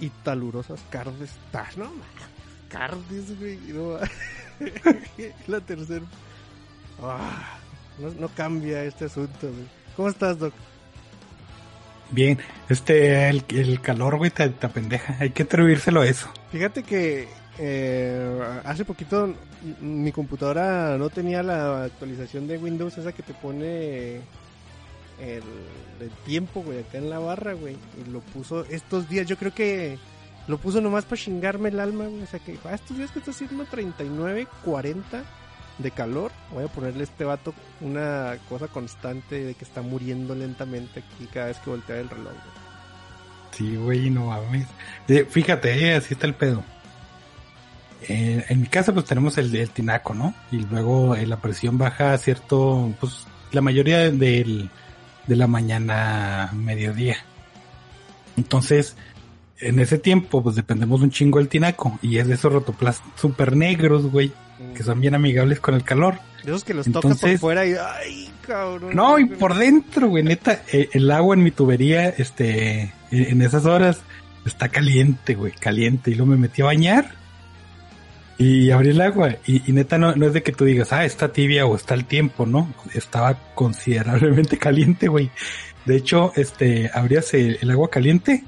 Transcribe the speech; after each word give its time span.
y 0.00 0.10
talurosas 0.22 0.80
carnes. 0.90 1.30
No, 1.76 1.90
carnes, 2.68 3.38
güey. 3.38 3.58
No, 3.68 3.98
la 5.46 5.60
tercera. 5.60 6.04
Ah, 7.02 7.58
no, 7.98 8.10
no, 8.18 8.28
cambia 8.28 8.84
este 8.84 9.06
asunto, 9.06 9.48
güey. 9.48 9.66
¿Cómo 9.96 10.08
estás, 10.08 10.38
Doc? 10.38 10.52
Bien, 12.10 12.38
este, 12.68 13.28
el, 13.28 13.44
el 13.48 13.80
calor, 13.80 14.16
güey, 14.16 14.30
te, 14.30 14.48
te 14.48 14.68
pendeja. 14.68 15.16
Hay 15.20 15.30
que 15.30 15.42
atribuírselo 15.42 16.00
a 16.00 16.06
eso. 16.06 16.28
Fíjate 16.50 16.82
que 16.82 17.28
eh, 17.58 18.40
hace 18.64 18.84
poquito 18.84 19.34
mi 19.80 20.12
computadora 20.12 20.96
no 20.96 21.10
tenía 21.10 21.42
la 21.42 21.84
actualización 21.84 22.46
de 22.46 22.56
Windows, 22.56 22.96
esa 22.96 23.12
que 23.12 23.22
te 23.22 23.34
pone 23.34 24.20
el, 25.20 25.42
tiempo, 26.24 26.62
güey, 26.62 26.80
acá 26.80 26.98
en 26.98 27.10
la 27.10 27.18
barra, 27.18 27.54
güey. 27.54 27.76
Y 28.00 28.10
lo 28.10 28.20
puso 28.20 28.64
estos 28.66 29.08
días, 29.08 29.26
yo 29.26 29.36
creo 29.36 29.52
que 29.52 29.98
lo 30.46 30.58
puso 30.58 30.80
nomás 30.80 31.04
para 31.04 31.20
chingarme 31.20 31.70
el 31.70 31.80
alma, 31.80 32.06
güey. 32.06 32.22
O 32.22 32.26
sea 32.26 32.40
que 32.40 32.58
ah, 32.64 32.74
estos 32.74 32.96
días 32.96 33.10
que 33.10 33.18
está 33.18 33.32
haciendo 33.32 33.64
39, 33.64 34.46
40 34.64 35.24
de 35.78 35.90
calor, 35.90 36.32
voy 36.52 36.64
a 36.64 36.68
ponerle 36.68 37.00
a 37.00 37.04
este 37.04 37.24
vato 37.24 37.54
una 37.80 38.36
cosa 38.48 38.68
constante 38.68 39.44
de 39.44 39.54
que 39.54 39.64
está 39.64 39.82
muriendo 39.82 40.34
lentamente 40.34 41.00
aquí 41.00 41.28
cada 41.32 41.46
vez 41.46 41.58
que 41.58 41.70
voltea 41.70 42.00
el 42.00 42.08
reloj. 42.08 42.32
Sí, 43.52 43.76
güey, 43.76 44.10
no 44.10 44.26
mames. 44.26 44.66
Fíjate, 45.30 45.86
eh, 45.86 45.94
así 45.94 46.14
está 46.14 46.26
el 46.26 46.34
pedo. 46.34 46.62
Eh, 48.02 48.44
en 48.48 48.60
mi 48.60 48.66
casa 48.68 48.92
pues 48.92 49.06
tenemos 49.06 49.36
el, 49.38 49.54
el 49.54 49.70
tinaco, 49.70 50.14
¿no? 50.14 50.34
Y 50.52 50.58
luego 50.58 51.16
eh, 51.16 51.26
la 51.26 51.38
presión 51.38 51.78
baja 51.78 52.12
a 52.12 52.18
cierto, 52.18 52.92
pues 53.00 53.26
la 53.50 53.60
mayoría 53.60 54.10
del, 54.10 54.70
de 55.28 55.36
la 55.36 55.46
mañana 55.46 56.50
mediodía. 56.54 57.18
Entonces, 58.36 58.96
en 59.58 59.78
ese 59.78 59.98
tiempo 59.98 60.42
pues 60.42 60.56
dependemos 60.56 61.00
un 61.02 61.10
chingo 61.10 61.38
del 61.38 61.48
tinaco 61.48 61.98
y 62.02 62.18
es 62.18 62.26
de 62.26 62.34
esos 62.34 62.52
rotoplas 62.52 63.02
super 63.16 63.54
negros, 63.54 64.10
güey 64.10 64.32
que 64.74 64.82
son 64.82 65.00
bien 65.00 65.14
amigables 65.14 65.60
con 65.60 65.74
el 65.74 65.84
calor. 65.84 66.18
De 66.42 66.50
esos 66.50 66.64
que 66.64 66.74
los 66.74 66.86
Entonces, 66.86 67.32
por 67.32 67.38
fuera 67.38 67.66
y 67.66 67.74
ay, 67.74 68.30
cabrón. 68.46 68.94
No, 68.94 69.18
y 69.18 69.26
por 69.26 69.54
dentro, 69.56 70.08
güey, 70.08 70.22
neta, 70.22 70.62
eh, 70.72 70.88
el 70.92 71.10
agua 71.10 71.34
en 71.34 71.42
mi 71.42 71.50
tubería, 71.50 72.08
este, 72.08 72.92
en 73.10 73.42
esas 73.42 73.66
horas 73.66 74.00
está 74.44 74.68
caliente, 74.68 75.34
güey, 75.34 75.52
caliente 75.52 76.10
y 76.10 76.14
luego 76.14 76.32
me 76.32 76.38
metí 76.38 76.62
a 76.62 76.66
bañar 76.66 77.12
y 78.38 78.70
abrí 78.70 78.90
el 78.90 79.00
agua 79.00 79.36
y, 79.46 79.60
neta 79.72 79.98
no, 79.98 80.14
no 80.14 80.26
es 80.26 80.32
de 80.32 80.42
que 80.42 80.52
tú 80.52 80.64
digas, 80.64 80.92
ah, 80.92 81.04
está 81.04 81.32
tibia 81.32 81.66
o 81.66 81.74
está 81.76 81.94
el 81.94 82.04
tiempo, 82.04 82.46
¿no? 82.46 82.72
Estaba 82.94 83.38
considerablemente 83.54 84.58
caliente, 84.58 85.08
güey. 85.08 85.30
De 85.84 85.96
hecho, 85.96 86.32
este, 86.36 86.90
abrías 86.94 87.34
el, 87.34 87.58
el 87.60 87.70
agua 87.70 87.90
caliente, 87.90 88.44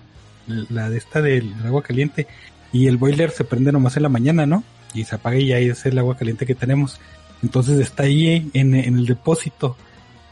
la 0.47 0.88
de 0.91 0.98
esta 0.98 1.20
del 1.20 1.55
agua 1.64 1.82
caliente, 1.82 2.27
y 2.72 2.86
el 2.86 2.97
boiler 2.97 3.30
se 3.30 3.44
prende 3.44 3.72
nomás 3.72 3.97
en 3.97 4.05
la 4.05 4.08
mañana, 4.08 4.47
¿no? 4.47 4.62
y 4.94 5.05
se 5.05 5.14
apaga 5.14 5.38
y 5.38 5.52
ahí 5.52 5.69
es 5.69 5.84
el 5.86 5.98
agua 5.98 6.16
caliente 6.16 6.47
que 6.47 6.54
tenemos. 6.54 7.00
Entonces 7.42 7.78
está 7.78 8.04
ahí 8.04 8.50
en, 8.52 8.75
el 8.75 9.06
depósito. 9.06 9.77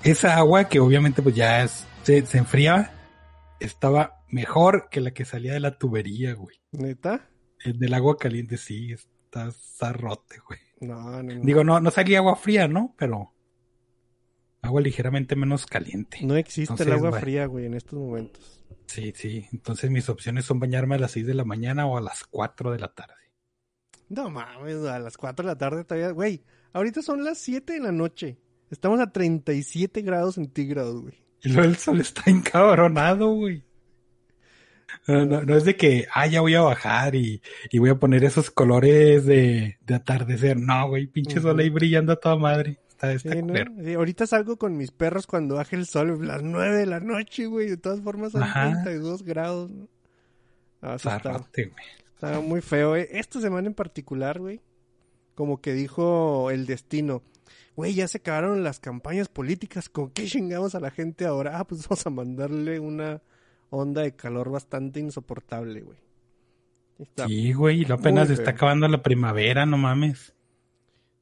Esa 0.03 0.37
agua 0.37 0.69
que 0.69 0.81
obviamente 0.81 1.23
pues 1.23 1.35
ya 1.35 1.67
se, 1.67 2.27
se 2.27 2.39
enfriaba, 2.39 2.91
estaba 3.61 4.21
mejor 4.29 4.89
que 4.91 5.01
la 5.01 5.13
que 5.13 5.25
salía 5.25 5.55
de 5.55 5.61
la 5.61 5.79
tubería, 5.79 6.35
güey. 6.35 6.57
¿Neta? 6.73 7.29
El 7.65 7.79
del 7.79 7.95
agua 7.95 8.17
caliente 8.19 8.57
sí, 8.57 8.95
está 9.29 9.53
zarrote, 9.53 10.39
güey. 10.47 10.61
No, 10.81 11.23
no, 11.23 11.35
Digo, 11.43 11.65
no, 11.65 11.81
no 11.81 11.91
salía 11.91 12.19
agua 12.19 12.37
fría, 12.37 12.67
¿no? 12.67 12.95
Pero 12.99 13.35
agua 14.63 14.81
ligeramente 14.81 15.37
menos 15.37 15.67
caliente. 15.67 16.21
No 16.23 16.37
existe 16.37 16.83
el 16.83 16.93
agua 16.93 17.13
fría, 17.21 17.47
güey, 17.47 17.67
en 17.67 17.75
estos 17.75 17.99
momentos. 17.99 18.65
Sí, 18.87 19.13
sí. 19.15 19.47
Entonces 19.53 19.91
mis 19.91 20.09
opciones 20.09 20.47
son 20.47 20.59
bañarme 20.61 20.95
a 20.95 20.99
las 20.99 21.13
6 21.13 21.27
de 21.27 21.35
la 21.35 21.45
mañana 21.45 21.87
o 21.87 21.99
a 21.99 22.01
las 22.01 22.25
4 22.25 22.73
de 22.73 22.79
la 22.79 22.89
tarde. 22.95 23.15
No 24.09 24.31
mames, 24.31 24.77
a 24.85 24.99
las 24.99 25.19
4 25.19 25.45
de 25.45 25.53
la 25.53 25.59
tarde 25.59 25.85
todavía. 25.85 26.11
Güey, 26.11 26.43
ahorita 26.73 27.03
son 27.03 27.23
las 27.23 27.39
7 27.39 27.75
de 27.75 27.81
la 27.81 27.93
noche. 27.93 28.39
Estamos 28.71 29.01
a 29.01 29.13
37 29.13 30.01
grados 30.01 30.37
centígrados, 30.37 31.03
güey. 31.03 31.27
Y 31.43 31.51
luego 31.51 31.69
el 31.69 31.77
sol 31.77 32.01
está 32.01 32.23
encabronado, 32.31 33.29
güey. 33.35 33.68
No, 35.09 35.57
es 35.57 35.65
de 35.65 35.75
que, 35.75 36.07
ah, 36.13 36.27
ya 36.27 36.43
voy 36.43 36.55
a 36.55 36.61
bajar 36.61 37.15
y, 37.15 37.41
y 37.71 37.79
voy 37.79 37.89
a 37.89 37.95
poner 37.95 38.25
esos 38.25 38.51
colores 38.51 39.25
de, 39.25 39.79
de 39.81 39.95
atardecer. 39.95 40.59
No, 40.59 40.89
güey, 40.89 41.07
pinche 41.07 41.41
sol 41.41 41.59
ahí 41.59 41.71
brillando 41.71 42.13
a 42.13 42.17
toda 42.17 42.37
madre. 42.37 42.79
Está, 42.91 43.13
está 43.13 43.33
sí, 43.33 43.43
¿no? 43.43 43.55
sí, 43.83 43.95
ahorita 43.95 44.27
salgo 44.27 44.59
con 44.59 44.77
mis 44.77 44.91
perros 44.91 45.27
cuando 45.27 45.55
baje 45.55 45.77
el 45.77 45.87
sol, 45.87 46.27
las 46.27 46.43
9 46.43 46.77
de 46.77 46.87
la 46.87 47.01
noche, 47.01 47.47
güey. 47.47 47.71
De 47.71 47.79
todas 47.79 48.03
formas 48.03 48.33
son 48.33 48.43
32 48.43 49.23
grados, 49.23 49.71
¿no? 49.71 49.89
Ah, 50.83 50.99
güey. 51.03 51.73
Está 52.15 52.41
muy 52.41 52.61
feo, 52.61 52.95
eh. 52.95 53.09
Esta 53.13 53.41
semana 53.41 53.67
en 53.67 53.75
particular, 53.75 54.39
güey. 54.41 54.61
Como 55.35 55.63
que 55.63 55.73
dijo 55.73 56.51
el 56.51 56.67
destino. 56.67 57.23
Güey, 57.77 57.95
ya 57.95 58.09
se 58.09 58.19
acabaron 58.19 58.63
las 58.63 58.79
campañas 58.79 59.29
políticas. 59.29 59.89
¿Con 59.89 60.11
qué 60.11 60.27
chingamos 60.27 60.75
a 60.75 60.81
la 60.81 60.91
gente 60.91 61.25
ahora? 61.25 61.59
Ah, 61.59 61.67
pues 61.67 61.89
vamos 61.89 62.07
a 62.07 62.11
mandarle 62.11 62.79
una 62.79 63.23
onda 63.71 64.03
de 64.03 64.15
calor 64.15 64.51
bastante 64.51 65.01
insoportable, 65.01 65.81
güey. 65.83 65.99
sí, 67.27 67.53
güey, 67.53 67.83
y 67.83 67.93
apenas 67.93 68.31
está 68.31 68.51
acabando 68.51 68.89
la 68.89 69.03
primavera, 69.03 69.67
no 69.67 69.79
mames. 69.79 70.35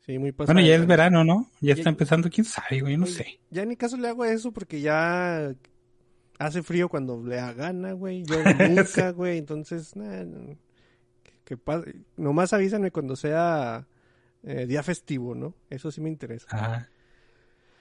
Sí, 0.06 0.18
muy 0.18 0.30
pasado. 0.32 0.54
Bueno, 0.54 0.66
ya 0.66 0.76
es 0.76 0.86
verano, 0.86 1.24
¿no? 1.24 1.50
Ya, 1.60 1.74
está 1.74 1.88
empezando, 1.88 2.30
quién 2.30 2.44
sabe, 2.44 2.80
güey, 2.80 2.96
no 2.96 3.06
sé. 3.06 3.40
Ya 3.50 3.64
ni 3.64 3.76
caso 3.76 3.96
le 3.96 4.08
hago 4.08 4.24
eso 4.24 4.52
porque 4.52 4.80
ya 4.80 5.52
hace 6.38 6.62
frío 6.62 6.88
cuando 6.88 7.22
le 7.24 7.36
da 7.36 7.52
gana, 7.52 7.92
güey. 7.92 8.24
Yo 8.24 8.36
nunca, 8.68 9.10
güey. 9.10 9.38
Entonces, 9.38 9.96
nah, 9.96 10.24
que 11.44 11.58
nomás 12.16 12.52
avísanme 12.52 12.92
cuando 12.92 13.16
sea 13.16 13.86
eh, 14.44 14.66
día 14.66 14.82
festivo, 14.84 15.34
¿no? 15.34 15.54
Eso 15.70 15.90
sí 15.90 16.00
me 16.00 16.08
interesa. 16.08 16.46
Ah. 16.50 16.86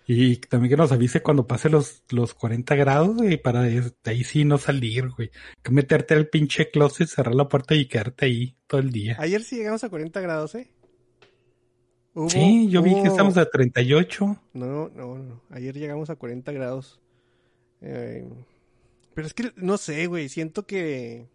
Y 0.07 0.37
también 0.37 0.69
que 0.69 0.77
nos 0.77 0.91
avise 0.91 1.21
cuando 1.21 1.47
pase 1.47 1.69
los, 1.69 2.03
los 2.09 2.33
40 2.33 2.75
grados, 2.75 3.15
güey, 3.15 3.37
para 3.37 3.63
de, 3.63 3.91
ahí 4.03 4.23
sí 4.23 4.45
no 4.45 4.57
salir, 4.57 5.09
güey. 5.09 5.31
Que 5.63 5.71
meterte 5.71 6.13
al 6.13 6.27
pinche 6.27 6.69
closet, 6.69 7.07
cerrar 7.07 7.33
la 7.33 7.49
puerta 7.49 7.73
y 7.75 7.87
quedarte 7.87 8.25
ahí 8.25 8.55
todo 8.67 8.81
el 8.81 8.91
día. 8.91 9.17
Ayer 9.19 9.43
sí 9.43 9.57
llegamos 9.57 9.83
a 9.83 9.89
40 9.89 10.21
grados, 10.21 10.55
¿eh? 10.55 10.69
sí, 12.29 12.69
yo 12.69 12.81
vi 12.81 12.93
que 13.01 13.07
estamos 13.07 13.35
a 13.37 13.49
38. 13.49 14.41
No, 14.53 14.89
no, 14.89 15.17
no. 15.17 15.41
Ayer 15.49 15.75
llegamos 15.75 16.09
a 16.09 16.15
40 16.15 16.51
grados. 16.51 17.01
Eh, 17.81 18.27
pero 19.13 19.27
es 19.27 19.33
que, 19.33 19.51
no 19.55 19.77
sé, 19.77 20.07
güey, 20.07 20.29
siento 20.29 20.65
que 20.65 21.27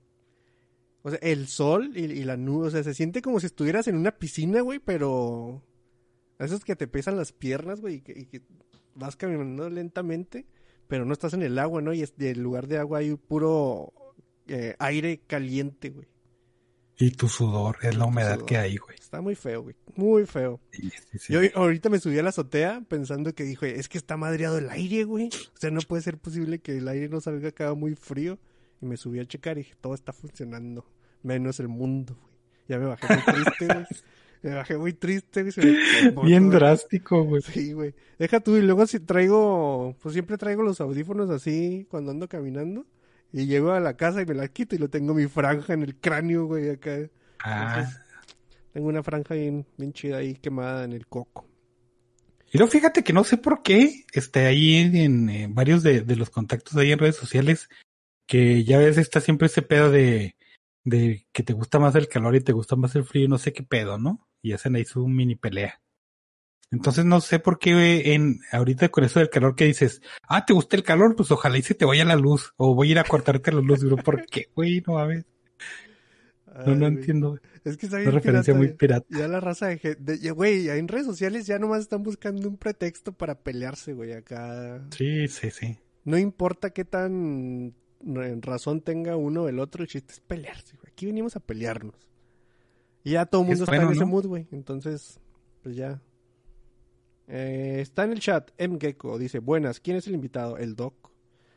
o 1.02 1.10
sea, 1.10 1.18
el 1.22 1.48
sol 1.48 1.92
y, 1.96 2.24
la 2.24 2.36
nube, 2.36 2.66
o 2.66 2.70
sea, 2.70 2.82
se 2.82 2.94
siente 2.94 3.22
como 3.22 3.40
si 3.40 3.46
estuvieras 3.46 3.88
en 3.88 3.96
una 3.96 4.12
piscina, 4.12 4.60
güey, 4.60 4.78
pero... 4.78 5.62
Eso 6.40 6.58
que 6.60 6.76
te 6.76 6.88
pesan 6.88 7.16
las 7.16 7.32
piernas, 7.32 7.80
güey, 7.80 7.96
y 8.06 8.26
que, 8.26 8.42
vas 8.94 9.16
caminando 9.16 9.68
lentamente, 9.68 10.46
pero 10.88 11.04
no 11.04 11.12
estás 11.12 11.34
en 11.34 11.42
el 11.42 11.58
agua, 11.58 11.82
¿no? 11.82 11.92
Y 11.92 12.02
es, 12.02 12.14
en 12.18 12.42
lugar 12.42 12.66
de 12.66 12.78
agua 12.78 12.98
hay 12.98 13.14
puro 13.14 13.92
eh, 14.48 14.74
aire 14.78 15.20
caliente, 15.26 15.90
güey. 15.90 16.08
Y 16.98 17.12
tu 17.12 17.28
sudor, 17.28 17.78
es 17.80 17.96
la 17.96 18.04
humedad 18.04 18.42
que 18.42 18.58
hay, 18.58 18.76
güey. 18.76 18.96
Está 18.98 19.22
muy 19.22 19.34
feo, 19.34 19.62
güey. 19.62 19.74
Muy 19.96 20.26
feo. 20.26 20.60
Yo 21.30 21.40
ahorita 21.54 21.88
me 21.88 21.98
subí 21.98 22.18
a 22.18 22.22
la 22.22 22.28
azotea 22.28 22.82
pensando 22.88 23.34
que 23.34 23.42
dije, 23.42 23.80
es 23.80 23.88
que 23.88 23.96
está 23.96 24.18
madreado 24.18 24.58
el 24.58 24.68
aire, 24.68 25.04
güey. 25.04 25.28
O 25.28 25.58
sea, 25.58 25.70
no 25.70 25.80
puede 25.80 26.02
ser 26.02 26.18
posible 26.18 26.58
que 26.58 26.76
el 26.76 26.88
aire 26.88 27.08
no 27.08 27.22
salga 27.22 27.48
acá 27.48 27.72
muy 27.72 27.94
frío. 27.94 28.38
Y 28.82 28.86
me 28.86 28.98
subí 28.98 29.18
a 29.18 29.26
checar 29.26 29.56
y 29.56 29.62
dije, 29.62 29.76
todo 29.80 29.94
está 29.94 30.12
funcionando, 30.12 30.84
menos 31.22 31.58
el 31.60 31.68
mundo, 31.68 32.18
güey. 32.20 32.34
Ya 32.68 32.78
me 32.78 32.84
bajé 32.84 33.06
muy 33.14 33.24
triste, 33.24 33.66
güey. 33.66 33.86
Me 34.42 34.54
bajé 34.54 34.76
muy 34.76 34.92
triste, 34.92 35.42
güey. 35.42 35.76
Bien 36.24 36.50
drástico, 36.50 37.24
güey. 37.24 37.42
Sí, 37.42 37.72
güey. 37.72 37.94
Deja 38.18 38.40
tú, 38.40 38.56
y 38.56 38.62
luego 38.62 38.86
si 38.86 39.00
traigo, 39.00 39.96
pues 40.00 40.14
siempre 40.14 40.38
traigo 40.38 40.62
los 40.62 40.80
audífonos 40.80 41.30
así 41.30 41.86
cuando 41.90 42.10
ando 42.10 42.28
caminando. 42.28 42.86
Y 43.32 43.46
llego 43.46 43.72
a 43.72 43.80
la 43.80 43.96
casa 43.96 44.22
y 44.22 44.26
me 44.26 44.34
la 44.34 44.48
quito 44.48 44.74
y 44.74 44.78
lo 44.78 44.88
tengo 44.88 45.14
mi 45.14 45.26
franja 45.26 45.74
en 45.74 45.82
el 45.82 45.94
cráneo, 45.96 46.46
güey, 46.46 46.70
acá. 46.70 47.08
Ah. 47.42 47.88
tengo 48.72 48.88
una 48.88 49.02
franja 49.02 49.34
bien, 49.34 49.64
bien 49.78 49.92
chida 49.92 50.18
ahí 50.18 50.34
quemada 50.34 50.84
en 50.84 50.92
el 50.92 51.06
coco. 51.06 51.46
Y 52.52 52.58
luego 52.58 52.72
fíjate 52.72 53.04
que 53.04 53.12
no 53.12 53.22
sé 53.22 53.36
por 53.36 53.62
qué, 53.62 54.04
este, 54.12 54.46
ahí 54.46 54.76
en, 54.76 55.54
varios 55.54 55.84
de, 55.84 56.00
de, 56.00 56.16
los 56.16 56.30
contactos 56.30 56.76
ahí 56.76 56.90
en 56.90 56.98
redes 56.98 57.14
sociales, 57.14 57.68
que 58.26 58.64
ya 58.64 58.78
ves, 58.78 58.98
está 58.98 59.20
siempre 59.20 59.46
ese 59.46 59.62
pedo 59.62 59.92
de, 59.92 60.34
de 60.84 61.26
que 61.32 61.44
te 61.44 61.52
gusta 61.52 61.78
más 61.78 61.94
el 61.94 62.08
calor 62.08 62.34
y 62.34 62.40
te 62.40 62.52
gusta 62.52 62.74
más 62.74 62.96
el 62.96 63.04
frío, 63.04 63.28
no 63.28 63.38
sé 63.38 63.52
qué 63.52 63.62
pedo, 63.62 63.98
¿no? 63.98 64.26
Y 64.42 64.52
hacen 64.52 64.76
ahí 64.76 64.84
su 64.84 65.06
mini 65.06 65.36
pelea. 65.36 65.80
Entonces 66.72 67.04
no 67.04 67.20
sé 67.20 67.40
por 67.40 67.58
qué 67.58 68.14
en 68.14 68.40
ahorita 68.52 68.90
con 68.90 69.02
eso 69.02 69.18
del 69.18 69.28
calor 69.28 69.56
que 69.56 69.64
dices, 69.64 70.00
ah, 70.28 70.46
¿te 70.46 70.52
gusta 70.52 70.76
el 70.76 70.84
calor? 70.84 71.16
Pues 71.16 71.30
ojalá 71.32 71.58
y 71.58 71.62
se 71.62 71.74
te 71.74 71.84
vaya 71.84 72.04
la 72.04 72.14
luz, 72.14 72.54
o 72.56 72.74
voy 72.74 72.88
a 72.88 72.90
ir 72.92 72.98
a 73.00 73.04
cortarte 73.04 73.50
la 73.50 73.60
luz, 73.60 73.80
pero 73.82 73.96
¿por 73.96 74.24
qué, 74.30 74.48
güey? 74.54 74.82
No, 74.86 74.98
a 74.98 75.06
ver. 75.06 75.26
No, 76.66 76.74
no 76.74 76.86
entiendo. 76.86 77.38
Es 77.64 77.76
que 77.76 77.86
está 77.86 77.98
Una 77.98 78.10
referencia 78.10 78.54
muy 78.54 78.68
pirata. 78.72 79.06
Ya 79.10 79.28
la 79.28 79.40
raza 79.40 79.66
de 79.66 79.78
gente, 79.78 80.30
güey, 80.30 80.68
en 80.68 80.88
redes 80.88 81.06
sociales 81.06 81.46
ya 81.46 81.58
nomás 81.58 81.80
están 81.80 82.02
buscando 82.02 82.48
un 82.48 82.56
pretexto 82.56 83.12
para 83.12 83.40
pelearse, 83.40 83.92
güey, 83.92 84.12
acá. 84.12 84.84
Sí, 84.96 85.26
sí, 85.28 85.50
sí. 85.50 85.78
No 86.04 86.18
importa 86.18 86.70
qué 86.70 86.84
tan 86.84 87.74
razón 88.40 88.80
tenga 88.80 89.16
uno 89.16 89.44
o 89.44 89.48
el 89.48 89.58
otro, 89.58 89.82
el 89.82 89.88
chiste 89.88 90.12
es 90.14 90.20
pelearse, 90.20 90.76
güey. 90.76 90.92
Aquí 90.92 91.06
venimos 91.06 91.36
a 91.36 91.40
pelearnos. 91.40 92.09
Y 93.04 93.12
ya 93.12 93.26
todo 93.26 93.42
el 93.42 93.48
mundo 93.48 93.64
está 93.64 93.76
en 93.76 93.90
ese 93.90 94.04
mood, 94.04 94.26
güey. 94.26 94.46
Entonces, 94.52 95.18
pues 95.62 95.76
ya. 95.76 96.00
Eh, 97.28 97.78
está 97.80 98.04
en 98.04 98.12
el 98.12 98.20
chat, 98.20 98.50
M. 98.58 98.78
Gecko, 98.80 99.18
dice, 99.18 99.38
buenas, 99.38 99.78
¿quién 99.80 99.96
es 99.96 100.06
el 100.06 100.14
invitado? 100.14 100.58
El 100.58 100.74
Doc. 100.74 101.10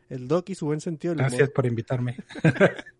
El 0.07 0.27
Doc 0.27 0.49
y 0.49 0.55
su 0.55 0.67
buen 0.67 0.79
sentido 0.79 1.15
Gracias 1.15 1.49
por 1.49 1.65
invitarme. 1.65 2.17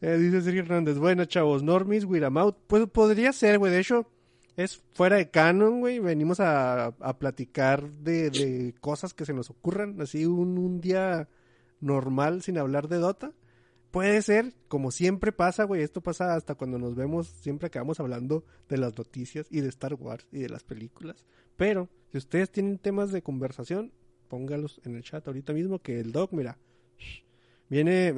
Eh, 0.00 0.16
dice 0.16 0.42
Sergio 0.42 0.62
Hernández, 0.62 0.96
bueno, 0.96 1.24
chavos, 1.24 1.64
Normis, 1.64 2.04
Wiramaut. 2.04 2.56
Pues 2.68 2.86
podría 2.86 3.32
ser, 3.32 3.58
güey. 3.58 3.72
De 3.72 3.80
hecho, 3.80 4.08
es 4.56 4.80
fuera 4.92 5.16
de 5.16 5.28
canon, 5.28 5.80
güey. 5.80 5.98
Venimos 5.98 6.38
a, 6.38 6.94
platicar 7.18 7.90
de, 7.90 8.76
cosas 8.80 9.12
que 9.12 9.24
se 9.24 9.32
nos 9.32 9.50
ocurran. 9.50 10.00
Así 10.00 10.24
un, 10.24 10.56
un 10.56 10.80
día 10.80 11.28
normal 11.80 12.42
sin 12.42 12.58
hablar 12.58 12.86
de 12.86 12.98
Dota. 12.98 13.32
Puede 13.90 14.20
ser, 14.22 14.52
como 14.68 14.90
siempre 14.90 15.32
pasa, 15.32 15.64
güey. 15.64 15.82
Esto 15.82 16.02
pasa 16.02 16.34
hasta 16.34 16.54
cuando 16.54 16.78
nos 16.78 16.94
vemos. 16.94 17.28
Siempre 17.28 17.68
acabamos 17.68 18.00
hablando 18.00 18.44
de 18.68 18.76
las 18.76 18.96
noticias 18.96 19.46
y 19.50 19.60
de 19.60 19.68
Star 19.68 19.94
Wars 19.94 20.26
y 20.30 20.40
de 20.40 20.48
las 20.48 20.62
películas. 20.62 21.26
Pero, 21.56 21.88
si 22.12 22.18
ustedes 22.18 22.50
tienen 22.50 22.78
temas 22.78 23.12
de 23.12 23.22
conversación, 23.22 23.92
póngalos 24.28 24.80
en 24.84 24.94
el 24.94 25.02
chat 25.02 25.26
ahorita 25.26 25.52
mismo. 25.52 25.80
Que 25.80 26.00
el 26.00 26.12
doc, 26.12 26.32
mira, 26.32 26.58
Viene, 27.68 28.14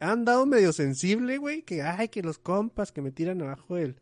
han 0.00 0.24
dado 0.24 0.46
medio 0.46 0.72
sensible, 0.72 1.36
güey, 1.36 1.62
que 1.62 1.82
ay, 1.82 2.08
que 2.08 2.22
los 2.22 2.38
compas 2.38 2.90
que 2.90 3.02
me 3.02 3.10
tiran 3.10 3.42
abajo 3.42 3.76
del, 3.76 3.96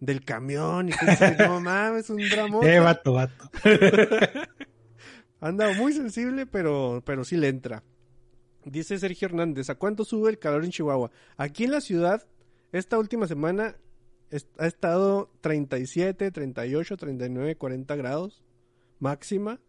del 0.00 0.24
camión 0.24 0.88
y 0.88 0.92
que 0.92 1.36
no 1.38 1.60
mames, 1.60 2.10
un 2.10 2.28
drama. 2.28 2.58
Eh, 2.62 2.80
vato, 2.80 3.12
vato. 3.12 3.50
han 5.40 5.56
dado 5.56 5.74
muy 5.74 5.92
sensible, 5.92 6.46
pero, 6.46 7.00
pero 7.06 7.24
sí 7.24 7.36
le 7.36 7.48
entra. 7.48 7.84
Dice 8.64 8.98
Sergio 8.98 9.26
Hernández, 9.26 9.70
¿a 9.70 9.74
cuánto 9.74 10.04
sube 10.04 10.30
el 10.30 10.38
calor 10.38 10.64
en 10.64 10.70
Chihuahua? 10.70 11.10
Aquí 11.36 11.64
en 11.64 11.70
la 11.70 11.80
ciudad, 11.80 12.26
esta 12.72 12.98
última 12.98 13.26
semana 13.26 13.76
ha 14.58 14.66
estado 14.66 15.30
37, 15.40 16.30
38, 16.30 16.96
39, 16.96 17.56
40 17.56 17.96
grados 17.96 18.42
máxima. 19.00 19.60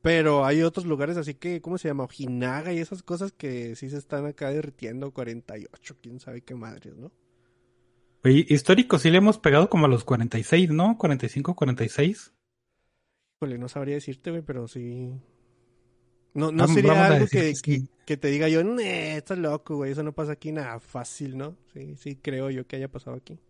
Pero 0.00 0.44
hay 0.44 0.62
otros 0.62 0.86
lugares 0.86 1.16
así 1.16 1.34
que, 1.34 1.60
¿cómo 1.60 1.78
se 1.78 1.88
llama? 1.88 2.04
Ojinaga 2.04 2.72
y 2.72 2.78
esas 2.78 3.02
cosas 3.02 3.32
que 3.32 3.74
sí 3.74 3.90
se 3.90 3.98
están 3.98 4.24
acá 4.24 4.50
derritiendo 4.50 5.10
48, 5.10 5.96
quién 6.00 6.20
sabe 6.20 6.42
qué 6.42 6.54
madres, 6.54 6.96
¿no? 6.96 7.10
Oye, 8.22 8.46
histórico 8.48 8.98
sí 8.98 9.10
le 9.10 9.18
hemos 9.18 9.38
pegado 9.38 9.68
como 9.68 9.86
a 9.86 9.88
los 9.88 10.04
46, 10.04 10.70
¿no? 10.70 10.96
45, 10.96 11.56
46. 11.56 12.32
Híjole, 13.36 13.58
no 13.58 13.68
sabría 13.68 13.96
decirte, 13.96 14.30
güey, 14.30 14.42
pero 14.42 14.68
sí. 14.68 15.12
No, 16.36 16.52
no 16.52 16.68
sería 16.68 17.06
algo 17.06 17.26
que, 17.26 17.54
que, 18.04 18.16
te 18.18 18.28
diga 18.28 18.46
yo, 18.50 18.62
no, 18.62 18.78
estás 18.78 19.38
loco, 19.38 19.76
güey, 19.76 19.92
eso 19.92 20.02
no 20.02 20.12
pasa 20.12 20.32
aquí 20.32 20.52
nada 20.52 20.78
fácil, 20.80 21.38
¿no? 21.38 21.56
Sí, 21.72 21.96
sí, 21.96 22.16
creo 22.16 22.50
yo 22.50 22.66
que 22.66 22.76
haya 22.76 22.88
pasado 22.88 23.16
aquí. 23.16 23.40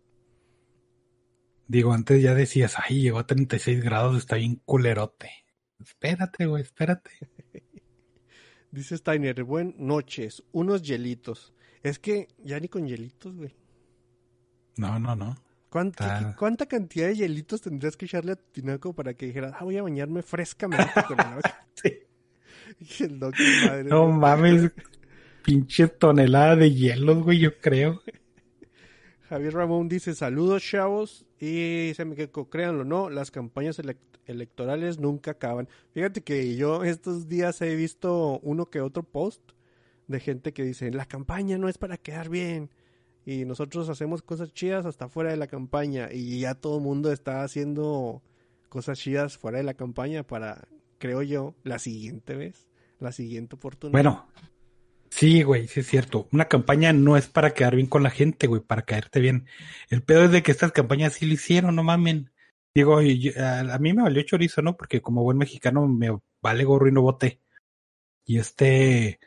Digo, 1.67 1.91
antes 1.91 2.21
ya 2.21 2.33
decías, 2.33 2.75
ay, 2.77 3.01
llegó 3.01 3.19
a 3.19 3.27
36 3.27 3.83
grados, 3.83 4.17
está 4.17 4.37
bien 4.37 4.61
culerote. 4.63 5.29
Espérate, 5.83 6.45
güey, 6.45 6.63
espérate. 6.63 7.11
Dice 8.71 8.95
Steiner, 8.95 9.43
buen 9.43 9.75
noches, 9.77 10.41
unos 10.53 10.81
hielitos. 10.81 11.53
Es 11.83 11.99
que 11.99 12.29
ya 12.37 12.57
ni 12.61 12.69
con 12.69 12.87
hielitos, 12.87 13.35
güey. 13.35 13.53
No, 14.77 14.97
no, 14.97 15.13
no. 15.13 15.35
¿Cuánta, 15.69 16.37
¿Cuánta, 16.39 16.67
cantidad 16.67 17.07
de 17.07 17.17
hielitos 17.17 17.59
tendrías 17.59 17.97
que 17.97 18.05
echarle 18.05 18.31
a 18.31 18.35
tu 18.37 18.45
tinaco 18.49 18.93
para 18.93 19.13
que 19.13 19.25
dijeras, 19.25 19.55
ah, 19.59 19.65
voy 19.65 19.75
a 19.75 19.83
bañarme 19.83 20.23
frescamente 20.23 21.03
con 21.05 21.19
el 21.19 21.41
sí. 21.73 22.06
el 22.99 23.17
madre, 23.19 23.83
no 23.85 24.07
mames, 24.07 24.71
pinche 25.43 25.87
tonelada 25.87 26.55
de 26.55 26.73
hielos, 26.73 27.23
güey, 27.23 27.39
yo 27.39 27.57
creo. 27.59 28.01
Javier 29.29 29.53
Ramón 29.53 29.89
dice, 29.89 30.15
saludos 30.15 30.63
chavos, 30.63 31.25
y 31.39 31.91
se 31.95 32.05
me 32.05 32.15
quedó, 32.15 32.49
créanlo 32.49 32.85
no, 32.85 33.09
las 33.09 33.31
campañas 33.31 33.81
electorales 34.25 34.99
nunca 34.99 35.31
acaban. 35.31 35.67
Fíjate 35.93 36.21
que 36.21 36.55
yo 36.55 36.83
estos 36.83 37.27
días 37.27 37.61
he 37.61 37.75
visto 37.75 38.39
uno 38.43 38.69
que 38.69 38.79
otro 38.79 39.03
post 39.03 39.41
de 40.07 40.19
gente 40.19 40.53
que 40.53 40.63
dice, 40.63 40.91
la 40.91 41.05
campaña 41.05 41.57
no 41.57 41.67
es 41.67 41.77
para 41.77 41.97
quedar 41.97 42.29
bien, 42.29 42.69
y 43.25 43.43
nosotros 43.43 43.89
hacemos 43.89 44.21
cosas 44.21 44.53
chidas 44.53 44.85
hasta 44.85 45.09
fuera 45.09 45.31
de 45.31 45.37
la 45.37 45.47
campaña, 45.47 46.09
y 46.11 46.39
ya 46.39 46.55
todo 46.55 46.77
el 46.77 46.83
mundo 46.83 47.11
está 47.11 47.43
haciendo 47.43 48.21
cosas 48.69 48.99
chidas 48.99 49.37
fuera 49.37 49.57
de 49.57 49.65
la 49.65 49.73
campaña 49.73 50.23
para, 50.23 50.67
creo 50.97 51.21
yo, 51.21 51.55
la 51.63 51.79
siguiente 51.79 52.35
vez, 52.35 52.67
la 52.99 53.11
siguiente 53.11 53.55
oportunidad. 53.55 53.93
Bueno, 53.93 54.27
Sí, 55.09 55.41
güey, 55.43 55.67
sí 55.67 55.79
es 55.79 55.87
cierto. 55.87 56.27
Una 56.31 56.45
campaña 56.45 56.93
no 56.93 57.17
es 57.17 57.27
para 57.27 57.53
quedar 57.53 57.75
bien 57.75 57.87
con 57.87 58.03
la 58.03 58.09
gente, 58.09 58.47
güey, 58.47 58.61
para 58.61 58.83
caerte 58.83 59.19
bien. 59.19 59.47
El 59.89 60.03
pedo 60.03 60.25
es 60.25 60.31
de 60.31 60.43
que 60.43 60.51
estas 60.51 60.71
campañas 60.71 61.13
sí 61.13 61.25
lo 61.25 61.33
hicieron, 61.33 61.75
no 61.75 61.83
mamen. 61.83 62.31
Digo, 62.75 62.99
a, 62.99 63.79
mí 63.79 63.93
me 63.93 64.03
valió 64.03 64.21
chorizo, 64.23 64.61
¿no? 64.61 64.77
Porque 64.77 65.01
como 65.01 65.23
buen 65.23 65.37
mexicano 65.37 65.87
me 65.87 66.09
vale 66.41 66.63
gorro 66.63 66.87
y 66.87 66.91
no 66.91 67.01
voté. 67.01 67.41
Y 68.25 68.39
este... 68.39 69.19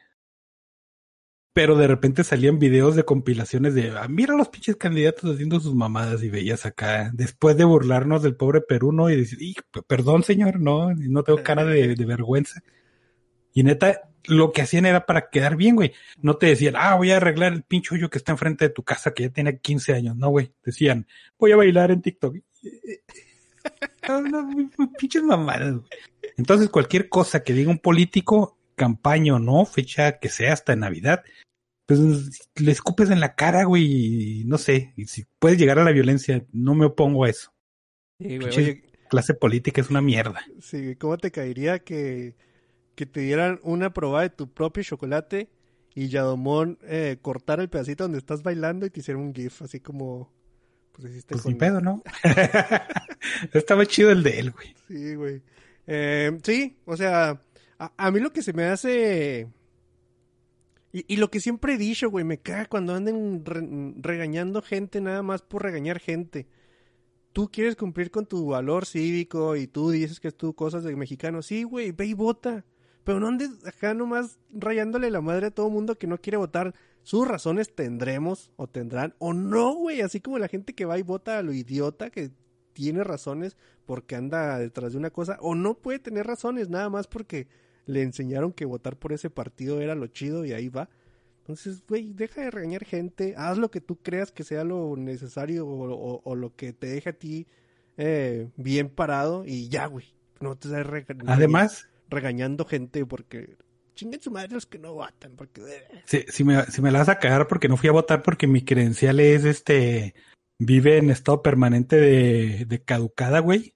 Pero 1.52 1.76
de 1.76 1.88
repente 1.88 2.22
salían 2.22 2.60
videos 2.60 2.94
de 2.94 3.04
compilaciones 3.04 3.74
de, 3.74 3.90
ah, 3.90 4.06
mira 4.08 4.36
los 4.36 4.48
pinches 4.48 4.76
candidatos 4.76 5.34
haciendo 5.34 5.58
sus 5.58 5.74
mamadas 5.74 6.22
y 6.22 6.30
veías 6.30 6.64
acá, 6.64 7.10
después 7.12 7.56
de 7.56 7.64
burlarnos 7.64 8.22
del 8.22 8.36
pobre 8.36 8.60
Perú, 8.60 8.92
¿no? 8.92 9.10
Y 9.10 9.16
decir, 9.16 9.56
perdón 9.88 10.22
señor, 10.22 10.60
no, 10.60 10.94
no 10.94 11.24
tengo 11.24 11.42
cara 11.42 11.64
de, 11.64 11.96
vergüenza. 12.04 12.62
Y 13.52 13.64
neta, 13.64 14.02
lo 14.26 14.52
que 14.52 14.62
hacían 14.62 14.86
era 14.86 15.06
para 15.06 15.28
quedar 15.28 15.56
bien, 15.56 15.74
güey. 15.74 15.92
No 16.22 16.36
te 16.36 16.46
decían, 16.46 16.74
ah, 16.76 16.94
voy 16.94 17.10
a 17.10 17.16
arreglar 17.16 17.52
el 17.52 17.64
pincho 17.64 17.96
hoyo 17.96 18.10
que 18.10 18.18
está 18.18 18.30
enfrente 18.30 18.66
de 18.66 18.74
tu 18.74 18.84
casa 18.84 19.12
que 19.12 19.24
ya 19.24 19.30
tiene 19.30 19.58
15 19.58 19.94
años. 19.94 20.16
No, 20.16 20.28
güey. 20.28 20.52
Decían, 20.64 21.08
voy 21.36 21.50
a 21.50 21.56
bailar 21.56 21.90
en 21.90 22.02
TikTok. 22.02 22.36
pinches 24.98 25.22
mamadas, 25.24 25.72
güey. 25.72 25.88
Entonces, 26.36 26.70
cualquier 26.70 27.08
cosa 27.08 27.42
que 27.42 27.52
diga 27.52 27.70
un 27.70 27.78
político, 27.78 28.56
campaña 28.80 29.34
o 29.34 29.38
no, 29.38 29.66
fecha 29.66 30.18
que 30.18 30.30
sea 30.30 30.54
hasta 30.54 30.74
Navidad, 30.74 31.22
pues 31.84 32.00
le 32.56 32.72
escupes 32.72 33.10
en 33.10 33.20
la 33.20 33.34
cara, 33.34 33.64
güey. 33.64 34.40
Y 34.40 34.44
no 34.44 34.56
sé. 34.56 34.94
Y 34.96 35.04
si 35.04 35.26
puedes 35.38 35.58
llegar 35.58 35.78
a 35.78 35.84
la 35.84 35.92
violencia, 35.92 36.46
no 36.52 36.74
me 36.74 36.86
opongo 36.86 37.24
a 37.24 37.30
eso. 37.30 37.52
Sí, 38.18 38.38
güey, 38.38 38.84
clase 39.10 39.34
política 39.34 39.82
es 39.82 39.90
una 39.90 40.00
mierda. 40.00 40.40
Sí, 40.62 40.96
¿cómo 40.96 41.18
te 41.18 41.30
caería 41.30 41.80
que 41.80 42.36
que 43.00 43.06
te 43.06 43.20
dieran 43.20 43.60
una 43.62 43.94
probada 43.94 44.24
de 44.24 44.28
tu 44.28 44.52
propio 44.52 44.82
chocolate 44.82 45.48
y 45.94 46.08
Yadomón 46.08 46.78
eh, 46.82 47.16
cortara 47.22 47.62
el 47.62 47.70
pedacito 47.70 48.04
donde 48.04 48.18
estás 48.18 48.42
bailando 48.42 48.84
y 48.84 48.90
te 48.90 49.00
hiciera 49.00 49.18
un 49.18 49.34
GIF, 49.34 49.62
así 49.62 49.80
como. 49.80 50.30
Pues 50.92 51.12
hiciste 51.12 51.34
pues 51.34 51.56
pedo, 51.56 51.80
¿no? 51.80 52.02
Estaba 53.54 53.86
chido 53.86 54.10
el 54.10 54.22
de 54.22 54.40
él, 54.40 54.50
güey. 54.50 54.74
Sí, 54.86 55.14
güey. 55.14 55.42
Eh, 55.86 56.38
sí, 56.42 56.76
o 56.84 56.94
sea, 56.94 57.40
a, 57.80 58.10
mí 58.10 58.20
lo 58.20 58.32
que 58.32 58.42
se 58.42 58.52
me 58.52 58.64
hace. 58.64 59.48
Y, 60.92 61.16
lo 61.16 61.30
que 61.30 61.40
siempre 61.40 61.74
he 61.74 61.78
dicho, 61.78 62.10
güey, 62.10 62.24
me 62.24 62.38
caga 62.38 62.66
cuando 62.66 62.94
anden 62.94 63.44
regañando 64.02 64.60
gente 64.60 65.00
nada 65.00 65.22
más 65.22 65.40
por 65.40 65.62
regañar 65.62 66.00
gente. 66.00 66.46
Tú 67.32 67.48
quieres 67.50 67.76
cumplir 67.76 68.10
con 68.10 68.26
tu 68.26 68.48
valor 68.48 68.86
cívico 68.86 69.54
y 69.54 69.68
tú 69.68 69.90
dices 69.90 70.18
que 70.18 70.28
es 70.28 70.36
tu 70.36 70.52
cosas 70.54 70.82
de 70.82 70.96
mexicano. 70.96 71.42
Sí, 71.42 71.62
güey, 71.62 71.92
ve 71.92 72.06
y 72.06 72.14
vota. 72.14 72.64
Pero 73.04 73.20
no 73.20 73.28
andes 73.28 73.64
acá 73.64 73.94
nomás 73.94 74.40
rayándole 74.52 75.10
la 75.10 75.20
madre 75.20 75.46
a 75.46 75.50
todo 75.50 75.70
mundo 75.70 75.96
que 75.96 76.08
no 76.08 76.18
quiere 76.18 76.36
votar. 76.36 76.74
Sus 77.02 77.26
razones 77.26 77.74
tendremos 77.74 78.50
o 78.56 78.66
tendrán 78.66 79.14
o 79.18 79.32
no, 79.32 79.74
güey. 79.74 80.00
Así 80.02 80.20
como 80.20 80.38
la 80.38 80.48
gente 80.48 80.74
que 80.74 80.84
va 80.84 80.98
y 80.98 81.02
vota 81.02 81.38
a 81.38 81.42
lo 81.42 81.52
idiota 81.52 82.10
que 82.10 82.32
tiene 82.72 83.04
razones 83.04 83.56
porque 83.86 84.16
anda 84.16 84.58
detrás 84.58 84.92
de 84.92 84.98
una 84.98 85.10
cosa 85.10 85.38
o 85.40 85.54
no 85.54 85.74
puede 85.74 85.98
tener 86.00 86.26
razones 86.26 86.68
nada 86.68 86.90
más 86.90 87.06
porque 87.06 87.46
le 87.86 88.02
enseñaron 88.02 88.52
que 88.52 88.64
votar 88.64 88.96
por 88.96 89.12
ese 89.12 89.30
partido 89.30 89.80
era 89.80 89.94
lo 89.94 90.06
chido 90.06 90.44
y 90.44 90.52
ahí 90.52 90.68
va. 90.68 90.88
Entonces, 91.40 91.82
güey, 91.88 92.12
deja 92.12 92.42
de 92.42 92.50
regañar 92.50 92.84
gente, 92.84 93.34
haz 93.36 93.58
lo 93.58 93.70
que 93.70 93.80
tú 93.80 93.96
creas 93.96 94.30
que 94.30 94.44
sea 94.44 94.62
lo 94.62 94.96
necesario 94.96 95.66
o, 95.66 96.36
lo 96.36 96.54
que 96.54 96.72
te 96.72 96.86
deje 96.86 97.10
a 97.10 97.12
ti 97.12 97.46
eh, 97.96 98.48
bien 98.56 98.88
parado 98.88 99.44
y 99.44 99.68
ya, 99.68 99.86
güey. 99.86 100.06
No 100.40 100.56
te 100.56 100.68
Además, 101.26 101.88
regañando 102.08 102.64
gente 102.64 103.04
porque 103.04 103.56
chinguen 103.94 104.22
su 104.22 104.30
madre 104.30 104.54
los 104.54 104.66
que 104.66 104.78
no 104.78 104.94
votan. 104.94 105.32
Porque... 105.36 105.60
Sí, 106.04 106.24
si, 106.28 106.44
me, 106.44 106.64
si 106.66 106.80
me 106.80 106.90
la 106.90 107.00
vas 107.00 107.08
a 107.08 107.18
cagar 107.18 107.48
porque 107.48 107.68
no 107.68 107.76
fui 107.76 107.88
a 107.88 107.92
votar 107.92 108.22
porque 108.22 108.46
mi 108.46 108.64
credencial 108.64 109.20
es 109.20 109.44
este. 109.44 110.14
Vive 110.58 110.98
en 110.98 111.10
estado 111.10 111.42
permanente 111.42 111.96
de, 111.96 112.64
de 112.66 112.82
caducada, 112.82 113.40
güey. 113.40 113.74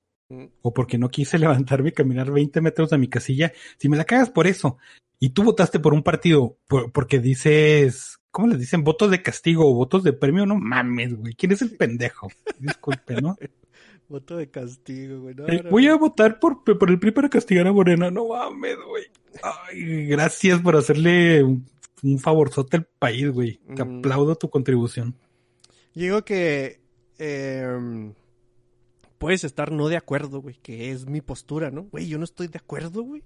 O 0.63 0.73
porque 0.75 0.99
no 0.99 1.09
quise 1.11 1.39
levantarme 1.69 1.91
y 1.91 1.93
caminar 1.93 2.31
20 2.31 2.61
metros 2.61 2.93
a 2.93 2.99
mi 2.99 3.09
casilla. 3.09 3.53
Si 3.79 3.89
me 3.89 3.97
la 3.97 4.05
cagas 4.05 4.31
por 4.31 4.47
eso. 4.47 4.79
Y 5.21 5.31
tú 5.31 5.43
votaste 5.45 5.79
por 5.81 5.95
un 5.95 6.03
partido 6.03 6.57
porque 6.93 7.19
dices. 7.21 8.19
¿Cómo 8.31 8.49
les 8.49 8.59
dicen? 8.59 8.83
¿Votos 8.83 9.13
de 9.13 9.23
castigo 9.23 9.71
o 9.71 9.75
votos 9.75 10.03
de 10.03 10.13
premio? 10.13 10.45
No 10.45 10.57
mames, 10.57 11.15
güey. 11.17 11.35
¿Quién 11.35 11.53
es 11.53 11.63
el 11.63 11.71
pendejo? 11.77 12.29
Disculpe, 12.59 13.21
¿no? 13.23 13.37
Voto 14.09 14.37
de 14.37 14.51
castigo, 14.51 15.21
güey. 15.21 15.37
voy 15.71 15.87
a 15.87 15.95
votar 15.97 16.39
por, 16.41 16.61
el 16.91 16.99
PRI 16.99 17.11
para 17.13 17.29
castigar 17.29 17.67
a 17.69 17.73
Morena. 17.73 18.11
No 18.11 18.29
mames, 18.29 18.77
güey. 18.89 19.05
Ay, 19.43 20.07
gracias 20.07 20.61
por 20.61 20.75
hacerle 20.77 21.43
un 21.45 22.19
favorzote 22.19 22.77
al 22.79 22.85
país, 22.99 23.31
güey. 23.31 23.61
Te 23.75 23.85
Mm. 23.85 23.99
aplaudo 23.99 24.35
tu 24.35 24.51
contribución. 24.51 25.15
Digo 25.95 26.23
que 26.25 26.81
eh, 27.19 28.13
puedes 29.19 29.45
estar 29.45 29.73
no 29.73 29.89
de 29.89 29.97
acuerdo, 29.97 30.41
güey, 30.41 30.57
que 30.63 30.91
es 30.91 31.07
mi 31.07 31.21
postura, 31.21 31.71
¿no? 31.71 31.85
Güey, 31.85 32.09
yo 32.09 32.19
no 32.19 32.25
estoy 32.25 32.49
de 32.49 32.59
acuerdo, 32.59 33.03
güey. 33.03 33.23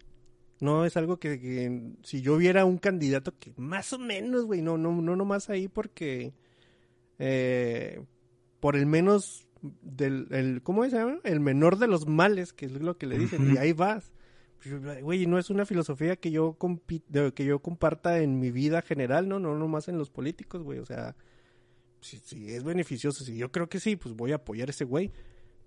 No 0.61 0.85
es 0.85 0.97
algo 0.97 1.18
que, 1.18 1.40
que 1.40 1.92
si 2.02 2.21
yo 2.21 2.37
viera 2.37 2.64
un 2.64 2.78
candidato 2.78 3.33
que 3.38 3.52
más 3.57 3.92
o 3.92 3.99
menos, 3.99 4.45
güey, 4.45 4.61
no, 4.61 4.76
no, 4.76 4.90
no 5.00 5.14
nomás 5.14 5.50
ahí 5.50 5.68
porque 5.68 6.33
eh, 7.18 8.02
por 8.61 8.76
el 8.76 8.87
menos 8.87 9.47
del, 9.83 10.26
el, 10.30 10.62
¿cómo 10.62 10.85
se 10.85 10.90
llama? 10.97 11.18
El 11.25 11.40
menor 11.40 11.78
de 11.78 11.87
los 11.87 12.07
males, 12.07 12.52
que 12.52 12.66
es 12.66 12.73
lo 12.73 12.97
que 12.97 13.07
le 13.07 13.18
dicen, 13.18 13.54
y 13.54 13.59
ahí 13.59 13.73
vas. 13.73 14.12
Pues, 14.62 15.02
Güey, 15.02 15.26
no 15.26 15.38
es 15.38 15.50
una 15.50 15.64
filosofía 15.64 16.16
que 16.16 16.30
yo 16.30 16.57
que 17.35 17.45
yo 17.45 17.61
comparta 17.61 18.18
en 18.18 18.40
mi 18.40 18.50
vida 18.50 18.83
general, 18.83 19.28
¿no? 19.28 19.38
No 19.38 19.57
nomás 19.57 19.88
en 19.88 19.99
los 19.99 20.11
políticos, 20.11 20.62
güey. 20.62 20.78
O 20.80 20.87
sea, 20.87 21.16
si, 22.00 22.18
si 22.18 22.52
es 22.52 22.64
beneficioso, 22.64 23.25
si 23.25 23.37
yo 23.37 23.52
creo 23.52 23.68
que 23.68 23.80
sí, 23.80 23.97
pues 23.97 24.14
voy 24.14 24.33
a 24.33 24.37
apoyar 24.37 24.68
a 24.68 24.71
ese 24.71 24.85
güey. 24.85 25.12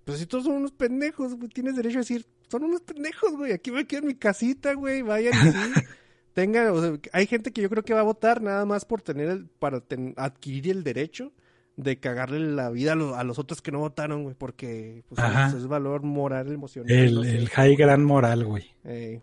Pero 0.04 0.18
si 0.18 0.26
todos 0.26 0.44
son 0.44 0.54
unos 0.54 0.72
pendejos, 0.72 1.34
güey, 1.34 1.48
tienes 1.48 1.76
derecho 1.76 1.98
a 1.98 2.00
decir, 2.00 2.26
son 2.50 2.64
unos 2.64 2.80
pendejos, 2.82 3.36
güey, 3.36 3.52
aquí 3.52 3.70
me 3.70 3.86
quedo 3.86 4.00
en 4.00 4.06
mi 4.08 4.14
casita, 4.14 4.74
güey, 4.74 5.02
vayan 5.02 5.32
y 5.34 5.52
sí. 5.52 5.58
Tenga, 6.34 6.72
o 6.72 6.80
sea, 6.80 6.98
hay 7.12 7.26
gente 7.26 7.52
que 7.52 7.60
yo 7.60 7.68
creo 7.68 7.84
que 7.84 7.92
va 7.94 8.00
a 8.00 8.04
votar 8.04 8.40
nada 8.40 8.64
más 8.64 8.84
por 8.86 9.02
tener 9.02 9.28
el, 9.28 9.46
para 9.46 9.80
ten- 9.80 10.14
adquirir 10.16 10.70
el 10.70 10.82
derecho 10.82 11.30
de 11.76 11.98
cagarle 12.00 12.40
la 12.40 12.70
vida 12.70 12.92
a, 12.92 12.96
los- 12.96 13.14
a 13.16 13.22
los 13.22 13.38
otros 13.38 13.60
que 13.60 13.70
no 13.70 13.80
votaron, 13.80 14.22
güey, 14.24 14.34
porque 14.34 15.04
pues, 15.08 15.20
es, 15.54 15.66
valor 15.66 16.02
moral, 16.02 16.50
emocional. 16.52 16.90
El, 16.90 17.14
no 17.16 17.22
sé. 17.22 17.36
el 17.36 17.48
high 17.50 17.76
gran 17.76 18.02
moral, 18.04 18.44
güey. 18.46 18.64
Eh, 18.84 19.20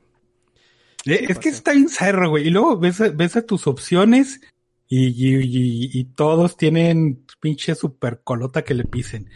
Eh, 1.05 1.25
es 1.29 1.39
que 1.39 1.50
está 1.50 1.71
bien 1.74 1.89
cerro, 1.89 2.29
güey. 2.29 2.48
Y 2.48 2.50
luego 2.51 2.77
ves, 2.77 3.01
a- 3.01 3.09
ves 3.09 3.36
a 3.38 3.41
tus 3.45 3.67
opciones 3.67 4.41
y, 4.88 5.07
y, 5.07 5.36
y- 5.38 5.89
y 5.93 6.03
todos 6.05 6.57
tienen 6.57 7.25
pinche 7.39 7.74
super 7.75 8.21
colota 8.24 8.63
que 8.63 8.74
le 8.75 8.83
pisen. 8.86 9.29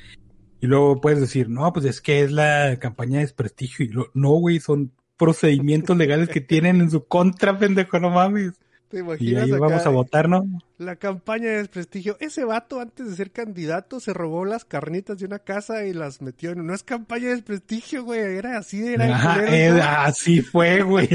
Y 0.63 0.67
luego 0.67 1.01
puedes 1.01 1.19
decir, 1.19 1.49
no, 1.49 1.73
pues 1.73 1.83
es 1.83 1.99
que 1.99 2.21
es 2.21 2.31
la 2.31 2.77
campaña 2.79 3.17
de 3.17 3.25
desprestigio. 3.25 3.85
Y 3.85 3.89
lo, 3.89 4.07
no, 4.13 4.29
güey, 4.29 4.61
son 4.61 4.93
procedimientos 5.17 5.97
legales 5.97 6.29
que 6.29 6.39
tienen 6.39 6.79
en 6.79 6.89
su 6.89 7.03
contra, 7.03 7.59
pendejo, 7.59 7.99
no 7.99 8.09
mames. 8.09 8.53
¿Te 8.87 8.99
Y 8.99 9.01
imaginas 9.01 9.43
ahí 9.43 9.51
acá 9.51 9.59
vamos 9.59 9.85
a 9.85 9.89
votar, 9.89 10.29
¿no? 10.29 10.45
la 10.77 10.95
campaña 10.95 11.49
de 11.49 11.57
desprestigio? 11.57 12.15
Ese 12.21 12.45
vato 12.45 12.79
antes 12.79 13.09
de 13.09 13.15
ser 13.17 13.31
candidato 13.31 13.99
se 13.99 14.13
robó 14.13 14.45
las 14.45 14.63
carnitas 14.63 15.17
de 15.17 15.25
una 15.25 15.39
casa 15.39 15.85
y 15.85 15.91
las 15.91 16.21
metió 16.21 16.51
en... 16.51 16.65
No 16.65 16.73
es 16.73 16.83
campaña 16.83 17.25
de 17.25 17.35
desprestigio, 17.35 18.05
güey, 18.05 18.21
era 18.21 18.57
así, 18.57 18.87
era... 18.87 19.35
culero, 19.35 19.75
¿no? 19.75 19.83
así 19.83 20.41
fue, 20.41 20.81
güey. 20.81 21.09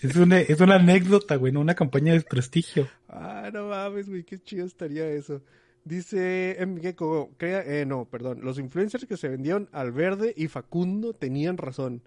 Es 0.00 0.14
una, 0.14 0.38
es 0.38 0.60
una 0.60 0.76
anécdota, 0.76 1.34
güey, 1.34 1.52
no 1.52 1.58
una 1.58 1.74
campaña 1.74 2.12
de 2.12 2.18
desprestigio. 2.18 2.86
Ah, 3.08 3.50
no 3.52 3.66
mames, 3.66 4.08
güey, 4.08 4.22
qué 4.22 4.40
chido 4.40 4.64
estaría 4.64 5.08
eso. 5.08 5.42
Dice 5.84 6.62
M. 6.62 6.80
Gecko, 6.80 7.32
crea, 7.36 7.62
eh, 7.66 7.84
no, 7.86 8.04
perdón, 8.04 8.40
los 8.42 8.58
influencers 8.58 9.04
que 9.06 9.16
se 9.16 9.28
vendieron 9.28 9.68
al 9.72 9.90
verde 9.92 10.32
y 10.36 10.46
Facundo 10.48 11.12
tenían 11.12 11.56
razón. 11.58 12.02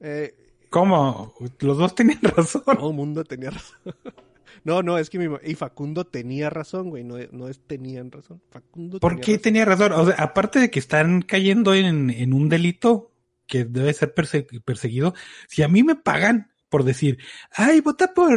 Eh, 0.00 0.34
¿Cómo? 0.70 1.32
Los 1.60 1.78
dos 1.78 1.94
tenían 1.94 2.20
razón. 2.22 2.62
todo 2.64 2.90
el 2.90 2.96
mundo 2.96 3.24
tenía 3.24 3.50
razón. 3.50 3.78
no, 4.64 4.82
no, 4.82 4.98
es 4.98 5.08
que 5.08 5.18
mi, 5.18 5.34
y 5.44 5.54
Facundo 5.54 6.04
tenía 6.06 6.50
razón, 6.50 6.90
güey, 6.90 7.02
no, 7.02 7.16
no 7.32 7.48
es 7.48 7.60
tenían 7.66 8.10
razón. 8.10 8.42
Facundo 8.50 9.00
¿Por 9.00 9.12
tenía 9.12 9.24
qué 9.24 9.32
razón. 9.32 9.42
tenía 9.42 9.64
razón? 9.64 9.92
O 9.92 10.04
sea, 10.06 10.14
aparte 10.16 10.58
de 10.58 10.70
que 10.70 10.78
están 10.78 11.22
cayendo 11.22 11.72
en, 11.74 12.10
en 12.10 12.32
un 12.34 12.48
delito 12.50 13.10
que 13.46 13.64
debe 13.64 13.94
ser 13.94 14.14
perse- 14.14 14.62
perseguido, 14.64 15.14
si 15.48 15.62
a 15.62 15.68
mí 15.68 15.82
me 15.82 15.94
pagan 15.96 16.50
por 16.68 16.82
decir, 16.84 17.18
ay, 17.52 17.80
vota 17.80 18.12
por 18.12 18.36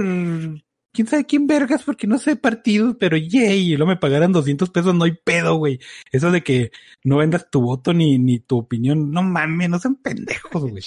quién 0.92 1.08
sabe 1.08 1.26
quién 1.26 1.48
vergas 1.48 1.84
porque 1.84 2.08
no 2.08 2.18
sé 2.18 2.36
partido, 2.36 2.98
pero 2.98 3.16
yay, 3.18 3.74
y 3.74 3.78
luego 3.78 3.90
me 3.92 3.98
pagaran 3.98 4.32
200 4.32 4.70
pesos, 4.70 4.94
no 4.96 5.06
hay 5.06 5.14
pedo, 5.24 5.56
güey. 5.56 5.80
Eso 6.12 6.32
de 6.32 6.44
que 6.44 6.72
no 7.04 7.18
vendas 7.18 7.50
tu 7.50 7.62
voto 7.62 7.94
ni, 7.94 8.18
ni 8.18 8.40
tu 8.40 8.58
opinión, 8.58 9.12
no 9.12 9.22
mames, 9.24 9.70
no 9.70 9.80
sean 9.80 9.96
pendejos, 9.96 10.70
güey. 10.70 10.84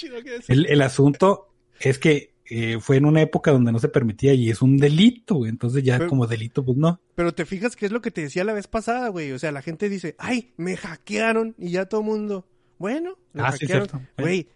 El, 0.47 0.65
el 0.67 0.81
asunto 0.81 1.49
es 1.79 1.97
que 1.99 2.33
eh, 2.49 2.77
fue 2.81 2.97
en 2.97 3.05
una 3.05 3.21
época 3.21 3.51
donde 3.51 3.71
no 3.71 3.79
se 3.79 3.87
permitía 3.87 4.33
y 4.33 4.49
es 4.49 4.61
un 4.61 4.77
delito, 4.77 5.35
güey. 5.35 5.49
Entonces 5.49 5.81
ya 5.83 5.97
Pero- 5.97 6.09
como 6.09 6.27
delito, 6.27 6.63
pues 6.63 6.77
no. 6.77 6.99
Pero 7.15 7.33
te 7.33 7.45
fijas 7.45 7.75
que 7.75 7.85
es 7.85 7.91
lo 7.91 8.01
que 8.01 8.11
te 8.11 8.21
decía 8.21 8.43
la 8.43 8.53
vez 8.53 8.67
pasada, 8.67 9.07
güey. 9.09 9.31
O 9.31 9.39
sea, 9.39 9.51
la 9.51 9.61
gente 9.61 9.87
dice, 9.89 10.15
ay, 10.19 10.51
me 10.57 10.75
hackearon 10.75 11.55
y 11.57 11.71
ya 11.71 11.85
todo 11.85 12.01
el 12.01 12.07
mundo. 12.07 12.45
Bueno, 12.77 13.17
lo 13.31 13.45
Ah, 13.45 13.53
sí, 13.53 13.65
cierto. 13.65 14.01
Güey, 14.17 14.49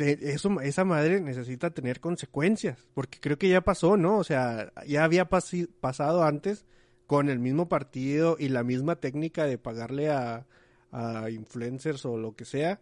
te- 0.00 0.32
eso, 0.32 0.60
esa 0.62 0.84
madre 0.86 1.20
necesita 1.20 1.70
tener 1.70 2.00
consecuencias. 2.00 2.86
Porque 2.94 3.18
creo 3.20 3.36
que 3.38 3.48
ya 3.50 3.60
pasó, 3.60 3.98
¿no? 3.98 4.16
O 4.16 4.24
sea, 4.24 4.72
ya 4.86 5.04
había 5.04 5.28
pasi- 5.28 5.68
pasado 5.80 6.24
antes 6.24 6.64
con 7.06 7.28
el 7.28 7.38
mismo 7.38 7.68
partido 7.68 8.36
y 8.38 8.48
la 8.48 8.62
misma 8.64 8.96
técnica 8.96 9.44
de 9.44 9.58
pagarle 9.58 10.08
a, 10.10 10.46
a 10.90 11.28
influencers 11.30 12.06
o 12.06 12.16
lo 12.16 12.34
que 12.34 12.44
sea. 12.46 12.80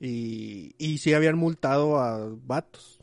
Y, 0.00 0.74
y 0.78 0.98
sí 0.98 1.12
habían 1.14 1.36
multado 1.36 1.98
a 1.98 2.28
vatos. 2.46 3.00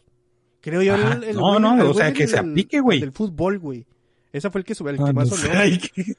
Creo 0.62 0.82
yo. 0.82 0.94
Ajá. 0.94 1.14
el- 1.16 1.24
el 1.26 1.36
No, 1.36 1.60
no, 1.60 1.90
o 1.90 1.94
sea, 1.94 2.14
que 2.14 2.28
se 2.28 2.38
aplique, 2.40 2.80
güey. 2.80 3.00
Del 3.02 3.12
fútbol, 3.12 3.60
güey. 3.60 3.86
Esa 4.32 4.50
fue 4.50 4.60
el 4.62 4.66
que, 4.66 4.74
el 4.74 4.98
que 4.98 5.04
Ah, 5.04 5.14
más 5.14 5.30
no 5.30 5.36
sonó. 5.36 5.54
que- 5.94 6.14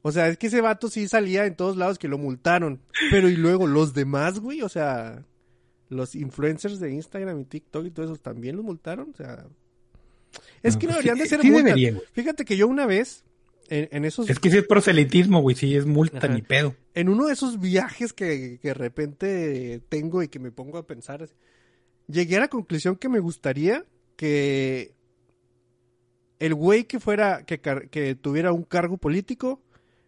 O 0.00 0.10
sea, 0.12 0.28
es 0.28 0.38
que 0.38 0.46
ese 0.46 0.62
vato 0.62 0.88
sí 0.88 1.06
salía 1.08 1.44
en 1.44 1.54
todos 1.56 1.76
lados 1.76 1.98
que 1.98 2.08
lo 2.08 2.16
multaron. 2.16 2.80
Pero 3.10 3.28
y 3.28 3.36
luego 3.36 3.66
los 3.66 3.92
demás, 3.92 4.38
güey, 4.40 4.62
o 4.62 4.68
sea, 4.70 5.24
los 5.88 6.14
influencers 6.14 6.80
de 6.80 6.92
Instagram 6.92 7.40
y 7.40 7.44
TikTok 7.44 7.86
y 7.86 7.90
todo 7.90 8.06
eso 8.06 8.16
también 8.16 8.56
los 8.56 8.64
multaron. 8.64 9.10
O 9.10 9.16
sea, 9.16 9.46
es 10.62 10.74
No, 10.74 10.80
que 10.80 10.86
no 10.86 10.92
deberían 10.92 11.16
sí, 11.16 11.22
de 11.22 11.28
ser 11.28 11.40
sí 11.40 11.46
multas. 11.50 11.64
deberían. 11.66 12.00
Fíjate 12.12 12.44
que 12.44 12.56
yo 12.56 12.68
una 12.68 12.86
vez, 12.86 13.24
en, 13.68 13.88
en 13.92 14.04
esos, 14.04 14.28
Es 14.30 14.38
que 14.38 14.50
si 14.50 14.58
es 14.58 14.66
proselitismo, 14.66 15.40
güey, 15.40 15.56
sí 15.56 15.74
es 15.76 15.86
multa 15.86 16.18
Ajá. 16.18 16.28
ni 16.28 16.42
pedo. 16.42 16.74
en 16.94 17.08
uno 17.08 17.26
de 17.26 17.32
esos 17.32 17.60
viajes 17.60 18.12
que, 18.12 18.58
que 18.60 18.68
de 18.68 18.74
repente 18.74 19.80
tengo 19.88 20.22
y 20.22 20.28
que 20.28 20.38
me 20.38 20.50
pongo 20.50 20.78
a 20.78 20.86
pensar, 20.86 21.28
llegué 22.06 22.36
a 22.36 22.40
la 22.40 22.48
conclusión 22.48 22.96
que 22.96 23.08
me 23.08 23.20
gustaría 23.20 23.84
que 24.16 24.94
el 26.38 26.54
güey 26.54 26.84
que 26.84 27.00
fuera, 27.00 27.44
que 27.44 28.14
tuviera 28.20 28.52
un 28.52 28.62
cargo 28.62 28.96
político, 28.96 29.60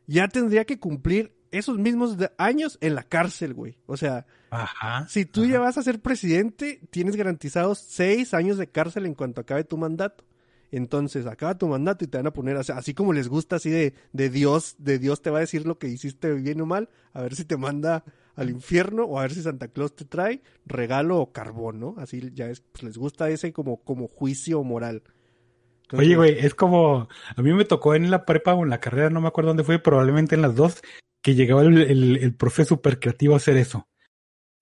ya 0.06 0.28
tendría 0.28 0.64
que 0.64 0.78
cumplir 0.78 1.32
esos 1.50 1.78
mismos 1.78 2.16
años 2.38 2.78
en 2.80 2.94
la 2.94 3.02
cárcel, 3.02 3.54
güey. 3.54 3.78
O 3.86 3.96
sea, 3.96 4.26
Ajá. 4.50 5.06
si 5.08 5.24
tú 5.24 5.42
ajá. 5.42 5.52
ya 5.52 5.60
vas 5.60 5.78
a 5.78 5.82
ser 5.82 6.00
presidente, 6.00 6.80
tienes 6.90 7.16
garantizados 7.16 7.78
seis 7.78 8.34
años 8.34 8.58
de 8.58 8.68
cárcel 8.68 9.06
en 9.06 9.14
cuanto 9.14 9.40
acabe 9.40 9.64
tu 9.64 9.76
mandato. 9.76 10.24
Entonces, 10.72 11.26
acaba 11.26 11.58
tu 11.58 11.66
mandato 11.66 12.04
y 12.04 12.08
te 12.08 12.18
van 12.18 12.28
a 12.28 12.32
poner, 12.32 12.56
o 12.56 12.62
sea, 12.62 12.76
así 12.76 12.94
como 12.94 13.12
les 13.12 13.28
gusta, 13.28 13.56
así 13.56 13.70
de, 13.70 13.94
de 14.12 14.30
Dios, 14.30 14.76
de 14.78 14.98
Dios 15.00 15.20
te 15.20 15.30
va 15.30 15.38
a 15.38 15.40
decir 15.40 15.66
lo 15.66 15.78
que 15.78 15.88
hiciste 15.88 16.32
bien 16.34 16.60
o 16.60 16.66
mal, 16.66 16.88
a 17.12 17.22
ver 17.22 17.34
si 17.34 17.44
te 17.44 17.56
manda 17.56 18.04
al 18.36 18.50
infierno 18.50 19.04
o 19.04 19.18
a 19.18 19.22
ver 19.22 19.34
si 19.34 19.42
Santa 19.42 19.68
Claus 19.68 19.96
te 19.96 20.04
trae 20.04 20.42
regalo 20.66 21.18
o 21.18 21.32
carbón, 21.32 21.80
¿no? 21.80 21.94
Así 21.98 22.30
ya 22.34 22.48
es, 22.48 22.60
pues 22.60 22.84
les 22.84 22.98
gusta 22.98 23.28
ese 23.30 23.52
como, 23.52 23.78
como 23.78 24.06
juicio 24.06 24.62
moral. 24.62 25.02
Entonces, 25.82 26.06
Oye, 26.06 26.16
güey, 26.16 26.38
es 26.38 26.54
como, 26.54 27.08
a 27.36 27.42
mí 27.42 27.52
me 27.52 27.64
tocó 27.64 27.96
en 27.96 28.10
la 28.10 28.24
prepa 28.24 28.54
o 28.54 28.62
en 28.62 28.70
la 28.70 28.78
carrera, 28.78 29.10
no 29.10 29.20
me 29.20 29.26
acuerdo 29.26 29.48
dónde 29.48 29.64
fue, 29.64 29.80
probablemente 29.80 30.36
en 30.36 30.42
las 30.42 30.54
dos, 30.54 30.80
que 31.22 31.34
llegaba 31.34 31.62
el, 31.62 31.78
el, 31.78 32.16
el 32.16 32.34
profe 32.34 32.64
súper 32.64 32.98
creativo 32.98 33.34
a 33.34 33.38
hacer 33.38 33.56
eso. 33.56 33.88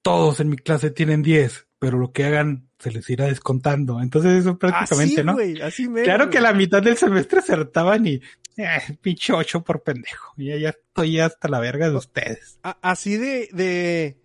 Todos 0.02 0.40
en 0.40 0.48
mi 0.48 0.56
clase 0.56 0.90
tienen 0.90 1.22
10, 1.22 1.68
pero 1.78 1.98
lo 1.98 2.12
que 2.12 2.24
hagan 2.24 2.68
se 2.78 2.90
les 2.90 3.08
irá 3.10 3.26
descontando. 3.26 4.00
Entonces 4.00 4.40
eso 4.40 4.58
prácticamente, 4.58 5.20
así, 5.20 5.24
¿no? 5.24 5.64
así 5.64 5.88
mero, 5.88 6.04
Claro 6.04 6.30
que 6.30 6.40
la 6.40 6.52
mitad 6.52 6.82
del 6.82 6.96
semestre 6.96 7.40
acertaban 7.40 8.06
y, 8.06 8.20
eh, 8.56 8.98
pinche 9.00 9.32
ocho 9.32 9.62
por 9.62 9.82
pendejo. 9.82 10.32
Ya, 10.36 10.56
ya 10.56 10.70
estoy 10.70 11.20
hasta 11.20 11.48
la 11.48 11.60
verga 11.60 11.88
de 11.90 11.96
ustedes. 11.96 12.58
Así 12.62 13.16
de, 13.16 13.48
de, 13.52 14.18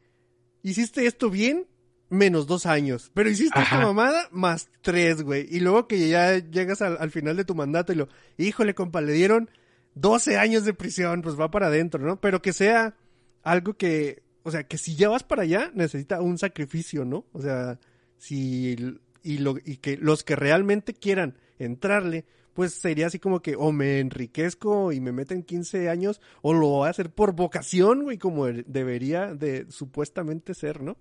hiciste 0.61 1.05
esto 1.05 1.29
bien, 1.29 1.67
menos 2.09 2.47
dos 2.47 2.65
años. 2.65 3.11
Pero 3.13 3.29
hiciste 3.29 3.59
Ajá. 3.59 3.75
esta 3.75 3.87
mamada, 3.87 4.27
más 4.31 4.69
tres, 4.81 5.21
güey. 5.21 5.47
Y 5.49 5.59
luego 5.59 5.87
que 5.87 6.07
ya 6.07 6.37
llegas 6.37 6.81
al, 6.81 6.97
al 6.99 7.11
final 7.11 7.37
de 7.37 7.45
tu 7.45 7.55
mandato 7.55 7.93
y 7.93 7.95
lo, 7.95 8.07
híjole, 8.37 8.73
compa, 8.73 9.01
le 9.01 9.13
dieron 9.13 9.49
12 9.95 10.37
años 10.37 10.65
de 10.65 10.73
prisión, 10.73 11.21
pues 11.21 11.39
va 11.39 11.51
para 11.51 11.67
adentro, 11.67 12.03
¿no? 12.05 12.19
Pero 12.19 12.41
que 12.41 12.53
sea 12.53 12.95
algo 13.43 13.75
que, 13.75 14.23
o 14.43 14.51
sea, 14.51 14.63
que 14.67 14.77
si 14.77 14.95
ya 14.95 15.09
vas 15.09 15.23
para 15.23 15.43
allá, 15.43 15.71
necesita 15.73 16.21
un 16.21 16.37
sacrificio, 16.37 17.05
¿no? 17.05 17.25
O 17.33 17.41
sea, 17.41 17.79
si, 18.17 18.75
y, 19.23 19.37
lo, 19.39 19.55
y 19.63 19.77
que 19.77 19.97
los 19.97 20.23
que 20.23 20.35
realmente 20.35 20.93
quieran 20.93 21.37
entrarle, 21.59 22.25
pues 22.53 22.73
sería 22.73 23.07
así 23.07 23.19
como 23.19 23.41
que 23.41 23.55
o 23.55 23.71
me 23.71 23.99
enriquezco 23.99 24.91
y 24.91 24.99
me 24.99 25.11
meten 25.11 25.43
15 25.43 25.89
años 25.89 26.21
o 26.41 26.53
lo 26.53 26.67
voy 26.67 26.87
a 26.87 26.91
hacer 26.91 27.09
por 27.09 27.33
vocación, 27.33 28.03
güey, 28.03 28.17
como 28.17 28.45
de- 28.45 28.63
debería 28.67 29.33
de 29.33 29.65
supuestamente 29.71 30.53
ser, 30.53 30.81
¿no? 30.81 30.97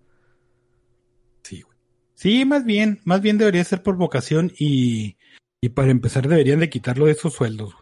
Sí, 1.42 1.60
güey. 1.62 1.76
Sí, 2.14 2.44
más 2.44 2.64
bien, 2.64 3.00
más 3.04 3.20
bien 3.20 3.36
debería 3.38 3.64
ser 3.64 3.82
por 3.82 3.96
vocación 3.96 4.52
y, 4.58 5.16
y 5.60 5.70
para 5.70 5.90
empezar 5.90 6.28
deberían 6.28 6.60
de 6.60 6.70
quitarlo 6.70 7.06
de 7.06 7.12
esos 7.12 7.32
sueldos, 7.34 7.74
güey. 7.74 7.81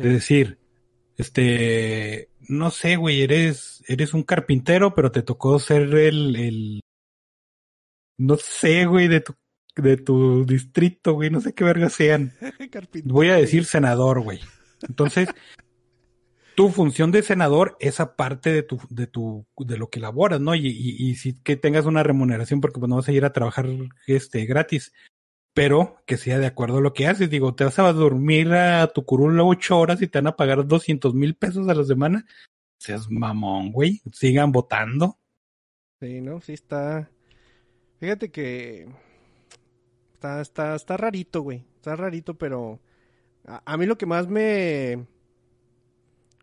Es 0.00 0.12
decir, 0.12 0.58
este, 1.16 2.30
no 2.48 2.70
sé, 2.70 2.96
güey, 2.96 3.22
eres, 3.22 3.82
eres 3.86 4.14
un 4.14 4.22
carpintero, 4.22 4.94
pero 4.94 5.12
te 5.12 5.22
tocó 5.22 5.58
ser 5.58 5.82
el, 5.94 6.36
el, 6.36 6.80
no 8.18 8.36
sé, 8.36 8.86
güey, 8.86 9.08
de 9.08 9.20
tu 9.20 9.34
de 9.76 9.96
tu 9.96 10.44
distrito, 10.44 11.14
güey, 11.14 11.30
no 11.30 11.40
sé 11.40 11.54
qué 11.54 11.64
verga 11.64 11.88
sean. 11.88 12.32
Voy 13.04 13.28
a 13.28 13.36
decir 13.36 13.64
senador, 13.64 14.20
güey. 14.20 14.40
Entonces, 14.88 15.28
tu 16.56 16.70
función 16.70 17.12
de 17.12 17.22
senador 17.22 17.76
es 17.80 18.00
aparte 18.00 18.52
de 18.52 18.62
tu, 18.62 18.80
de 18.88 19.06
tu, 19.06 19.46
de 19.58 19.78
lo 19.78 19.90
que 19.90 20.00
laboras, 20.00 20.40
¿no? 20.40 20.54
Y, 20.54 20.66
y, 20.66 21.10
y 21.10 21.14
si 21.16 21.34
que 21.42 21.56
tengas 21.56 21.86
una 21.86 22.02
remuneración 22.02 22.60
porque 22.60 22.80
pues 22.80 22.88
no 22.88 22.96
vas 22.96 23.08
a 23.08 23.12
ir 23.12 23.24
a 23.24 23.32
trabajar 23.32 23.66
este 24.06 24.44
gratis, 24.46 24.92
pero 25.60 25.98
que 26.06 26.16
sea 26.16 26.38
de 26.38 26.46
acuerdo 26.46 26.78
a 26.78 26.80
lo 26.80 26.94
que 26.94 27.06
haces. 27.06 27.28
Digo, 27.28 27.54
te 27.54 27.64
vas 27.64 27.78
a 27.78 27.92
dormir 27.92 28.50
a 28.54 28.86
tu 28.86 29.04
curula 29.04 29.44
ocho 29.44 29.78
horas 29.78 30.00
y 30.00 30.06
te 30.06 30.16
van 30.16 30.28
a 30.28 30.36
pagar 30.36 30.66
doscientos 30.66 31.12
mil 31.12 31.34
pesos 31.34 31.68
a 31.68 31.74
la 31.74 31.84
semana. 31.84 32.24
Seas 32.78 33.10
mamón, 33.10 33.70
güey. 33.70 34.00
Sigan 34.10 34.52
votando. 34.52 35.18
Sí, 36.00 36.22
¿no? 36.22 36.40
Sí 36.40 36.54
está. 36.54 37.10
Fíjate 37.98 38.30
que 38.30 38.88
está, 40.14 40.40
está, 40.40 40.74
está 40.74 40.96
rarito, 40.96 41.42
güey. 41.42 41.66
Está 41.76 41.94
rarito, 41.94 42.38
pero 42.38 42.80
a, 43.44 43.76
mí 43.76 43.84
lo 43.84 43.98
que 43.98 44.06
más 44.06 44.28
me 44.28 45.04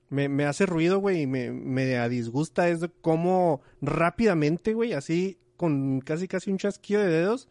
me, 0.10 0.30
me 0.30 0.46
hace 0.46 0.68
ruido, 0.68 1.00
güey, 1.00 1.24
y 1.24 1.28
me, 1.28 1.52
me 1.52 2.08
disgusta 2.08 2.70
es 2.70 2.88
cómo 3.02 3.64
rápidamente, 3.82 4.76
güey, 4.76 4.94
así 4.94 5.40
con 5.56 6.02
casi 6.02 6.28
casi 6.28 6.52
un 6.52 6.60
chasquido 6.60 7.02
de 7.02 7.10
dedos, 7.10 7.50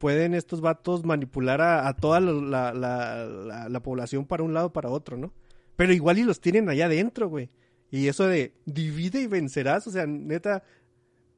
pueden 0.00 0.32
estos 0.32 0.62
vatos 0.62 1.04
manipular 1.04 1.60
a, 1.60 1.92
toda 1.92 2.20
la, 2.20 2.32
la, 2.32 2.72
la, 2.72 3.68
la, 3.68 3.82
población 3.82 4.24
para 4.24 4.42
un 4.42 4.54
lado 4.54 4.72
para 4.72 4.88
otro, 4.88 5.18
¿no? 5.18 5.30
Pero 5.76 5.92
igual 5.92 6.18
y 6.18 6.24
los 6.24 6.40
tienen 6.40 6.70
allá 6.70 6.86
adentro, 6.86 7.28
güey. 7.28 7.50
Y 7.90 8.08
eso 8.08 8.26
de 8.26 8.54
divide 8.64 9.20
y 9.20 9.26
vencerás, 9.26 9.86
o 9.86 9.90
sea, 9.90 10.06
neta, 10.06 10.62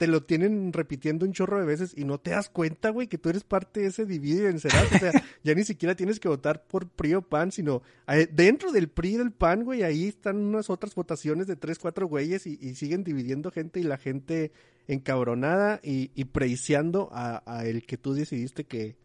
te 0.03 0.09
lo 0.09 0.25
tienen 0.25 0.73
repitiendo 0.73 1.25
un 1.25 1.33
chorro 1.33 1.61
de 1.61 1.65
veces 1.65 1.95
y 1.97 2.05
no 2.05 2.19
te 2.19 2.33
das 2.33 2.49
cuenta, 2.49 2.91
güey, 2.91 3.07
que 3.07 3.19
tú 3.19 3.29
eres 3.29 3.45
parte 3.45 3.79
de 3.79 3.87
ese 3.87 4.05
divide 4.05 4.39
y 4.41 4.47
vencerás. 4.47 4.91
O 4.93 4.99
sea, 4.99 5.13
ya 5.45 5.55
ni 5.55 5.63
siquiera 5.63 5.95
tienes 5.95 6.19
que 6.19 6.27
votar 6.27 6.65
por 6.65 6.89
PRI 6.89 7.15
o 7.15 7.23
PAN, 7.23 7.53
sino 7.53 7.83
eh, 8.09 8.29
dentro 8.29 8.73
del 8.73 8.89
PRI 8.89 9.15
y 9.15 9.17
del 9.19 9.31
PAN, 9.31 9.63
güey, 9.63 9.85
ahí 9.85 10.09
están 10.09 10.39
unas 10.39 10.71
otras 10.71 10.97
votaciones 10.97 11.47
de 11.47 11.55
tres, 11.55 11.79
cuatro 11.79 12.09
güeyes 12.09 12.49
y, 12.49 12.59
y 12.61 12.75
siguen 12.75 13.05
dividiendo 13.05 13.53
gente 13.53 13.79
y 13.79 13.85
la 13.85 13.97
gente 13.97 14.51
encabronada 14.89 15.79
y, 15.85 16.11
y 16.17 16.25
preiciando 16.25 17.09
a, 17.13 17.45
a, 17.47 17.65
el 17.65 17.87
que 17.87 17.97
tú 17.97 18.13
decidiste 18.13 18.65
que, 18.65 18.97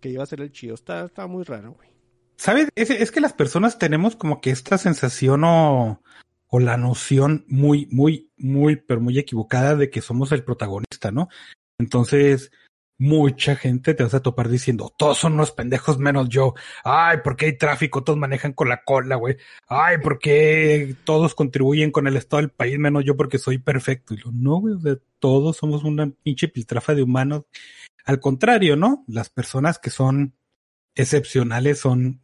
que 0.00 0.10
iba 0.10 0.22
a 0.22 0.26
ser 0.26 0.42
el 0.42 0.52
chido. 0.52 0.74
Está, 0.74 1.06
está 1.06 1.26
muy 1.26 1.44
raro, 1.44 1.72
güey. 1.72 1.88
¿Sabes? 2.36 2.68
Es, 2.74 2.90
es 2.90 3.10
que 3.10 3.22
las 3.22 3.32
personas 3.32 3.78
tenemos 3.78 4.16
como 4.16 4.42
que 4.42 4.50
esta 4.50 4.76
sensación 4.76 5.44
o 5.44 6.02
o 6.54 6.60
la 6.60 6.76
noción 6.76 7.46
muy, 7.48 7.88
muy, 7.90 8.30
muy, 8.36 8.76
pero 8.76 9.00
muy 9.00 9.18
equivocada 9.18 9.74
de 9.74 9.88
que 9.88 10.02
somos 10.02 10.32
el 10.32 10.44
protagonista, 10.44 11.10
¿no? 11.10 11.30
Entonces, 11.78 12.52
mucha 12.98 13.56
gente 13.56 13.94
te 13.94 14.02
vas 14.02 14.12
a 14.12 14.20
topar 14.20 14.50
diciendo, 14.50 14.92
todos 14.98 15.16
son 15.16 15.32
unos 15.32 15.52
pendejos 15.52 15.98
menos 15.98 16.28
yo. 16.28 16.52
Ay, 16.84 17.20
¿por 17.24 17.36
qué 17.36 17.46
hay 17.46 17.56
tráfico? 17.56 18.04
Todos 18.04 18.18
manejan 18.18 18.52
con 18.52 18.68
la 18.68 18.84
cola, 18.84 19.16
güey. 19.16 19.38
Ay, 19.66 19.96
¿por 20.02 20.18
qué 20.18 20.94
todos 21.04 21.34
contribuyen 21.34 21.90
con 21.90 22.06
el 22.06 22.18
estado 22.18 22.42
del 22.42 22.50
país 22.50 22.78
menos 22.78 23.02
yo 23.06 23.16
porque 23.16 23.38
soy 23.38 23.56
perfecto? 23.56 24.12
Y 24.12 24.18
lo, 24.18 24.30
no, 24.30 24.60
güey, 24.60 24.74
todos 25.20 25.56
somos 25.56 25.84
una 25.84 26.10
pinche 26.22 26.48
piltrafa 26.48 26.94
de 26.94 27.02
humanos. 27.02 27.44
Al 28.04 28.20
contrario, 28.20 28.76
¿no? 28.76 29.04
Las 29.08 29.30
personas 29.30 29.78
que 29.78 29.88
son 29.88 30.34
excepcionales 30.94 31.78
son 31.78 32.20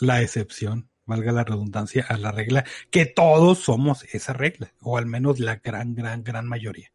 la 0.00 0.22
excepción 0.22 0.88
valga 1.06 1.32
la 1.32 1.44
redundancia, 1.44 2.04
a 2.08 2.18
la 2.18 2.32
regla, 2.32 2.64
que 2.90 3.06
todos 3.06 3.60
somos 3.60 4.04
esa 4.12 4.32
regla, 4.32 4.72
o 4.80 4.98
al 4.98 5.06
menos 5.06 5.38
la 5.38 5.56
gran, 5.56 5.94
gran, 5.94 6.22
gran 6.22 6.46
mayoría. 6.46 6.90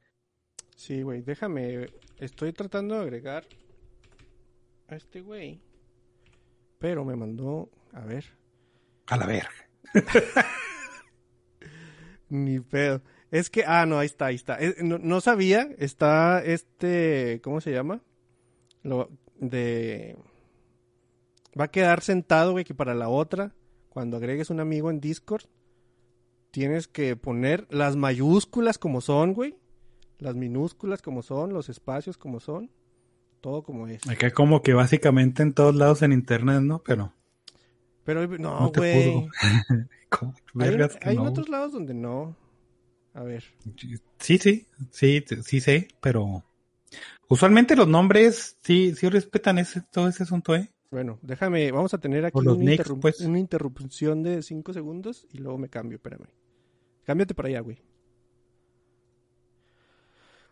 Sí, 0.75 1.01
güey, 1.01 1.21
déjame, 1.21 1.87
estoy 2.19 2.53
tratando 2.53 2.95
de 2.95 3.01
agregar 3.01 3.45
a 4.89 4.95
este 4.95 5.21
güey, 5.21 5.61
pero 6.77 7.05
me 7.05 7.15
mandó, 7.15 7.69
a 7.93 8.01
ver. 8.01 8.25
A 9.07 9.17
la 9.17 9.25
verga. 9.25 9.49
Ni 12.29 12.59
pedo. 12.59 13.01
Es 13.29 13.49
que, 13.49 13.63
ah, 13.65 13.85
no, 13.85 13.97
ahí 13.97 14.07
está, 14.07 14.25
ahí 14.27 14.35
está. 14.35 14.57
no, 14.81 14.97
no, 14.97 15.21
sabía, 15.21 15.69
está 15.77 16.43
este, 16.43 17.39
¿cómo 17.43 17.61
se 17.61 17.71
llama? 17.71 18.01
Lo 18.83 19.09
de... 19.39 20.17
Va 21.57 21.65
a 21.65 21.71
quedar 21.71 22.01
sentado, 22.01 22.53
güey, 22.53 22.63
que 22.63 22.73
para 22.73 22.93
la 22.93 23.09
otra 23.09 23.53
cuando 23.91 24.15
agregues 24.15 24.49
un 24.49 24.61
amigo 24.61 24.89
en 24.89 25.01
Discord, 25.01 25.43
tienes 26.51 26.87
que 26.87 27.17
poner 27.17 27.67
las 27.69 27.97
mayúsculas 27.97 28.77
como 28.77 29.01
son, 29.01 29.33
güey. 29.33 29.57
Las 30.17 30.35
minúsculas 30.35 31.01
como 31.01 31.23
son, 31.23 31.51
los 31.51 31.67
espacios 31.67 32.17
como 32.17 32.39
son. 32.39 32.71
Todo 33.41 33.63
como 33.63 33.87
es. 33.87 34.07
Acá 34.07 34.31
como 34.31 34.61
que 34.61 34.73
básicamente 34.73 35.43
en 35.43 35.53
todos 35.53 35.75
lados 35.75 36.03
en 36.03 36.13
internet, 36.13 36.61
¿no? 36.61 36.81
Pero... 36.83 37.13
Pero 38.05 38.25
no, 38.37 38.71
güey. 38.73 39.27
hay, 40.59 40.77
hay 41.01 41.15
no. 41.17 41.23
otros 41.23 41.49
lados 41.49 41.73
donde 41.73 41.93
no. 41.93 42.37
A 43.13 43.23
ver. 43.23 43.43
Sí, 44.19 44.37
sí, 44.37 44.67
sí, 44.89 45.25
sí 45.43 45.59
sé, 45.59 45.89
pero 45.99 46.45
usualmente 47.27 47.75
los 47.75 47.89
nombres 47.89 48.57
sí, 48.63 48.95
sí 48.95 49.09
respetan 49.09 49.57
ese, 49.57 49.81
todo 49.81 50.07
ese 50.07 50.23
asunto, 50.23 50.55
¿eh? 50.55 50.71
Bueno, 50.91 51.19
déjame, 51.21 51.71
vamos 51.71 51.93
a 51.93 51.99
tener 51.99 52.25
aquí 52.25 52.37
una, 52.37 52.53
next, 52.53 52.71
interrup 52.81 53.01
pues. 53.01 53.21
una, 53.21 53.39
interrupción 53.39 54.23
de 54.23 54.43
5 54.43 54.73
segundos 54.73 55.25
y 55.31 55.37
luego 55.37 55.57
me 55.57 55.69
cambio, 55.69 55.95
espérame. 55.95 56.27
Cámbiate 57.05 57.33
para 57.33 57.47
allá, 57.47 57.61
güey. 57.61 57.81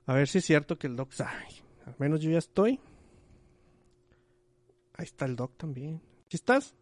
A 0.06 0.13
ver 0.13 0.30
si 0.30 0.38
es 0.38 0.45
cierto 0.45 0.80
que 0.80 0.88
el 0.88 0.95
doc... 0.95 1.12
Ay, 1.19 1.56
al 1.86 1.95
menos 1.99 2.21
yo 2.21 2.32
ya 2.32 2.38
estoy. 2.38 2.80
Ahí 4.93 5.06
está 5.06 5.25
el 5.25 5.36
doc 5.36 5.58
también. 5.58 6.02
¿Sí 6.30 6.38
estás? 6.38 6.73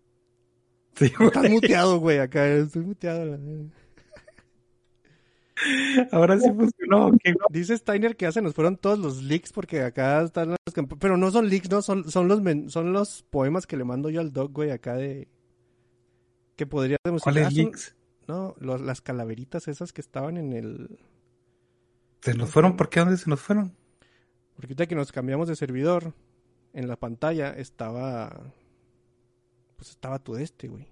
Sí, 0.95 1.11
Estás 1.19 1.49
muteado, 1.49 1.99
güey, 1.99 2.19
acá. 2.19 2.47
Estoy 2.47 2.83
muteado. 2.83 3.25
La... 3.25 3.37
Ahora 6.11 6.39
sí 6.39 6.49
funcionó. 6.49 7.11
Dice 7.49 7.77
Steiner 7.77 8.15
que 8.15 8.25
ya 8.25 8.31
se 8.31 8.41
nos 8.41 8.53
fueron 8.53 8.77
todos 8.77 8.99
los 8.99 9.23
leaks 9.23 9.51
porque 9.51 9.81
acá 9.81 10.21
están 10.21 10.51
las 10.51 10.87
Pero 10.99 11.17
no 11.17 11.31
son 11.31 11.49
leaks, 11.49 11.69
no, 11.69 11.81
son, 11.81 12.09
son, 12.09 12.27
los 12.27 12.41
son 12.71 12.93
los 12.93 13.23
poemas 13.23 13.65
que 13.65 13.77
le 13.77 13.83
mando 13.83 14.09
yo 14.09 14.21
al 14.21 14.31
dog, 14.31 14.51
güey, 14.51 14.71
acá 14.71 14.95
de... 14.95 15.27
Que 16.55 16.65
podría 16.65 16.97
demostrar... 17.03 17.33
¿Cuáles 17.33 17.53
leaks? 17.53 17.95
No, 18.27 18.55
los, 18.59 18.81
las 18.81 19.01
calaveritas 19.01 19.67
esas 19.67 19.93
que 19.93 20.01
estaban 20.01 20.37
en 20.37 20.53
el... 20.53 20.99
¿Se 22.21 22.33
nos 22.33 22.49
fueron? 22.49 22.75
¿Por 22.75 22.89
qué? 22.89 22.99
¿Dónde 22.99 23.17
se 23.17 23.29
nos 23.29 23.39
fueron? 23.39 23.75
Porque 24.55 24.67
ahorita 24.67 24.87
que 24.87 24.95
nos 24.95 25.11
cambiamos 25.11 25.47
de 25.47 25.55
servidor, 25.55 26.13
en 26.73 26.87
la 26.87 26.95
pantalla 26.97 27.51
estaba... 27.51 28.53
Pues 29.75 29.91
estaba 29.91 30.19
tu 30.19 30.35
este, 30.35 30.67
güey. 30.67 30.87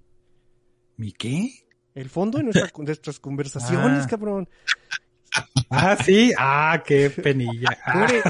¿Mi 0.98 1.12
qué? 1.12 1.65
El 1.96 2.10
fondo 2.10 2.38
de 2.38 2.44
nuestra, 2.44 2.70
nuestras 2.78 3.20
conversaciones, 3.20 4.04
ah. 4.04 4.08
cabrón. 4.08 4.50
Ah, 5.70 5.98
sí. 6.04 6.34
Ah, 6.38 6.84
qué 6.86 7.10
penilla. 7.10 7.70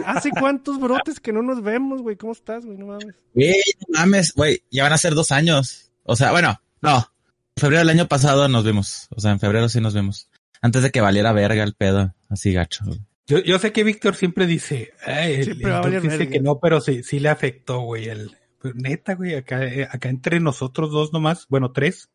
¿hace 0.06 0.30
cuántos 0.32 0.80
brotes 0.80 1.20
que 1.20 1.34
no 1.34 1.42
nos 1.42 1.62
vemos, 1.62 2.02
güey? 2.02 2.16
¿Cómo 2.16 2.34
estás, 2.34 2.66
güey? 2.66 2.78
No 2.78 2.88
mames. 2.88 3.16
Güey, 3.34 3.62
no 3.88 4.00
mames, 4.00 4.34
güey. 4.34 4.64
Ya 4.72 4.84
van 4.84 4.94
a 4.94 4.98
ser 4.98 5.16
dos 5.16 5.32
años. 5.32 5.92
O 6.04 6.16
sea, 6.16 6.32
bueno, 6.32 6.62
no. 6.82 7.12
En 7.56 7.62
febrero 7.62 7.80
del 7.80 7.90
año 7.90 8.08
pasado 8.08 8.48
nos 8.48 8.64
vimos. 8.64 9.08
O 9.16 9.20
sea, 9.20 9.32
en 9.32 9.40
febrero 9.40 9.68
sí 9.68 9.82
nos 9.82 9.94
vemos. 9.94 10.30
Antes 10.62 10.84
de 10.84 10.92
que 10.92 11.02
valiera 11.02 11.34
verga 11.34 11.64
el 11.64 11.74
pedo. 11.74 12.14
Así 12.30 12.54
gacho. 12.54 12.86
Yo, 13.28 13.40
yo 13.40 13.58
sé 13.58 13.72
que 13.72 13.84
Víctor 13.84 14.16
siempre 14.16 14.46
dice, 14.46 14.94
siempre 15.04 16.00
dice 16.00 16.30
que 16.30 16.40
no, 16.40 16.60
pero 16.60 16.80
sí, 16.80 17.02
sí 17.02 17.20
le 17.20 17.30
afectó, 17.30 17.80
güey. 17.80 18.10
El, 18.10 18.38
neta, 18.74 19.16
güey, 19.16 19.36
acá, 19.36 19.64
eh, 19.66 19.88
acá 19.90 20.10
entre 20.10 20.40
nosotros 20.40 20.92
dos 20.92 21.14
nomás, 21.14 21.48
bueno, 21.50 21.72
tres, 21.72 22.10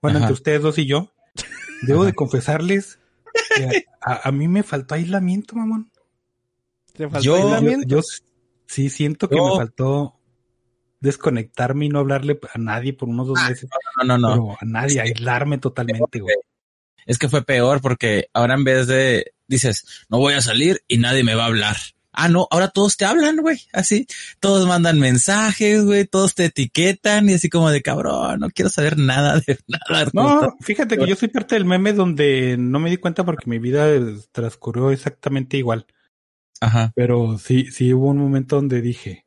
bueno, 0.00 0.18
entre 0.18 0.32
ustedes 0.32 0.62
dos 0.62 0.78
y 0.78 0.86
yo, 0.86 1.12
debo 1.82 2.04
de 2.04 2.14
confesarles 2.14 2.98
que 3.56 3.86
a, 4.00 4.28
a, 4.28 4.32
mí 4.32 4.48
me 4.48 4.62
faltó 4.62 4.94
aislamiento, 4.94 5.56
mamón. 5.56 5.90
¿Te 6.92 7.08
faltó 7.08 7.24
yo, 7.24 7.36
aislamiento? 7.36 7.86
Yo, 7.86 7.96
yo, 7.98 8.02
sí 8.66 8.90
siento 8.90 9.28
que 9.28 9.36
yo, 9.36 9.50
me 9.50 9.56
faltó 9.56 10.16
desconectarme 11.00 11.86
y 11.86 11.88
no 11.88 11.98
hablarle 11.98 12.38
a 12.52 12.58
nadie 12.58 12.92
por 12.92 13.08
unos 13.08 13.28
dos 13.28 13.38
ah, 13.40 13.48
meses. 13.48 13.68
No, 13.98 14.04
no, 14.04 14.18
no. 14.18 14.34
Pero 14.34 14.56
a 14.60 14.64
nadie, 14.64 15.00
aislarme 15.00 15.58
totalmente, 15.58 16.20
güey. 16.20 16.36
Es 17.06 17.18
que 17.18 17.28
fue 17.28 17.42
peor 17.44 17.80
porque 17.80 18.28
ahora 18.32 18.54
en 18.54 18.64
vez 18.64 18.86
de 18.86 19.32
dices, 19.46 20.06
no 20.08 20.18
voy 20.18 20.34
a 20.34 20.40
salir 20.40 20.82
y 20.88 20.98
nadie 20.98 21.22
me 21.22 21.34
va 21.34 21.44
a 21.44 21.46
hablar. 21.46 21.76
Ah, 22.18 22.30
no, 22.30 22.48
ahora 22.50 22.68
todos 22.68 22.96
te 22.96 23.04
hablan, 23.04 23.36
güey, 23.36 23.60
así. 23.74 24.06
Todos 24.40 24.66
mandan 24.66 24.98
mensajes, 24.98 25.84
güey, 25.84 26.06
todos 26.06 26.34
te 26.34 26.46
etiquetan 26.46 27.28
y 27.28 27.34
así 27.34 27.50
como 27.50 27.70
de 27.70 27.82
cabrón, 27.82 28.40
no 28.40 28.48
quiero 28.48 28.70
saber 28.70 28.96
nada 28.96 29.38
de 29.46 29.58
nada. 29.68 30.10
No, 30.14 30.56
fíjate 30.60 30.96
que 30.96 31.06
yo 31.06 31.14
soy 31.14 31.28
parte 31.28 31.56
del 31.56 31.66
meme 31.66 31.92
donde 31.92 32.56
no 32.58 32.78
me 32.78 32.88
di 32.88 32.96
cuenta 32.96 33.24
porque 33.24 33.50
mi 33.50 33.58
vida 33.58 33.86
transcurrió 34.32 34.90
exactamente 34.90 35.58
igual. 35.58 35.86
Ajá. 36.62 36.90
Pero 36.96 37.36
sí, 37.36 37.70
sí 37.70 37.92
hubo 37.92 38.08
un 38.08 38.16
momento 38.16 38.56
donde 38.56 38.80
dije, 38.80 39.26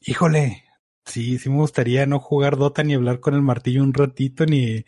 híjole, 0.00 0.64
sí, 1.04 1.38
sí 1.38 1.48
me 1.48 1.58
gustaría 1.58 2.06
no 2.06 2.18
jugar 2.18 2.56
Dota 2.56 2.82
ni 2.82 2.94
hablar 2.94 3.20
con 3.20 3.34
el 3.34 3.42
martillo 3.42 3.84
un 3.84 3.94
ratito 3.94 4.46
ni, 4.46 4.84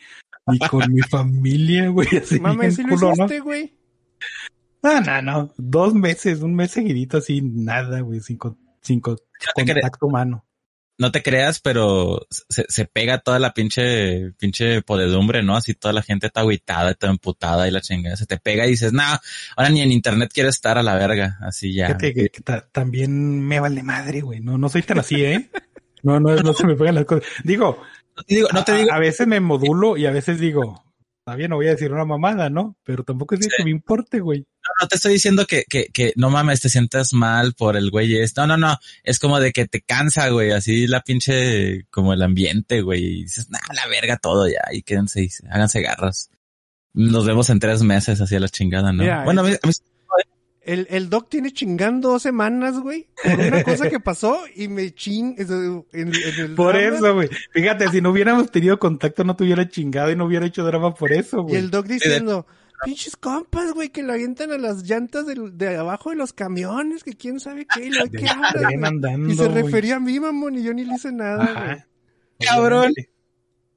ni 0.48 0.58
con 0.68 0.92
mi 0.92 1.00
familia, 1.08 1.88
güey. 1.88 2.08
Así 2.16 2.40
Mame, 2.40 2.72
¿sí 2.72 2.82
culo, 2.82 2.96
lo 2.96 3.12
hiciste, 3.12 3.38
güey? 3.38 3.78
No, 4.57 4.57
no, 4.82 5.22
no. 5.22 5.54
Dos 5.56 5.94
meses, 5.94 6.40
un 6.40 6.54
mes 6.54 6.70
seguidito 6.70 7.18
así, 7.18 7.40
nada, 7.42 8.00
güey, 8.00 8.20
sin, 8.20 8.38
sin 8.80 9.00
co- 9.00 9.16
te 9.54 9.62
cre- 9.64 9.74
contacto 9.74 10.06
humano. 10.06 10.44
no 10.98 11.12
te 11.12 11.22
creas, 11.22 11.60
pero 11.60 12.26
se, 12.48 12.64
se 12.68 12.84
pega 12.84 13.18
toda 13.18 13.38
la 13.38 13.54
pinche, 13.54 14.32
pinche 14.38 14.82
podedumbre, 14.82 15.42
¿no? 15.42 15.56
Así 15.56 15.74
toda 15.74 15.92
la 15.94 16.02
gente 16.02 16.26
está 16.28 16.40
agüitada, 16.40 16.90
está 16.92 17.08
emputada 17.08 17.68
y 17.68 17.70
la 17.70 17.80
chingada. 17.80 18.16
Se 18.16 18.26
te 18.26 18.36
pega 18.38 18.66
y 18.66 18.70
dices, 18.70 18.92
nah, 18.92 19.16
ahora 19.56 19.70
ni 19.70 19.80
en 19.80 19.92
internet 19.92 20.30
quiero 20.32 20.48
estar 20.48 20.76
a 20.78 20.82
la 20.82 20.96
verga. 20.96 21.38
Así 21.40 21.72
ya. 21.74 21.86
Fíjate 21.86 22.14
que, 22.14 22.28
que 22.30 22.40
ta- 22.42 22.68
también 22.72 23.40
me 23.46 23.60
vale 23.60 23.82
madre, 23.82 24.20
güey. 24.22 24.40
No, 24.40 24.58
no 24.58 24.68
soy 24.68 24.82
tan 24.82 24.98
así, 24.98 25.24
¿eh? 25.24 25.50
No, 26.04 26.20
no, 26.20 26.36
no 26.36 26.52
se 26.54 26.64
me 26.64 26.76
pegan 26.76 26.94
las 26.94 27.04
cosas. 27.06 27.28
Digo, 27.42 27.76
No 28.16 28.22
te 28.22 28.34
digo, 28.36 28.48
no 28.52 28.62
te 28.64 28.70
a- 28.72 28.76
digo, 28.76 28.92
A, 28.92 29.00
veces 29.00 29.26
me 29.26 29.40
modulo 29.40 29.96
y 29.96 30.06
a 30.06 30.12
veces 30.12 30.38
digo, 30.38 30.84
está 31.28 31.36
bien, 31.36 31.50
no 31.50 31.56
voy 31.56 31.66
a 31.66 31.72
decir 31.72 31.92
una 31.92 32.04
mamada, 32.04 32.48
¿no? 32.48 32.76
Pero 32.84 33.04
tampoco 33.04 33.34
es 33.34 33.40
de 33.42 33.48
que 33.54 33.64
me 33.64 33.70
importe, 33.70 34.20
güey. 34.20 34.46
no 34.80 34.88
te 34.88 34.96
estoy 34.96 35.12
diciendo 35.12 35.46
que, 35.46 35.64
que, 35.68 35.86
que 35.92 36.12
no 36.16 36.30
mames, 36.30 36.60
te 36.60 36.68
sientas 36.70 37.12
mal 37.12 37.52
por 37.54 37.76
el 37.76 37.90
güey 37.90 38.16
este. 38.16 38.40
No, 38.40 38.46
no, 38.46 38.56
no. 38.56 38.78
Es 39.02 39.18
como 39.18 39.38
de 39.38 39.52
que 39.52 39.66
te 39.66 39.82
cansa, 39.82 40.28
güey. 40.30 40.52
Así 40.52 40.86
la 40.86 41.00
pinche, 41.02 41.84
como 41.90 42.12
el 42.14 42.22
ambiente, 42.22 42.80
güey. 42.80 43.04
Y 43.04 43.22
dices, 43.24 43.50
nah, 43.50 43.58
la 43.74 43.86
verga 43.88 44.16
todo 44.16 44.48
ya. 44.48 44.62
Y 44.72 44.82
quédense 44.82 45.22
y 45.22 45.28
háganse 45.50 45.82
garras. 45.82 46.30
Nos 46.94 47.26
vemos 47.26 47.50
en 47.50 47.60
tres 47.60 47.82
meses, 47.82 48.20
así 48.20 48.34
a 48.34 48.40
la 48.40 48.48
chingada, 48.48 48.92
¿no? 48.92 49.02
Mira, 49.02 49.24
bueno, 49.24 49.42
a 49.42 49.44
mí, 49.44 49.50
a 49.62 49.66
mí- 49.66 49.72
El, 50.68 50.86
el 50.90 51.08
doc 51.08 51.28
tiene 51.30 51.50
chingando 51.52 52.10
dos 52.10 52.22
semanas, 52.22 52.78
güey, 52.78 53.08
por 53.24 53.40
una 53.40 53.62
cosa 53.64 53.88
que 53.88 54.00
pasó 54.00 54.38
y 54.54 54.68
me 54.68 54.92
ching... 54.92 55.34
En, 55.38 55.82
en 55.92 56.12
el 56.38 56.54
Por 56.54 56.74
drama. 56.76 56.96
eso, 56.96 57.14
güey. 57.14 57.28
Fíjate, 57.52 57.88
si 57.88 58.00
no 58.00 58.10
hubiéramos 58.10 58.50
tenido 58.50 58.78
contacto, 58.78 59.24
no 59.24 59.34
tuviera 59.34 59.68
chingado 59.68 60.10
y 60.10 60.16
no 60.16 60.26
hubiera 60.26 60.44
hecho 60.46 60.64
drama 60.64 60.94
por 60.94 61.12
eso, 61.12 61.38
Y 61.38 61.42
güey. 61.42 61.56
el 61.56 61.70
doc 61.70 61.86
diciendo, 61.86 62.46
pinches 62.84 63.16
compas, 63.16 63.72
güey, 63.72 63.88
que 63.88 64.02
lo 64.02 64.12
avientan 64.12 64.52
a 64.52 64.58
las 64.58 64.82
llantas 64.82 65.26
del- 65.26 65.56
de, 65.56 65.76
abajo 65.76 66.10
de 66.10 66.16
los 66.16 66.32
camiones, 66.34 67.02
que 67.02 67.14
quién 67.14 67.40
sabe 67.40 67.66
qué, 67.66 67.86
y 67.86 67.90
lo 67.90 68.04
De- 68.04 68.18
que 68.18 68.26
andando, 68.28 69.28
Y 69.32 69.34
se 69.36 69.48
refería 69.48 69.96
a 69.96 70.00
mí, 70.00 70.20
mamón, 70.20 70.56
y 70.56 70.62
yo 70.62 70.74
ni 70.74 70.84
le 70.84 70.94
hice 70.94 71.10
nada, 71.12 71.64
güey. 71.66 71.84
Cabrón. 72.46 72.92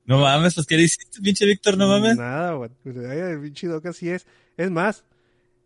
No 0.06 0.19
mames, 0.19 0.56
pues, 0.56 0.67
¿qué 0.67 0.75
le 0.75 0.84
hiciste, 0.84 1.21
pinche 1.21 1.45
Víctor? 1.45 1.77
No 1.77 1.88
mames. 1.88 2.17
Nada, 2.17 2.54
güey. 2.54 2.69
Pues, 2.84 2.97
ay, 2.97 3.17
el 3.19 3.39
pinche 3.41 3.67
doc 3.67 3.86
así 3.86 4.10
es. 4.10 4.25
Es 4.58 4.69
más, 4.69 5.06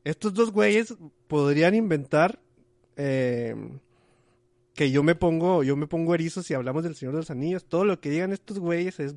estos 0.05 0.33
dos 0.33 0.51
güeyes 0.51 0.93
podrían 1.27 1.75
inventar 1.75 2.39
eh, 2.95 3.55
que 4.73 4.91
yo 4.91 5.03
me 5.03 5.15
pongo, 5.15 5.63
yo 5.63 5.75
me 5.75 5.87
pongo 5.87 6.13
erizo 6.15 6.43
si 6.43 6.53
hablamos 6.53 6.83
del 6.83 6.95
Señor 6.95 7.15
de 7.15 7.21
los 7.21 7.31
Anillos. 7.31 7.65
Todo 7.65 7.83
lo 7.85 7.99
que 7.99 8.09
digan 8.09 8.31
estos 8.31 8.59
güeyes 8.59 8.99
es 8.99 9.13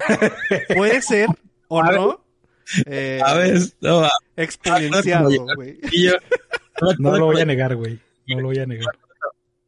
puede 0.75 1.01
ser 1.03 1.29
o 1.69 1.83
no 1.93 2.25
eh, 2.87 3.21
A 3.25 3.35
ver, 3.35 3.61
no 3.81 3.97
mames. 4.01 4.11
exponenciado, 4.37 5.31
güey. 5.57 5.79
No 6.99 7.17
lo 7.17 7.27
voy 7.27 7.41
a 7.41 7.45
negar, 7.45 7.77
güey. 7.77 7.99
No 8.27 8.41
lo 8.41 8.49
voy 8.49 8.59
a 8.59 8.67
negar. 8.67 8.99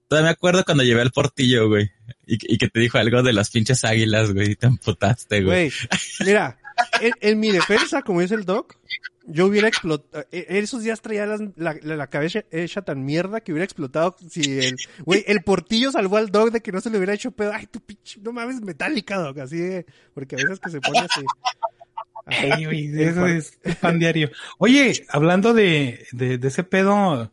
Todavía 0.09 0.29
me 0.29 0.33
acuerdo 0.33 0.65
cuando 0.65 0.83
llevé 0.83 1.03
al 1.03 1.13
portillo, 1.13 1.69
güey. 1.69 1.91
Y, 2.27 2.55
y 2.55 2.59
que 2.59 2.69
te 2.69 2.81
dijo 2.81 2.99
algo 2.99 3.23
de 3.23 3.33
las 3.33 3.51
pinches 3.51 3.85
águilas, 3.85 4.33
güey. 4.33 4.53
Y 4.53 4.57
te 4.57 4.67
emputaste, 4.67 5.43
güey. 5.43 5.71
Güey, 5.71 5.73
mira, 6.27 6.59
en, 7.01 7.13
en 7.21 7.41
mi 7.41 7.51
defensa, 7.51 8.03
como 8.03 8.21
dice 8.21 8.35
el 8.35 8.45
doc, 8.45 8.77
yo 9.27 9.47
hubiera 9.47 9.69
explotado, 9.69 10.25
esos 10.33 10.83
días 10.83 11.01
traía 11.01 11.25
la, 11.27 11.39
la- 11.57 11.75
la 11.83 12.07
cabeza 12.09 12.43
hecha 12.51 12.83
tan 12.83 13.05
mierda 13.05 13.41
que 13.41 13.53
hubiera 13.53 13.65
explotado 13.65 14.17
si 14.29 14.59
el, 14.59 14.77
güey, 15.05 15.25
el 15.29 15.43
portillo 15.43 15.93
salvó 15.93 16.17
al 16.17 16.31
doc 16.31 16.51
de 16.51 16.61
que 16.61 16.73
no 16.73 16.81
se 16.81 16.91
le 16.91 16.97
hubiera 16.99 17.15
hecho 17.15 17.31
pedo. 17.31 17.53
Ay, 17.53 17.67
tu 17.67 17.81
pinche, 17.81 18.21
no 18.23 18.33
mames, 18.33 18.61
metálica, 18.61 19.19
doc, 19.19 19.39
así 19.39 19.59
de, 19.59 19.87
porque 20.15 20.35
a 20.35 20.39
veces 20.39 20.59
que 20.59 20.71
se 20.71 20.81
pone 20.81 20.99
así. 21.01 21.21
Ay, 22.27 22.65
güey, 22.65 23.03
eso 23.03 23.27
es 23.27 23.59
pan 23.81 23.99
diario. 23.99 24.31
Oye, 24.59 25.05
hablando 25.09 25.53
de, 25.55 26.07
de, 26.13 26.39
de 26.39 26.49
ese 26.49 26.65
pedo, 26.65 27.33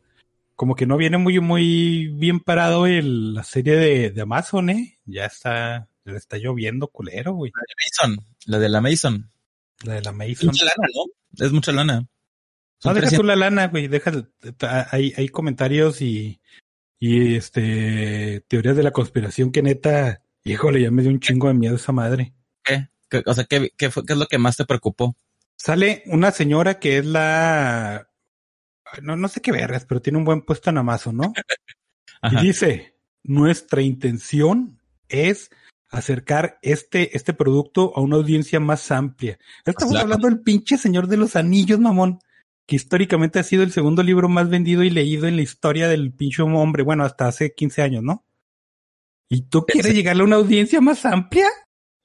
como 0.55 0.75
que 0.75 0.86
no 0.86 0.97
viene 0.97 1.17
muy, 1.17 1.39
muy 1.39 2.07
bien 2.07 2.39
parado 2.39 2.88
el, 2.88 3.33
la 3.36 3.43
serie 3.43 3.75
de, 3.75 4.10
de 4.12 4.21
Amazon, 4.21 4.69
¿eh? 4.69 4.99
Ya 5.05 5.25
está, 5.25 5.88
le 6.03 6.17
está 6.17 6.38
lloviendo 6.38 6.88
culero, 6.88 7.33
güey. 7.33 7.51
Mason, 7.53 8.25
la 8.45 8.60
de 8.60 8.69
la 8.69 8.81
Mason. 8.81 9.29
La 9.84 9.94
de 9.96 10.02
la 10.02 10.12
Mason. 10.12 10.48
Mucha 10.48 10.66
lana, 10.66 10.88
¿no? 10.94 11.46
Es 11.46 11.52
mucha 11.52 11.72
lana. 11.72 12.00
No, 12.02 12.08
Son 12.80 12.94
deja 12.94 13.08
300 13.08 13.18
tú 13.18 13.24
la 13.28 13.36
lana, 13.36 13.68
güey. 13.68 13.88
Deja, 13.88 14.12
hay, 14.92 15.13
hay 15.18 15.30
comentarios 15.30 16.02
y, 16.02 16.42
y 17.00 17.36
este, 17.36 18.42
teorías 18.48 18.76
de 18.76 18.84
la 18.84 18.92
conspiración 18.92 19.52
que 19.52 19.62
neta, 19.63 20.22
híjole, 20.44 20.82
ya 20.82 20.92
me 20.92 21.02
dio 21.02 21.12
un 21.12 21.20
chingo 21.20 21.48
de 21.48 21.54
miedo 21.54 21.76
esa 21.76 21.92
madre. 21.92 22.34
¿Qué? 22.63 22.90
¿Qué- 23.10 23.24
O 23.26 23.34
sea, 23.34 23.46
¿qué, 23.46 23.72
qué, 23.78 23.90
fue- 23.92 24.06
¿qué 24.06 24.13
es 24.13 24.20
lo 24.20 24.28
que 24.28 24.38
más 24.38 24.58
te 24.58 24.66
preocupó? 24.66 25.16
Sale 25.58 26.04
una 26.08 26.32
señora 26.32 26.80
que 26.80 26.98
es 27.00 27.06
la, 27.06 28.10
no, 29.02 29.16
no 29.16 29.28
sé 29.28 29.42
qué 29.42 29.52
vergas, 29.52 29.86
pero 29.86 30.02
tiene 30.02 30.20
un 30.20 30.26
buen 30.26 30.42
puesto 30.44 30.70
en 30.70 30.78
Amazon, 30.78 31.18
¿no? 31.18 31.34
Y 32.32 32.36
dice, 32.48 32.96
nuestra 33.24 33.82
intención 33.84 34.80
es 35.08 35.52
acercar 35.89 36.60
este, 36.62 37.15
este 37.15 37.34
producto 37.34 37.93
a 37.95 38.02
una 38.02 38.17
audiencia 38.17 38.60
más 38.60 38.91
amplia. 38.91 39.38
Estamos 39.65 39.91
Claro. 39.93 40.04
hablando 40.06 40.28
del 40.28 40.41
pinche 40.41 40.78
Señor 40.78 41.08
de 41.08 41.17
los 41.17 41.36
Anillos, 41.36 41.80
mamón, 41.80 42.19
que 42.65 42.76
históricamente 42.76 43.39
ha 43.39 43.43
sido 43.43 43.63
el 43.63 43.71
segundo 43.71 44.04
libro 44.04 44.28
más 44.28 44.50
vendido 44.50 44.84
y 44.84 44.89
leído 44.89 45.28
en 45.28 45.38
la 45.38 45.41
historia 45.41 45.88
del 45.88 46.12
pinche 46.12 46.41
hombre, 46.41 46.84
bueno, 46.84 47.04
hasta 47.06 47.28
hace 47.28 47.54
15 47.54 47.82
años, 47.82 48.04
¿no? 48.04 48.26
¿Y 49.30 49.43
tú 49.43 49.65
quieres 49.65 49.93
llegarle 49.93 50.21
a 50.23 50.26
una 50.26 50.36
audiencia 50.38 50.82
más 50.82 51.06
amplia? 51.06 51.47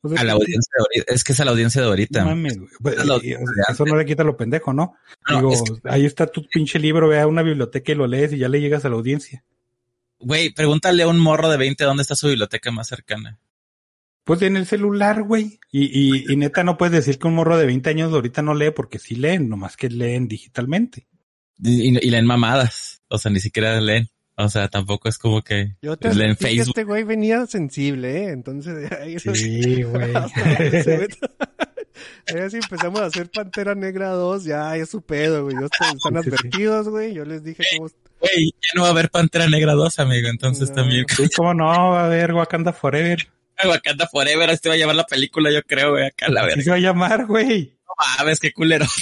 O 0.04 0.08
sea, 0.08 0.20
A 0.20 0.24
la 0.24 0.32
audiencia 0.32 0.70
de 0.76 0.80
ahorita. 0.82 1.14
Es 1.14 1.22
que 1.22 1.32
es 1.32 1.40
a 1.40 1.44
la 1.44 1.52
audiencia 1.52 1.80
de 1.80 1.86
ahorita. 1.88 2.24
mames, 2.24 2.58
güey. 2.58 2.70
Pues, 2.80 2.98
audiencia 2.98 3.38
de 3.68 3.72
eso 3.72 3.84
no 3.86 3.96
le 3.96 4.04
quita 4.04 4.24
lo 4.24 4.36
pendejo, 4.36 4.72
¿no? 4.72 4.94
No, 5.30 5.36
Digo, 5.36 5.52
es 5.52 5.62
que- 5.62 5.88
ahí 5.88 6.04
está 6.04 6.26
tu 6.26 6.44
pinche 6.48 6.78
libro, 6.80 7.06
ve 7.08 7.20
a 7.20 7.26
una 7.28 7.42
biblioteca 7.42 7.92
y 7.92 7.94
lo 7.94 8.06
lees 8.08 8.32
y 8.32 8.38
ya 8.38 8.48
le 8.48 8.60
llegas 8.60 8.84
a 8.84 8.88
la 8.88 8.96
audiencia. 8.96 9.44
Güey, 10.18 10.50
pregúntale 10.52 11.04
a 11.04 11.08
un 11.08 11.18
morro 11.20 11.48
de 11.48 11.56
20 11.56 11.84
dónde 11.84 12.02
está 12.02 12.16
su 12.16 12.26
biblioteca 12.28 12.70
más 12.72 12.88
cercana. 12.88 13.38
Pues 14.24 14.42
en 14.42 14.56
el 14.56 14.66
celular, 14.66 15.22
güey. 15.22 15.58
Y, 15.70 15.84
y, 15.86 16.32
y 16.32 16.36
neta 16.36 16.62
no 16.62 16.76
puedes 16.78 16.92
decir 16.94 17.18
que 17.18 17.26
un 17.26 17.34
morro 17.34 17.56
de 17.58 17.66
20 17.66 17.90
años 17.90 18.12
ahorita 18.12 18.40
no 18.42 18.54
lee 18.54 18.70
porque 18.70 18.98
sí 18.98 19.16
leen, 19.16 19.48
nomás 19.48 19.76
que 19.76 19.88
leen 19.88 20.28
digitalmente. 20.28 21.08
Y, 21.58 21.88
y- 21.98 22.10
leen 22.10 22.26
mamadas. 22.26 23.02
O 23.08 23.18
sea, 23.18 23.30
ni 23.32 23.40
siquiera 23.40 23.80
leen. 23.80 24.08
O 24.36 24.48
sea, 24.48 24.68
tampoco 24.68 25.08
es 25.08 25.18
como 25.18 25.42
que 25.42 25.76
Yo 25.82 25.96
te 25.96 26.14
leen 26.14 26.36
Facebook. 26.36 26.68
este 26.68 26.84
güey 26.84 27.04
venía 27.04 27.46
sensible, 27.46 28.24
¿eh? 28.24 28.28
Entonces, 28.30 28.90
ahí 28.92 29.18
Sí, 29.18 29.82
güey. 29.82 30.12
Ya 32.34 32.48
si 32.48 32.56
empezamos 32.56 33.00
a 33.00 33.06
hacer 33.06 33.30
Pantera 33.30 33.74
Negra 33.74 34.08
2, 34.10 34.44
ya 34.44 34.76
es 34.76 34.88
su 34.90 35.02
pedo, 35.02 35.44
güey. 35.44 35.56
Están, 35.56 36.16
advertidos, 36.16 36.88
güey. 36.88 37.12
Yo 37.14 37.24
les 37.24 37.44
dije 37.44 37.62
cómo... 37.76 37.90
Güey, 38.20 38.46
ya 38.52 38.70
no 38.76 38.82
va 38.82 38.88
a 38.88 38.90
haber 38.92 39.10
Pantera 39.10 39.48
Negra 39.48 39.74
2, 39.74 39.98
amigo. 39.98 40.28
Entonces 40.28 40.70
No. 40.70 40.76
también. 40.76 41.04
Sí, 41.14 41.28
cómo 41.36 41.52
no, 41.54 41.66
va 41.66 42.02
a 42.02 42.06
haber 42.06 42.32
Wakanda 42.32 42.72
Forever. 42.72 43.28
Wakanda 43.68 44.06
Forever, 44.08 44.50
este 44.50 44.68
va 44.68 44.74
a 44.74 44.78
llevar 44.78 44.94
la 44.96 45.06
película, 45.06 45.50
yo 45.52 45.62
creo, 45.62 45.92
güey, 45.92 46.06
acá 46.06 46.28
la 46.28 46.40
Así 46.40 46.48
verga. 46.48 46.62
se 46.62 46.70
va 46.70 46.76
a 46.76 46.80
llamar, 46.80 47.26
güey. 47.26 47.78
No 47.86 47.94
mames, 48.18 48.40
qué 48.40 48.52
culero. 48.52 48.86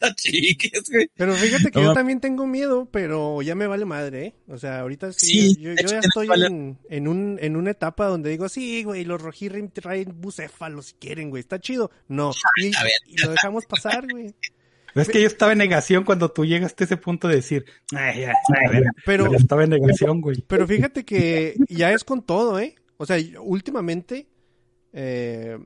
No 0.00 0.10
chiques, 0.16 0.82
güey. 0.90 1.08
Pero 1.16 1.34
fíjate 1.34 1.70
que 1.70 1.78
No, 1.80 1.86
yo 1.86 1.92
también 1.94 2.20
tengo 2.20 2.46
miedo, 2.46 2.86
pero 2.90 3.40
ya 3.40 3.54
me 3.54 3.66
vale 3.66 3.86
madre, 3.86 4.26
¿eh? 4.26 4.34
O 4.48 4.58
sea, 4.58 4.80
ahorita 4.80 5.12
sí, 5.14 5.54
Sí, 5.54 5.56
yo, 5.60 5.70
de 5.70 5.76
yo 5.76 5.82
hecho 5.82 5.94
ya 5.94 5.98
estoy 6.00 6.26
vale- 6.26 6.46
en, 6.46 6.78
en, 6.90 7.08
un, 7.08 7.38
en 7.40 7.56
una 7.56 7.70
etapa 7.70 8.06
donde 8.06 8.28
digo, 8.28 8.48
sí, 8.50 8.84
güey, 8.84 9.04
los 9.06 9.20
rojirrim 9.22 9.70
traen 9.70 10.20
bucéfalos 10.20 10.86
si 10.88 10.94
quieren, 10.94 11.30
güey, 11.30 11.40
está 11.40 11.58
chido. 11.58 11.90
No, 12.08 12.32
y, 12.62 12.74
A 12.76 12.82
ver. 12.82 12.92
y 13.06 13.16
lo 13.18 13.30
dejamos 13.30 13.64
pasar, 13.66 14.06
güey. 14.10 14.34
Es 14.94 15.08
que 15.08 15.20
yo 15.20 15.26
estaba 15.26 15.50
en 15.52 15.58
negación 15.58 16.04
cuando 16.04 16.30
tú 16.30 16.44
llegaste 16.44 16.84
a 16.84 16.86
ese 16.86 16.96
punto 16.96 17.26
de 17.26 17.36
decir, 17.36 17.64
ay, 17.96 18.20
ya, 18.20 18.30
a 18.30 18.70
ver, 18.70 18.84
Pero, 19.04 19.28
yo 19.32 19.36
estaba 19.38 19.64
en 19.64 19.70
negación, 19.70 20.20
güey. 20.20 20.36
pero 20.46 20.68
fíjate 20.68 21.04
que 21.04 21.56
ya 21.68 21.90
es 21.92 22.04
con 22.04 22.22
todo, 22.22 22.60
¿eh? 22.60 22.76
O 23.04 23.06
sea, 23.06 23.18
últimamente 23.42 24.28
eh, 24.94 25.58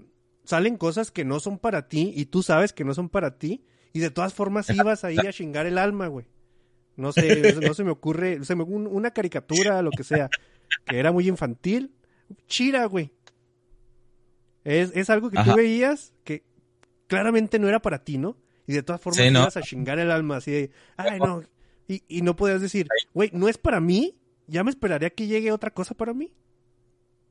salen 0.43 0.77
cosas 0.77 1.13
que 1.13 1.25
no 1.25 1.39
son 1.39 1.59
para 1.61 1.89
ti 1.89 2.13
y 2.17 2.27
tú 2.27 2.43
sabes 2.43 2.73
que 2.73 2.83
no 2.83 2.95
son 2.95 3.09
para 3.09 3.39
ti 3.39 3.63
y 3.93 4.01
de 4.01 4.11
todas 4.11 4.35
formas 4.35 4.69
ibas 4.71 5.05
ahí 5.05 5.25
a 5.25 5.33
chingar 5.33 5.65
el 5.67 5.79
alma, 5.79 6.09
güey. 6.09 6.27
No 6.97 7.13
sé, 7.13 7.55
no 7.63 7.75
se 7.75 7.85
me 7.85 7.93
ocurre, 7.93 8.45
se 8.45 8.57
me, 8.57 8.65
un- 8.65 8.89
una 8.89 9.13
caricatura, 9.13 9.81
lo 9.83 9.93
que 9.93 10.03
sea, 10.03 10.33
que 10.85 10.99
era 10.99 11.13
muy 11.13 11.29
infantil. 11.29 11.95
Chira, 12.49 12.87
güey. 12.87 13.13
Es, 14.65 14.91
es 14.97 15.09
algo 15.11 15.31
que 15.31 15.39
Ajá. 15.39 15.53
tú 15.53 15.57
veías 15.59 16.13
que 16.25 16.43
claramente 17.07 17.61
no 17.61 17.69
era 17.69 17.81
para 17.81 18.03
ti, 18.03 18.19
¿no? 18.19 18.37
Y 18.67 18.73
de 18.73 18.83
todas 18.83 19.01
formas 19.01 19.25
Sí, 19.25 19.31
¿no? 19.31 19.43
ibas 19.43 19.57
a 19.57 19.63
chingar 19.63 20.01
el 20.01 20.11
alma 20.11 20.39
así 20.39 20.51
de, 20.51 20.71
ay, 20.97 21.21
no. 21.21 21.43
Y, 21.87 22.03
y 22.09 22.23
no 22.23 22.35
podías 22.35 22.61
decir, 22.61 22.89
güey, 23.15 23.31
no 23.33 23.49
es 23.49 23.59
para 23.59 23.79
mí, 23.81 24.19
ya 24.49 24.65
me 24.65 24.71
esperaría 24.71 25.11
que 25.11 25.29
llegue 25.29 25.53
otra 25.53 25.71
cosa 25.71 25.95
para 25.95 26.13
mí. 26.15 26.35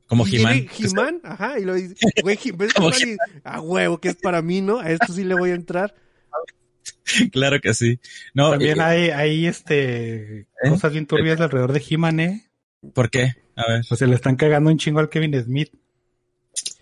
Como 0.08 0.26
Y 0.26 0.36
He-Man. 0.36 0.52
viene 0.54 0.70
He-Man, 0.78 1.20
ajá, 1.22 1.58
y 1.58 1.64
lo 1.64 1.74
dice, 1.74 1.94
güey, 2.22 2.38
He- 2.42 2.52
ves 2.52 2.72
Como 2.74 2.88
He-Man 2.90 3.16
y, 3.36 3.40
a 3.44 3.60
huevo, 3.60 3.98
que 4.00 4.08
es 4.08 4.16
para 4.16 4.42
mí, 4.42 4.60
¿no? 4.60 4.80
A 4.80 4.90
esto 4.90 5.12
sí 5.12 5.22
le 5.24 5.34
voy 5.34 5.50
a 5.50 5.54
entrar. 5.54 5.94
Claro 7.32 7.58
que 7.60 7.72
sí. 7.74 8.00
No, 8.34 8.50
También 8.50 8.78
eh, 8.78 8.82
hay, 8.82 9.10
hay 9.10 9.46
este, 9.46 10.46
cosas 10.68 10.92
bien 10.92 11.06
turbias 11.06 11.40
alrededor 11.40 11.72
de 11.72 11.82
He-Man, 11.88 12.20
¿eh? 12.20 12.50
¿Por 12.94 13.08
qué? 13.10 13.34
A 13.56 13.66
ver. 13.66 13.82
Pues 13.88 13.98
se 13.98 14.06
le 14.06 14.14
están 14.14 14.36
cagando 14.36 14.70
un 14.70 14.76
chingo 14.78 15.00
al 15.00 15.08
Kevin 15.08 15.34
Smith. 15.42 15.70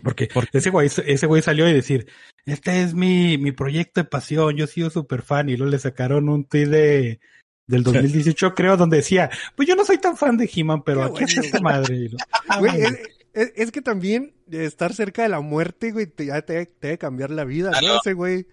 Porque 0.03 0.27
¿Por 0.27 0.47
ese 0.51 0.69
güey, 0.69 0.87
ese 1.05 1.27
güey 1.27 1.41
salió 1.41 1.65
a 1.65 1.69
decir, 1.69 2.07
este 2.45 2.81
es 2.83 2.93
mi, 2.93 3.37
mi 3.37 3.51
proyecto 3.51 4.01
de 4.01 4.05
pasión, 4.05 4.55
yo 4.57 4.65
he 4.65 4.67
sido 4.67 4.89
súper 4.89 5.21
fan, 5.21 5.49
y 5.49 5.55
luego 5.57 5.71
le 5.71 5.79
sacaron 5.79 6.27
un 6.29 6.45
tweet 6.45 6.67
de, 6.67 7.19
del 7.67 7.83
2018, 7.83 8.53
creo, 8.53 8.75
donde 8.77 8.97
decía, 8.97 9.29
pues 9.55 9.67
yo 9.67 9.75
no 9.75 9.85
soy 9.85 9.97
tan 9.97 10.17
fan 10.17 10.35
de 10.37 10.49
He-Man, 10.53 10.83
pero 10.83 11.13
Qué 11.13 11.23
aquí 11.23 11.31
es 11.31 11.35
bueno, 11.35 11.45
esta 11.45 11.59
madre. 11.61 12.09
Ah, 12.49 12.59
Güey, 12.59 12.71
mames. 12.81 12.99
Es, 13.33 13.51
es- 13.55 13.71
que 13.71 13.81
también 13.81 14.33
estar 14.51 14.93
cerca 14.93 15.23
de 15.23 15.29
la 15.29 15.41
muerte, 15.41 15.91
güey, 15.91 16.07
te, 16.07 16.25
ya 16.27 16.41
te, 16.41 16.65
te 16.65 16.87
debe 16.87 16.97
cambiar 16.97 17.29
la 17.31 17.43
vida, 17.45 17.71
¿no? 17.81 17.97
Ese 17.99 18.13
güey. 18.13 18.47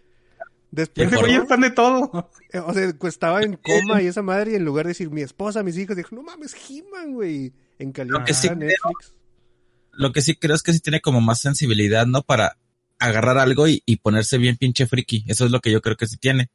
Después, 0.71 1.07
Ese 1.07 1.17
güey 1.21 1.35
es 1.37 1.47
fan 1.49 1.61
de 1.61 1.71
todo. 1.71 2.31
eh, 2.53 2.59
o 2.59 2.73
sea, 2.75 2.93
pues, 2.99 3.15
estaba 3.15 3.43
en 3.43 3.57
coma 3.63 4.03
y 4.03 4.07
esa 4.09 4.23
madre, 4.23 4.53
y 4.53 4.55
en 4.57 4.65
lugar 4.65 4.87
de 4.87 4.91
decir 4.91 5.09
mi 5.11 5.23
esposa, 5.23 5.63
mis 5.63 5.79
hijos, 5.79 5.97
dijo, 5.97 6.15
no 6.17 6.23
mames, 6.23 6.55
He-Man, 6.69 7.13
güey. 7.15 7.53
En 7.79 7.93
calidad 7.93 8.25
que 8.25 8.35
sí 8.35 8.49
creo- 8.49 8.59
Netflix. 8.59 9.15
Lo 9.93 10.13
que 10.13 10.23
sí 10.23 10.35
creo 10.35 10.57
es 10.57 10.63
que 10.63 10.73
sí 10.73 10.81
tiene 10.81 11.01
como 11.01 11.21
más 11.21 11.41
sensibilidad, 11.41 12.07
¿no? 12.07 12.23
Para 12.23 12.57
agarrar 12.99 13.39
algo 13.39 13.69
y, 13.69 13.83
y 13.87 13.97
ponerse 13.99 14.39
bien 14.39 14.57
pinche 14.57 14.87
friki. 14.87 15.25
Eso 15.29 15.45
es 15.45 15.53
lo 15.53 15.61
que 15.61 15.71
yo 15.71 15.81
creo 15.81 15.97
que 15.97 16.07
sí 16.09 16.17
tiene. 16.17 16.51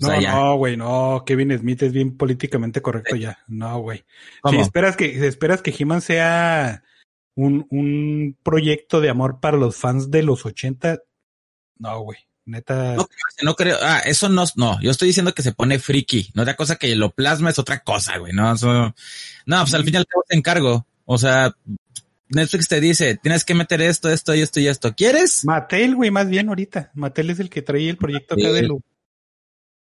O 0.00 0.06
No, 0.06 0.08
sea, 0.08 0.20
ya. 0.20 0.32
no, 0.34 0.56
güey, 0.56 0.76
no. 0.76 1.22
Kevin 1.24 1.56
Smith 1.56 1.82
es 1.84 1.92
bien 1.92 2.16
políticamente 2.16 2.82
correcto 2.82 3.14
ya. 3.14 3.38
No, 3.46 3.78
güey. 3.80 4.04
Si 4.50 4.56
esperas 4.56 4.96
que, 4.96 5.12
si 5.16 5.24
esperas 5.24 5.62
que 5.62 5.72
He-Man 5.78 6.00
sea 6.00 6.82
un, 7.34 7.66
un 7.70 8.36
proyecto 8.42 9.00
de 9.00 9.10
amor 9.10 9.40
para 9.40 9.56
los 9.56 9.76
fans 9.76 10.10
de 10.10 10.22
los 10.22 10.44
80, 10.44 11.00
no, 11.78 12.00
güey. 12.00 12.18
Neta. 12.44 12.96
No, 12.96 13.08
no 13.42 13.54
creo, 13.54 13.78
ah, 13.80 14.00
eso 14.04 14.28
no, 14.28 14.44
no, 14.56 14.80
yo 14.80 14.90
estoy 14.90 15.06
diciendo 15.06 15.32
que 15.32 15.42
se 15.42 15.52
pone 15.52 15.78
friki, 15.78 16.32
no 16.34 16.42
otra 16.42 16.56
cosa 16.56 16.74
que 16.74 16.96
lo 16.96 17.10
plasma 17.10 17.50
es 17.50 17.58
otra 17.60 17.84
cosa, 17.84 18.18
güey, 18.18 18.32
no, 18.32 18.52
eso, 18.52 18.92
no, 19.46 19.60
pues 19.60 19.74
al 19.74 19.84
fin 19.84 19.94
y 19.94 19.96
al 19.98 20.06
cabo 20.06 20.24
te 20.28 20.36
encargo, 20.36 20.84
o 21.04 21.18
sea, 21.18 21.54
Netflix 22.34 22.68
te 22.68 22.80
dice, 22.80 23.18
tienes 23.22 23.44
que 23.44 23.54
meter 23.54 23.80
esto, 23.82 24.10
esto 24.10 24.34
y 24.34 24.40
esto 24.40 24.60
y 24.60 24.66
esto, 24.66 24.94
¿quieres? 24.94 25.44
Mattel, 25.44 25.94
güey, 25.94 26.10
más 26.10 26.28
bien 26.28 26.48
ahorita. 26.48 26.90
Mattel 26.94 27.30
es 27.30 27.40
el 27.40 27.50
que 27.50 27.62
trae 27.62 27.88
el 27.88 27.96
proyecto 27.96 28.34
acá 28.34 28.52
de 28.52 28.62
lo. 28.62 28.80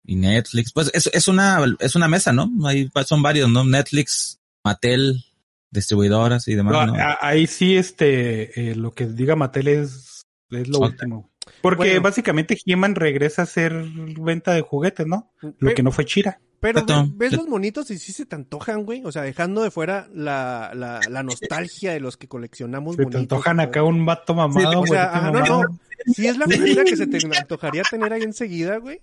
Y 0.05 0.15
Netflix, 0.15 0.71
pues 0.71 0.89
es, 0.93 1.07
es 1.07 1.27
una, 1.27 1.59
es 1.79 1.95
una 1.95 2.07
mesa, 2.07 2.31
¿no? 2.31 2.49
Ahí 2.65 2.89
son 3.05 3.21
varios, 3.21 3.49
¿no? 3.49 3.65
Netflix, 3.65 4.39
Mattel, 4.63 5.25
distribuidoras 5.71 6.47
y 6.47 6.55
demás, 6.55 6.87
No, 6.87 6.93
ahí 7.21 7.47
sí, 7.47 7.75
este, 7.77 8.71
eh, 8.71 8.75
lo 8.75 8.91
que 8.91 9.05
diga 9.07 9.35
Mattel 9.35 9.67
es, 9.67 10.25
es 10.49 10.67
lo 10.67 10.79
último. 10.79 11.29
Porque 11.61 11.89
Bueno. 11.89 12.01
básicamente 12.01 12.57
He-Man 12.65 12.95
regresa 12.95 13.43
a 13.43 13.45
ser 13.45 13.73
venta 14.19 14.53
de 14.53 14.61
juguetes, 14.61 15.07
¿no? 15.07 15.31
Lo 15.59 15.73
que 15.73 15.83
no 15.83 15.91
fue 15.91 16.05
Chira. 16.05 16.39
Pero 16.59 16.83
ves 17.13 17.33
los 17.33 17.47
monitos 17.47 17.91
y 17.91 17.99
sí 17.99 18.11
se 18.11 18.25
te 18.25 18.35
antojan, 18.35 18.83
güey. 18.83 19.03
O 19.05 19.11
sea, 19.11 19.21
dejando 19.21 19.61
de 19.61 19.69
fuera 19.71 20.07
la, 20.13 20.71
la, 20.73 20.99
la 21.07 21.21
nostalgia 21.23 21.93
de 21.93 21.99
los 21.99 22.17
que 22.17 22.27
coleccionamos 22.27 22.95
Se 22.95 22.97
te 22.97 23.03
monitos. 23.03 23.21
antojan 23.21 23.57
güey. 23.57 23.67
acá 23.67 23.83
un 23.83 24.05
vato 24.05 24.33
mamado, 24.33 24.71
o 24.71 24.79
güey. 24.79 24.91
sea, 24.91 25.05
este 25.05 25.17
ajá, 25.17 25.31
no, 25.31 25.39
no. 25.63 25.79
Sí 26.13 26.27
es 26.27 26.37
la 26.37 26.47
figura 26.47 26.83
que 26.83 26.97
se 26.97 27.05
te 27.07 27.17
antojaría 27.37 27.83
tener 27.83 28.11
ahí 28.11 28.23
enseguida, 28.23 28.77
güey. 28.77 29.01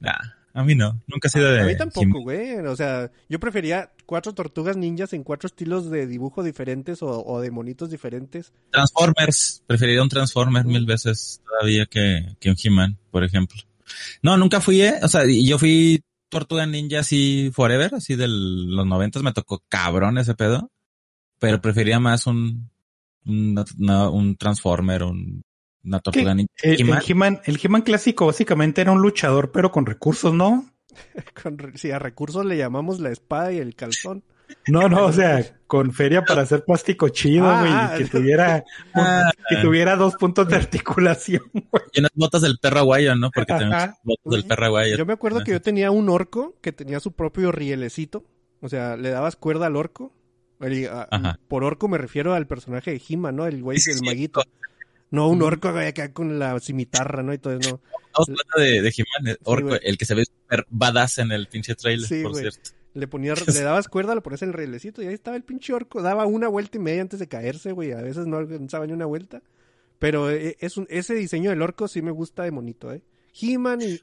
Nah, 0.00 0.12
a 0.54 0.64
mí 0.64 0.74
no, 0.74 1.00
nunca 1.06 1.28
he 1.28 1.30
sido 1.30 1.50
de... 1.50 1.60
A 1.60 1.64
mí 1.64 1.76
tampoco, 1.76 2.20
güey. 2.20 2.58
O 2.58 2.76
sea, 2.76 3.10
yo 3.28 3.40
prefería 3.40 3.92
cuatro 4.06 4.34
tortugas 4.34 4.76
ninjas 4.76 5.12
en 5.12 5.24
cuatro 5.24 5.46
estilos 5.46 5.90
de 5.90 6.06
dibujo 6.06 6.42
diferentes 6.42 7.02
o, 7.02 7.24
o 7.24 7.40
de 7.40 7.50
monitos 7.50 7.90
diferentes. 7.90 8.52
Transformers, 8.70 9.62
preferiría 9.66 10.02
un 10.02 10.08
Transformer 10.08 10.64
mil 10.64 10.84
veces 10.86 11.40
todavía 11.46 11.86
que, 11.86 12.36
que 12.38 12.50
un 12.50 12.56
He-Man, 12.62 12.98
por 13.10 13.24
ejemplo. 13.24 13.60
No, 14.22 14.36
nunca 14.36 14.60
fui, 14.60 14.82
eh, 14.82 14.94
o 15.02 15.08
sea, 15.08 15.22
yo 15.26 15.58
fui 15.58 16.02
Tortuga 16.28 16.66
Ninja 16.66 17.00
así 17.00 17.50
forever, 17.52 17.94
así 17.94 18.16
de 18.16 18.26
los 18.28 18.86
noventas, 18.86 19.22
me 19.22 19.32
tocó 19.32 19.62
cabrón 19.68 20.16
ese 20.18 20.34
pedo, 20.34 20.70
pero 21.38 21.60
prefería 21.60 21.98
más 22.00 22.26
un, 22.26 22.70
un, 23.26 23.62
una- 23.78 24.08
un 24.08 24.36
Transformer, 24.36 25.02
un, 25.02 25.42
una 25.84 26.00
Tortuga 26.00 26.34
Ninja. 26.34 26.52
El, 26.62 26.80
el 27.44 27.58
He-Man. 27.62 27.82
Clásico 27.82 28.26
básicamente 28.26 28.80
era 28.80 28.92
un 28.92 29.00
luchador, 29.02 29.50
pero 29.52 29.70
con 29.70 29.86
recursos, 29.86 30.32
¿no? 30.34 30.66
Con, 31.42 31.72
si 31.76 31.90
a 31.90 31.98
recursos 31.98 32.44
le 32.44 32.56
llamamos 32.58 33.00
la 33.00 33.10
espada 33.10 33.50
y 33.52 33.58
el 33.58 33.74
calzón. 33.74 34.22
No, 34.68 34.86
no, 34.90 35.06
o 35.06 35.12
sea, 35.12 35.42
con 35.66 35.92
feria 35.92 36.22
para 36.26 36.42
hacer 36.42 36.62
plástico 36.66 37.08
chido, 37.08 37.46
Ah, 37.48 37.60
güey, 37.60 37.72
ah. 37.72 37.94
y 37.94 38.02
que 38.04 38.10
tuviera, 38.10 38.62
Ah. 38.94 39.30
que 39.48 39.56
tuviera 39.56 39.96
dos 39.96 40.14
puntos 40.16 40.46
de 40.48 40.56
articulación. 40.56 41.42
Y 41.94 42.00
unas 42.00 42.10
botas 42.14 42.42
del 42.42 42.58
perro 42.58 42.80
aguayo, 42.80 43.14
¿no? 43.16 43.30
Porque 43.30 43.52
Ajá. 43.54 43.96
botas 44.02 44.30
del 44.32 44.44
perro 44.44 44.66
aguayo. 44.66 44.96
Yo 44.98 45.06
me 45.06 45.14
acuerdo 45.14 45.42
que 45.42 45.52
yo 45.52 45.62
tenía 45.62 45.90
un 45.90 46.10
orco 46.10 46.56
que 46.60 46.72
tenía 46.72 47.00
su 47.00 47.12
propio 47.12 47.50
rielecito. 47.52 48.24
O 48.60 48.68
sea, 48.68 48.96
le 48.98 49.08
dabas 49.10 49.36
cuerda 49.36 49.66
al 49.66 49.76
orco. 49.76 50.12
El- 50.60 50.86
a- 50.88 51.08
Ajá. 51.10 51.38
por 51.48 51.64
orco 51.64 51.88
me 51.88 51.96
refiero 51.96 52.34
al 52.34 52.46
personaje 52.46 52.90
de 52.92 53.02
He-Man, 53.08 53.34
¿no? 53.36 53.46
El 53.46 53.62
güey 53.62 53.78
del 53.78 53.96
sí, 53.96 54.04
maguito. 54.04 54.42
No, 55.12 55.28
un 55.28 55.42
orco 55.42 55.68
acá 55.68 56.10
con 56.14 56.38
la 56.38 56.58
cimitarra, 56.58 57.22
¿no? 57.22 57.34
Y 57.34 57.38
todo 57.38 57.52
eso, 57.52 57.70
no. 57.70 57.80
Estamos 58.06 58.28
hablando 58.30 58.58
de, 58.58 58.80
de 58.80 58.88
He-Man, 58.88 59.34
eh, 59.34 59.38
Orco, 59.44 59.74
el 59.74 59.98
que 59.98 60.06
se 60.06 60.14
ve 60.14 60.24
super 60.24 60.66
badass 60.70 61.18
en 61.18 61.32
el 61.32 61.48
pinche 61.48 61.74
trailer, 61.74 62.08
Sí, 62.08 62.22
por 62.22 62.34
cierto. 62.34 62.70
Le 62.94 63.06
ponías, 63.06 63.46
le 63.54 63.60
dabas 63.60 63.88
cuerda, 63.88 64.14
le 64.14 64.22
ponías 64.22 64.40
el 64.40 64.54
rielecito 64.54 65.02
y 65.02 65.08
ahí 65.08 65.14
estaba 65.14 65.36
el 65.36 65.44
pinche 65.44 65.74
orco. 65.74 66.00
Daba 66.00 66.24
una 66.24 66.48
vuelta 66.48 66.78
y 66.78 66.80
media 66.80 67.02
antes 67.02 67.20
de 67.20 67.28
caerse, 67.28 67.72
güey. 67.72 67.92
A 67.92 68.00
veces 68.00 68.26
no 68.26 68.38
alcanzaba 68.38 68.86
ni 68.86 68.94
una 68.94 69.04
vuelta. 69.04 69.42
Pero 69.98 70.30
eh, 70.30 70.56
es 70.60 70.78
un, 70.78 70.86
ese 70.88 71.14
diseño 71.14 71.50
del 71.50 71.60
orco 71.60 71.88
sí 71.88 72.00
me 72.00 72.10
gusta 72.10 72.44
de 72.44 72.50
monito, 72.50 72.90
¿eh? 72.90 73.02
He-Man 73.38 73.80
y, 73.82 74.00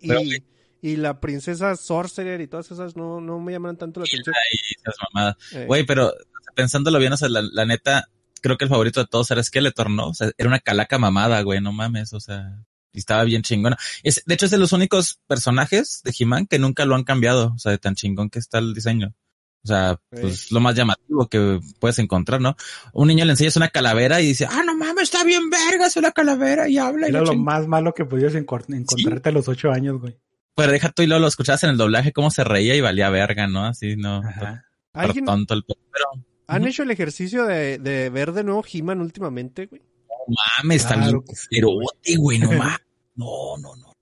y, 0.82 0.96
la 0.96 1.20
princesa 1.20 1.76
Sorcerer 1.76 2.40
y 2.40 2.48
todas 2.48 2.70
esas 2.70 2.96
no, 2.96 3.20
no 3.20 3.40
me 3.40 3.52
llaman 3.52 3.78
tanto 3.78 4.00
la 4.00 4.06
atención. 4.06 4.36
Ahí, 4.36 4.60
esas 4.78 4.96
mamadas. 5.12 5.38
Eh, 5.54 5.66
Güey, 5.66 5.86
pero 5.86 6.14
pensándolo 6.56 7.00
bien, 7.00 7.14
o 7.14 7.18
sea, 7.18 7.30
la, 7.30 7.42
la 7.42 7.66
neta, 7.66 8.10
creo 8.42 8.58
que 8.58 8.66
el 8.66 8.70
favorito 8.70 9.00
de 9.02 9.08
todos 9.08 9.30
era 9.32 9.44
Skeletor, 9.44 9.90
¿no? 9.90 10.08
O 10.10 10.14
sea, 10.14 10.32
era 10.38 10.50
una 10.50 10.60
calaca 10.60 10.98
mamada, 10.98 11.42
güey, 11.42 11.62
no 11.62 11.72
mames, 11.72 12.14
o 12.14 12.20
sea, 12.20 12.64
y 12.92 13.00
estaba 13.00 13.24
bien 13.24 13.42
chingona. 13.44 13.78
Es, 14.04 14.24
de 14.26 14.34
hecho, 14.34 14.46
es 14.46 14.52
de 14.52 14.58
los 14.58 14.72
únicos 14.74 15.20
personajes 15.28 16.02
de 16.04 16.14
He-Man 16.18 16.48
que 16.48 16.60
nunca 16.60 16.86
lo 16.86 16.96
han 16.96 17.04
cambiado, 17.04 17.54
o 17.56 17.60
sea, 17.60 17.72
de 17.72 17.78
tan 17.78 17.96
chingón 17.96 18.30
que 18.30 18.40
está 18.40 18.58
el 18.60 18.74
diseño. 18.74 19.14
O 19.62 19.68
sea, 19.68 20.00
pues 20.10 20.52
lo 20.54 20.62
más 20.62 20.74
llamativo 20.76 21.28
que 21.28 21.60
puedes 21.80 22.00
encontrar, 22.00 22.40
¿no? 22.40 22.56
Un 22.94 23.10
niño 23.10 23.26
le 23.26 23.32
enseñas 23.32 23.58
una 23.58 23.68
calavera 23.68 24.22
y 24.22 24.28
dice, 24.28 24.48
ah, 24.50 24.64
no 24.66 24.74
mames, 24.74 25.04
está 25.04 25.24
bien 25.26 25.50
verga, 25.50 25.88
es 25.88 25.98
una 25.98 26.12
calavera 26.12 26.70
y 26.70 26.78
habla. 26.78 27.08
y 27.08 27.10
Era 27.10 27.20
la 27.20 27.26
lo 27.26 27.32
ching-". 27.34 27.44
más 27.44 27.68
malo 27.68 27.94
que 27.94 28.06
encor- 28.06 28.74
encontrarte 28.74 29.30
a 29.30 29.32
los 29.34 29.48
ocho 29.50 29.70
años, 29.72 30.00
güey. 30.00 30.18
Pero 30.56 30.72
deja 30.72 30.90
tú 30.90 31.04
y 31.04 31.08
luego 31.08 31.22
lo 31.22 31.28
escuchabas 31.28 31.64
en 31.66 31.72
el 31.72 31.78
doblaje 31.78 32.14
cómo 32.14 32.32
se 32.32 32.44
reía 32.46 32.76
y 32.76 32.82
valía 32.82 33.10
verga, 33.10 33.48
¿no? 33.48 33.66
Así, 33.66 33.96
no. 33.98 34.22
Ajá. 34.26 34.66
Por 34.94 35.04
¿Alguien, 35.04 35.26
tonto 35.26 35.54
el 35.54 35.64
pe- 35.64 35.76
Pero, 35.92 36.26
¿Han 36.50 36.68
hecho 36.68 36.84
el 36.84 36.92
ejercicio 36.92 37.46
de, 37.46 37.78
de 37.78 38.10
ver 38.10 38.32
de 38.34 38.44
nuevo 38.44 38.64
He-Man 38.72 39.02
últimamente, 39.02 39.66
güey? 39.68 39.82
no 40.28 40.36
mames, 40.64 40.84
está 40.84 40.96
Claro 40.96 41.24
sí, 41.28 41.48
cerote, 41.56 42.16
güey, 42.18 42.38
no 42.40 42.52
mames. 42.52 42.78
No, 43.16 43.58
no, 43.58 43.76
no. 43.76 43.94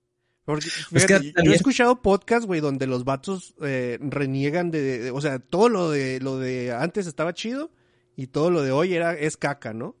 Porque, 0.44 0.66
que 0.66 1.00
yo 1.00 1.32
también- 1.32 1.52
he 1.52 1.54
escuchado 1.56 2.00
podcasts, 2.02 2.46
güey, 2.46 2.60
donde 2.60 2.86
los 2.86 3.04
vatos 3.04 3.54
eh, 3.62 3.98
reniegan 4.00 4.70
de, 4.70 4.80
de- 4.98 5.10
o 5.10 5.20
sea, 5.20 5.38
todo 5.38 5.68
lo 5.68 5.90
de 5.90 6.20
lo 6.20 6.38
de 6.38 6.72
antes 6.72 7.06
estaba 7.06 7.34
chido 7.34 7.70
y 8.16 8.28
todo 8.28 8.50
lo 8.50 8.62
de 8.62 8.70
hoy 8.72 8.94
era 8.94 9.14
es 9.14 9.36
caca, 9.36 9.72
¿no? 9.74 9.94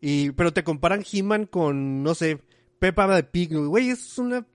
Y 0.00 0.30
pero 0.32 0.52
te 0.52 0.62
comparan 0.64 1.04
He-Man 1.10 1.46
con 1.46 2.02
no 2.02 2.14
sé, 2.14 2.38
Peppa 2.78 3.14
the 3.16 3.22
Pig, 3.24 3.54
güey, 3.56 3.90
es 3.90 4.18
una 4.18 4.46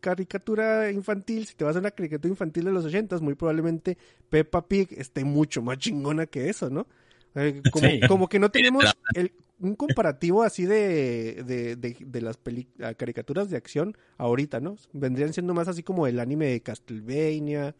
caricatura 0.00 0.90
infantil, 0.90 1.46
si 1.46 1.54
te 1.54 1.64
vas 1.64 1.76
a 1.76 1.80
una 1.80 1.90
caricatura 1.90 2.30
infantil 2.30 2.64
de 2.64 2.72
los 2.72 2.84
ochentas, 2.84 3.20
muy 3.20 3.34
probablemente 3.34 3.98
Peppa 4.28 4.66
Pig 4.66 4.88
esté 4.96 5.24
mucho 5.24 5.62
más 5.62 5.78
chingona 5.78 6.26
que 6.26 6.48
eso, 6.48 6.70
¿no? 6.70 6.86
Eh, 7.34 7.60
como, 7.70 7.88
Sí. 7.88 8.00
como 8.08 8.28
que 8.28 8.38
no 8.38 8.50
tenemos 8.50 8.84
el- 9.14 9.32
un 9.60 9.74
comparativo 9.74 10.42
así 10.44 10.66
de, 10.66 11.42
de, 11.44 11.76
de, 11.76 11.96
de 12.00 12.20
las 12.22 12.36
peli- 12.36 12.68
caricaturas 12.96 13.50
de 13.50 13.56
acción 13.56 13.96
ahorita, 14.16 14.60
¿no? 14.60 14.76
Vendrían 14.92 15.32
siendo 15.32 15.52
más 15.52 15.66
así 15.68 15.82
como 15.82 16.06
el 16.06 16.20
anime 16.20 16.46
de 16.46 16.60
Castlevania, 16.60 17.74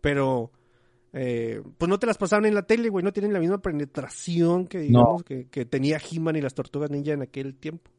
pero 0.00 0.52
eh, 1.12 1.60
pues 1.78 1.88
no 1.88 1.98
te 1.98 2.06
las 2.06 2.18
pasaban 2.18 2.46
en 2.46 2.54
la 2.54 2.62
tele, 2.62 2.88
güey, 2.88 3.04
no 3.04 3.12
tienen 3.12 3.32
la 3.32 3.40
misma 3.40 3.58
penetración 3.60 4.66
que 4.66 4.78
digamos 4.80 5.22
que, 5.22 5.46
que 5.48 5.64
tenía 5.64 5.98
He-Man 5.98 6.36
y 6.36 6.40
las 6.40 6.54
Tortugas 6.54 6.90
Ninja 6.90 7.12
en 7.12 7.22
aquel 7.22 7.54
tiempo. 7.56 7.90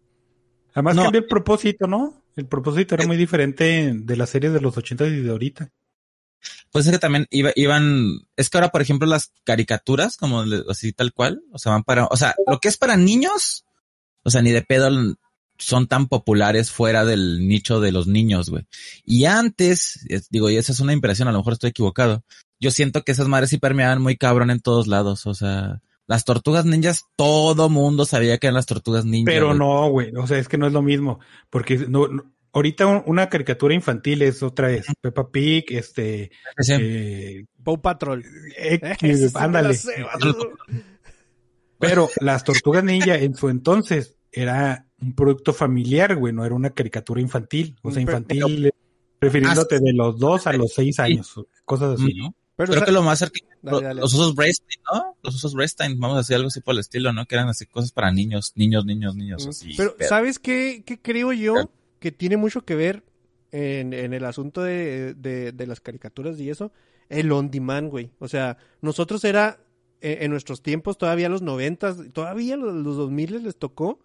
Además 0.74 0.96
No. 0.96 1.04
cambió 1.04 1.22
el 1.22 1.28
propósito, 1.28 1.88
¿no? 1.88 2.22
El 2.36 2.48
propósito 2.48 2.96
era 2.96 3.08
muy 3.08 3.18
diferente 3.18 3.94
de 3.96 4.18
las 4.18 4.30
series 4.30 4.54
de 4.54 4.62
los 4.62 4.78
80 4.78 5.08
y 5.08 5.22
de 5.22 5.30
ahorita. 5.30 5.70
Pues 6.72 6.86
es 6.86 6.92
que 6.92 7.00
también 7.00 7.26
iba, 7.32 7.52
iban, 7.56 8.20
es 8.36 8.50
que 8.50 8.58
ahora, 8.58 8.70
por 8.70 8.82
ejemplo, 8.82 9.08
las 9.08 9.32
caricaturas, 9.44 10.18
como 10.18 10.44
así 10.70 10.92
tal 10.92 11.14
cual, 11.14 11.42
o 11.52 11.58
sea, 11.58 11.72
van 11.72 11.84
para, 11.84 12.06
o 12.06 12.18
sea, 12.18 12.36
lo 12.46 12.60
que 12.60 12.68
es 12.68 12.78
para 12.78 12.98
niños, 12.98 13.66
o 14.24 14.30
sea, 14.30 14.42
ni 14.42 14.52
de 14.52 14.62
pedo 14.62 15.16
son 15.58 15.88
tan 15.88 16.08
populares 16.08 16.72
fuera 16.72 17.06
del 17.06 17.48
nicho 17.48 17.80
de 17.80 17.94
los 17.94 18.08
niños, 18.08 18.50
güey. 18.50 18.68
Y 19.06 19.26
antes, 19.26 20.06
es- 20.10 20.30
digo, 20.30 20.50
y 20.50 20.58
esa 20.58 20.74
es 20.74 20.82
una 20.82 20.94
impresión, 20.94 21.28
a 21.30 21.32
lo 21.32 21.38
mejor 21.40 21.54
estoy 21.54 21.70
equivocado. 21.70 22.24
Yo 22.60 22.72
siento 22.72 23.04
que 23.04 23.14
esas 23.14 23.28
madres 23.30 23.50
sí 23.50 23.58
permeaban 23.58 24.02
muy 24.02 24.18
cabrón 24.18 24.52
en 24.52 24.60
todos 24.60 24.88
lados, 24.88 25.26
o 25.26 25.34
sea, 25.34 25.82
las 26.08 26.24
tortugas 26.26 26.66
ninjas, 26.66 27.06
todo 27.16 27.70
mundo 27.70 28.06
sabía 28.06 28.38
que 28.38 28.48
eran 28.48 28.56
las 28.56 28.66
tortugas 28.66 29.06
ninjas. 29.06 29.34
Pero 29.34 29.54
no, 29.54 29.90
güey, 29.90 30.12
o 30.16 30.28
sea, 30.28 30.38
es 30.38 30.48
que 30.48 30.58
no 30.58 30.68
es 30.68 30.74
lo 30.74 30.82
mismo, 30.82 31.20
porque 31.50 31.78
no, 31.78 32.08
no- 32.08 32.32
ahorita 32.54 32.86
un- 32.86 33.04
una 33.08 33.28
caricatura 33.30 33.74
infantil 33.74 34.22
es 34.22 34.42
otra 34.44 34.68
vez 34.68 34.86
Peppa 35.02 35.30
Pig, 35.30 35.66
este, 35.70 36.32
Sí, 36.60 36.74
eh, 36.80 37.46
Patrol. 37.82 38.24
X, 38.58 39.00
sí 39.32 39.32
ándale. 39.36 39.76
Pero 41.80 42.10
las 42.22 42.44
tortugas 42.44 42.84
ninja 42.84 43.16
en 43.18 43.36
su 43.36 43.50
entonces 43.50 44.16
era 44.32 44.88
un 45.02 45.14
producto 45.14 45.54
familiar, 45.54 46.16
güey, 46.16 46.34
no 46.34 46.46
era 46.46 46.56
una 46.56 46.70
caricatura 46.70 47.20
infantil, 47.22 47.76
o 47.82 47.92
sea, 47.92 48.04
Pero- 48.06 48.18
infantil. 48.18 48.72
Refiriéndote 49.20 49.80
de 49.80 49.94
los 49.94 50.20
dos 50.20 50.46
a 50.46 50.54
los 50.54 50.74
seis 50.74 51.00
años, 51.00 51.34
cosas 51.64 52.00
así, 52.00 52.14
¿no? 52.16 52.36
Pero, 52.58 52.68
Creo 52.68 52.76
o 52.78 52.80
sea, 52.80 52.86
que 52.86 52.92
lo 52.92 53.02
más 53.04 53.20
Dale, 53.62 53.82
dale. 53.82 54.02
los 54.02 54.14
usos 54.14 54.36
Bracetain, 54.36 54.80
¿no? 54.94 55.18
Los 55.24 55.36
usos 55.36 55.54
Bracetain, 55.54 56.00
vamos 56.00 56.16
a 56.16 56.20
decir 56.20 56.36
algo 56.36 56.48
así 56.48 56.62
por 56.62 56.74
el 56.76 56.80
estilo, 56.80 57.12
¿no? 57.12 57.26
Que 57.26 57.36
eran 57.36 57.50
así 57.50 57.66
cosas 57.66 57.92
para 57.92 58.12
niños, 58.12 58.54
niños, 58.56 58.86
niños, 58.86 59.16
niños, 59.16 59.46
así. 59.48 59.74
Pero, 59.76 59.96
pero- 59.98 60.08
¿sabes 60.10 60.40
qué, 60.40 60.84
qué 60.86 61.02
creo 61.02 61.34
yo 61.34 61.70
que 62.00 62.12
tiene 62.12 62.38
mucho 62.38 62.64
que 62.64 62.76
ver 62.76 63.04
en, 63.52 63.94
en 63.94 64.14
el 64.14 64.24
asunto 64.26 64.62
de, 64.62 65.14
de- 65.16 65.52
de 65.52 65.68
las 65.68 65.80
caricaturas 65.82 66.40
y 66.40 66.50
eso? 66.50 66.72
El 67.10 67.32
on 67.32 67.52
demand, 67.52 67.90
güey. 67.90 68.12
O 68.20 68.28
sea, 68.28 68.58
nosotros 68.82 69.24
era, 69.26 69.60
eh, 70.02 70.20
en 70.22 70.32
nuestros 70.32 70.62
tiempos, 70.62 70.98
todavía 70.98 71.28
los 71.30 71.42
noventas, 71.42 71.98
todavía 72.14 72.56
los, 72.58 72.74
los 72.74 72.96
2000 72.98 73.44
les 73.44 73.58
tocó 73.58 74.00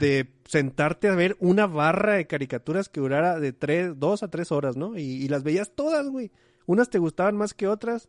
de 0.00 0.28
sentarte 0.46 1.08
a 1.08 1.14
ver 1.14 1.36
una 1.40 1.66
barra 1.66 2.12
de 2.14 2.26
caricaturas 2.26 2.88
que 2.88 3.00
durara 3.00 3.40
de 3.40 3.52
tres, 3.52 3.98
dos 3.98 4.22
a 4.22 4.28
tres 4.28 4.52
horas, 4.52 4.76
¿no? 4.76 4.96
Y, 4.96 5.02
y 5.02 5.28
las 5.28 5.42
veías 5.42 5.72
todas, 5.74 6.06
güey. 6.08 6.30
Unas 6.66 6.90
te 6.90 6.98
gustaban 6.98 7.36
más 7.36 7.54
que 7.54 7.66
otras. 7.68 8.08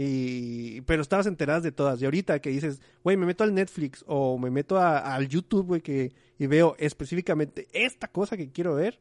Y, 0.00 0.80
pero 0.82 1.02
estabas 1.02 1.26
enteradas 1.26 1.64
de 1.64 1.72
todas. 1.72 2.00
Y 2.00 2.04
ahorita 2.04 2.38
que 2.40 2.50
dices, 2.50 2.80
güey, 3.02 3.16
me 3.16 3.26
meto 3.26 3.42
al 3.42 3.52
Netflix 3.52 4.04
o 4.06 4.38
me 4.38 4.48
meto 4.50 4.78
a- 4.78 4.98
al 5.14 5.26
YouTube, 5.28 5.66
güey, 5.66 5.80
que, 5.80 6.12
y 6.38 6.46
veo 6.46 6.76
específicamente 6.78 7.66
esta 7.72 8.06
cosa 8.06 8.36
que 8.36 8.50
quiero 8.52 8.76
ver 8.76 9.00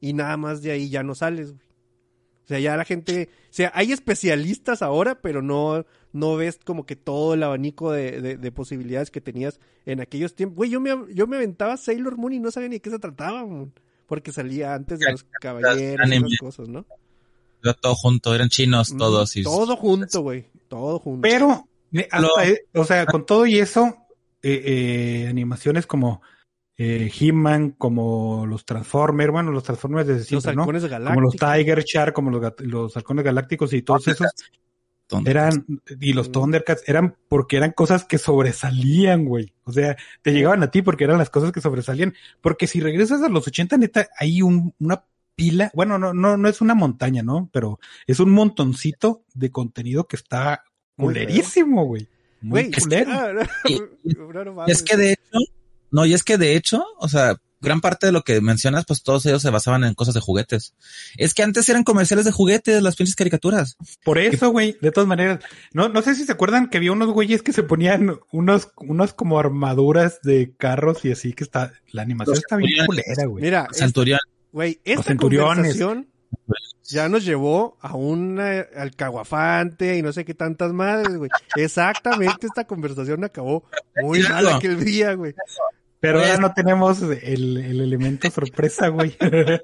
y 0.00 0.14
nada 0.14 0.38
más 0.38 0.62
de 0.62 0.70
ahí 0.70 0.88
ya 0.88 1.02
no 1.02 1.14
sales, 1.14 1.52
güey. 1.52 1.68
O 2.44 2.48
sea, 2.48 2.58
ya 2.60 2.78
la 2.78 2.86
gente, 2.86 3.28
o 3.30 3.46
sea, 3.52 3.70
hay 3.74 3.92
especialistas 3.92 4.80
ahora, 4.80 5.20
pero 5.20 5.42
no, 5.42 5.84
no 6.14 6.36
ves 6.36 6.58
como 6.64 6.86
que 6.86 6.96
todo 6.96 7.34
el 7.34 7.42
abanico 7.42 7.92
de, 7.92 8.22
de- 8.22 8.36
de 8.38 8.52
posibilidades 8.52 9.10
que 9.10 9.20
tenías 9.20 9.60
en 9.84 10.00
aquellos 10.00 10.34
tiempos. 10.34 10.56
Güey, 10.56 10.70
yo 10.70 10.80
me, 10.80 10.96
yo 11.12 11.26
me 11.26 11.36
aventaba 11.36 11.76
Sailor 11.76 12.16
Moon 12.16 12.32
y 12.32 12.40
no 12.40 12.50
sabía 12.50 12.70
ni 12.70 12.76
de 12.76 12.80
qué 12.80 12.88
se 12.88 12.98
trataba, 12.98 13.46
porque 14.06 14.32
salía 14.32 14.72
antes 14.72 14.98
de 14.98 15.04
los 15.12 15.24
caballeros 15.42 15.76
y 16.06 16.08
esas 16.16 16.38
cosas, 16.40 16.68
¿no? 16.70 16.86
Era 17.62 17.74
todo 17.74 17.94
junto, 17.94 18.34
eran 18.34 18.48
chinos 18.48 18.92
Mm, 18.92 18.98
todos. 18.98 19.36
Y, 19.36 19.42
Todo 19.42 19.76
junto, 19.76 20.20
güey. 20.22 20.46
Todo 20.68 20.98
junto. 20.98 21.22
Pero, 21.22 21.68
hasta, 22.10 22.20
Lo- 22.20 22.40
eh, 22.42 22.66
o 22.74 22.84
sea, 22.84 23.06
con 23.06 23.24
todo 23.26 23.46
y 23.46 23.58
eso, 23.58 23.96
eh, 24.42 24.62
eh, 25.24 25.26
animaciones 25.28 25.86
como 25.86 26.20
eh, 26.80 27.10
He-Man, 27.18 27.72
como 27.72 28.46
los 28.46 28.64
Transformers, 28.64 29.32
bueno, 29.32 29.50
los 29.50 29.64
Transformers 29.64 30.06
desde 30.06 30.20
los 30.20 30.28
siempre, 30.28 30.54
¿no? 30.54 30.62
halcones 30.62 30.84
Como 31.04 31.20
los. 31.22 31.34
Tiger 31.34 31.82
Shark, 31.84 32.12
como 32.14 32.30
los, 32.30 32.52
los 32.60 32.96
halcones 32.96 33.24
galácticos 33.24 33.72
y 33.72 33.82
todos 33.82 34.06
esos 34.06 34.28
Tontos. 35.08 35.28
eran, 35.28 35.66
y 36.00 36.12
los 36.12 36.28
Mm. 36.28 36.32
Thundercats 36.32 36.82
eran 36.86 37.16
porque 37.28 37.56
eran 37.56 37.72
cosas 37.72 38.04
que 38.04 38.18
sobresalían, 38.18 39.24
güey. 39.24 39.52
O 39.64 39.72
sea, 39.72 39.96
te 40.22 40.32
llegaban 40.32 40.62
a 40.62 40.70
ti 40.70 40.82
porque 40.82 41.02
eran 41.04 41.18
las 41.18 41.30
cosas 41.30 41.50
que 41.50 41.60
sobresalían. 41.60 42.14
Porque 42.40 42.66
si 42.68 42.78
regresas 42.80 43.22
a 43.22 43.28
los 43.28 43.46
80, 43.48 43.76
neta, 43.78 44.06
hay 44.16 44.42
un, 44.42 44.72
una 44.78 45.02
pila, 45.38 45.70
bueno, 45.72 46.00
no, 46.00 46.12
no, 46.12 46.36
no 46.36 46.48
es 46.48 46.60
una 46.60 46.74
montaña, 46.74 47.22
¿no? 47.22 47.48
Pero 47.52 47.78
es 48.08 48.18
un 48.18 48.30
montoncito 48.30 49.22
de 49.34 49.52
contenido 49.52 50.08
que 50.08 50.16
está 50.16 50.64
culerísimo, 50.96 51.84
güey. 51.84 52.08
Muy 52.40 52.64
Güey, 52.64 52.72
culero. 52.72 53.10
no, 53.10 53.32
no, 53.32 54.44
no 54.44 54.66
es 54.66 54.82
que 54.82 54.96
de 54.96 55.12
hecho, 55.12 55.38
no, 55.92 56.06
y 56.06 56.12
es 56.14 56.24
que 56.24 56.38
de 56.38 56.56
hecho, 56.56 56.84
o 56.98 57.08
sea, 57.08 57.36
gran 57.60 57.80
parte 57.80 58.06
de 58.06 58.12
lo 58.12 58.22
que 58.22 58.40
mencionas, 58.40 58.84
pues 58.84 59.02
todos 59.04 59.26
ellos 59.26 59.42
se 59.42 59.50
basaban 59.50 59.84
en 59.84 59.94
cosas 59.94 60.14
de 60.14 60.20
juguetes. 60.20 60.74
Es 61.16 61.34
que 61.34 61.42
antes 61.44 61.68
eran 61.68 61.84
comerciales 61.84 62.24
de 62.24 62.32
juguetes, 62.32 62.82
las 62.82 62.96
pinches 62.96 63.14
caricaturas. 63.16 63.76
Por 64.04 64.18
eso, 64.18 64.50
güey, 64.50 64.76
de 64.80 64.90
todas 64.92 65.08
maneras. 65.08 65.38
No, 65.72 65.88
no 65.88 66.02
sé 66.02 66.14
si 66.16 66.24
se 66.24 66.32
acuerdan 66.32 66.68
que 66.68 66.76
había 66.78 66.92
unos 66.92 67.10
güeyes 67.10 67.42
que 67.42 67.52
se 67.52 67.62
ponían 67.62 68.18
unos, 68.32 68.70
unos 68.76 69.12
como 69.14 69.38
armaduras 69.38 70.20
de 70.22 70.52
carros 70.56 71.04
y 71.04 71.12
así 71.12 71.32
que 71.32 71.44
está, 71.44 71.72
la 71.92 72.02
animación 72.02 72.34
Los 72.34 72.38
está 72.44 72.56
bien 72.56 72.86
culera, 72.86 73.24
güey. 73.26 73.42
Mira, 73.44 73.68
es- 73.70 73.78
Centurión. 73.78 74.18
Güey, 74.58 74.80
esta 74.84 75.14
conversación 75.16 76.08
ya 76.84 77.08
nos 77.08 77.24
llevó 77.24 77.76
a 77.80 77.94
un 77.94 78.40
alcahuafante 78.40 79.96
y 79.96 80.02
no 80.02 80.12
sé 80.12 80.24
qué 80.24 80.34
tantas 80.34 80.72
madres, 80.72 81.16
güey. 81.16 81.30
Exactamente, 81.54 82.46
esta 82.48 82.64
conversación 82.66 83.22
acabó 83.22 83.64
muy 84.02 84.20
mal 84.24 84.48
aquel 84.48 84.82
día, 84.84 85.12
güey. 85.14 85.32
Pero 86.00 86.18
ahora 86.18 86.30
Pues- 86.30 86.40
no 86.40 86.52
tenemos 86.54 87.02
el, 87.02 87.56
el 87.58 87.80
elemento 87.80 88.30
sorpresa, 88.30 88.88
güey. 88.88 89.16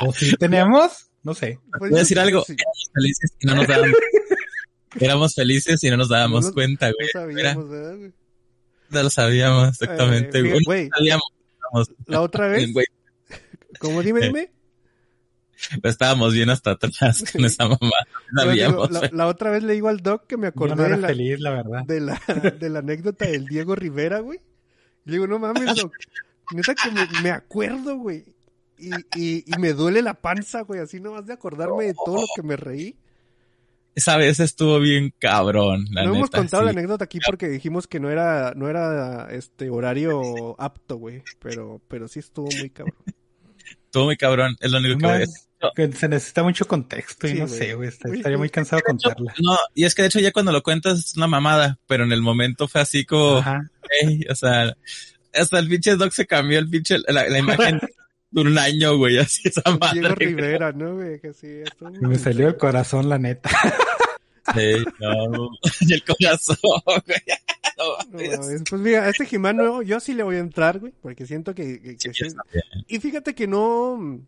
¿O 0.00 0.12
sí 0.12 0.32
tenemos? 0.36 1.10
No 1.22 1.34
sé. 1.34 1.58
Pues 1.78 1.90
Voy 1.90 1.98
a 1.98 2.02
decir 2.02 2.18
algo. 2.18 2.42
sí, 2.44 2.54
Éramos 2.56 2.90
felices 2.94 3.32
y 3.40 3.46
no 3.46 3.54
nos 3.56 3.66
dábamos. 3.66 3.96
Éramos 5.00 5.34
felices 5.34 5.84
y 5.84 5.90
no 5.90 5.96
nos 5.96 6.08
dábamos 6.08 6.44
No 6.46 6.52
cuenta, 6.52 6.88
no 6.88 6.94
güey. 7.22 7.34
Mira, 7.34 7.52
sabíamos, 7.54 7.70
¿verdad, 7.70 7.96
güey? 7.98 8.12
no 8.90 9.02
lo 9.02 9.10
sabíamos 9.10 9.68
exactamente, 9.68 10.38
Eh, 10.38 10.42
güey. 10.42 10.64
güey. 10.64 10.88
No 10.88 10.96
sabíamos. 10.96 11.24
La 12.06 12.20
otra 12.22 12.48
vez, 12.48 12.72
güey, 12.72 12.86
como 13.78 14.02
dime, 14.02 14.20
dime. 14.20 14.50
estábamos 15.82 16.32
bien 16.34 16.50
hasta 16.50 16.72
atrás 16.72 17.24
con 17.32 17.44
esa 17.44 17.64
mamá. 17.64 17.78
No 18.32 18.44
Yo 18.44 18.50
digo, 18.52 18.86
sabíamos. 18.86 19.12
la, 19.12 19.26
otra 19.26 19.50
vez 19.50 19.62
le 19.62 19.74
digo 19.74 19.88
al 19.88 19.98
doc 19.98 20.26
que 20.26 20.36
me 20.36 20.48
acordé 20.48 20.76
no 20.76 20.86
era 20.86 20.96
de, 20.96 21.02
la, 21.02 21.08
feliz, 21.08 21.40
la 21.40 21.50
verdad. 21.50 21.84
de, 21.84 22.00
la, 22.00 22.20
de 22.58 22.70
la 22.70 22.78
anécdota 22.80 23.26
del 23.26 23.46
Diego 23.46 23.74
Rivera, 23.74 24.20
güey. 24.20 24.40
Y 25.06 25.10
le 25.10 25.12
digo, 25.12 25.26
no 25.26 25.38
mames, 25.38 25.76
doc. 25.76 25.92
Neta 26.52 26.74
que 26.74 26.90
me, 26.90 27.06
me 27.22 27.30
acuerdo, 27.30 27.96
güey. 27.96 28.24
Y, 28.76 28.90
y, 29.14 29.44
y 29.46 29.58
me 29.58 29.72
duele 29.72 30.02
la 30.02 30.14
panza, 30.14 30.62
güey, 30.62 30.80
así 30.80 31.00
nomás 31.00 31.26
de 31.26 31.34
acordarme 31.34 31.84
de 31.84 31.94
todo 31.94 32.16
lo 32.16 32.26
que 32.34 32.42
me 32.42 32.56
reí. 32.56 32.96
Esa 33.94 34.16
vez 34.16 34.38
estuvo 34.40 34.78
bien 34.78 35.12
cabrón, 35.18 35.84
la 35.90 36.04
no 36.04 36.14
hemos 36.14 36.30
contado 36.30 36.62
la 36.62 36.70
anécdota 36.70 37.04
aquí 37.04 37.18
porque 37.26 37.48
dijimos 37.48 37.88
que 37.88 37.98
no 37.98 38.08
era, 38.08 38.54
no 38.54 38.68
era 38.68 39.28
este 39.30 39.68
horario 39.68 40.58
apto, 40.60 40.96
güey. 40.96 41.22
Pero, 41.40 41.80
pero 41.88 42.06
sí 42.06 42.20
estuvo 42.20 42.48
muy 42.58 42.70
cabrón. 42.70 42.96
Estuvo 43.90 44.04
muy 44.04 44.16
cabrón, 44.16 44.56
es 44.60 44.70
lo 44.70 44.78
único 44.78 44.98
que 44.98 45.04
voy 45.04 45.14
a 45.16 45.18
Más 45.18 45.28
decir. 45.28 45.70
que 45.74 45.92
se 45.98 46.08
necesita 46.08 46.44
mucho 46.44 46.64
contexto 46.64 47.26
y 47.26 47.30
Sí, 47.32 47.38
no 47.40 47.48
sé, 47.48 47.74
güey. 47.74 47.88
Estaría 47.88 48.38
muy 48.38 48.48
cansado 48.50 48.76
de 48.78 48.84
contarla. 48.84 49.34
No, 49.42 49.58
y 49.74 49.82
es 49.84 49.96
que 49.96 50.02
de 50.02 50.08
hecho 50.08 50.20
ya 50.20 50.30
cuando 50.30 50.52
lo 50.52 50.62
cuentas 50.62 50.98
es 51.00 51.16
una 51.16 51.26
mamada, 51.26 51.76
pero 51.88 52.04
en 52.04 52.12
el 52.12 52.22
momento 52.22 52.68
fue 52.68 52.80
así 52.82 53.04
como, 53.04 53.38
Ajá. 53.38 53.68
"Ey", 54.00 54.20
o 54.30 54.34
sea, 54.36 54.76
hasta 55.34 55.58
el 55.58 55.68
pinche 55.68 55.96
Doc 55.96 56.12
se 56.12 56.24
cambió 56.26 56.60
el 56.60 56.70
pinche, 56.70 56.98
la, 57.08 57.28
la 57.28 57.38
imagen 57.38 57.80
de 58.30 58.40
un 58.40 58.56
año, 58.56 58.96
güey, 58.96 59.18
así 59.18 59.48
esa 59.48 59.62
madre. 59.72 59.98
Diego 60.00 60.14
güey. 60.14 60.28
Rivera, 60.28 60.70
¿no, 60.70 60.94
güey? 60.94 61.20
Que 61.20 61.32
sí, 61.32 61.48
estuvo 61.64 61.90
muy 61.90 62.00
Me 62.10 62.16
salió 62.18 62.46
el 62.46 62.56
corazón, 62.56 63.08
la 63.08 63.18
neta. 63.18 63.50
Sí, 64.54 64.84
no, 65.00 65.50
y 65.80 65.92
el 65.92 66.04
corazón, 66.04 66.56
güey. 66.86 67.18
No 67.78 67.96
No 68.10 68.18
mames. 68.18 68.38
mames. 68.40 68.62
Pues 68.68 68.82
mira, 68.82 69.04
a 69.04 69.08
este 69.08 69.24
Jimán 69.24 69.56
nuevo 69.56 69.80
yo 69.82 70.00
sí 70.00 70.12
le 70.12 70.22
voy 70.22 70.36
a 70.36 70.40
entrar, 70.40 70.78
güey, 70.80 70.92
porque 71.00 71.26
siento 71.26 71.54
que, 71.54 71.80
que- 71.80 71.96
que 71.96 72.12
Sí. 72.12 72.28
Y 72.88 72.98
fíjate 72.98 73.34
que 73.34 73.46
no, 73.46 74.20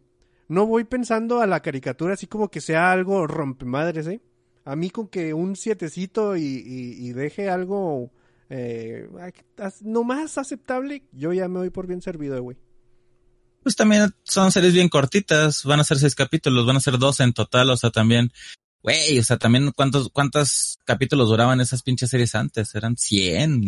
no 0.48 0.66
voy 0.66 0.84
pensando 0.84 1.40
a 1.42 1.46
la 1.46 1.60
caricatura 1.60 2.14
así 2.14 2.26
como 2.26 2.50
que 2.50 2.60
sea 2.62 2.92
algo 2.92 3.26
rompemadres, 3.26 4.06
¿eh? 4.06 4.22
A 4.64 4.74
mí 4.76 4.88
con 4.90 5.08
que 5.08 5.34
un 5.34 5.56
sietecito 5.56 6.34
y, 6.36 6.42
y, 6.42 7.08
y 7.08 7.12
deje 7.12 7.50
algo 7.50 8.10
eh, 8.48 9.06
no 9.82 10.04
más 10.04 10.38
aceptable, 10.38 11.02
yo 11.12 11.32
ya 11.34 11.46
me 11.48 11.58
doy 11.58 11.70
por 11.70 11.86
bien 11.86 12.00
servido, 12.00 12.40
güey. 12.42 12.56
Pues 13.62 13.76
también 13.76 14.10
son 14.22 14.50
series 14.50 14.72
bien 14.72 14.88
cortitas, 14.88 15.64
van 15.64 15.80
a 15.80 15.84
ser 15.84 15.98
seis 15.98 16.14
capítulos, 16.14 16.66
van 16.66 16.76
a 16.76 16.80
ser 16.80 16.96
dos 16.98 17.20
en 17.20 17.32
total, 17.32 17.70
o 17.70 17.76
sea, 17.76 17.90
también, 17.90 18.32
güey, 18.82 19.18
o 19.18 19.22
sea, 19.22 19.36
también 19.36 19.70
cuántos, 19.74 20.08
cuántos 20.10 20.78
capítulos 20.84 21.28
duraban 21.28 21.60
esas 21.60 21.82
pinches 21.82 22.10
series 22.10 22.34
antes, 22.34 22.74
eran 22.74 22.96
100, 22.96 23.62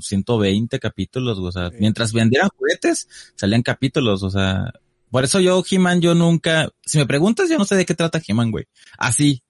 120 0.00 0.78
capítulos, 0.78 1.38
o 1.38 1.50
sea, 1.52 1.70
Sí. 1.70 1.76
mientras 1.80 2.12
vendieran 2.12 2.50
juguetes, 2.56 3.08
salían 3.36 3.62
capítulos, 3.62 4.22
o 4.22 4.30
sea, 4.30 4.72
por 5.10 5.24
eso 5.24 5.40
yo, 5.40 5.64
He-Man, 5.68 6.00
yo 6.00 6.14
nunca, 6.14 6.68
si 6.84 6.98
me 6.98 7.06
preguntas, 7.06 7.48
yo 7.48 7.58
no 7.58 7.64
sé 7.64 7.74
de 7.76 7.86
qué 7.86 7.94
trata 7.94 8.20
He-Man, 8.26 8.50
güey, 8.50 8.66
así. 8.98 9.42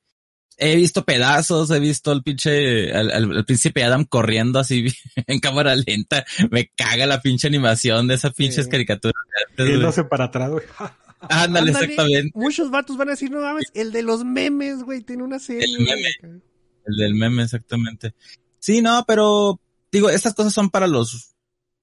He 0.62 0.76
visto 0.76 1.06
pedazos, 1.06 1.70
he 1.70 1.80
visto 1.80 2.12
el 2.12 2.22
pinche, 2.22 2.92
al, 2.92 3.10
al- 3.10 3.34
al 3.34 3.44
príncipe 3.46 3.82
Adam 3.82 4.04
corriendo 4.04 4.58
así 4.58 4.84
en 5.26 5.40
cámara 5.40 5.74
lenta. 5.74 6.26
Me 6.50 6.70
caga 6.76 7.06
la 7.06 7.22
pinche 7.22 7.46
animación 7.48 8.06
de 8.08 8.16
esas 8.16 8.34
pinches 8.34 8.66
Sí. 8.66 8.70
caricaturas. 8.70 9.14
Yéndose 9.56 10.04
para 10.04 10.26
atrás, 10.26 10.50
güey. 10.50 10.64
Ándale, 11.28 11.70
exactamente. 11.70 12.30
Muchos 12.34 12.70
vatos 12.70 12.96
van 12.96 13.08
a 13.08 13.12
decir, 13.12 13.30
no 13.30 13.40
mames, 13.40 13.66
el 13.74 13.92
de 13.92 14.02
los 14.02 14.24
memes, 14.24 14.82
güey, 14.82 15.02
tiene 15.02 15.22
una 15.22 15.38
serie. 15.38 15.64
El 15.64 15.84
meme. 15.84 16.40
El 16.86 16.96
del 16.96 17.14
meme, 17.14 17.42
exactamente. 17.42 18.14
Sí, 18.58 18.80
no, 18.80 19.04
pero 19.06 19.60
digo, 19.92 20.10
estas 20.10 20.34
cosas 20.34 20.52
son 20.52 20.70
para 20.70 20.86
los. 20.86 21.34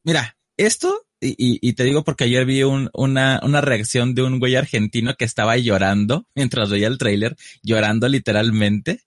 Mira, 0.04 0.38
esto, 0.58 1.06
y, 1.20 1.30
y, 1.30 1.60
y 1.62 1.74
te 1.74 1.84
digo 1.84 2.04
porque 2.04 2.26
ayer 2.26 2.46
vi 2.46 2.64
un, 2.64 2.90
una, 2.94 3.40
una 3.44 3.62
reacción 3.62 4.16
de 4.16 4.24
un 4.24 4.40
güey 4.40 4.56
argentino 4.56 5.16
que 5.16 5.26
estaba 5.26 5.58
llorando 5.58 6.28
mientras 6.36 6.70
veía 6.70 6.88
el 6.88 6.98
tráiler, 6.98 7.36
llorando 7.64 8.08
literalmente. 8.08 9.04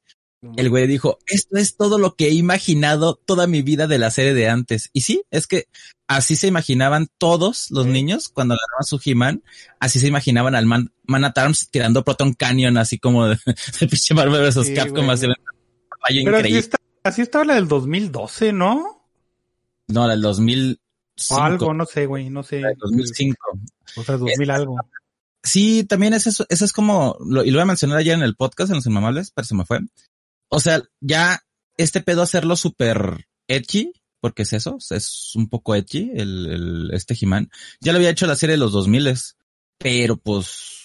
El 0.56 0.70
güey 0.70 0.86
dijo, 0.86 1.18
esto 1.26 1.58
es 1.58 1.76
todo 1.76 1.98
lo 1.98 2.14
que 2.16 2.28
he 2.28 2.32
imaginado 2.32 3.14
toda 3.14 3.46
mi 3.46 3.60
vida 3.60 3.86
de 3.86 3.98
la 3.98 4.10
serie 4.10 4.32
de 4.32 4.48
antes. 4.48 4.88
Y 4.94 5.02
sí, 5.02 5.22
es 5.30 5.46
que 5.46 5.66
así 6.06 6.34
se 6.34 6.46
imaginaban 6.46 7.08
todos 7.18 7.70
los 7.70 7.84
Sí. 7.84 7.92
niños 7.92 8.28
cuando 8.30 8.54
agarraban 8.54 8.84
su 8.84 8.98
He-Man, 9.04 9.42
así 9.80 9.98
se 10.00 10.08
imaginaban 10.08 10.54
al 10.54 10.64
Man, 10.64 10.92
Man 11.04 11.26
at 11.26 11.36
Arms 11.36 11.68
tirando 11.70 12.04
Proton 12.04 12.32
Canyon, 12.32 12.78
así 12.78 12.98
como 12.98 13.26
de, 13.28 13.38
de 13.80 13.86
pinche 13.86 14.14
Marvel 14.14 14.40
vs. 14.48 14.66
Sí, 14.66 14.74
Capcom, 14.74 15.04
güey, 15.04 15.10
así 15.10 15.26
güey. 15.26 16.24
Pero 16.24 16.38
así, 16.38 16.56
está, 16.56 16.78
así 17.04 17.20
estaba 17.20 17.44
la 17.44 17.54
del 17.56 17.68
2012, 17.68 18.52
¿no? 18.54 19.04
No, 19.88 20.08
del 20.08 20.22
2005. 20.22 20.80
O 21.34 21.42
algo, 21.42 21.74
no 21.74 21.84
sé, 21.84 22.06
güey, 22.06 22.30
no 22.30 22.42
sé. 22.42 22.56
del 22.56 22.76
2005. 22.78 23.36
O 23.96 24.02
sea, 24.04 24.16
2000 24.16 24.50
algo. 24.50 24.76
sí, 25.42 25.84
también 25.84 26.14
es 26.14 26.26
eso, 26.26 26.46
eso 26.48 26.64
es 26.64 26.72
como, 26.72 27.18
lo, 27.26 27.44
y 27.44 27.50
lo 27.50 27.58
voy 27.58 27.62
a 27.64 27.66
mencionar 27.66 27.98
ayer 27.98 28.14
en 28.14 28.22
el 28.22 28.36
podcast, 28.36 28.70
en 28.70 28.76
los 28.76 28.86
inmamables, 28.86 29.32
pero 29.32 29.44
se 29.46 29.54
me 29.54 29.66
fue. 29.66 29.80
O 30.50 30.60
sea, 30.60 30.82
ya 31.00 31.40
este 31.76 32.00
pedo 32.02 32.22
hacerlo 32.22 32.56
súper 32.56 33.26
edgy, 33.48 33.92
porque 34.20 34.42
es 34.42 34.52
eso, 34.52 34.76
es 34.90 35.32
un 35.34 35.48
poco 35.48 35.74
edgy, 35.74 36.10
el, 36.14 36.46
el 36.46 36.90
este 36.92 37.14
He-Man. 37.18 37.48
Ya 37.80 37.92
lo 37.92 37.96
había 37.98 38.10
hecho 38.10 38.26
la 38.26 38.36
serie 38.36 38.54
de 38.54 38.58
los 38.60 38.72
2000 38.72 39.14
pero 39.78 40.18
pues 40.18 40.76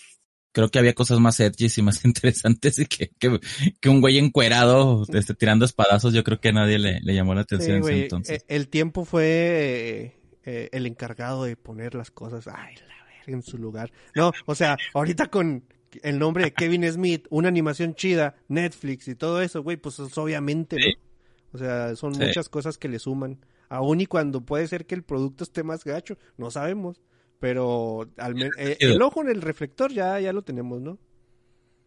creo 0.54 0.70
que 0.70 0.80
había 0.80 0.94
cosas 0.94 1.20
más 1.20 1.38
edgy 1.42 1.68
y 1.76 1.82
más 1.82 2.06
interesantes 2.06 2.80
y 2.80 2.86
que, 2.86 3.10
que, 3.20 3.40
que 3.82 3.90
un 3.90 4.00
güey 4.00 4.18
encuerado 4.18 5.06
este, 5.14 5.34
tirando 5.34 5.66
espadazos, 5.66 6.14
yo 6.14 6.24
creo 6.24 6.40
que 6.40 6.50
a 6.50 6.54
nadie 6.54 6.80
le, 6.80 7.02
le 7.02 7.14
llamó 7.14 7.36
la 7.36 7.42
atención 7.42 7.78
Sí, 7.78 7.82
güey, 7.82 8.02
entonces. 8.04 8.42
eh, 8.42 8.46
El 8.48 8.70
tiempo 8.70 9.04
fue 9.04 9.26
eh, 9.26 10.20
eh, 10.46 10.70
el 10.72 10.86
encargado 10.86 11.44
de 11.44 11.58
poner 11.58 11.94
las 11.96 12.10
cosas, 12.12 12.48
ay, 12.48 12.76
la 12.76 13.04
verga, 13.06 13.24
en 13.28 13.42
su 13.44 13.58
lugar. 13.58 13.92
No, 14.16 14.32
o 14.46 14.56
sea, 14.56 14.78
ahorita 14.94 15.28
con 15.28 15.66
el 16.04 16.20
nombre 16.20 16.44
de 16.46 16.54
Kevin 16.54 16.84
Smith, 16.92 17.26
una 17.30 17.48
animación 17.48 17.96
chida, 17.96 18.36
Netflix 18.48 19.08
y 19.08 19.16
todo 19.16 19.42
eso, 19.42 19.64
güey, 19.64 19.78
pues 19.78 20.00
es 20.00 20.18
obviamente, 20.18 20.78
Sí. 20.82 20.90
¿no? 20.90 21.06
O 21.54 21.58
sea, 21.58 21.96
son 21.96 22.14
Sí. 22.16 22.22
muchas 22.26 22.50
cosas 22.50 22.78
que 22.78 22.90
le 22.90 23.00
suman. 23.00 23.40
Aún 23.70 24.02
y 24.02 24.06
cuando 24.06 24.42
puede 24.42 24.68
ser 24.68 24.86
que 24.86 24.94
el 24.96 25.04
producto 25.04 25.44
esté 25.44 25.64
más 25.64 25.84
gacho, 25.84 26.18
no 26.38 26.52
sabemos. 26.52 27.02
Pero 27.40 28.10
al 28.18 28.34
men- 28.36 28.52
eh, 28.58 28.78
el 28.80 29.02
ojo 29.02 29.22
en 29.22 29.30
el 29.30 29.42
reflector 29.42 29.92
ya, 29.92 30.20
ya 30.20 30.32
lo 30.34 30.42
tenemos, 30.44 30.82
¿no? 30.82 30.98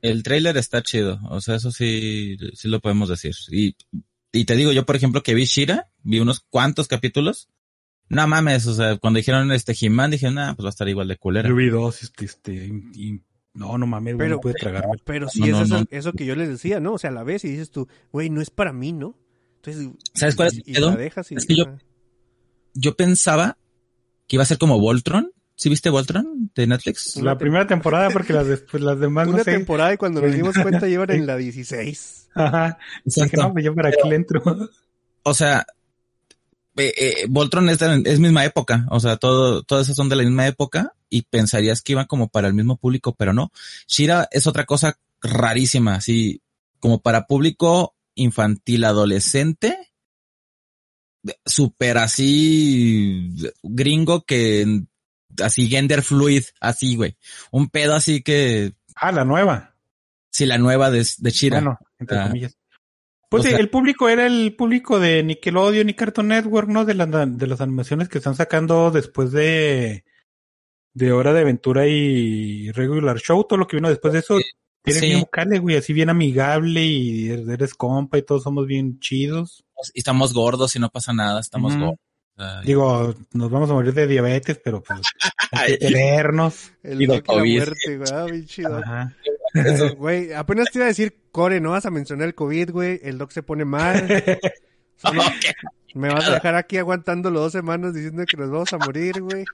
El 0.03 0.23
trailer 0.23 0.57
está 0.57 0.83
chido, 0.83 1.19
o 1.31 1.41
sea, 1.41 1.57
eso 1.57 1.71
sí, 1.73 2.37
sí 2.55 2.69
lo 2.69 2.81
podemos 2.81 3.09
decir. 3.09 3.35
Y, 3.51 3.75
y 4.33 4.45
te 4.45 4.55
digo, 4.55 4.73
yo 4.73 4.85
por 4.87 4.95
ejemplo 4.97 5.23
que 5.23 5.35
vi 5.35 5.45
Shira, 5.47 5.91
vi 6.03 6.21
unos 6.21 6.41
cuantos 6.51 6.87
capítulos. 6.87 7.49
No 8.11 8.27
mames, 8.29 8.67
o 8.67 8.75
sea, 8.75 8.97
cuando 8.99 9.19
dijeron 9.19 9.51
este 9.53 9.75
He-Man, 9.79 10.11
dije, 10.13 10.31
nah, 10.31 10.55
pues 10.55 10.65
va 10.65 10.69
a 10.69 10.71
estar 10.71 10.89
igual 10.89 11.09
de 11.09 11.17
culera. 11.17 11.49
Yo 11.49 11.55
vi 11.57 11.69
dos, 11.69 12.03
este, 12.03 12.25
este, 12.27 12.71
no, 13.55 13.77
no 13.79 13.87
mames, 13.87 14.15
güey, 14.15 14.27
Pero- 14.27 14.37
no 14.37 14.41
pude 14.41 14.55
tragarme. 14.55 14.97
Pero 15.05 15.29
sí 15.29 15.41
No, 15.41 15.47
es 15.47 15.53
no, 15.53 15.63
eso, 15.63 15.79
no. 15.81 15.87
eso 15.91 16.13
que 16.13 16.25
yo 16.27 16.35
les 16.37 16.49
decía, 16.49 16.81
¿no? 16.81 16.93
O 16.95 16.99
sea, 16.99 17.11
la 17.11 17.25
ves 17.25 17.45
y 17.45 17.51
dices 17.51 17.71
tú, 17.71 17.89
güey, 18.13 18.31
no 18.31 18.41
es 18.41 18.51
para 18.51 18.73
mí, 18.73 18.93
¿no? 18.93 19.17
Entonces, 19.57 19.89
¿Sabes 20.15 20.37
cuál 20.37 20.49
es 20.49 20.59
y- 20.59 20.63
y 20.67 20.75
la 20.75 20.95
dejas 20.97 21.33
y- 21.33 21.35
Es 21.37 21.47
que 21.47 21.57
yo-. 21.57 21.67
Yo 22.75 22.95
pensaba 22.97 23.59
que 24.27 24.37
iba 24.37 24.43
a 24.43 24.47
ser 24.47 24.59
como 24.59 24.79
Voltron. 24.79 25.33
¿Sí 25.57 25.69
viste 25.69 25.91
Voltron 25.91 26.53
de 26.55 26.67
Netflix? 26.69 27.17
La 27.17 27.37
primera 27.37 27.67
temporada, 27.67 28.11
porque 28.11 28.33
las, 28.33 28.47
después, 28.47 28.81
las 28.81 29.01
demás 29.01 29.27
Una 29.27 29.39
no 29.39 29.45
sé. 29.45 29.51
temporada 29.53 29.93
y 29.93 29.97
cuando 29.97 30.21
nos 30.23 30.33
dimos 30.33 30.55
cuenta 30.57 30.87
llevan 30.87 31.11
en 31.11 31.27
la 31.27 31.37
16. 31.37 32.29
Ajá. 32.35 32.79
Dije, 33.05 33.37
no, 33.37 33.53
pues 33.53 33.65
yo 33.65 33.75
para 33.75 33.89
aquí 33.89 34.09
le 34.09 34.15
entro. 34.15 34.41
O 35.25 35.35
sea, 35.35 35.67
eh, 36.79 36.95
eh, 36.97 37.27
Voltron 37.29 37.69
es, 37.69 37.79
de- 37.79 38.03
es 38.07 38.19
misma 38.21 38.45
época, 38.45 38.87
o 38.91 39.01
sea, 39.01 39.17
todo, 39.17 39.63
todas 39.63 39.87
esas 39.87 39.97
son 39.97 40.09
de 40.09 40.17
la 40.17 40.23
misma 40.23 40.47
época 40.47 40.93
y 41.11 41.23
pensarías 41.23 41.83
que 41.83 41.93
iban 41.93 42.07
como 42.07 42.29
para 42.29 42.49
el 42.49 42.55
mismo 42.55 42.77
público, 42.77 43.15
pero 43.15 43.33
no. 43.35 43.51
Shira 43.87 44.29
es 44.31 44.47
otra 44.47 44.65
cosa 44.65 44.99
rarísima, 45.21 45.95
así 45.97 46.41
como 46.81 47.01
para 47.01 47.27
público 47.27 47.95
infantil 48.15 48.85
adolescente, 48.85 49.77
súper 51.45 51.99
así 51.99 53.35
gringo 53.63 54.25
que 54.25 54.83
así 55.43 55.69
gender 55.69 56.03
fluid, 56.03 56.45
así 56.61 56.97
güey, 56.97 57.17
un 57.51 57.69
pedo 57.69 57.95
así 57.95 58.23
que 58.23 58.75
Ah, 58.95 59.13
la 59.13 59.25
nueva. 59.25 59.75
si 60.31 60.47
la 60.47 60.59
nueva 60.59 60.91
de, 60.91 61.07
de 61.19 61.31
Shira. 61.31 61.59
Bueno, 61.61 61.79
entre 61.99 62.19
Ah. 62.19 62.27
comillas. 62.29 62.57
Pues 63.31 63.45
O 63.45 63.49
sea- 63.49 63.59
el 63.59 63.69
público 63.71 64.09
era 64.09 64.27
el 64.27 64.55
público 64.57 64.99
de 64.99 65.23
Nickelodeon 65.23 65.89
y 65.91 65.95
Cartoon 65.95 66.29
Network, 66.29 66.69
¿no? 66.69 66.85
De, 66.85 66.95
las 66.95 67.09
de 67.39 67.47
las 67.47 67.61
animaciones 67.61 68.09
que 68.09 68.19
están 68.19 68.35
sacando 68.35 68.91
después 68.91 69.33
de, 69.33 70.05
de 70.95 71.13
Hora 71.13 71.33
de 71.35 71.41
Aventura 71.43 71.87
y 71.87 72.71
Regular 72.73 73.19
Show, 73.19 73.45
todo 73.45 73.59
lo 73.59 73.67
que 73.67 73.77
vino 73.77 73.89
después 73.91 74.13
de 74.15 74.21
eso. 74.21 74.39
Tiene 74.83 75.01
Sí. 75.01 75.07
bien 75.07 75.21
vocales, 75.21 75.61
güey, 75.61 75.77
así 75.77 75.93
bien 75.93 76.09
amigable 76.09 76.85
y 76.85 77.29
eres 77.29 77.75
compa 77.75 78.17
y 78.17 78.23
todos 78.23 78.45
somos 78.45 78.67
bien 78.67 78.99
chidos. 79.01 79.65
Y 79.93 79.99
estamos 79.99 80.33
gordos 80.33 80.75
y 80.77 80.79
no 80.79 80.89
pasa 80.89 81.13
nada, 81.13 81.41
estamos 81.41 81.77
gordos. 81.77 81.99
Digo, 82.65 83.15
nos 83.33 83.51
vamos 83.51 83.69
a 83.71 83.73
morir 83.73 83.93
de 83.95 84.07
diabetes, 84.07 84.61
pero 84.63 84.81
pues 84.83 85.01
hay 85.53 85.79
que 85.79 85.89
querernos. 85.89 86.73
El 86.83 87.03
Y 87.03 87.07
la 87.07 87.21
COVID. 87.21 87.57
muerte, 87.57 87.97
güey. 87.97 88.11
Ah, 88.13 88.25
bien 88.25 88.47
chido. 88.47 88.79
Ajá. 88.79 89.15
Güey, 89.97 90.35
apenas 90.35 90.69
te 90.71 90.79
iba 90.79 90.85
a 90.85 90.89
decir, 90.89 91.17
Core, 91.33 91.59
no 91.59 91.71
vas 91.71 91.87
a 91.87 91.91
mencionar 91.91 92.29
el 92.29 92.35
COVID, 92.35 92.71
güey. 92.71 93.01
El 93.03 93.17
Doc 93.17 93.31
se 93.33 93.43
pone 93.43 93.65
mal. 93.65 94.07
Solo 94.97 95.23
me 95.95 96.11
vas 96.11 96.29
a 96.29 96.35
dejar 96.35 96.55
aquí 96.55 96.77
aguantándolo 96.77 97.41
dos 97.41 97.53
semanas 97.53 97.95
diciendo 97.95 98.25
que 98.27 98.37
nos 98.37 98.51
vamos 98.51 98.73
a 98.75 98.79
morir, 98.79 99.21
güey. 99.23 99.45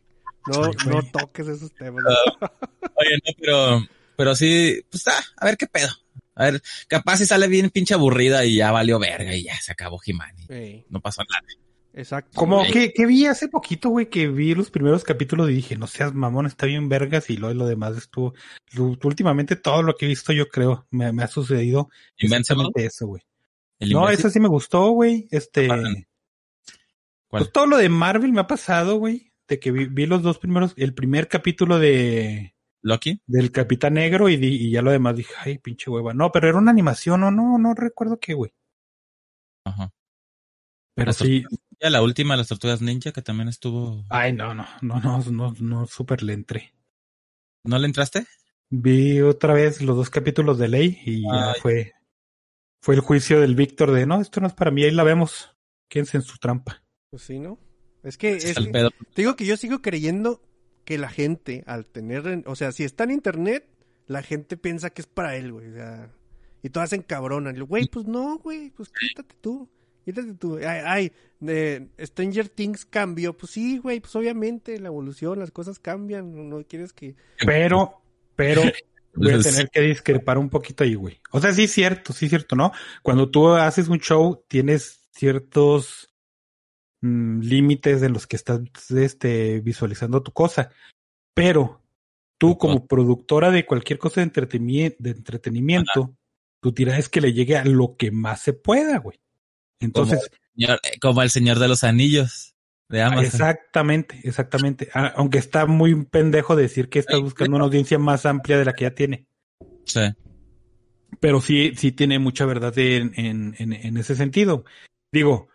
No, 0.49 0.71
no 0.87 1.03
toques 1.11 1.47
esos 1.47 1.73
temas. 1.75 2.03
güey. 2.03 2.51
Oye, 2.97 3.19
no, 3.25 3.33
pero, 3.41 3.87
pero 4.17 4.35
sí, 4.35 4.85
pues 4.91 5.07
ah, 5.09 5.23
a 5.37 5.47
ver 5.47 5.57
qué 5.57 5.67
pedo. 5.69 5.89
A 6.35 6.47
ver, 6.47 6.63
capaz 6.89 7.19
si 7.19 7.27
sale 7.27 7.47
bien 7.47 7.71
pinche 7.71 7.95
aburrida 7.95 8.45
y 8.45 8.57
ya 8.57 8.73
valió 8.73 8.99
verga 8.99 9.35
y 9.35 9.45
ya 9.45 9.55
se 9.61 9.73
acabó 9.73 10.01
Ey, 10.49 10.85
no 10.91 11.01
pasó 11.01 11.23
nada. 11.23 11.64
Exacto. 11.95 12.33
Como 12.39 12.63
que, 12.65 12.93
que 12.93 13.07
vi 13.07 13.27
hace 13.27 13.49
poquito, 13.49 13.89
güey, 13.89 14.09
que 14.11 14.29
vi 14.29 14.55
los 14.55 14.71
primeros 14.71 15.05
capítulos 15.05 15.51
y 15.51 15.55
dije, 15.55 15.77
no 15.77 15.87
seas 15.87 16.13
mamón, 16.15 16.47
está 16.47 16.67
bien 16.67 16.89
vergas 16.89 17.31
y 17.31 17.37
lo, 17.37 17.53
lo 17.55 17.67
demás 17.67 17.97
estuvo. 17.97 18.35
lo- 18.73 18.97
últimamente 19.05 19.57
todo 19.57 19.83
lo 19.83 19.95
que 19.95 20.05
he 20.07 20.09
visto, 20.09 20.33
yo 20.33 20.47
creo, 20.49 20.87
me, 20.91 21.13
me 21.13 21.23
ha 21.23 21.29
sucedido 21.29 21.89
exactamente 22.17 22.87
eso, 22.87 23.07
güey. 23.07 23.23
No, 23.81 24.09
eso 24.09 24.31
sí 24.31 24.41
me 24.41 24.49
gustó, 24.49 24.91
güey. 24.91 25.29
Este, 25.31 25.67
¿Cuál? 25.69 26.07
pues 27.29 27.53
todo 27.53 27.67
lo 27.67 27.77
de 27.77 27.89
Marvel 27.89 28.33
me 28.33 28.41
ha 28.41 28.47
pasado, 28.47 28.97
güey. 28.99 29.33
De 29.49 29.59
que 29.59 29.71
vi, 29.73 29.87
vi 29.87 30.07
los 30.07 30.23
dos 30.23 30.39
primeros, 30.39 30.73
el 30.77 30.95
primer 30.95 31.29
capítulo 31.29 31.79
de 31.79 32.55
Loki. 32.81 33.21
del 33.27 33.51
Capitán 33.53 33.95
Negro 33.95 34.29
y, 34.31 34.37
di- 34.37 34.69
y 34.69 34.71
ya 34.71 34.81
lo 34.83 34.91
demás 34.91 35.17
dije, 35.17 35.35
ay, 35.45 35.59
pinche 35.59 35.91
hueva. 35.91 36.15
No, 36.15 36.33
pero 36.33 36.49
era 36.49 36.57
una 36.59 36.71
animación, 36.71 37.23
o 37.25 37.31
no, 37.31 37.59
no 37.59 37.75
recuerdo 37.75 38.19
qué, 38.19 38.33
güey. 38.35 38.53
Ajá. 39.65 39.91
Pero 40.95 41.13
sí, 41.13 41.45
Ya 41.81 41.91
la 41.91 42.03
última, 42.03 42.37
las 42.37 42.49
tortugas 42.49 42.81
ninja, 42.81 43.13
que 43.13 43.21
también 43.23 43.49
estuvo. 43.49 44.05
ay, 44.11 44.33
no, 44.33 44.55
no, 44.55 44.67
no, 44.83 45.01
no, 45.01 45.19
no, 45.31 45.55
no, 45.61 45.87
súper 45.87 46.23
le 46.23 46.33
entré. 46.35 46.73
¿No 47.65 47.79
le 47.79 47.87
entraste? 47.87 48.27
Vi 48.71 49.21
otra 49.21 49.55
vez 49.55 49.83
los 49.83 49.97
dos 49.97 50.11
capítulos 50.11 50.59
de 50.59 50.69
ley 50.69 50.99
y 51.05 51.23
ya 51.23 51.55
fue, 51.61 51.93
fue 52.81 52.95
el 52.95 53.01
juicio 53.01 53.41
del 53.41 53.55
Víctor 53.55 53.91
de, 53.93 54.07
no, 54.07 54.21
esto 54.21 54.41
no 54.41 54.47
es 54.47 54.55
para 54.55 54.71
mí, 54.71 54.83
ahí 54.85 54.91
la 54.93 55.05
vemos. 55.05 55.55
Quédense 55.89 56.17
en 56.19 56.23
su 56.23 56.39
trampa. 56.39 56.83
Pues 57.11 57.23
sí, 57.23 57.39
¿no? 57.39 57.59
Es 58.03 58.17
que, 58.19 58.37
es 58.37 58.55
que- 58.57 58.71
pedo. 58.71 58.91
te 59.15 59.23
digo 59.23 59.37
que 59.37 59.47
yo 59.47 59.57
sigo 59.57 59.81
creyendo 59.83 60.43
que 60.85 60.99
la 60.99 61.09
gente, 61.09 61.65
al 61.67 61.87
tener, 61.87 62.27
en- 62.27 62.45
o 62.47 62.55
sea, 62.57 62.73
si 62.73 62.85
está 62.85 63.05
en 63.05 63.11
internet, 63.13 63.67
la 64.07 64.23
gente 64.23 64.57
piensa 64.57 64.91
que 64.91 65.03
es 65.03 65.07
para 65.07 65.37
él, 65.37 65.53
güey. 65.53 65.69
O 65.71 65.75
sea, 65.75 66.11
y 66.63 66.69
todas 66.71 66.91
se 66.91 66.97
encabronan. 66.97 67.59
Güey, 67.65 67.87
pues 67.87 68.07
no, 68.07 68.39
güey, 68.39 68.71
pues 68.71 68.91
quítate 68.91 69.35
tú. 69.41 69.71
Quítate 70.05 70.35
tú. 70.35 70.57
Ay, 70.57 70.81
ay, 70.85 71.13
de 71.41 71.89
Stranger 71.99 72.49
Things 72.49 72.85
cambió. 72.85 73.37
Pues 73.37 73.53
sí, 73.53 73.79
güey, 73.79 74.01
pues 74.01 74.15
obviamente 74.17 74.79
la 74.79 74.89
evolución, 74.89 75.39
las 75.39 75.51
cosas 75.51 75.79
cambian. 75.79 76.49
No, 76.49 76.63
quieres 76.65 76.93
que. 76.93 77.17
Pero, 77.45 78.03
pero 78.37 78.63
voy 79.15 79.33
a 79.33 79.39
tener 79.41 79.71
que 79.71 79.81
discrepar 79.81 80.39
un 80.39 80.51
poquito 80.51 80.85
ahí, 80.85 80.95
güey. 80.95 81.21
O 81.31 81.41
sea, 81.41 81.53
sí 81.55 81.65
es 81.65 81.73
cierto, 81.73 82.13
sí 82.13 82.27
es 82.27 82.31
cierto, 82.31 82.55
¿no? 82.57 82.73
Cuando 83.03 83.31
tú 83.31 83.49
haces 83.49 83.89
un 83.89 83.99
show, 83.99 84.45
tienes 84.49 85.09
ciertos 85.13 86.11
mm, 87.01 87.41
límites 87.41 88.03
en 88.03 88.13
los 88.13 88.27
que 88.27 88.37
estás 88.37 88.61
este, 88.91 89.61
visualizando 89.61 90.23
tu 90.23 90.33
cosa. 90.33 90.71
Pero 91.35 91.83
tú, 92.39 92.59
como 92.59 92.87
productora 92.87 93.51
de 93.51 93.65
cualquier 93.65 93.99
cosa 93.99 94.21
de, 94.21 94.31
entretenimi- 94.31 94.97
de 94.99 95.11
entretenimiento, 95.11 96.15
tu 96.61 96.73
tirada 96.73 96.99
es 96.99 97.09
que 97.09 97.21
le 97.21 97.33
llegue 97.33 97.57
a 97.57 97.65
lo 97.65 97.97
que 97.97 98.11
más 98.11 98.43
se 98.43 98.53
pueda, 98.53 98.99
güey. 98.99 99.19
Entonces, 99.81 100.31
Señor- 100.57 100.81
eh, 100.83 100.99
como 101.01 101.23
el 101.23 101.31
Señor 101.31 101.59
de 101.59 101.69
los 101.69 101.85
Anillos 101.85 102.55
de 102.89 103.03
Amazon. 103.03 103.25
exactamente, 103.25 104.21
exactamente. 104.25 104.89
Ah, 104.95 105.13
Aunque 105.17 105.39
está 105.39 105.67
muy 105.67 106.05
pendejo 106.05 106.57
decir 106.57 106.89
que 106.89 106.99
estás 107.01 107.17
Ay, 107.17 107.23
buscando 107.23 107.57
una 107.57 107.65
audiencia 107.65 107.99
más 107.99 108.27
amplia 108.27 108.59
de 108.59 108.65
la 108.65 108.73
que 108.75 108.85
ya 108.85 108.95
tiene. 108.95 109.27
Sí. 109.85 110.01
Pero 111.21 111.41
sí, 111.41 111.73
sí 111.77 111.93
tiene 111.93 112.19
mucha 112.19 112.45
verdad 112.47 112.77
en, 112.79 113.13
en, 113.17 113.55
en, 113.59 113.73
en 113.73 113.97
ese 113.97 114.15
sentido. 114.17 114.65
Digo, 115.13 115.49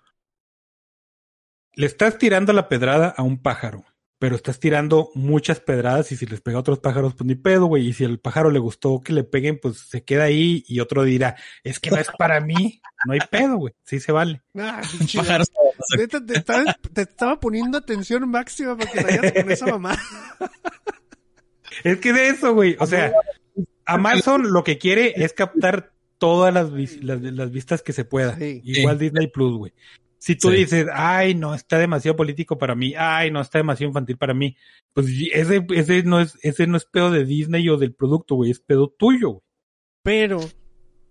le 1.73 1.85
estás 1.85 2.17
tirando 2.17 2.53
la 2.53 2.67
pedrada 2.67 3.09
a 3.15 3.23
un 3.23 3.41
pájaro, 3.41 3.85
pero 4.19 4.35
estás 4.35 4.59
tirando 4.59 5.09
muchas 5.15 5.59
pedradas 5.61 6.11
y 6.11 6.17
si 6.17 6.25
les 6.25 6.41
pega 6.41 6.57
a 6.57 6.59
otros 6.59 6.79
pájaros, 6.79 7.15
pues 7.15 7.25
ni 7.25 7.35
pedo, 7.35 7.65
güey. 7.67 7.87
Y 7.87 7.93
si 7.93 8.03
al 8.05 8.19
pájaro 8.19 8.51
le 8.51 8.59
gustó 8.59 9.01
que 9.01 9.13
le 9.13 9.23
peguen, 9.23 9.59
pues 9.61 9.77
se 9.79 10.03
queda 10.03 10.25
ahí 10.25 10.63
y 10.67 10.81
otro 10.81 11.03
dirá, 11.03 11.35
es 11.63 11.79
que 11.79 11.89
no 11.89 11.97
es 11.97 12.09
para 12.17 12.39
mí, 12.41 12.81
no 13.05 13.13
hay 13.13 13.19
pedo, 13.31 13.55
güey. 13.57 13.73
Sí 13.85 13.99
se 13.99 14.11
vale. 14.11 14.41
Ah, 14.57 14.81
Pájaros. 15.15 15.47
Te, 16.27 16.33
estaba, 16.37 16.63
te 16.93 17.01
estaba 17.03 17.39
poniendo 17.39 17.77
atención 17.77 18.29
máxima 18.29 18.77
para 18.77 18.91
que 18.91 19.01
vayas 19.03 19.31
con 19.31 19.51
esa 19.51 19.65
mamá. 19.67 19.97
Es 21.83 21.97
que 21.99 22.13
de 22.13 22.29
eso, 22.29 22.53
güey. 22.53 22.75
O 22.79 22.85
sea, 22.85 23.13
Amazon 23.85 24.51
lo 24.51 24.63
que 24.63 24.77
quiere 24.77 25.13
es 25.15 25.33
captar 25.33 25.93
todas 26.17 26.53
las, 26.53 26.71
vis- 26.73 27.01
las, 27.03 27.21
las 27.21 27.51
vistas 27.51 27.81
que 27.81 27.93
se 27.93 28.05
pueda. 28.05 28.35
Sí. 28.37 28.61
Igual 28.65 28.97
Sí. 28.97 29.05
Disney 29.05 29.27
Plus, 29.27 29.55
güey. 29.57 29.73
Si 30.21 30.35
tú 30.35 30.49
Sí. 30.51 30.57
dices, 30.57 30.87
ay, 30.93 31.33
no, 31.33 31.55
está 31.55 31.79
demasiado 31.79 32.15
político 32.17 32.57
para 32.57 32.75
mí, 32.75 32.93
ay, 32.97 33.31
no, 33.31 33.39
está 33.41 33.59
demasiado 33.59 33.89
infantil 33.89 34.17
para 34.17 34.33
mí, 34.33 34.55
pues 34.93 35.07
ese, 35.33 35.65
ese 35.73 36.03
no 36.03 36.19
es, 36.19 36.37
ese 36.41 36.67
no 36.67 36.75
es 36.77 36.85
pedo 36.85 37.09
de 37.09 37.23
Disney 37.25 37.67
o 37.69 37.77
del 37.77 37.93
producto, 37.95 38.35
güey, 38.35 38.51
es 38.51 38.59
pedo 38.59 38.89
tuyo, 38.89 39.29
güey. 39.29 39.43
Pero 40.03 40.39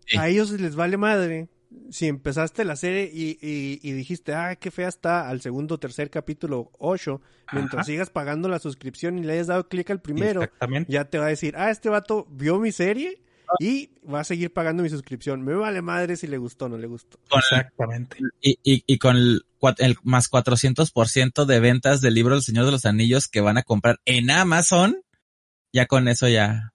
Sí. 0.06 0.16
a 0.16 0.28
ellos 0.28 0.50
les 0.52 0.74
vale 0.76 0.96
madre 0.96 1.48
si 1.90 2.06
empezaste 2.06 2.64
la 2.64 2.76
serie 2.76 3.11
y, 3.12 3.38
y, 3.42 3.78
y 3.82 3.92
dijiste, 3.92 4.32
ah, 4.34 4.56
qué 4.56 4.70
fea 4.70 4.88
está 4.88 5.28
al 5.28 5.40
segundo 5.42 5.74
o 5.74 5.78
tercer 5.78 6.09
capítulo 6.11 6.70
8, 6.78 7.20
mientras 7.52 7.80
Ajá. 7.80 7.84
sigas 7.84 8.09
pagando 8.11 8.48
la 8.48 8.59
suscripción 8.59 9.18
y 9.18 9.22
le 9.24 9.34
hayas 9.34 9.48
dado 9.48 9.68
clic 9.68 9.90
al 9.90 10.00
primero, 10.00 10.42
ya 10.88 11.04
te 11.06 11.18
va 11.18 11.26
a 11.26 11.28
decir, 11.28 11.54
ah, 11.59 11.70
este 11.70 11.88
vato 11.90 12.26
vio 12.30 12.59
mi 12.59 12.72
serie 12.72 13.20
y 13.59 13.90
va 14.12 14.20
a 14.20 14.24
seguir 14.24 14.53
pagando 14.53 14.82
mi 14.82 14.88
suscripción. 14.88 15.42
Me 15.42 15.55
vale 15.55 15.82
madre 15.82 16.16
si 16.16 16.26
le 16.26 16.38
gustó 16.38 16.66
o 16.66 16.68
no 16.68 16.78
le 16.78 16.86
gustó. 16.86 17.18
Exactamente. 17.36 18.18
y, 18.40 18.59
y, 18.62 18.84
y 18.86 18.99
con 18.99 19.16
el, 19.16 19.42
el 19.78 19.96
más 20.03 20.30
400% 20.30 21.44
de 21.44 21.61
ventas 21.61 22.01
del 22.01 22.14
libro 22.14 22.34
del 22.34 22.42
Señor 22.42 22.64
de 22.66 22.72
los 22.72 22.86
Anillos 22.86 23.28
que 23.28 23.40
van 23.40 23.59
a 23.59 23.62
comprar 23.62 24.01
en 24.05 24.30
Amazon, 24.30 25.01
ya 25.72 25.86
con 25.86 26.09
eso 26.09 26.28
ya. 26.28 26.72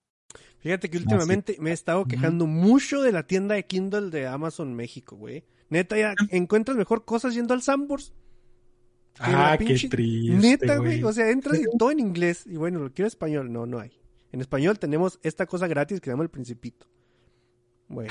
Fíjate 0.58 0.88
que 0.88 0.96
últimamente 0.96 1.56
me 1.60 1.70
he 1.70 1.74
estado 1.74 2.06
quejando 2.06 2.46
mucho 2.46 3.02
de 3.02 3.12
la 3.12 3.26
tienda 3.26 3.54
de 3.54 3.66
Kindle 3.66 4.10
de 4.10 4.26
Amazon 4.26 4.74
México, 4.74 5.14
güey. 5.16 5.44
Neta, 5.68 5.98
ya 5.98 6.14
encuentras 6.30 6.76
mejor 6.76 7.04
cosas 7.04 7.34
yendo 7.34 7.52
al 7.52 7.60
Sambors. 7.60 8.14
Ah, 9.18 9.56
qué 9.58 9.66
triste, 9.88 9.96
Neta, 9.98 10.76
güey. 10.78 11.00
güey. 11.00 11.04
O 11.04 11.12
sea, 11.12 11.30
entras 11.30 11.58
y 11.58 11.64
todo 11.78 11.90
en 11.90 12.00
inglés. 12.00 12.44
Y 12.46 12.56
bueno, 12.56 12.80
lo 12.80 12.92
quiero 12.92 13.06
español. 13.06 13.52
No, 13.52 13.66
no 13.66 13.78
hay. 13.78 13.92
En 14.34 14.40
español 14.40 14.80
tenemos 14.80 15.20
esta 15.22 15.46
cosa 15.46 15.68
gratis 15.68 16.00
que 16.00 16.06
se 16.06 16.10
llama 16.10 16.24
el 16.24 16.28
Principito. 16.28 16.88
Bueno. 17.86 18.10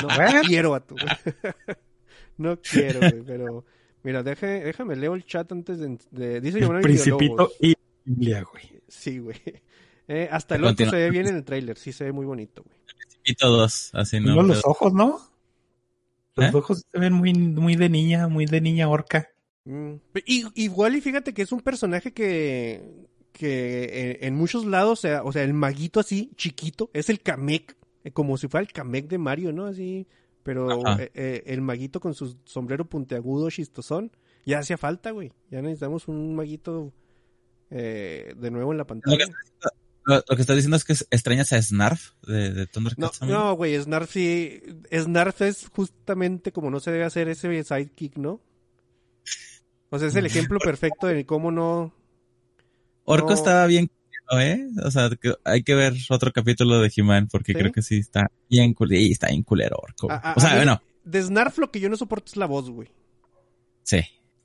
no 0.00 0.08
quiero, 0.46 0.70
vato. 0.70 0.94
no 2.38 2.60
quiero, 2.60 3.00
güey. 3.00 3.24
Pero, 3.26 3.64
mira, 4.04 4.22
deje- 4.22 4.62
déjame 4.62 4.94
leo 4.94 5.16
el 5.16 5.24
chat 5.24 5.50
antes 5.50 5.80
de. 5.80 5.98
de- 6.12 6.40
dice 6.40 6.58
El 6.58 6.64
Giovanni 6.66 6.82
principito 6.84 7.50
y 7.58 7.74
Biblia, 8.04 8.44
güey. 8.44 8.80
Sí, 8.86 9.18
güey. 9.18 9.42
Eh, 10.08 10.28
hasta 10.30 10.56
el 10.56 10.64
otro 10.64 10.90
se 10.90 10.96
ve 10.96 11.10
bien 11.10 11.28
en 11.28 11.36
el 11.36 11.44
tráiler. 11.44 11.78
Sí, 11.78 11.92
se 11.92 12.04
ve 12.04 12.12
muy 12.12 12.26
bonito, 12.26 12.62
güey. 12.64 12.76
Y 13.24 13.34
todos, 13.34 13.90
así 13.94 14.18
no. 14.20 14.34
No, 14.34 14.42
los 14.42 14.64
ojos, 14.64 14.92
¿no? 14.92 15.20
Los 16.34 16.52
¿Eh? 16.52 16.56
ojos 16.56 16.84
se 16.92 16.98
ven 16.98 17.12
muy, 17.12 17.32
muy 17.32 17.76
de 17.76 17.88
niña, 17.88 18.26
muy 18.28 18.46
de 18.46 18.60
niña 18.60 18.88
orca. 18.88 19.28
Mm. 19.64 19.94
Y, 20.26 20.44
igual 20.62 20.96
y 20.96 21.00
fíjate 21.00 21.32
que 21.32 21.42
es 21.42 21.52
un 21.52 21.60
personaje 21.60 22.12
que, 22.12 22.82
que 23.32 24.18
en, 24.20 24.28
en 24.28 24.34
muchos 24.34 24.64
lados, 24.64 24.98
o 24.98 25.02
sea, 25.02 25.22
o 25.24 25.32
sea, 25.32 25.42
el 25.42 25.54
maguito 25.54 26.00
así, 26.00 26.30
chiquito, 26.36 26.90
es 26.92 27.08
el 27.10 27.20
Kamek, 27.20 27.76
eh, 28.04 28.10
como 28.12 28.36
si 28.38 28.48
fuera 28.48 28.62
el 28.66 28.72
Kamek 28.72 29.08
de 29.08 29.18
Mario, 29.18 29.52
¿no? 29.52 29.66
Así, 29.66 30.06
pero 30.42 30.68
eh, 30.98 31.10
eh, 31.14 31.42
el 31.46 31.60
maguito 31.60 32.00
con 32.00 32.14
su 32.14 32.36
sombrero 32.44 32.84
puntiagudo, 32.84 33.48
chistosón, 33.50 34.10
ya 34.44 34.58
hacía 34.58 34.76
falta, 34.76 35.10
güey. 35.12 35.32
Ya 35.50 35.62
necesitamos 35.62 36.08
un 36.08 36.34
maguito 36.34 36.92
eh, 37.70 38.34
de 38.36 38.50
nuevo 38.50 38.72
en 38.72 38.78
la 38.78 38.82
Lo 38.82 38.86
pantalla. 38.88 39.18
que, 39.18 39.32
lo, 40.04 40.16
lo 40.16 40.36
que 40.36 40.40
estás 40.40 40.56
diciendo 40.56 40.76
es 40.76 40.84
que 40.84 40.92
extrañas 41.10 41.52
a 41.52 41.62
Snarf 41.62 42.10
de, 42.26 42.52
de 42.52 42.60
No, 42.62 42.66
Thundercats. 42.66 43.22
amigo? 43.22 43.38
no, 43.38 43.54
güey, 43.54 43.80
Snarf 43.80 44.10
sí, 44.10 44.60
Snarf 44.92 45.42
es 45.42 45.68
justamente 45.68 46.50
como 46.52 46.70
no 46.70 46.80
se 46.80 46.90
debe 46.90 47.04
hacer 47.04 47.28
ese 47.28 47.62
sidekick, 47.62 48.16
¿no? 48.16 48.40
O 49.90 49.98
sea, 49.98 50.08
es 50.08 50.16
el 50.16 50.26
ejemplo 50.26 50.58
perfecto 50.64 51.06
de 51.06 51.24
cómo 51.24 51.52
no, 51.52 51.94
Orco 53.04 53.28
no. 53.28 53.34
estaba 53.34 53.66
bien, 53.66 53.90
culero, 54.28 54.46
¿eh? 54.46 54.66
O 54.84 54.90
sea, 54.90 55.10
que 55.20 55.34
hay 55.44 55.62
que 55.62 55.74
ver 55.74 55.94
otro 56.10 56.32
capítulo 56.32 56.80
de 56.80 56.92
He-Man 56.94 57.28
porque 57.30 57.52
¿Sí? 57.52 57.58
creo 57.58 57.72
que 57.72 57.82
sí 57.82 57.98
está 57.98 58.30
bien 58.48 58.74
culero. 58.74 59.00
Y 59.02 59.12
está 59.12 59.28
bien 59.28 59.42
culero 59.42 59.76
Orco. 59.82 60.10
A- 60.10 60.16
a- 60.16 60.34
o 60.36 60.40
sea, 60.40 60.56
bueno, 60.56 60.80
De 61.04 61.20
Snarf 61.22 61.58
lo 61.58 61.70
que 61.70 61.80
yo 61.80 61.88
no 61.88 61.96
soporto 61.96 62.26
es 62.30 62.36
la 62.36 62.46
voz, 62.46 62.70
güey. 62.70 62.88
sí. 63.82 63.96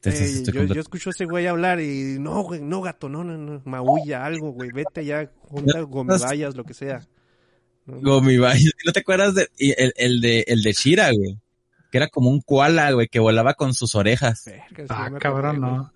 Eh, 0.04 0.10
Entonces, 0.10 0.44
yo, 0.54 0.80
escucho 0.80 1.10
a 1.10 1.12
ese 1.12 1.26
güey 1.26 1.48
hablar 1.48 1.82
y 1.82 2.18
no, 2.20 2.42
güey, 2.44 2.62
no, 2.62 2.82
gato, 2.82 3.10
no, 3.10 3.24
no, 3.26 3.36
no, 3.38 3.62
maulla 3.66 4.24
algo, 4.26 4.52
güey, 4.52 4.70
vete 4.72 5.04
ya, 5.04 5.30
junta 5.40 5.82
gomibayas, 5.82 6.56
lo 6.56 6.64
que 6.64 6.74
sea. 6.76 7.02
¿no? 7.86 8.00
Gomi 8.00 8.38
Bayo. 8.38 8.72
¿No 8.86 8.94
te 8.94 9.00
acuerdas 9.00 9.34
de 9.36 9.50
el, 9.58 9.94
el 9.98 10.22
de 10.22 10.46
el 10.48 10.62
de 10.62 10.72
Shira, 10.72 11.12
güey? 11.12 11.38
Que 11.92 11.98
era 11.98 12.08
como 12.08 12.30
un 12.30 12.40
koala, 12.42 12.92
güey, 12.92 13.08
que 13.08 13.20
volaba 13.20 13.56
con 13.56 13.74
sus 13.74 13.96
orejas. 13.96 14.44
Verga, 14.46 14.86
Ah, 14.90 15.10
cabrón, 15.20 15.60
no. 15.60 15.78
No, 15.78 15.92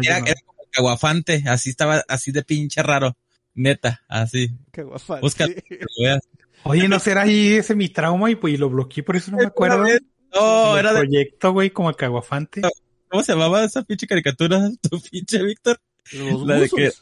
Era, 0.00 0.16
yo 0.16 0.20
no. 0.20 0.26
era 0.26 0.40
como 0.46 0.59
el 0.59 0.59
caguafante, 0.70 1.44
así 1.46 1.70
estaba, 1.70 2.04
así 2.08 2.32
de 2.32 2.42
pinche 2.42 2.82
raro. 2.82 3.16
Neta, 3.54 4.02
así. 4.08 4.52
Guafa. 4.72 5.20
Busca-. 5.20 5.48
Oye, 6.64 6.88
¿no 6.88 6.98
será 6.98 7.22
ahí 7.22 7.54
ese 7.54 7.74
mi 7.74 7.88
trauma 7.88 8.30
y 8.30 8.36
pues 8.36 8.54
y 8.54 8.56
lo 8.56 8.68
bloqueé, 8.70 9.02
por 9.02 9.16
eso 9.16 9.30
no 9.30 9.38
me 9.38 9.46
acuerdo? 9.46 9.84
No, 10.34 10.78
era 10.78 10.92
de, 10.92 11.00
proyecto, 11.00 11.52
güey, 11.52 11.70
como 11.70 11.90
el 11.90 11.96
caguafante. 11.96 12.62
¿cómo 13.08 13.24
se 13.24 13.32
llamaba 13.32 13.64
esa 13.64 13.82
pinche 13.82 14.06
caricatura? 14.06 14.70
Tu 14.80 15.00
pinche 15.00 15.42
Víctor. 15.42 15.80
Los 16.12 16.46
La 16.46 16.60
de 16.60 16.68
que- 16.68 16.92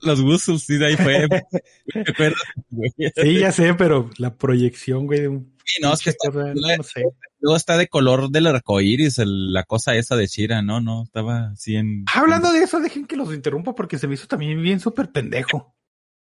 Los 0.00 0.20
Wuzzles, 0.20 0.62
sí, 0.62 0.76
de 0.78 0.86
ahí 0.86 0.96
fue. 0.96 1.28
¿Te 1.92 2.10
acuerdas, 2.10 2.42
güey? 2.70 2.90
Sí, 2.96 3.38
ya 3.38 3.52
sé, 3.52 3.74
pero 3.74 4.10
la 4.18 4.34
proyección, 4.36 5.06
güey, 5.06 5.20
de 5.20 5.28
un 5.28 5.53
Sí, 5.64 5.80
no, 5.82 5.92
es 5.94 6.02
que 6.02 6.10
está, 6.10 6.28
no 6.30 6.82
sé. 6.82 7.02
luego 7.40 7.56
está 7.56 7.76
de 7.78 7.88
color 7.88 8.28
del 8.30 8.46
arcoíris, 8.46 9.18
el- 9.18 9.52
la 9.52 9.64
cosa 9.64 9.94
esa 9.96 10.14
de 10.16 10.26
Shira, 10.26 10.60
¿no? 10.62 10.80
No, 10.80 11.02
estaba 11.04 11.48
así 11.52 11.76
en... 11.76 12.04
Ah, 12.12 12.20
Hablando 12.20 12.52
de 12.52 12.62
eso, 12.62 12.80
dejen 12.80 13.06
que 13.06 13.16
los 13.16 13.32
interrumpa 13.34 13.74
porque 13.74 13.98
se 13.98 14.06
me 14.06 14.14
hizo 14.14 14.26
también 14.26 14.60
bien 14.62 14.78
súper 14.80 15.10
pendejo. 15.10 15.74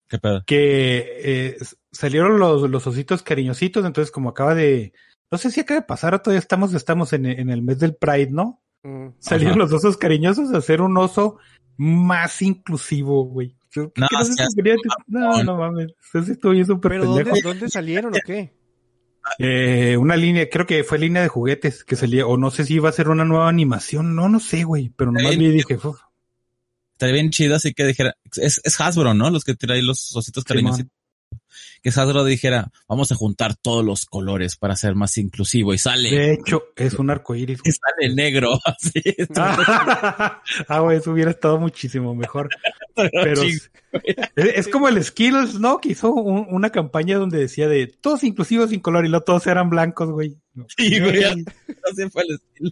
¿Qué 0.08 0.18
pedo? 0.18 0.42
Que 0.44 1.20
eh, 1.22 1.56
salieron 1.92 2.38
los, 2.40 2.68
los 2.68 2.86
ositos 2.86 3.22
cariñositos, 3.22 3.84
entonces 3.86 4.10
como 4.10 4.30
acaba 4.30 4.54
de... 4.56 4.92
No 5.30 5.38
sé 5.38 5.52
si 5.52 5.60
acaba 5.60 5.80
de 5.80 5.86
pasar 5.86 6.12
o 6.14 6.20
todavía 6.20 6.40
estamos, 6.40 6.74
estamos 6.74 7.12
en, 7.12 7.26
en 7.26 7.50
el 7.50 7.62
mes 7.62 7.78
del 7.78 7.94
Pride, 7.94 8.30
¿no? 8.32 8.60
Mm. 8.82 9.10
Salieron 9.20 9.60
Ajá. 9.60 9.70
los 9.70 9.72
osos 9.72 9.96
cariñosos 9.96 10.52
a 10.52 10.58
hacer 10.58 10.80
un 10.80 10.96
oso 10.96 11.38
más 11.76 12.42
inclusivo, 12.42 13.24
güey. 13.26 13.56
No, 13.76 13.92
¿qué 13.94 14.74
no? 15.06 15.44
No, 15.44 15.56
mames. 15.56 15.92
Eso 16.12 16.32
estuvo 16.32 16.50
bien 16.50 16.66
súper 16.66 16.90
Pero 16.90 17.02
pendejo. 17.04 17.28
¿dónde, 17.30 17.42
¿dónde 17.42 17.68
salieron 17.68 18.12
o 18.12 18.18
qué? 18.26 18.52
Eh, 19.38 19.96
una 19.96 20.16
línea, 20.16 20.48
creo 20.48 20.66
que 20.66 20.84
fue 20.84 20.98
línea 20.98 21.22
de 21.22 21.28
juguetes 21.28 21.84
que 21.84 21.96
salía, 21.96 22.26
o 22.26 22.36
no 22.36 22.50
sé 22.50 22.64
si 22.64 22.74
iba 22.74 22.88
a 22.88 22.92
ser 22.92 23.08
una 23.08 23.24
nueva 23.24 23.48
animación, 23.48 24.14
no, 24.14 24.28
no 24.28 24.40
sé, 24.40 24.64
güey, 24.64 24.92
pero 24.96 25.12
nomás 25.12 25.36
vi 25.36 25.48
dije, 25.50 25.74
"Uf, 25.74 26.00
Estaría 27.00 27.14
bien 27.14 27.30
chido 27.30 27.56
así 27.56 27.72
que 27.72 27.86
dijera... 27.86 28.14
Es, 28.36 28.60
es 28.62 28.78
Hasbro, 28.78 29.14
¿no? 29.14 29.30
Los 29.30 29.42
que 29.42 29.54
tiran 29.54 29.76
ahí 29.76 29.82
los 29.82 30.14
ositos 30.14 30.44
cariñositos. 30.44 30.92
Que 31.82 31.88
Hasbro 31.88 32.24
dijera, 32.24 32.70
vamos 32.88 33.10
a 33.10 33.14
juntar 33.14 33.56
todos 33.56 33.84
los 33.84 34.04
colores 34.04 34.56
para 34.56 34.76
ser 34.76 34.94
más 34.94 35.16
inclusivo. 35.18 35.72
Y 35.72 35.78
sale... 35.78 36.10
de 36.10 36.34
hecho, 36.34 36.64
es 36.76 36.94
un 36.94 37.08
arco 37.10 37.34
iris. 37.34 37.60
Y 37.64 37.72
sale 37.72 38.14
negro, 38.14 38.58
así. 38.64 39.02
ah, 40.68 40.80
güey, 40.80 40.98
eso 40.98 41.12
hubiera 41.12 41.30
estado 41.30 41.58
muchísimo 41.58 42.14
mejor. 42.14 42.48
Pero 42.94 43.42
es, 43.42 43.70
es 44.36 44.68
como 44.68 44.88
el 44.88 45.02
Skittles, 45.02 45.58
¿no? 45.58 45.80
Que 45.80 45.90
hizo 45.90 46.12
un- 46.12 46.46
una 46.50 46.70
campaña 46.70 47.16
donde 47.18 47.38
decía 47.38 47.66
de 47.68 47.86
todos 47.86 48.24
inclusivos 48.24 48.70
sin 48.70 48.80
color 48.80 49.06
y 49.06 49.08
luego 49.08 49.24
todos 49.24 49.46
eran 49.46 49.70
blancos, 49.70 50.10
güey. 50.10 50.36
Sí, 50.76 51.00
güey. 51.00 51.24
Así 51.24 52.08
fue 52.12 52.22
el 52.28 52.34
estilo. 52.34 52.70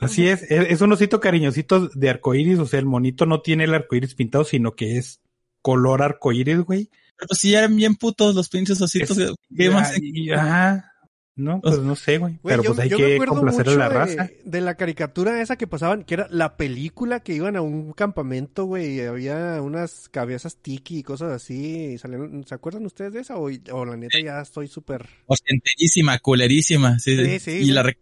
Así 0.00 0.26
es, 0.28 0.42
es, 0.50 0.70
es 0.70 0.80
un 0.80 0.92
osito 0.92 1.20
cariñosito 1.20 1.88
de 1.88 2.10
arcoíris, 2.10 2.58
o 2.58 2.66
sea, 2.66 2.80
el 2.80 2.86
monito 2.86 3.24
no 3.24 3.40
tiene 3.40 3.64
el 3.64 3.74
arcoíris 3.74 4.14
pintado, 4.14 4.44
sino 4.44 4.74
que 4.74 4.96
es 4.98 5.20
color 5.62 6.02
arcoíris, 6.02 6.58
güey. 6.60 6.90
Pero 7.16 7.28
pues 7.28 7.40
sí, 7.40 7.54
eran 7.54 7.74
bien 7.76 7.94
putos 7.96 8.34
los 8.34 8.48
pinches 8.48 8.80
ositos. 8.80 9.16
¿Qué 9.56 9.70
más? 9.70 9.92
Ah, 9.92 9.98
y- 10.00 10.30
ajá. 10.30 10.92
No, 11.38 11.60
pues 11.60 11.78
no 11.80 11.94
sé, 11.96 12.16
güey. 12.16 12.38
Pero 12.42 12.62
yo, 12.62 12.74
pues 12.74 12.78
hay 12.84 12.96
que 12.96 13.18
complacer 13.26 13.68
a 13.68 13.72
la 13.74 13.88
de, 13.90 13.94
raza. 13.94 14.30
de 14.42 14.60
la 14.62 14.74
caricatura 14.74 15.42
esa 15.42 15.56
que 15.56 15.66
pasaban, 15.66 16.04
que 16.04 16.14
era 16.14 16.28
la 16.30 16.56
película 16.56 17.20
que 17.20 17.34
iban 17.34 17.56
a 17.56 17.60
un 17.60 17.92
campamento, 17.92 18.64
güey, 18.64 18.94
y 18.96 19.00
había 19.02 19.60
unas 19.60 20.08
cabezas 20.08 20.56
tiki 20.56 21.00
y 21.00 21.02
cosas 21.02 21.32
así. 21.32 21.92
y 21.92 21.98
salieron- 21.98 22.42
¿Se 22.46 22.54
acuerdan 22.54 22.86
ustedes 22.86 23.12
de 23.12 23.20
esa? 23.20 23.36
O, 23.36 23.50
o 23.50 23.84
la 23.84 23.96
neta 23.98 24.18
ya 24.18 24.40
estoy 24.40 24.66
súper... 24.68 25.06
Ochenterísima, 25.26 26.18
culerísima. 26.20 26.98
Sí, 26.98 27.16
Sí, 27.22 27.38
sí, 27.38 27.50
Y 27.50 27.70
la 27.72 27.82
rec- 27.82 27.98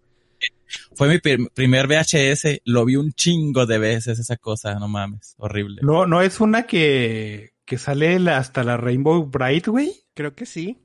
fue 0.94 1.08
mi 1.08 1.18
prim- 1.18 1.48
primer 1.52 1.88
VHS. 1.88 2.60
Lo 2.64 2.84
vi 2.84 2.94
un 2.94 3.12
chingo 3.14 3.66
de 3.66 3.78
veces 3.78 4.18
esa 4.20 4.36
cosa. 4.36 4.74
No 4.78 4.86
mames. 4.86 5.34
Horrible. 5.38 5.80
No, 5.82 6.06
no 6.06 6.22
es 6.22 6.40
una 6.40 6.68
que, 6.68 7.50
que 7.64 7.78
sale 7.78 8.18
la- 8.18 8.38
hasta 8.38 8.62
la 8.64 8.76
Rainbow 8.76 9.24
Bright, 9.26 9.66
güey. 9.68 9.92
Creo 10.14 10.34
que 10.34 10.46
sí. 10.46 10.78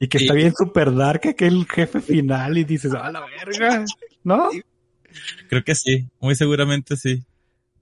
Y 0.00 0.08
que 0.08 0.18
Sí. 0.18 0.24
está 0.24 0.34
bien 0.34 0.52
super 0.56 0.94
dark 0.94 1.26
aquel 1.28 1.66
jefe 1.66 2.00
final 2.00 2.58
y 2.58 2.64
dices, 2.64 2.92
a 2.94 3.10
la 3.12 3.20
verga. 3.44 3.84
¿No? 4.24 4.50
Creo 5.48 5.62
que 5.64 5.74
sí. 5.74 6.08
Muy 6.20 6.34
seguramente 6.34 6.96
sí. 6.96 7.24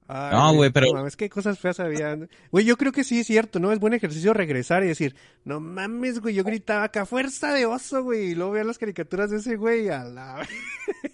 Ay, 0.09 0.32
No, 0.36 0.53
güey, 0.55 0.70
pero- 0.70 0.88
No 0.88 0.95
mames, 0.95 1.16
qué 1.16 1.30
cosas 1.30 1.59
feas 1.59 1.80
había. 1.80 2.18
Güey, 2.51 2.66
yo 2.66 2.76
creo 2.76 2.93
que 2.93 3.03
sí 3.05 3.20
es 3.20 3.26
cierto, 3.26 3.61
¿no? 3.61 3.72
Es 3.72 3.78
buen 3.78 3.95
ejercicio 3.95 4.34
regresar 4.34 4.84
y 4.84 4.88
decir, 4.88 5.14
no 5.45 5.59
mames, 5.59 6.20
güey, 6.20 6.34
yo 6.34 6.45
gritaba 6.45 6.84
acá, 6.84 7.07
fuerza 7.07 7.55
de 7.55 7.64
oso, 7.64 8.03
güey. 8.03 8.32
Y 8.32 8.34
luego 8.34 8.53
vean 8.53 8.66
las 8.66 8.76
caricaturas 8.78 9.30
de 9.30 9.38
ese 9.38 9.57
güey 9.57 9.88
a 9.88 10.05
la... 10.05 10.47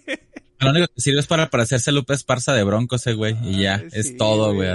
Lo 0.59 0.71
único 0.71 0.87
que 0.93 1.01
sirve 1.01 1.19
es 1.19 1.27
para 1.27 1.49
parecerse 1.49 1.89
a 1.89 1.93
Lupe 1.93 2.13
Esparza 2.13 2.53
de 2.53 2.63
Bronco 2.63 2.95
ese 2.97 3.13
güey. 3.13 3.35
Y 3.43 3.61
ya, 3.61 3.83
es 3.91 4.09
sí, 4.09 4.17
todo, 4.17 4.53
güey. 4.53 4.69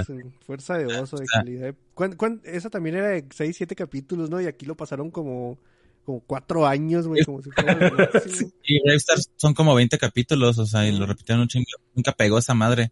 Fuerza 0.45 0.77
de 0.77 0.85
oso, 0.99 1.17
de 1.17 1.25
calidad. 1.25 1.75
¿Cuán- 1.93 2.15
cuán- 2.15 2.41
esa 2.43 2.69
también 2.69 2.95
era 2.95 3.09
de 3.09 3.25
6, 3.29 3.55
7 3.57 3.75
capítulos, 3.75 4.29
¿no? 4.29 4.41
Y 4.41 4.47
aquí 4.47 4.65
lo 4.65 4.75
pasaron 4.75 5.11
como 5.11 5.57
como 6.05 6.19
cuatro 6.19 6.67
años, 6.67 7.07
güey, 7.07 7.25
como 7.25 7.41
si 7.41 7.49
fuera 7.49 7.75
máximo. 8.13 8.51
Y 8.63 8.79
Bravestar 8.83 9.17
son 9.37 9.55
como 9.55 9.73
20 9.73 9.97
capítulos, 9.97 10.59
o 10.59 10.65
sea, 10.67 10.87
y 10.87 10.91
lo 10.95 11.07
repitieron 11.07 11.41
un 11.41 11.47
chingo. 11.47 11.65
Nunca 11.95 12.11
pegó 12.11 12.37
esa 12.37 12.53
madre. 12.53 12.91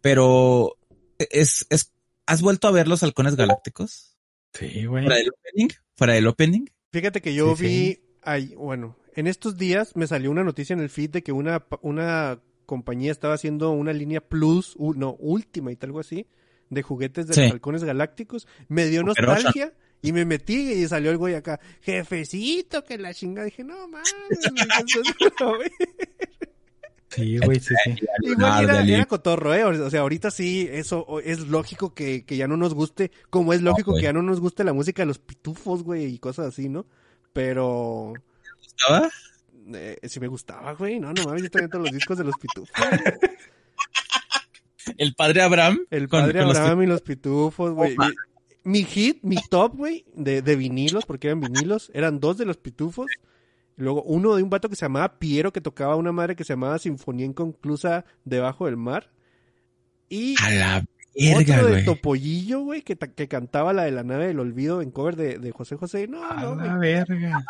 Pero, 0.00 0.76
es, 1.18 1.66
es, 1.70 1.92
¿has 2.24 2.40
vuelto 2.40 2.68
a 2.68 2.70
ver 2.70 2.86
los 2.86 3.02
halcones 3.02 3.34
galácticos? 3.34 4.16
Sí, 4.54 4.84
güey. 4.86 5.04
¿Para 5.04 5.18
el 5.18 5.28
opening? 5.30 5.68
¿Para 5.96 6.16
el 6.16 6.26
opening? 6.28 6.66
Fíjate 6.92 7.20
que 7.20 7.34
yo 7.34 7.56
Sí, 7.56 7.64
vi, 7.64 7.68
sí. 7.94 8.00
ay, 8.22 8.54
bueno, 8.56 8.96
en 9.14 9.26
estos 9.26 9.56
días 9.56 9.96
me 9.96 10.06
salió 10.06 10.30
una 10.30 10.44
noticia 10.44 10.74
en 10.74 10.80
el 10.80 10.90
feed 10.90 11.10
de 11.10 11.22
que 11.22 11.32
una, 11.32 11.60
pa- 11.60 11.78
una 11.82 12.38
compañía 12.66 13.12
estaba 13.12 13.34
haciendo 13.34 13.70
una 13.72 13.92
línea 13.92 14.20
plus, 14.20 14.74
u- 14.76 14.94
no, 14.94 15.16
Ultimate, 15.18 15.84
algo 15.86 16.00
así, 16.00 16.26
de 16.70 16.82
juguetes 16.82 17.26
de 17.26 17.34
Sí. 17.34 17.40
los 17.42 17.52
halcones 17.52 17.84
galácticos. 17.84 18.46
Me 18.68 18.86
dio 18.86 19.02
nostalgia 19.02 19.72
y 20.00 20.12
me 20.12 20.24
metí 20.24 20.72
y 20.72 20.88
salió 20.88 21.10
el 21.10 21.18
güey 21.18 21.34
acá, 21.34 21.60
jefecito, 21.80 22.82
que 22.84 22.98
la 22.98 23.12
chinga. 23.14 23.44
Dije, 23.44 23.62
no 23.64 23.86
mames, 23.88 24.12
güey, 24.30 24.54
¿qué 24.92 25.00
es 25.00 25.32
eso, 25.32 25.56
güey?" 25.56 25.70
Sí, 27.08 27.36
güey, 27.44 27.60
sí, 27.60 27.74
sí. 27.84 27.94
Igual 28.22 28.64
era, 28.64 28.82
era 28.82 29.04
cotorro, 29.04 29.54
¿eh? 29.54 29.64
O 29.64 29.90
sea, 29.90 30.00
ahorita 30.00 30.30
sí, 30.30 30.66
eso 30.70 31.20
es 31.20 31.40
lógico 31.40 31.92
que, 31.92 32.24
que 32.24 32.38
ya 32.38 32.48
no 32.48 32.56
nos 32.56 32.72
guste, 32.72 33.10
como 33.28 33.52
es 33.52 33.60
lógico 33.60 33.94
que 33.94 34.02
ya 34.04 34.14
no 34.14 34.22
nos 34.22 34.40
guste 34.40 34.64
la 34.64 34.72
música 34.72 35.02
de 35.02 35.06
los 35.06 35.18
pitufos, 35.18 35.82
güey, 35.82 36.06
y 36.06 36.18
cosas 36.18 36.46
así, 36.46 36.70
¿no? 36.70 36.86
Pero 37.34 38.14
¿Estaba? 38.66 39.10
eh, 39.74 39.98
sí 40.04 40.18
me 40.20 40.26
gustaba, 40.28 40.72
güey, 40.74 40.98
no, 40.98 41.12
no 41.12 41.24
mames, 41.24 41.42
yo 41.44 41.50
tenía 41.50 41.68
todos 41.68 41.84
los 41.84 41.92
discos 41.94 42.18
de 42.18 42.24
los 42.24 42.34
pitufos. 42.36 42.70
El 44.96 45.14
padre 45.14 45.42
Abraham. 45.42 45.80
El 45.90 46.08
con- 46.08 46.20
padre 46.22 46.40
con 46.40 46.48
los 46.48 46.56
Abraham 46.58 46.82
y 46.82 46.86
los 46.86 47.02
pitufos, 47.02 47.72
güey. 47.72 47.96
Mi 48.64 48.84
hit, 48.84 49.18
mi 49.22 49.36
top, 49.50 49.76
güey, 49.76 50.04
de, 50.14 50.42
de 50.42 50.56
vinilos, 50.56 51.04
porque 51.06 51.28
eran 51.28 51.40
vinilos, 51.40 51.90
eran 51.94 52.20
dos 52.20 52.36
de 52.38 52.44
los 52.46 52.56
pitufos. 52.56 53.06
Y 53.78 53.82
luego 53.82 54.02
uno 54.02 54.34
de 54.36 54.42
un 54.42 54.50
vato 54.50 54.68
que 54.68 54.76
se 54.76 54.84
llamaba 54.84 55.18
Piero, 55.18 55.52
que 55.52 55.60
tocaba 55.60 55.96
una 55.96 56.12
madre 56.12 56.36
que 56.36 56.44
se 56.44 56.52
llamaba 56.52 56.78
Sinfonía 56.78 57.26
Inconclusa 57.26 58.04
debajo 58.24 58.66
del 58.66 58.76
mar. 58.76 59.10
Y 60.08 60.34
A 60.42 60.50
la 60.50 60.84
verga, 61.14 61.56
otro 61.60 61.74
de. 61.74 61.82
Topollillo, 61.82 62.60
güey, 62.60 62.82
que, 62.82 62.96
que 62.96 63.28
cantaba 63.28 63.72
la 63.72 63.84
de 63.84 63.90
la 63.92 64.02
nave 64.02 64.26
del 64.28 64.40
olvido 64.40 64.80
en 64.82 64.90
cover 64.90 65.16
de, 65.16 65.38
de 65.38 65.50
José 65.52 65.76
José. 65.76 66.08
No, 66.08 66.24
A 66.24 66.34
no, 66.42 66.54
la 66.54 66.76
verga. 66.78 67.44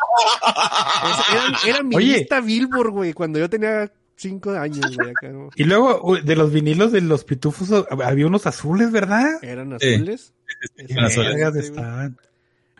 Es- 1.03 1.35
Era, 1.65 1.75
era 1.75 1.83
mi 1.83 1.95
Oye. 1.95 2.17
lista 2.19 2.41
Billboard, 2.41 2.89
güey, 2.91 3.13
cuando 3.13 3.39
yo 3.39 3.49
tenía 3.49 3.91
cinco 4.15 4.51
años, 4.51 4.95
güey, 4.95 5.09
acá, 5.11 5.29
¿no? 5.29 5.49
Y 5.55 5.63
luego, 5.63 6.17
de 6.23 6.35
los 6.35 6.51
vinilos 6.51 6.91
de 6.91 7.01
los 7.01 7.23
pitufos, 7.23 7.85
había 7.89 8.27
unos 8.27 8.45
azules, 8.47 8.91
¿verdad? 8.91 9.43
Eran 9.43 9.77
Sí. 9.79 9.93
azules. 9.93 10.33
Eran 10.77 11.05
azules. 11.05 11.55
Estaban. 11.55 12.17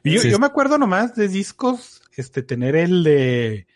Y 0.03 0.11
yo, 0.11 0.21
Sí. 0.21 0.29
yo 0.29 0.39
me 0.39 0.45
acuerdo 0.45 0.77
nomás 0.77 1.15
de 1.15 1.27
discos, 1.29 2.01
este, 2.15 2.43
tener 2.43 2.75
el 2.75 3.03
de, 3.03 3.67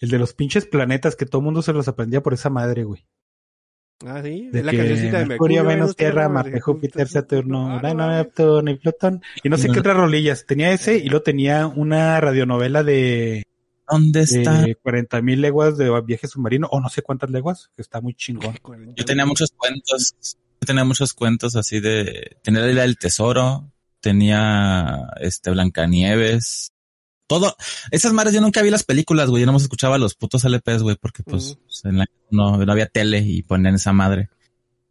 el 0.00 0.08
de 0.10 0.18
los 0.18 0.34
pinches 0.34 0.66
planetas 0.66 1.14
que 1.16 1.24
todo 1.26 1.40
mundo 1.40 1.62
se 1.62 1.72
los 1.72 1.86
aprendía 1.88 2.22
por 2.22 2.34
esa 2.34 2.50
madre, 2.50 2.84
güey. 2.84 3.04
Ah, 4.06 4.20
sí, 4.22 4.48
De 4.52 4.62
la 4.62 4.70
que 4.70 4.78
cancioncita 4.78 5.18
de 5.18 5.26
Mercurio, 5.26 5.64
Venus, 5.64 5.96
Tierra, 5.96 6.28
Marte, 6.28 6.60
Júpiter, 6.60 7.08
Saturno, 7.08 7.72
Ah, 7.72 7.76
Urano, 7.76 8.06
no, 8.06 8.16
Neptuno 8.16 8.70
y 8.70 8.76
Plutón. 8.76 9.22
Y 9.42 9.48
no 9.48 9.58
sé 9.58 9.68
qué 9.68 9.80
otras 9.80 9.96
rolillas. 9.96 10.46
Tenía 10.46 10.72
ese 10.72 10.98
y 10.98 11.08
luego 11.08 11.22
tenía 11.22 11.66
una 11.66 12.20
radionovela 12.20 12.84
de, 12.84 13.44
¿Dónde 13.90 14.20
está? 14.20 14.62
de 14.62 14.76
40 14.76 15.20
mil 15.22 15.40
leguas 15.40 15.76
de 15.78 15.90
viaje 16.02 16.28
submarino, 16.28 16.68
o 16.70 16.80
no 16.80 16.88
sé 16.88 17.02
cuántas 17.02 17.30
leguas, 17.30 17.70
que 17.74 17.82
está 17.82 18.00
muy 18.00 18.14
chingón. 18.14 18.56
Yo 18.96 19.04
tenía 19.04 19.26
muchos 19.26 19.50
cuentos. 19.56 20.14
Yo 20.60 20.66
tenía 20.66 20.84
muchos 20.84 21.14
cuentos 21.14 21.56
así 21.56 21.80
de. 21.80 22.36
Tenía 22.42 22.60
la 22.62 22.68
isla 22.68 22.82
del 22.82 22.98
tesoro. 22.98 23.72
Tenía 24.00 25.08
este 25.20 25.50
Blancanieves. 25.50 26.72
Todo. 27.28 27.54
Esas 27.92 28.12
madres 28.12 28.34
yo 28.34 28.40
nunca 28.40 28.62
vi 28.62 28.70
las 28.70 28.82
películas, 28.82 29.28
güey. 29.30 29.42
Yo 29.42 29.46
nomás 29.46 29.62
escuchaba 29.62 29.98
los 29.98 30.14
putos 30.16 30.44
LPs, 30.44 30.82
güey, 30.82 30.96
porque 31.00 31.22
pues 31.22 31.56
pues, 31.64 31.84
en 31.84 31.98
la- 31.98 32.06
no, 32.30 32.56
no 32.64 32.72
había 32.72 32.86
tele 32.86 33.20
y 33.20 33.42
ponían 33.42 33.76
esa 33.76 33.92
madre. 33.92 34.30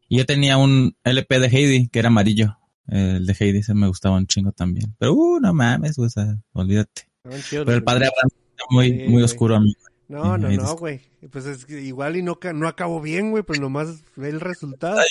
Y 0.08 0.18
yo 0.20 0.26
tenía 0.26 0.58
un 0.58 0.96
LP 1.04 1.40
de 1.40 1.48
Heidi 1.48 1.88
que 1.90 2.00
era 2.00 2.08
amarillo. 2.08 2.58
El 2.88 3.26
de 3.26 3.36
Heidi 3.38 3.64
se 3.64 3.74
me 3.74 3.88
gustaba 3.88 4.16
un 4.16 4.28
chingo 4.28 4.54
también. 4.54 4.96
Pero, 4.98 5.14
uh, 5.14 5.40
no 5.42 5.54
mames, 5.54 5.98
güey, 5.98 6.08
o 6.08 6.10
sea, 6.10 6.38
olvídate. 6.54 7.10
Pero 7.50 7.74
el 7.74 7.84
padre 7.84 8.06
Abraham 8.06 8.30
está 8.52 8.64
muy, 8.70 8.88
Sí, 8.92 8.94
muy 9.00 9.12
güey. 9.14 9.24
oscuro, 9.26 9.56
amigo. 9.58 9.80
No, 10.08 10.38
no, 10.38 10.48
no, 10.50 10.64
des- 10.64 10.80
güey. 10.80 11.02
Pues 11.30 11.46
es 11.48 11.66
que 11.66 11.82
igual 11.82 12.16
y 12.16 12.22
no, 12.24 12.40
no 12.54 12.68
acabó 12.70 13.02
bien, 13.02 13.32
güey, 13.32 13.44
pero 13.44 13.60
nomás 13.60 13.90
ve 14.16 14.30
el 14.30 14.40
resultado. 14.40 15.02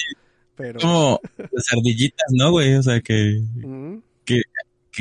Pero... 0.54 0.80
Como 0.80 1.20
las 1.36 1.66
ardillitas, 1.76 2.28
¿no, 2.32 2.50
güey? 2.52 2.74
O 2.76 2.82
sea, 2.82 3.00
que, 3.02 3.42
que, 3.60 4.00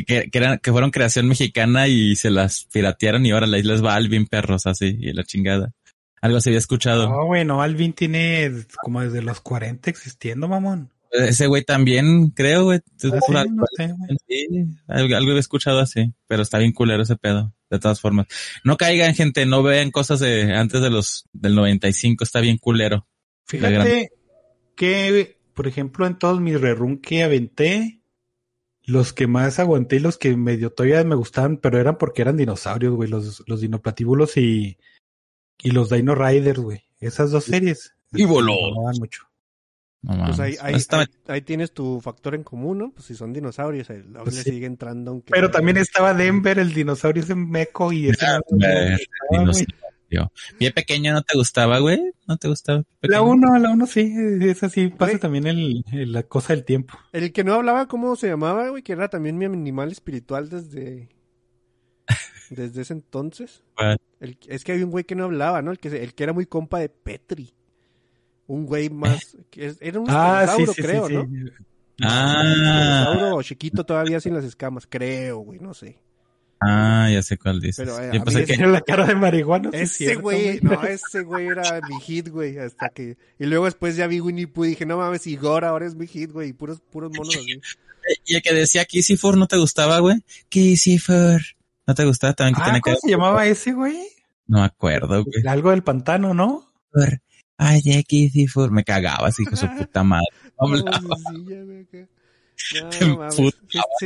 que, 0.04 0.30
que 0.30 0.38
eran, 0.38 0.60
que 0.60 0.72
fueron 0.72 0.91
creación 0.91 1.28
mexicana 1.28 1.88
y 1.88 2.16
se 2.16 2.30
las 2.32 2.66
piratearon 2.72 3.26
y 3.26 3.32
ahora 3.32 3.48
la 3.48 3.58
isla 3.60 3.76
es 3.76 3.82
Balvin, 3.82 4.26
perros, 4.28 4.66
así, 4.66 4.98
y 5.00 5.14
la 5.14 5.24
chingada. 5.24 5.72
Algo 6.22 6.41
se 6.41 6.50
había 6.50 6.60
escuchado. 6.60 7.08
No, 7.08 7.26
güey, 7.28 7.46
no, 7.46 7.62
Alvin 7.62 7.93
tiene 7.93 8.52
como 8.82 9.02
desde 9.02 9.22
los 9.22 9.41
40 9.41 9.89
existiendo, 9.91 10.48
mamón. 10.48 10.91
Ese 11.12 11.48
güey 11.48 11.64
también, 11.64 12.30
creo, 12.32 12.64
güey. 12.66 12.80
Ah, 12.80 13.10
por 13.10 13.22
sí, 13.22 13.36
algo- 13.36 13.54
no 13.54 13.64
sé, 13.78 13.93
güey. 13.93 14.18
sí, 14.28 14.48
algo, 14.88 15.16
algo 15.16 15.30
había 15.30 15.39
escuchado 15.39 15.80
así, 15.80 16.14
pero 16.28 16.41
está 16.41 16.58
bien 16.58 16.74
culero 16.74 17.04
ese 17.04 17.16
pedo, 17.16 17.54
de 17.70 17.80
todas 17.80 18.02
formas. 18.02 18.26
No 18.64 18.76
caigan, 18.76 19.14
gente, 19.14 19.46
no 19.46 19.62
vean 19.64 19.91
cosas 19.91 20.20
de 20.20 20.54
antes 20.54 20.82
de 20.82 20.89
los, 20.89 21.26
del 21.32 21.56
95, 21.56 22.24
está 22.24 22.39
bien 22.41 22.58
culero. 22.58 23.08
Fíjate 23.46 24.10
que, 24.76 25.38
por 25.54 25.68
ejemplo, 25.68 26.06
en 26.08 26.18
todos 26.18 26.41
mis 26.41 26.60
rerun 26.60 26.98
que 26.98 27.24
aventé, 27.24 28.02
los 28.88 29.14
que 29.14 29.28
más 29.28 29.60
aguanté 29.60 29.96
y 29.98 30.00
los 30.00 30.18
que 30.18 30.36
medio 30.38 30.72
todavía 30.72 31.04
me 31.04 31.16
gustaban, 31.16 31.58
pero 31.58 31.80
eran 31.80 31.98
porque 31.98 32.22
eran 32.22 32.38
dinosaurios, 32.38 32.94
güey, 32.96 33.10
los, 33.10 33.44
los 33.48 33.62
dinoplatíbulos 33.62 34.38
y, 34.38 34.78
y 35.62 35.72
los 35.72 35.90
Dino 35.90 36.14
Riders, 36.16 36.60
güey. 36.60 36.84
Esas 37.00 37.32
dos 37.32 37.46
series. 37.46 37.96
Y 38.14 38.26
voló. 38.26 38.54
Me 38.92 39.00
mucho. 39.00 39.24
No 40.04 40.26
Pues 40.28 40.40
ahí, 40.40 40.56
ahí, 40.62 40.76
Estaba- 40.76 41.02
ahí- 41.04 41.10
ahí 41.28 41.42
tienes 41.42 41.72
tu 41.72 42.00
factor 42.00 42.36
en 42.36 42.44
común, 42.44 42.78
¿no? 42.78 42.92
Pues 42.92 43.06
si 43.08 43.16
son 43.16 43.34
dinosaurios, 43.34 43.90
el 43.90 44.04
Pues 44.04 44.36
sí. 44.36 44.44
sigue 44.52 44.68
entrando 44.68 45.10
aunque... 45.12 45.32
Pero 45.32 45.50
también 45.50 45.78
estaba 45.78 46.14
Denver, 46.14 46.60
el 46.60 46.74
dinosaurio 46.74 47.24
ese 47.24 47.34
meco 47.34 47.92
y 47.92 48.10
ese. 48.10 48.24
Ah, 48.26 48.40
no 49.32 49.52
dinosaurio. 50.10 50.32
Pie 50.58 50.72
pequeño 50.72 51.14
no 51.14 51.22
te 51.24 51.38
gustaba, 51.38 51.80
güey. 51.80 51.99
No 52.28 52.38
te 52.38 52.47
gustaba. 52.47 52.84
Pie 52.84 53.10
La 53.10 53.20
Pequeño? 53.20 53.24
uno, 53.32 53.58
la 53.60 53.72
uno 53.72 53.86
sí, 53.88 54.14
es 54.41 54.64
así, 54.64 54.88
pasa 54.89 55.12
Güey. 55.14 55.20
también 55.22 55.47
el, 55.47 55.84
el- 55.91 56.12
la 56.12 56.24
cosa 56.24 56.53
del 56.53 56.64
tiempo. 56.66 56.97
El 57.12 57.32
que 57.34 57.43
no 57.43 57.53
hablaba, 57.53 57.88
¿cómo 57.88 58.16
se 58.16 58.28
llamaba, 58.28 58.70
güey? 58.70 58.84
Que 58.84 58.93
era 58.93 59.10
también 59.10 59.38
mi 59.38 59.45
animal 59.45 59.91
espiritual 59.91 60.49
desde... 60.49 61.10
Desde 62.51 62.82
ese 62.84 62.93
entonces. 62.93 63.64
Es 64.47 64.64
que 64.64 64.72
había 64.74 64.86
un 64.86 64.91
güey 64.91 65.03
que 65.03 65.16
no 65.16 65.24
hablaba, 65.26 65.62
¿no? 65.64 65.72
El 65.72 65.80
que, 65.80 65.88
el 66.03 66.14
que 66.14 66.24
era 66.24 66.34
muy 66.34 66.45
compa 66.45 66.80
de 66.80 66.89
Petri. 66.89 67.56
Un 68.47 68.68
güey 68.68 68.89
más... 68.91 69.36
que 69.49 69.74
era 69.82 69.99
un 69.99 70.06
Ah, 70.08 70.45
sí, 70.56 70.62
dinosaurio, 70.62 70.74
sí, 70.74 70.82
creo, 70.84 71.08
sí, 71.08 71.14
¿no? 71.16 71.28
Ah, 72.03 72.43
Dinosaurio 72.56 73.41
chiquito 73.41 73.84
todavía 73.86 74.20
sin 74.20 74.36
las 74.36 74.43
escamas, 74.43 74.86
creo, 74.88 75.39
güey, 75.39 75.60
no 75.60 75.74
sé. 75.74 75.99
Ah, 76.62 77.10
ya 77.12 77.22
sé 77.24 77.38
cuál 77.38 77.60
dices. 77.62 77.88
Pero, 77.88 77.99
eh, 77.99 78.12
Yo 78.14 78.24
pensé 78.24 78.45
que 78.45 78.53
Tiene 78.56 78.68
la 78.72 78.82
cara 78.82 79.06
de 79.06 79.16
marihuana. 79.16 79.70
Ese 79.74 80.16
güey, 80.16 80.60
no, 80.62 80.82
ese 80.84 81.22
güey 81.22 81.47
era 81.47 81.80
mi 81.88 81.99
hit, 82.01 82.30
güey, 82.30 82.58
hasta 82.58 82.89
que... 82.89 83.18
Y 83.39 83.45
luego 83.45 83.66
después 83.66 83.95
ya 83.95 84.08
vi 84.08 84.20
Winnie 84.20 84.47
Pooh 84.47 84.66
y 84.66 84.70
dije, 84.70 84.86
no 84.86 84.97
mames, 84.97 85.28
Igor 85.28 85.66
ahora 85.66 85.86
es 85.86 85.95
mi 85.95 86.08
hit, 86.08 86.32
güey, 86.32 86.49
y 86.49 86.53
puros, 86.53 86.82
puros 86.91 87.12
monos 87.12 87.36
así. 87.36 87.62
Y 88.24 88.36
el 88.36 88.43
que 88.43 88.53
decía 88.53 88.86
Kissifur 88.86 89.36
no 89.36 89.47
te 89.47 89.58
gustaba, 89.58 89.97
güey. 89.97 90.18
Kissifur. 90.47 91.41
¿No 91.88 91.95
te 91.95 92.06
gustaba 92.06 92.34
también 92.34 92.53
que 92.53 92.62
Ah, 92.62 92.66
tenía 92.66 92.82
que 92.82 92.91
¿cómo 92.91 92.97
se 93.01 93.10
llamaba 93.10 93.47
ese, 93.47 93.74
güey? 93.74 93.97
No 94.45 94.60
me 94.60 94.66
acuerdo, 94.66 95.24
güey. 95.24 95.47
Algo 95.47 95.72
del 95.72 95.82
pantano, 95.84 96.36
¿no? 96.36 96.72
Ay, 97.58 97.82
ya 97.84 98.03
Kissifur. 98.03 98.70
Me 98.70 98.84
cagaba 98.84 99.28
así 99.30 99.43
con 99.43 99.58
su 99.58 99.68
puta 99.76 100.03
madre. 100.03 100.26
No 100.62 100.68
No, 100.68 100.76
hablaba. 100.76 101.16
No, 102.82 103.08
no 103.08 103.18
mames. 103.18 103.36
Puta 103.36 103.58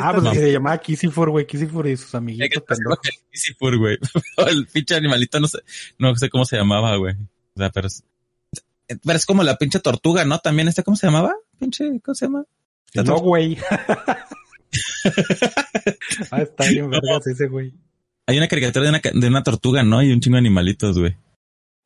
Ah, 0.01 0.13
pues 0.13 0.37
se 0.37 0.51
llamaba 0.51 0.77
Kissifur, 0.77 1.29
güey. 1.29 1.45
Kissifur 1.45 1.87
y 1.87 1.97
sus 1.97 2.13
amiguitos 2.15 2.63
Kissifur, 3.31 3.77
güey. 3.77 3.97
el 4.47 4.67
pinche 4.67 4.95
animalito 4.95 5.39
no 5.39 5.47
sé, 5.47 5.59
no 5.97 6.15
sé 6.15 6.29
cómo 6.29 6.45
se 6.45 6.57
llamaba, 6.57 6.95
güey. 6.97 7.15
O 7.15 7.59
sea, 7.59 7.69
pero 7.69 7.87
es, 7.87 8.03
pero 8.87 9.17
es 9.17 9.25
como 9.25 9.43
la 9.43 9.57
pinche 9.57 9.79
tortuga, 9.79 10.25
¿no? 10.25 10.39
También 10.39 10.67
este, 10.67 10.83
¿cómo 10.83 10.97
se 10.97 11.07
llamaba? 11.07 11.35
Pinche, 11.59 11.99
¿cómo 12.03 12.15
se 12.15 12.25
llama? 12.25 12.45
No, 12.95 13.19
güey. 13.19 13.57
ah, 16.31 16.41
está 16.41 16.69
bien 16.69 16.89
vergas 16.89 17.27
ese, 17.27 17.47
güey. 17.47 17.73
Hay 18.25 18.37
una 18.37 18.47
caricatura 18.47 18.83
de 18.83 18.89
una, 18.89 19.01
de 19.21 19.27
una 19.27 19.43
tortuga, 19.43 19.83
¿no? 19.83 20.01
Y 20.03 20.11
un 20.11 20.21
chingo 20.21 20.35
de 20.35 20.39
animalitos, 20.39 20.97
güey. 20.97 21.15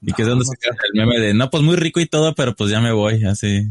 Y 0.02 0.12
que 0.14 0.24
es 0.24 0.28
No, 0.28 0.36
donde 0.36 0.46
no 0.46 0.52
se 0.52 0.58
queda 0.58 0.76
el 0.94 1.00
meme 1.00 1.20
de, 1.20 1.34
no, 1.34 1.50
pues 1.50 1.64
muy 1.64 1.76
rico 1.78 2.00
y 2.00 2.06
todo, 2.06 2.36
pero 2.36 2.56
pues 2.56 2.70
ya 2.70 2.82
me 2.82 2.92
voy, 2.92 3.24
así. 3.24 3.70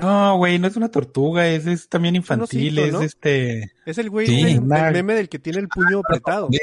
No, 0.00 0.36
güey, 0.36 0.58
no 0.58 0.66
es 0.68 0.76
una 0.76 0.90
tortuga, 0.90 1.48
es, 1.48 1.66
es 1.66 1.88
también 1.88 2.16
infantil, 2.16 2.78
osito, 2.78 2.84
es 2.86 2.92
¿no? 2.92 3.00
este... 3.02 3.72
Es 3.86 3.98
el 3.98 4.10
güey, 4.10 4.26
Sí. 4.26 4.44
del- 4.44 4.60
Una- 4.60 4.88
el 4.88 4.94
meme 4.94 5.14
del 5.14 5.28
que 5.28 5.38
tiene 5.38 5.58
el 5.60 5.68
puño 5.68 6.00
apretado. 6.00 6.48
Sí, 6.50 6.58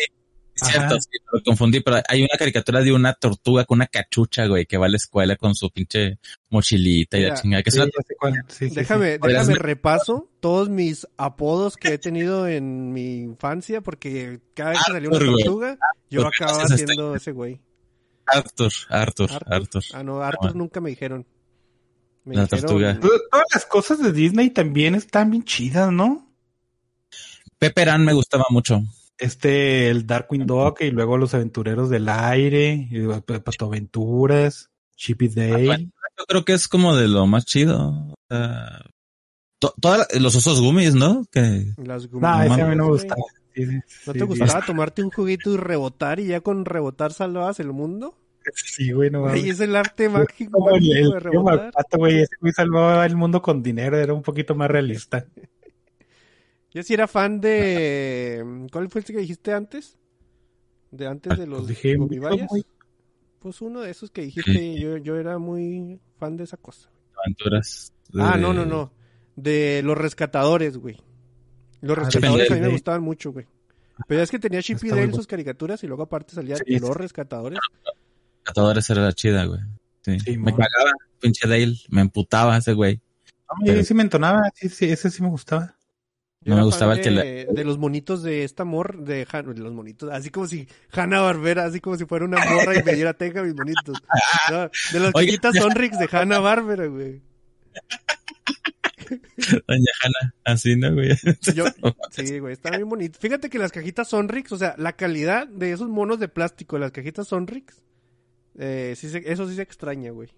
Es 0.56 0.68
cierto, 0.68 1.02
sí, 1.02 1.10
lo 1.32 1.42
confundí, 1.42 1.80
pero 1.80 1.98
hay 2.08 2.20
una 2.22 2.38
caricatura 2.38 2.82
de 2.82 2.94
una 2.94 3.14
tortuga 3.14 3.66
con 3.66 3.78
una 3.80 3.88
cachucha, 3.88 4.46
güey, 4.46 4.68
que 4.68 4.78
va 4.78 4.86
a 4.86 4.90
la 4.90 4.98
escuela 4.98 5.36
con 5.36 5.56
su 5.56 5.72
pinche 5.72 6.20
mochilita 6.52 7.18
y 7.18 7.24
la 7.24 7.34
chingada. 7.34 7.64
Que 7.64 7.72
Sí. 7.72 7.80
Sí. 8.50 8.70
Déjame, 8.70 9.18
déjame 9.18 9.56
repaso 9.56 10.30
todos 10.40 10.70
mis 10.70 11.08
apodos 11.18 11.76
que 11.76 11.96
he 11.96 11.98
tenido 11.98 12.48
en 12.48 12.94
mi 12.94 13.22
infancia, 13.22 13.82
porque 13.82 14.42
cada 14.54 14.72
vez 14.72 14.80
que 14.86 14.92
salía 14.94 15.10
una 15.10 15.18
Arthur, 15.18 15.36
tortuga, 15.38 15.78
yo 16.12 16.22
¿Por 16.22 16.32
qué 16.34 16.38
no 16.40 16.46
acababa 16.46 16.64
este? 16.66 16.78
siendo 16.86 17.16
ese 17.16 17.32
güey. 17.32 17.60
Arthur, 18.28 18.72
Arthur, 18.90 19.32
Arthur. 19.32 19.54
Arthur. 19.54 19.84
Ah, 19.94 20.04
no, 20.04 20.22
Arthur 20.22 20.52
Ah. 20.52 20.56
nunca 20.56 20.80
me 20.82 20.92
dijeron. 20.92 21.26
Me 22.26 22.36
La 22.36 22.44
dijeron- 22.44 22.66
tortuga. 22.66 23.00
Todas 23.00 23.46
las 23.54 23.66
cosas 23.66 24.00
de 24.02 24.12
Disney 24.14 24.50
también 24.50 24.96
están 24.96 25.30
bien 25.32 25.44
chidas, 25.44 25.92
¿no? 25.92 26.30
Pepperan 27.60 28.04
me 28.06 28.14
gustaba 28.14 28.46
mucho. 28.50 28.82
Este, 29.18 29.90
el 29.90 30.06
Darkwing 30.08 30.46
Dog 30.46 30.78
y 30.82 30.92
luego 30.92 31.18
los 31.18 31.34
aventureros 31.34 31.90
del 31.90 32.10
aire, 32.10 32.88
y 32.90 33.06
Pato 33.22 33.66
Aventuras, 33.66 34.70
Chippy 34.96 35.28
Dale. 35.30 35.90
Yo 36.18 36.26
creo 36.28 36.46
que 36.46 36.54
es 36.54 36.68
como 36.68 36.96
de 36.96 37.08
lo 37.08 37.26
más 37.28 37.46
chido. 37.46 38.14
Sea, 38.30 38.84
to- 39.60 39.74
todas 39.80 40.00
la- 40.14 40.20
los 40.20 40.36
osos 40.36 40.60
gummies, 40.62 40.96
¿no? 40.96 41.26
Que 41.32 41.74
Las 41.78 42.10
No, 42.12 42.42
ese 42.44 42.62
a 42.62 42.66
mí 42.68 42.76
no 42.76 42.86
me 42.86 42.92
gustaba. 42.92 43.22
Sí, 43.56 43.66
sí, 43.68 43.80
¿No 44.08 44.14
te 44.14 44.20
sí. 44.20 44.26
gustaba 44.26 44.66
tomarte 44.66 45.04
un 45.04 45.12
juguito 45.12 45.54
y 45.54 45.58
rebotar 45.58 46.20
y 46.20 46.26
ya 46.28 46.42
con 46.42 46.66
rebotar 46.66 47.14
salvabas 47.14 47.60
el 47.60 47.72
mundo? 47.72 48.18
Sí, 48.54 48.92
güey, 48.92 49.10
no 49.10 49.22
mames. 49.22 49.44
es 49.46 49.60
el 49.60 49.76
arte 49.76 50.10
mágico, 50.10 50.52
Como 50.52 50.72
el, 50.72 50.92
el 50.98 51.10
de 51.12 51.30
tío. 51.32 51.44
Malpato, 51.44 51.98
güey, 51.98 52.22
ese 52.22 52.36
güey 52.42 52.54
salvaba 52.54 53.06
el 53.06 53.16
mundo 53.16 53.42
con 53.42 53.62
dinero, 53.64 53.98
era 53.98 54.14
un 54.14 54.22
poquito 54.22 54.56
más 54.56 54.70
realista. 54.70 55.26
Yo 56.72 56.82
sí 56.84 56.94
era 56.94 57.08
fan 57.08 57.40
de... 57.40 58.68
¿Cuál 58.72 58.90
fue 58.90 59.02
el 59.02 59.06
que 59.06 59.18
dijiste 59.18 59.54
antes? 59.54 59.98
De 60.92 61.06
antes 61.08 61.32
de 61.32 61.46
Pues 61.46 61.48
los 61.50 61.68
dije, 61.68 61.96
güey. 61.96 62.20
Pues 63.40 63.62
uno 63.62 63.82
de 63.82 63.92
esos 63.92 64.10
que 64.10 64.22
dijiste, 64.22 64.80
yo, 64.80 64.98
yo 64.98 65.18
era 65.18 65.38
muy 65.38 66.00
fan 66.18 66.38
de 66.38 66.46
esa 66.46 66.58
cosa. 66.58 66.90
aventuras. 67.24 67.94
Ah, 68.18 68.36
de- 68.36 68.42
no, 68.42 68.54
no, 68.54 68.66
no. 68.66 68.92
De 69.36 69.82
los 69.84 69.98
rescatadores, 69.98 70.78
güey. 70.78 70.98
Los 71.82 71.98
Ah, 71.98 72.04
rescatadores 72.06 72.50
a 72.52 72.56
mí 72.56 72.62
me 72.62 72.68
gustaban 72.70 73.02
mucho, 73.04 73.32
güey. 73.34 73.46
Pero 74.08 74.22
es 74.24 74.32
que 74.32 74.40
tenía 74.40 74.62
Chip 74.64 74.80
y 74.84 74.90
muy 74.90 75.00
Dale 75.00 75.14
sus 75.14 75.28
caricaturas 75.28 75.84
y 75.84 75.88
luego 75.88 76.04
aparte 76.04 76.34
salían 76.34 76.58
Sí, 76.66 76.80
los 76.80 76.90
sí. 76.90 76.96
rescatadores. 76.96 77.60
Catadores 78.44 78.90
era 78.90 79.02
la 79.02 79.14
chida, 79.14 79.46
güey. 79.46 79.62
Sí. 80.02 80.20
Sí, 80.20 80.38
me 80.38 80.52
cagaba, 80.52 80.92
pinche 81.20 81.48
Dale. 81.48 81.78
Me 81.90 82.02
emputaba 82.02 82.58
ese 82.58 82.74
güey. 82.74 83.02
Mí 83.62 83.84
sí 83.84 83.94
me 83.94 84.04
entonaba, 84.04 84.42
sí, 84.56 84.68
sí, 84.70 84.86
ese 84.86 85.10
sí 85.12 85.22
me 85.22 85.30
gustaba. 85.30 85.78
Yo 86.42 86.50
No 86.52 86.58
me 86.58 86.64
gustaba 86.66 86.94
el 86.96 87.02
que 87.02 87.10
de, 87.12 87.48
de 87.54 87.64
los 87.64 87.78
monitos 87.78 88.22
de 88.22 88.44
esta 88.44 88.66
morra, 88.66 89.00
de, 89.00 89.26
Han- 89.32 89.54
de 89.54 89.62
los 89.62 89.74
monitos, 89.74 90.10
así 90.12 90.30
como 90.30 90.46
si 90.48 90.68
Hanna 90.92 91.22
Barbera, 91.22 91.64
así 91.64 91.80
como 91.80 91.96
si 91.96 92.06
fuera 92.06 92.26
una 92.26 92.44
morra 92.44 92.78
y 92.78 92.84
me 92.84 92.96
diera 92.96 93.14
teja 93.14 93.44
mis 93.44 93.56
monitos. 93.56 93.98
No, 94.52 94.70
de 94.92 95.00
las 95.00 95.12
Oiga. 95.16 95.20
chiquitas 95.32 95.56
Sonrix 95.56 95.98
de 96.00 96.10
Hanna 96.12 96.40
Barbera, 96.40 96.88
güey. 96.88 97.22
Doña 99.68 99.92
Hanna, 100.04 100.34
así, 100.46 100.76
¿no, 100.76 100.94
güey? 100.94 101.10
Yo, 101.56 101.66
sí, 102.12 102.40
güey, 102.40 102.54
está 102.54 102.72
bien 102.72 102.90
bonito. 102.90 103.20
Fíjate 103.20 103.50
que 103.50 103.60
las 103.60 103.72
cajitas 103.72 104.10
Sonrix, 104.10 104.52
o 104.52 104.58
sea, 104.58 104.76
la 104.78 104.94
calidad 104.94 105.48
de 105.48 105.72
esos 105.72 105.90
monos 105.90 106.20
de 106.20 106.28
plástico, 106.28 106.78
las 106.78 106.92
cajitas 106.92 107.28
Sonrix, 107.28 107.82
eh, 108.58 108.94
sí 108.98 109.10
se- 109.10 109.32
eso 109.32 109.48
sí 109.48 109.56
se 109.56 109.62
extraña, 109.62 110.12
güey. 110.12 110.30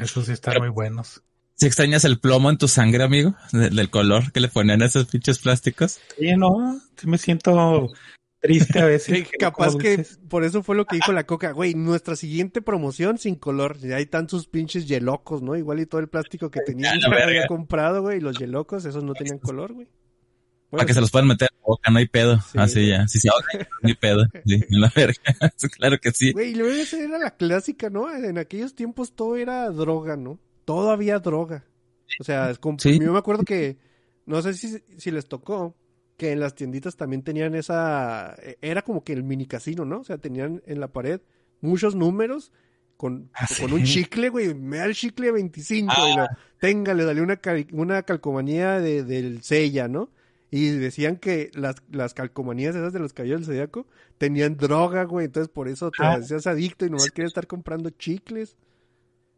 Esos 0.00 0.26
sí 0.26 0.32
están 0.32 0.58
muy 0.58 0.68
buenos. 0.70 1.22
Si 1.54 1.66
extrañas 1.66 2.04
el 2.04 2.18
plomo 2.18 2.50
en 2.50 2.58
tu 2.58 2.66
sangre, 2.66 3.04
amigo, 3.04 3.34
de- 3.52 3.70
del 3.70 3.90
color 3.90 4.32
que 4.32 4.40
le 4.40 4.48
ponían 4.48 4.82
a 4.82 4.86
esos 4.86 5.06
pinches 5.06 5.38
plásticos. 5.38 6.00
Sí, 6.18 6.34
no, 6.36 6.80
sí 6.96 7.06
me 7.06 7.18
siento 7.18 7.88
triste 8.40 8.80
a 8.80 8.86
veces. 8.86 9.28
Que 9.30 9.36
capaz 9.38 9.76
que 9.76 10.04
por 10.28 10.44
eso 10.44 10.62
fue 10.62 10.74
lo 10.76 10.86
que 10.86 10.96
dijo 10.96 11.12
la 11.12 11.24
coca, 11.26 11.52
güey, 11.52 11.74
nuestra 11.74 12.16
siguiente 12.16 12.62
promoción 12.62 13.18
sin 13.18 13.36
color, 13.36 13.78
ya 13.78 13.96
hay 13.96 14.06
tantos 14.06 14.46
pinches 14.48 14.88
yelocos, 14.88 15.42
¿no? 15.42 15.54
Igual 15.56 15.80
y 15.80 15.86
todo 15.86 16.00
el 16.00 16.08
plástico 16.08 16.50
que 16.50 16.60
tenía 16.60 16.94
la 16.96 17.08
verga. 17.10 17.24
había 17.26 17.46
comprado, 17.46 18.00
güey, 18.02 18.18
y 18.18 18.20
los 18.20 18.38
yelocos, 18.38 18.84
esos 18.86 19.04
no 19.04 19.12
tenían 19.12 19.38
color, 19.38 19.74
güey. 19.74 19.88
Bueno, 20.72 20.80
para 20.80 20.86
que 20.86 20.94
se 20.94 21.00
los 21.00 21.10
puedan 21.10 21.28
meter 21.28 21.48
en 21.52 21.58
la 21.60 21.66
boca, 21.66 21.90
no 21.90 21.98
hay 21.98 22.08
pedo. 22.08 22.40
Sí, 22.40 22.58
así 22.58 22.74
güey. 22.80 22.88
ya. 22.88 23.06
Si 23.06 23.20
se 23.20 23.28
ahogan, 23.28 23.68
no 23.82 23.88
hay 23.88 23.94
pedo. 23.94 24.24
Sí, 24.46 24.54
en 24.70 24.80
la 24.80 24.92
verga. 24.94 25.14
claro 25.76 25.98
que 26.00 26.10
sí. 26.10 26.32
Güey, 26.32 26.54
luego 26.54 26.72
esa 26.74 26.98
era 26.98 27.18
la 27.18 27.30
clásica, 27.36 27.90
¿no? 27.90 28.12
En 28.12 28.38
aquellos 28.38 28.74
tiempos 28.74 29.14
todo 29.14 29.36
era 29.36 29.68
droga, 29.70 30.16
¿no? 30.16 30.38
Todo 30.64 30.90
había 30.90 31.18
droga. 31.20 31.64
O 32.20 32.24
sea, 32.24 32.50
es 32.50 32.58
como- 32.58 32.78
Sí. 32.78 32.98
yo 32.98 33.12
me 33.12 33.18
acuerdo 33.18 33.44
que, 33.44 33.78
no 34.26 34.42
sé 34.42 34.54
si, 34.54 34.78
si 34.98 35.10
les 35.10 35.26
tocó, 35.26 35.76
que 36.16 36.32
en 36.32 36.40
las 36.40 36.54
tienditas 36.54 36.96
también 36.96 37.22
tenían 37.22 37.54
esa, 37.54 38.36
era 38.60 38.82
como 38.82 39.02
que 39.04 39.12
el 39.12 39.22
mini 39.24 39.46
casino, 39.46 39.84
¿no? 39.84 40.00
O 40.00 40.04
sea, 40.04 40.18
tenían 40.18 40.62
en 40.66 40.78
la 40.80 40.88
pared 40.88 41.20
muchos 41.60 41.94
números 41.94 42.52
con, 42.96 43.30
Ah, 43.34 43.46
con 43.58 43.68
sí. 43.70 43.74
un 43.74 43.84
chicle, 43.84 44.28
güey, 44.28 44.54
me 44.54 44.76
da 44.78 44.84
el 44.84 44.94
chicle 44.94 45.32
25 45.32 45.92
Ah. 45.96 46.28
y 46.30 46.60
tenga, 46.60 46.94
le 46.94 47.04
salió 47.04 47.22
una, 47.24 47.40
una 47.72 48.02
calcomanía 48.02 48.78
de, 48.78 49.02
del 49.04 49.42
Sella, 49.42 49.88
¿no? 49.88 50.10
Y 50.54 50.68
decían 50.68 51.16
que 51.16 51.50
las, 51.54 51.76
las 51.90 52.12
calcomanías 52.12 52.76
esas 52.76 52.92
de 52.92 52.98
los 53.00 53.14
caballeros 53.14 53.40
del 53.46 53.56
Zodíaco 53.56 53.86
tenían 54.18 54.58
droga, 54.58 55.04
güey. 55.04 55.24
Entonces 55.26 55.50
por 55.52 55.66
eso 55.66 55.90
te 55.90 56.04
Ah. 56.04 56.12
hacías 56.12 56.46
adicto 56.46 56.84
y 56.86 56.90
nomás 56.90 57.10
querías 57.10 57.30
estar 57.30 57.46
comprando 57.46 57.88
chicles. 57.90 58.54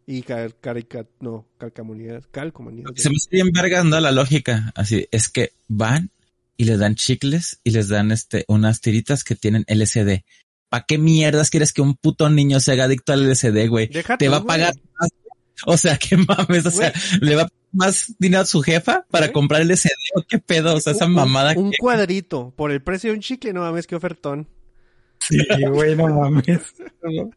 Y 0.06 0.22
cal, 0.22 0.54
carica- 0.60 1.06
no, 1.20 1.46
calcomanías, 1.56 2.26
calcomanías. 2.26 2.90
Se 2.96 3.08
me 3.08 3.14
hace 3.16 3.28
bien 3.30 3.50
vergas, 3.52 3.84
¿no? 3.86 3.98
La 4.00 4.10
lógica. 4.12 4.72
Así, 4.74 5.06
es 5.12 5.28
que 5.28 5.52
van 5.68 6.10
y 6.56 6.64
les 6.64 6.78
dan 6.80 6.94
chicles 6.96 7.60
y 7.64 7.70
les 7.70 7.88
dan 7.88 8.10
este, 8.10 8.44
unas 8.48 8.80
tiritas 8.80 9.22
que 9.24 9.34
tienen 9.36 9.64
LSD. 9.68 10.24
¿Para 10.68 10.84
qué 10.86 10.98
mierdas 10.98 11.48
quieres 11.48 11.72
que 11.72 11.80
un 11.80 11.94
puto 11.94 12.28
niño 12.28 12.58
se 12.60 12.72
haga 12.72 12.84
adicto 12.84 13.12
al 13.12 13.22
LSD, 13.30 13.68
güey? 13.68 13.86
Deja 13.86 14.18
Te 14.18 14.28
va 14.28 14.38
a 14.38 14.44
pagar. 14.44 14.74
O 15.64 15.76
sea, 15.78 15.96
qué 15.98 16.16
mames, 16.16 16.66
o 16.66 16.70
sea, 16.72 16.92
le 17.20 17.36
va 17.36 17.42
a 17.42 17.48
más 17.74 18.14
dinero 18.18 18.42
a 18.42 18.46
su 18.46 18.62
jefa 18.62 19.04
para 19.10 19.26
Güey. 19.26 19.32
comprar 19.34 19.60
el 19.62 19.68
LSD 19.70 19.90
o 20.16 20.22
qué 20.28 20.38
pedo, 20.38 20.74
o 20.74 20.80
sea, 20.80 20.92
esa 20.92 21.06
Un- 21.06 21.12
mamada 21.12 21.54
Un, 21.56 21.70
que 21.70 21.76
cuadrito 21.78 22.52
por 22.56 22.70
el 22.70 22.82
precio 22.82 23.10
de 23.10 23.16
un 23.16 23.22
chicle, 23.22 23.52
no 23.52 23.60
mames, 23.60 23.86
qué 23.86 23.96
ofertón. 23.96 24.48
Sí, 25.20 25.38
güey, 25.70 25.96
no 25.96 26.08
mames. 26.08 26.74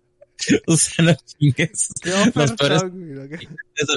o 0.68 0.78
sea, 0.78 1.06
no 1.06 1.14
chingues. 1.26 1.90
Qué 2.02 2.12
Los 2.36 2.52
peores 2.54 2.82
güey. 2.84 3.04
de 3.04 3.38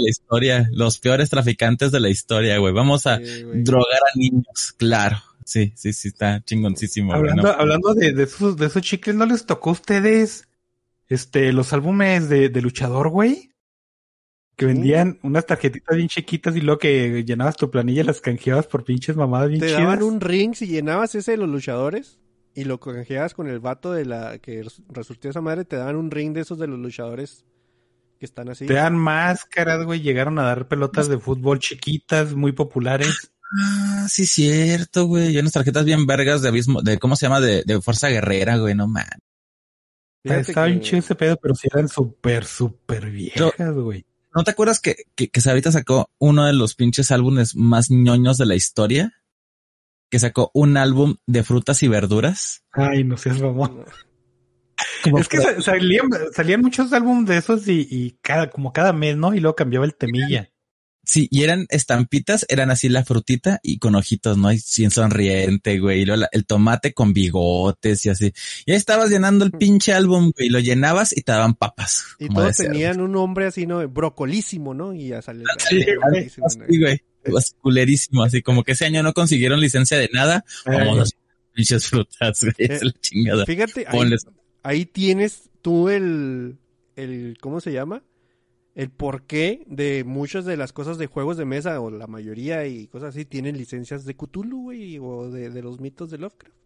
la 0.01 0.09
historia, 0.09 0.69
los 0.73 0.99
peores 0.99 1.29
traficantes 1.31 1.93
de 1.93 2.01
la 2.01 2.09
historia, 2.09 2.59
güey. 2.59 2.73
Vamos 2.73 3.07
a 3.07 3.19
Sí, 3.19 3.43
güey. 3.43 3.63
drogar 3.63 4.01
a 4.15 4.19
niños, 4.19 4.75
claro. 4.77 5.19
Sí, 5.45 5.73
sí, 5.75 5.93
sí, 5.93 6.09
está 6.09 6.43
chingoncísimo. 6.45 7.09
güey, 7.09 7.21
Hablando, 7.31 7.43
¿no? 7.43 7.51
hablando 7.51 7.95
de, 7.95 8.13
de 8.13 8.23
esos, 8.23 8.57
de 8.57 8.67
esos 8.67 8.83
chicles, 8.83 9.17
¿no 9.17 9.27
les 9.27 9.47
tocó 9.47 9.71
a 9.71 9.73
ustedes 9.73 10.47
este, 11.09 11.53
los 11.53 11.73
álbumes 11.73 12.29
de, 12.29 12.49
de 12.51 12.63
luchador, 12.63 13.09
güey? 13.09 13.50
Que 14.61 14.67
Sí. 14.67 14.73
vendían 14.75 15.19
unas 15.23 15.47
tarjetitas 15.47 15.97
bien 15.97 16.09
chiquitas 16.11 16.55
y 16.55 16.61
luego 16.61 16.79
que 16.79 17.25
llenabas 17.25 17.57
tu 17.57 17.71
planilla 17.71 18.03
y 18.03 18.05
las 18.05 18.21
canjeabas 18.21 18.67
por 18.67 18.85
pinches 18.85 19.17
mamadas 19.17 19.49
bien 19.49 19.61
Te 19.61 19.69
chidas. 19.69 19.81
daban 19.81 20.03
un 20.03 20.21
ring 20.21 20.55
si 20.55 20.67
llenabas 20.67 21.15
ese 21.15 21.31
de 21.31 21.37
los 21.39 21.49
luchadores 21.49 22.19
y 22.55 22.65
lo 22.65 22.79
canjeabas 22.79 23.33
con 23.33 23.49
el 23.49 23.59
vato 23.59 23.91
de 23.93 24.05
la 24.05 24.37
que 24.39 24.63
res- 24.63 24.83
resurtió 24.91 25.31
esa 25.31 25.41
madre, 25.41 25.65
te 25.65 25.77
daban 25.77 25.97
un 25.97 26.11
ring 26.11 26.35
de 26.35 26.43
esos 26.43 26.59
de 26.59 26.67
los 26.67 26.79
luchadores 26.79 27.47
que 28.19 28.27
están 28.27 28.51
así. 28.51 28.67
Te 28.67 28.75
dan 28.75 28.97
máscaras, 28.99 29.83
güey. 29.87 30.03
Llegaron 30.03 30.39
a 30.39 30.43
dar 30.43 30.69
pelotas 30.69 31.09
de 31.09 31.19
fútbol 31.19 31.59
chiquitas, 31.59 32.35
muy 32.35 32.53
populares. 32.53 33.33
Ah, 33.63 34.07
sí, 34.11 34.27
cierto, 34.27 35.07
güey. 35.07 35.31
Y 35.35 35.39
unas 35.39 35.53
tarjetas 35.53 35.87
bien 35.87 36.05
vergas 36.07 36.43
de 36.43 36.49
abismo, 36.49 36.83
de 36.83 36.99
cómo 36.99 37.17
se 37.17 37.25
llama, 37.25 37.41
de, 37.41 37.63
de 37.65 37.81
fuerza 37.81 38.11
guerrera, 38.11 38.59
güey, 38.59 38.75
no 38.75 38.87
man. 38.89 39.07
Fíjate 40.23 40.41
Estaba 40.51 40.67
bien 40.67 40.81
chido 40.83 40.99
ese 40.99 41.15
pedo, 41.15 41.39
pero 41.41 41.55
sí 41.55 41.67
eran 41.73 41.89
súper, 41.89 42.45
súper 42.45 43.11
viejas, 43.11 43.73
güey. 43.75 44.05
¿No 44.35 44.45
te 44.45 44.51
acuerdas 44.53 44.81
que, 44.81 44.97
que, 45.17 45.29
que 45.29 45.41
ahorita 45.49 45.73
sacó 45.73 46.11
uno 46.19 46.47
de 46.47 46.53
los 46.53 46.75
pinches 46.75 47.11
álbumes 47.11 47.57
más 47.57 47.91
ñoños 47.91 48.39
de 48.39 48.47
la 48.47 48.55
historia? 48.55 49.13
Que 50.09 50.19
sacó 50.19 50.51
un 50.55 50.77
álbum 50.77 51.17
de 51.27 51.43
frutas 51.43 51.83
y 51.83 51.89
verduras. 51.89 52.65
Ay, 52.73 53.05
no 53.05 53.17
seas 53.17 53.41
mamón. 53.41 53.85
Como 55.05 55.19
Es 55.19 55.29
que 55.29 55.39
sa- 55.39 55.61
salían, 55.61 56.09
salían 56.33 56.61
muchos 56.63 56.93
álbumes 56.93 57.27
de 57.27 57.37
esos 57.37 57.69
y, 57.69 57.87
y 57.91 58.19
cada, 58.23 58.51
como 58.51 58.73
cada 58.73 58.93
mes, 58.93 59.17
¿no? 59.17 59.35
Y 59.35 59.41
luego 59.41 59.55
cambiaba 59.57 59.85
el 59.85 59.95
temilla. 59.95 60.51
Sí, 61.11 61.27
y 61.29 61.43
eran 61.43 61.67
estampitas, 61.71 62.47
eran 62.49 62.71
así 62.71 62.89
la 62.89 63.05
frutita 63.05 63.59
y 63.65 63.81
con 63.81 63.97
ojitos, 63.97 64.39
¿no? 64.39 64.53
Y 64.53 64.61
sin 64.61 64.93
sonriente, 64.93 65.81
güey. 65.81 66.05
Y 66.05 66.07
el 66.31 66.47
tomate 66.47 66.95
con 66.95 67.13
bigotes 67.13 68.07
y 68.07 68.11
así. 68.11 68.33
Y 68.65 68.71
ahí 68.71 68.77
estabas 68.77 69.11
llenando 69.11 69.45
el 69.45 69.51
pinche 69.51 69.93
álbum, 69.93 70.31
güey. 70.31 70.51
Lo 70.51 70.61
llenabas 70.61 71.13
y 71.17 71.23
te 71.23 71.33
daban 71.33 71.55
papas. 71.55 72.05
Y 72.21 72.29
todos 72.29 72.59
tenían 72.59 73.01
un 73.01 73.11
nombre 73.11 73.47
así, 73.47 73.67
¿no? 73.67 73.89
Brocolísimo, 73.89 74.73
¿no? 74.73 74.95
Y 74.95 75.09
ya 75.09 75.21
sale. 75.21 75.43
Sí, 75.69 75.85
güey, 76.13 76.31
así, 76.45 76.79
güey. 76.79 77.03
Así 77.37 77.55
culerísimo, 77.61 78.23
así 78.23 78.41
como 78.41 78.63
que 78.63 78.73
ese 78.73 78.85
año 78.85 79.03
no 79.03 79.13
consiguieron 79.13 79.59
licencia 79.59 79.99
de 79.99 80.11
nada. 80.13 80.45
Vamos 80.65 80.97
a 80.97 81.03
hacer 81.03 81.19
pinches 81.53 81.87
frutas, 81.89 82.39
güey. 82.41 82.55
Es 82.57 82.85
la 82.85 82.93
chingada. 83.01 83.47
Fíjate, 83.47 83.85
ahí, 83.89 84.15
ahí 84.63 84.87
tienes 84.87 85.51
tú 85.61 85.89
el, 85.89 86.57
el, 86.95 87.37
¿cómo 87.41 87.61
se 87.61 87.73
llama? 87.73 88.05
El 88.75 88.91
porqué 88.91 89.65
de 89.67 90.05
muchas 90.05 90.45
de 90.45 90.57
las 90.57 90.73
cosas 90.73 90.97
de 90.97 91.07
juegos 91.07 91.37
de 91.37 91.45
mesa, 91.45 91.81
o 91.81 91.91
la 91.91 92.07
mayoría 92.07 92.67
y 92.67 92.87
cosas 92.87 93.11
así, 93.11 93.25
tienen 93.25 93.57
licencias 93.59 94.05
de 94.05 94.15
Cthulhu, 94.15 94.63
güey, 94.63 94.99
o 94.99 95.31
de, 95.31 95.51
de 95.51 95.63
los 95.63 95.81
mitos 95.81 96.11
de 96.11 96.19
Lovecraft. 96.19 96.57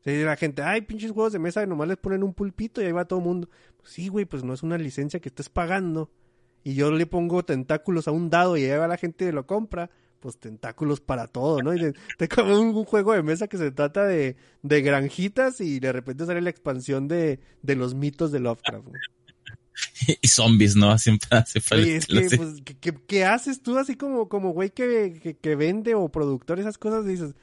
Entonces 0.00 0.24
la 0.26 0.36
gente, 0.36 0.62
ay, 0.62 0.82
pinches 0.82 1.12
juegos 1.12 1.32
de 1.32 1.38
mesa, 1.38 1.64
nomás 1.64 1.88
les 1.88 1.96
ponen 1.96 2.22
un 2.22 2.34
pulpito 2.34 2.82
y 2.82 2.84
ahí 2.84 2.92
va 2.92 3.06
todo 3.06 3.20
el 3.20 3.24
mundo. 3.24 3.48
Pues 3.78 3.90
sí, 3.90 4.08
güey, 4.08 4.26
pues 4.26 4.44
no 4.44 4.52
es 4.52 4.62
una 4.62 4.76
licencia 4.76 5.18
que 5.20 5.30
estés 5.30 5.48
pagando. 5.48 6.10
Y 6.62 6.74
yo 6.74 6.90
le 6.90 7.06
pongo 7.06 7.42
tentáculos 7.44 8.06
a 8.06 8.10
un 8.10 8.28
dado 8.28 8.56
y 8.58 8.64
ahí 8.64 8.78
va 8.78 8.86
la 8.86 8.98
gente 8.98 9.26
y 9.26 9.32
lo 9.32 9.46
compra. 9.46 9.90
Pues 10.20 10.38
tentáculos 10.38 11.00
para 11.00 11.26
todo, 11.26 11.62
¿no? 11.62 11.74
Y 11.74 11.78
de- 11.78 11.94
un, 12.42 12.74
un 12.76 12.84
juego 12.84 13.12
de 13.14 13.22
mesa 13.22 13.46
que 13.48 13.58
se 13.58 13.70
trata 13.70 14.04
de, 14.06 14.36
de 14.62 14.80
granjitas 14.82 15.60
y 15.60 15.80
de 15.80 15.92
repente 15.92 16.24
sale 16.26 16.40
la 16.40 16.48
expansión 16.50 17.08
de, 17.08 17.40
de 17.62 17.76
los 17.76 17.94
mitos 17.94 18.30
de 18.32 18.40
Lovecraft. 18.40 18.86
güey. 18.86 19.00
y 20.20 20.28
zombies, 20.28 20.76
¿no? 20.76 20.96
Siempre 20.98 21.28
hace 21.32 21.60
falta. 21.60 21.84
Oye, 21.84 21.96
es 21.96 22.06
que, 22.06 22.36
pues, 22.36 22.62
¿qué, 23.06 23.24
haces 23.24 23.62
tú 23.62 23.78
así 23.78 23.96
como, 23.96 24.28
como 24.28 24.50
güey 24.50 24.70
que, 24.70 25.18
que, 25.22 25.36
que 25.36 25.56
vende 25.56 25.94
o 25.94 26.08
productor 26.08 26.60
esas 26.60 26.78
cosas? 26.78 27.06
Dices, 27.06 27.34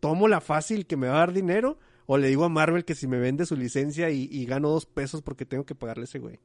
¿tomo 0.00 0.28
la 0.28 0.40
fácil 0.40 0.86
que 0.86 0.96
me 0.96 1.08
va 1.08 1.16
a 1.16 1.18
dar 1.18 1.32
dinero? 1.32 1.78
O 2.06 2.18
le 2.18 2.28
digo 2.28 2.44
a 2.44 2.48
Marvel 2.48 2.84
que 2.84 2.94
si 2.94 3.06
me 3.06 3.18
vende 3.18 3.46
su 3.46 3.56
licencia 3.56 4.10
y, 4.10 4.28
y 4.30 4.44
gano 4.44 4.70
dos 4.70 4.86
pesos 4.86 5.22
porque 5.22 5.46
tengo 5.46 5.64
que 5.64 5.76
pagarle 5.76 6.02
a 6.02 6.04
ese 6.04 6.18
güey. 6.18 6.40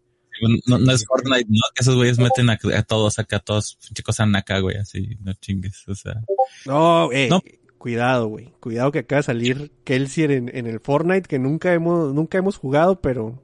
No, 0.67 0.77
no 0.77 0.91
es 0.91 1.05
Fortnite, 1.05 1.47
¿no? 1.49 1.61
Que 1.73 1.81
esos 1.81 1.95
güeyes 1.95 2.19
meten 2.19 2.49
a, 2.49 2.59
a 2.77 2.83
todos 2.83 3.19
acá, 3.19 3.37
a 3.37 3.39
todos, 3.39 3.77
chicos 3.79 4.19
acá, 4.19 4.59
güey, 4.59 4.77
así, 4.77 5.17
no 5.23 5.33
chingues, 5.33 5.87
o 5.87 5.95
sea. 5.95 6.21
No, 6.65 7.11
eh, 7.11 7.29
No. 7.29 7.41
cuidado, 7.77 8.27
güey. 8.27 8.53
Cuidado 8.59 8.91
que 8.91 8.99
acaba 8.99 9.21
de 9.21 9.23
salir 9.23 9.71
Kelsier 9.83 10.31
en, 10.31 10.55
en 10.55 10.67
el 10.67 10.79
Fortnite 10.79 11.27
que 11.27 11.39
nunca 11.39 11.73
hemos, 11.73 12.13
nunca 12.13 12.37
hemos 12.37 12.57
jugado, 12.57 12.99
pero, 13.01 13.41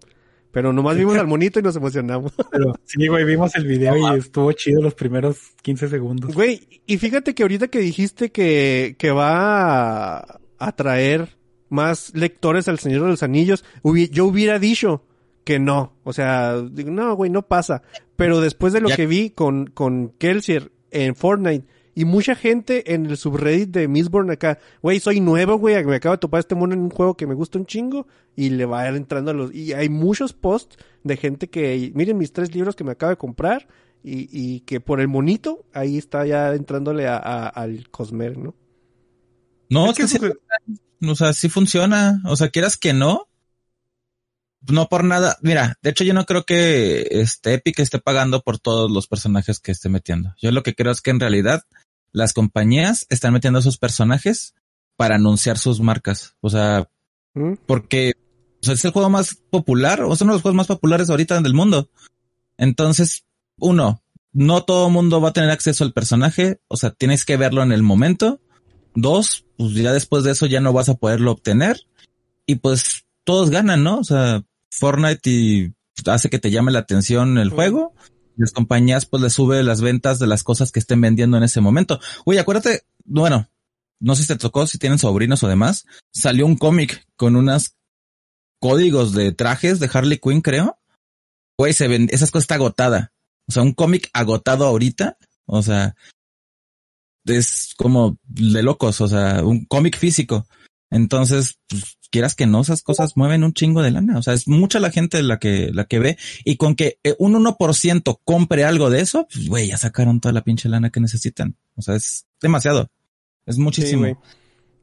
pero 0.52 0.74
nomás 0.74 0.97
vimos 0.97 1.16
al 1.18 1.28
monito 1.28 1.60
y 1.60 1.64
nos 1.64 1.76
emocionamos. 1.76 2.34
Pero 2.52 2.74
sí, 2.86 3.08
güey, 3.08 3.24
vimos 3.26 3.56
el 3.56 3.66
video 3.68 3.95
y 3.97 4.20
estuvo 4.20 4.52
chido 4.52 4.82
los 4.82 4.93
primeros 4.93 5.38
15 5.62 5.88
segundos. 5.89 6.34
Güey, 6.36 6.82
y 6.86 6.97
fíjate 6.97 7.34
que 7.34 7.43
ahorita 7.43 7.70
que 7.70 7.80
dijiste 7.80 8.32
que, 8.32 8.95
que 8.97 9.12
va 9.12 10.18
a 10.18 10.39
atraer 10.60 11.38
más 11.70 12.12
lectores 12.16 12.68
al 12.68 12.80
Señor 12.80 13.04
de 13.04 13.10
los 13.12 13.24
Anillos, 13.24 13.64
hubi- 13.82 14.10
yo 14.12 14.26
hubiera 14.26 14.60
dicho 14.60 15.04
que 15.45 15.58
no. 15.60 15.93
O 16.04 16.14
sea, 16.14 16.60
digo, 16.62 16.91
no, 16.91 17.16
güey, 17.16 17.32
no 17.32 17.43
pasa. 17.47 17.82
Pero 18.16 18.41
después 18.41 18.74
de 18.74 18.82
lo 18.82 18.89
Ya- 18.89 18.95
que 18.97 19.08
vi 19.08 19.30
con, 19.30 19.68
con 19.68 20.10
Kelsier 20.18 20.72
en 20.91 21.16
Fortnite 21.16 21.66
y 21.96 22.06
mucha 22.06 22.36
gente 22.36 22.94
en 22.94 23.06
el 23.06 23.18
subreddit 23.18 23.70
de 23.70 23.88
Mistborn 23.88 24.32
acá, 24.32 24.60
güey, 24.82 25.00
soy 25.00 25.20
nuevo, 25.20 25.58
güey, 25.58 25.84
me 25.86 25.96
acabo 25.96 26.16
de 26.16 26.20
topar 26.20 26.39
este 26.39 26.56
mono 26.56 26.74
en 26.74 26.80
un 26.82 26.89
juego 26.89 27.16
que 27.16 27.28
me 27.28 27.34
gusta 27.34 27.58
un 27.60 27.66
chingo 27.66 28.08
y 28.36 28.50
le 28.52 28.66
va 28.66 28.82
a 28.82 28.89
ir 28.89 28.96
entrando 28.96 29.32
a 29.32 29.34
los... 29.34 29.54
Y 29.54 29.74
hay 29.74 29.89
muchos 29.89 30.34
posts 30.34 30.78
de 31.04 31.18
gente 31.18 31.50
que, 31.50 31.92
miren 31.96 32.18
mis 32.18 32.32
tres 32.32 32.54
libros 32.56 32.76
que 32.76 32.84
me 32.84 32.92
acabo 32.92 33.10
de 33.10 33.18
comprar 33.18 33.68
y, 34.04 34.30
y 34.32 34.62
que 34.62 34.80
por 34.80 35.00
el 35.02 35.08
monito 35.10 35.66
ahí 35.74 35.98
está 35.98 36.26
ya 36.26 36.54
entrándole 36.54 37.08
a, 37.08 37.18
a- 37.18 37.48
al 37.50 37.89
Cosmer, 37.89 38.38
¿no? 38.38 38.56
No, 39.70 39.86
Es 39.92 40.00
es 40.00 40.14
que 40.14 40.20
que 40.20 40.34
sí, 40.34 41.08
o 41.08 41.16
sea, 41.16 41.34
sí 41.34 41.50
funciona. 41.50 42.22
O 42.26 42.36
sea, 42.36 42.50
quieras 42.50 42.78
que 42.78 42.94
no. 42.94 43.28
No 44.70 44.88
por 44.89 45.03
nada. 45.03 45.38
Mira, 45.41 45.76
de 45.82 45.89
hecho 45.89 46.03
yo 46.03 46.14
no 46.14 46.26
creo 46.26 46.45
que 46.45 47.07
este 47.12 47.55
Epic 47.55 47.80
esté 47.80 47.99
pagando 47.99 48.41
por 48.41 48.59
todos 48.59 48.91
los 48.91 49.07
personajes 49.07 49.59
que 49.59 49.72
esté 49.72 49.89
metiendo. 49.89 50.36
Yo 50.41 50.51
lo 50.51 50.64
que 50.64 50.76
creo 50.76 50.91
es 50.91 51.01
que 51.01 51.12
en 51.12 51.20
realidad 51.20 51.64
las 52.12 52.34
compañías 52.34 53.05
están 53.09 53.34
metiendo 53.34 53.59
esos 53.59 53.78
personajes 53.78 54.53
para 54.95 55.16
anunciar 55.16 55.57
sus 55.57 55.82
marcas. 55.82 56.36
O 56.41 56.49
sea, 56.49 56.89
¿Mm? 57.34 57.53
porque 57.66 58.14
o 58.62 58.66
sea, 58.66 58.76
es 58.76 58.86
el 58.86 58.91
juego 58.91 59.09
más 59.09 59.36
popular, 59.49 60.01
o 60.03 60.14
es 60.14 60.22
uno 60.22 60.34
de 60.34 60.36
los 60.36 60.41
juegos 60.43 60.55
más 60.55 60.68
populares 60.68 61.09
ahorita 61.09 61.41
del 61.41 61.55
mundo. 61.55 61.89
Entonces, 62.57 63.26
uno, 63.57 64.03
no 64.34 64.64
todo 64.64 64.88
el 64.88 64.93
mundo 64.93 65.20
va 65.20 65.30
a 65.30 65.34
tener 65.34 65.49
acceso 65.49 65.84
al 65.84 65.93
personaje, 65.93 66.59
o 66.68 66.78
sea, 66.78 66.91
tienes 66.91 67.26
que 67.26 67.38
verlo 67.38 67.64
en 67.64 67.72
el 67.72 67.82
momento. 67.82 68.39
Dos, 68.93 69.45
pues 69.57 69.74
ya 69.74 69.93
después 69.93 70.24
de 70.24 70.32
eso 70.32 70.45
ya 70.45 70.59
no 70.59 70.74
vas 70.74 70.89
a 70.89 70.95
poderlo 70.95 71.32
obtener. 71.32 71.82
Y 72.45 72.55
pues 72.55 73.05
todos 73.24 73.49
ganan, 73.49 73.84
¿no? 73.84 73.97
O 73.97 74.03
sea, 74.03 74.43
Fortnite 74.72 75.30
y 75.30 75.74
hace 76.06 76.30
que 76.30 76.40
te 76.40 76.50
llame 76.50 76.72
la 76.72 76.80
atención 76.80 77.38
el 77.38 77.50
juego. 77.50 77.94
Las 78.38 78.52
compañías 78.52 79.06
pues 79.06 79.22
le 79.22 79.30
sube 79.30 79.62
las 79.62 79.82
ventas 79.82 80.18
de 80.18 80.28
las 80.28 80.44
cosas 80.44 80.72
que 80.72 80.80
estén 80.80 81.02
vendiendo 81.02 81.38
en 81.38 81.44
ese 81.44 81.62
momento. 81.62 82.00
Oye, 82.26 82.40
acuérdate, 82.40 82.84
bueno, 83.04 83.48
no 84.00 84.16
sé 84.16 84.24
si 84.24 84.30
te 84.30 84.38
tocó, 84.38 84.66
si 84.66 84.80
tienen 84.80 84.98
sobrinos 84.98 85.44
o 85.44 85.48
demás, 85.48 85.86
salió 86.12 86.46
un 86.46 86.56
cómic 86.56 87.06
con 87.16 87.36
unos 87.36 87.76
códigos 88.60 89.14
de 89.14 89.32
trajes 89.32 89.80
de 89.80 89.90
Harley 89.94 90.18
Quinn, 90.18 90.42
creo. 90.42 90.80
Güey, 91.58 91.74
se 91.74 91.88
ven, 91.88 92.08
esas 92.12 92.32
cosas 92.32 92.46
está 92.46 92.56
agotada. 92.56 93.14
O 93.48 93.52
sea, 93.52 93.64
un 93.64 93.74
cómic 93.74 94.10
agotado 94.14 94.66
ahorita, 94.66 95.18
o 95.46 95.62
sea, 95.62 95.96
es 97.26 97.74
como 97.78 98.18
de 98.24 98.64
locos, 98.64 99.02
o 99.02 99.08
sea, 99.08 99.44
un 99.44 99.66
cómic 99.66 99.98
físico. 99.98 100.48
Entonces, 100.90 101.60
pues, 101.68 101.98
quieras 102.12 102.36
que 102.36 102.45
no, 102.45 102.62
esas 102.62 102.84
cosas 102.84 103.18
mueven 103.18 103.43
un 103.43 103.53
chingo 103.53 103.82
de 103.82 103.89
lana. 103.89 104.20
O 104.20 104.22
sea, 104.22 104.34
es 104.34 104.47
mucha 104.47 104.80
la 104.80 104.91
gente 104.91 105.24
la 105.24 105.39
que, 105.39 105.72
la 105.74 105.86
que 105.86 105.99
ve 105.99 106.18
y 106.43 106.57
con 106.57 106.76
que 106.76 106.99
eh, 107.03 107.16
un 107.18 107.34
1% 107.34 108.20
compre 108.24 108.64
algo 108.64 108.89
de 108.91 109.01
eso, 109.01 109.28
pues, 109.34 109.47
güey, 109.47 109.70
ya 109.70 109.78
sacaron 109.78 110.20
toda 110.20 110.34
la 110.34 110.43
pinche 110.43 110.70
lana 110.70 110.91
que 110.91 110.99
necesitan. 110.99 111.55
O 111.76 111.82
sea, 111.82 111.95
es 111.95 112.28
demasiado. 112.39 112.91
Es 113.47 113.57
muchísimo. 113.57 114.22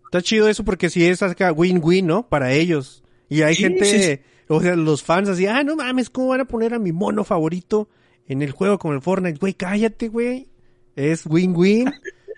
Está 0.06 0.22
chido 0.22 0.48
eso 0.48 0.64
porque 0.64 0.90
si 0.90 1.04
es 1.04 1.22
acá 1.22 1.52
win-win, 1.52 2.06
¿no? 2.06 2.28
Para 2.28 2.52
ellos. 2.52 3.04
Y 3.28 3.42
hay 3.42 3.54
Sí, 3.54 3.62
gente, 3.62 4.24
o 4.48 4.60
sea, 4.60 4.74
los 4.74 5.02
fans 5.02 5.28
así, 5.28 5.46
ah, 5.46 5.62
no 5.62 5.76
mames, 5.76 6.08
¿cómo 6.10 6.28
van 6.28 6.40
a 6.40 6.46
poner 6.46 6.72
a 6.72 6.78
mi 6.78 6.92
mono 6.92 7.24
favorito 7.24 7.90
en 8.26 8.40
el 8.42 8.52
juego 8.52 8.78
como 8.78 8.94
el 8.94 9.02
Fortnite? 9.02 9.38
Güey, 9.38 9.54
cállate, 9.54 10.08
güey. 10.08 10.48
Es 10.96 11.26
win-win. 11.26 11.92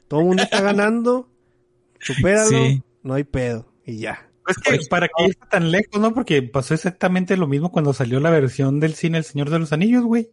Todo 0.08 0.20
el 0.20 0.26
mundo 0.26 0.42
está 0.42 0.60
ganando. 0.60 1.30
Supéralo. 2.00 2.82
No 3.02 3.14
hay 3.14 3.24
pedo. 3.24 3.72
Y 3.86 3.98
ya. 3.98 4.29
Es 4.50 4.58
que 4.58 4.78
para 4.88 5.08
que 5.08 5.24
irse 5.26 5.40
tan 5.50 5.70
lejos, 5.70 6.00
¿no? 6.00 6.12
Porque 6.14 6.42
pasó 6.42 6.74
exactamente 6.74 7.36
lo 7.36 7.46
mismo 7.46 7.70
cuando 7.72 7.92
salió 7.92 8.20
la 8.20 8.30
versión 8.30 8.80
del 8.80 8.94
cine 8.94 9.18
El 9.18 9.24
Señor 9.24 9.50
de 9.50 9.58
los 9.58 9.72
Anillos, 9.72 10.04
güey. 10.04 10.30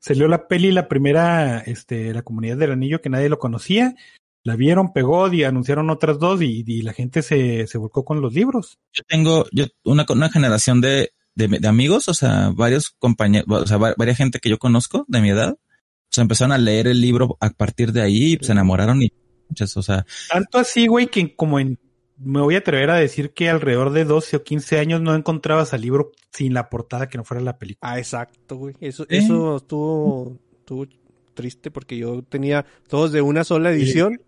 Salió 0.00 0.28
la 0.28 0.48
peli, 0.48 0.72
la 0.72 0.88
primera, 0.88 1.58
este, 1.58 2.14
la 2.14 2.22
comunidad 2.22 2.56
del 2.56 2.72
anillo 2.72 3.00
que 3.02 3.10
nadie 3.10 3.28
lo 3.28 3.38
conocía. 3.38 3.94
La 4.42 4.56
vieron, 4.56 4.94
pegó 4.94 5.30
y 5.30 5.44
anunciaron 5.44 5.90
otras 5.90 6.18
dos 6.18 6.40
y, 6.40 6.64
y 6.66 6.80
la 6.80 6.94
gente 6.94 7.20
se, 7.20 7.66
se 7.66 7.76
volcó 7.76 8.04
con 8.04 8.22
los 8.22 8.32
libros. 8.32 8.78
yo 8.94 9.02
tengo 9.06 9.44
yo 9.52 9.66
una, 9.84 10.06
una 10.08 10.30
generación 10.30 10.80
de, 10.80 11.12
de, 11.34 11.48
de 11.48 11.68
amigos, 11.68 12.08
o 12.08 12.14
sea, 12.14 12.50
varios 12.54 12.88
compañeros, 12.98 13.46
o 13.50 13.66
sea, 13.66 13.76
va- 13.76 13.94
varias 13.98 14.16
gente 14.16 14.38
que 14.38 14.48
yo 14.48 14.58
conozco 14.58 15.04
de 15.08 15.20
mi 15.20 15.28
edad, 15.28 15.52
o 15.52 16.08
sea, 16.10 16.22
empezaron 16.22 16.52
a 16.52 16.58
leer 16.58 16.86
el 16.86 17.02
libro 17.02 17.36
a 17.38 17.50
partir 17.50 17.92
de 17.92 18.00
ahí, 18.00 18.38
se 18.40 18.52
enamoraron 18.52 19.02
y 19.02 19.12
muchas, 19.50 19.76
o 19.76 19.82
sea, 19.82 20.06
Tanto 20.30 20.58
así, 20.58 20.86
güey, 20.86 21.08
que 21.08 21.36
como 21.36 21.60
en, 21.60 21.78
me 22.22 22.40
voy 22.40 22.54
a 22.54 22.58
atrever 22.58 22.90
a 22.90 22.96
decir 22.96 23.30
que 23.32 23.48
alrededor 23.48 23.90
de 23.92 24.04
12 24.04 24.36
o 24.36 24.42
15 24.44 24.78
años 24.78 25.00
no 25.00 25.14
encontrabas 25.14 25.72
al 25.72 25.80
libro 25.80 26.12
sin 26.32 26.52
la 26.54 26.68
portada 26.68 27.08
que 27.08 27.16
no 27.18 27.24
fuera 27.24 27.42
la 27.42 27.58
película. 27.58 27.92
Ah, 27.92 27.98
exacto, 27.98 28.56
güey. 28.56 28.74
Eso, 28.80 29.04
Sí. 29.08 29.16
eso 29.16 29.56
estuvo, 29.56 30.36
estuvo 30.58 30.86
triste 31.34 31.70
porque 31.70 31.96
yo 31.96 32.22
tenía 32.22 32.66
todos 32.88 33.12
de 33.12 33.22
una 33.22 33.44
sola 33.44 33.70
edición. 33.72 34.20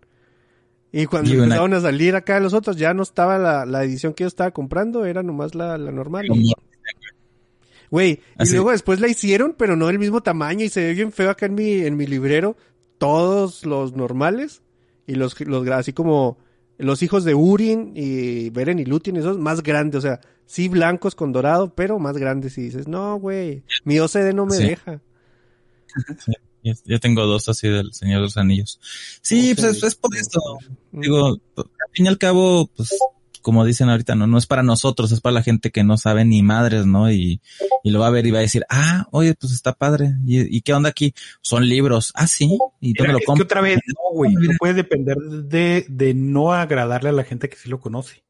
Y 0.91 1.05
cuando 1.07 1.29
Y 1.31 1.35
una- 1.35 1.43
empezaron 1.45 1.73
a 1.73 1.81
salir 1.81 2.15
acá 2.15 2.39
los 2.39 2.53
otros, 2.53 2.77
ya 2.77 2.93
no 2.93 3.03
estaba 3.03 3.37
la, 3.37 3.65
la 3.65 3.83
edición 3.83 4.13
que 4.13 4.23
yo 4.23 4.27
estaba 4.27 4.51
comprando, 4.51 5.05
era 5.05 5.21
nomás 5.23 5.53
la, 5.55 5.77
la 5.77 5.91
normal. 5.91 6.27
como- 6.27 6.41
Güey, 7.91 8.21
y 8.39 8.49
luego 8.51 8.71
después 8.71 8.99
la 8.99 9.07
hicieron, 9.07 9.53
pero 9.57 9.75
no 9.75 9.85
del 9.87 9.99
mismo 9.99 10.21
tamaño 10.21 10.65
y 10.65 10.69
se 10.69 10.81
ve 10.83 10.93
bien 10.93 11.11
feo 11.11 11.29
acá 11.29 11.45
en 11.45 11.53
mi, 11.53 11.73
en 11.73 11.95
mi 11.95 12.07
librero. 12.07 12.55
Todos 12.97 13.65
los 13.65 13.93
normales 13.95 14.63
y 15.05 15.13
los, 15.15 15.39
los 15.41 15.67
así 15.69 15.93
como 15.93 16.37
los 16.77 17.01
hijos 17.03 17.23
de 17.23 17.35
Urin 17.35 17.93
y 17.95 18.49
Beren 18.49 18.79
y 18.79 18.85
Lutin, 18.85 19.15
esos 19.17 19.37
más 19.37 19.61
grandes, 19.63 19.99
o 19.99 20.01
sea, 20.01 20.19
sí 20.45 20.67
blancos 20.69 21.15
con 21.15 21.31
dorado, 21.31 21.73
pero 21.73 21.99
más 21.99 22.17
grandes. 22.17 22.57
Y 22.57 22.63
dices, 22.63 22.87
no, 22.87 23.17
güey, 23.19 23.63
mi 23.83 23.99
OCD 23.99 24.33
no 24.33 24.45
me 24.45 24.55
Sí. 24.57 24.63
deja. 24.67 25.01
yo, 26.63 26.73
yo 26.85 26.99
tengo 26.99 27.25
dos 27.25 27.47
así 27.49 27.67
del 27.69 27.93
Señor 27.93 28.17
de 28.17 28.21
los 28.23 28.37
Anillos. 28.37 28.79
Sí, 29.21 29.53
pues 29.55 29.77
es, 29.77 29.83
es 29.83 29.95
por 29.95 30.15
esto. 30.15 30.39
Digo, 30.91 31.39
al 31.57 31.65
fin 31.91 32.05
y 32.05 32.09
al 32.09 32.17
cabo, 32.17 32.67
pues, 32.75 32.89
como 33.43 33.65
dicen 33.65 33.89
ahorita, 33.89 34.15
no, 34.15 34.25
no 34.25 34.37
es 34.37 34.47
para 34.47 34.63
nosotros, 34.63 35.11
es 35.11 35.21
para 35.21 35.33
la 35.33 35.43
gente 35.43 35.69
que 35.69 35.83
no 35.83 35.97
sabe 35.97 36.25
ni 36.25 36.41
madres, 36.41 36.87
¿no? 36.87 37.11
Y, 37.11 37.41
y 37.83 37.91
lo 37.91 37.99
va 37.99 38.07
a 38.07 38.11
ver 38.11 38.25
y 38.25 38.31
va 38.31 38.39
a 38.39 38.41
decir, 38.41 38.65
ah, 38.69 39.07
oye, 39.11 39.35
pues 39.35 39.53
está 39.53 39.73
padre. 39.73 40.13
¿Y, 40.25 40.57
y 40.57 40.61
qué 40.61 40.73
onda 40.73 40.89
aquí? 40.89 41.13
Son 41.41 41.67
libros. 41.67 42.11
Ah, 42.15 42.25
sí. 42.25 42.57
¿Y 42.79 42.93
dónde 42.93 43.09
Mira, 43.09 43.13
lo 43.13 43.19
es 43.19 43.25
que 43.25 43.43
otra 43.43 43.61
vez, 43.61 43.79
no, 43.85 44.15
güey, 44.15 44.35
Mira. 44.35 44.53
no 44.53 44.57
puedes 44.57 44.75
depender 44.75 45.17
de, 45.17 45.85
de 45.89 46.13
no 46.13 46.53
agradarle 46.53 47.09
a 47.09 47.13
la 47.13 47.23
gente 47.23 47.49
que 47.49 47.57
sí 47.57 47.69
lo 47.69 47.79
conoce. 47.79 48.23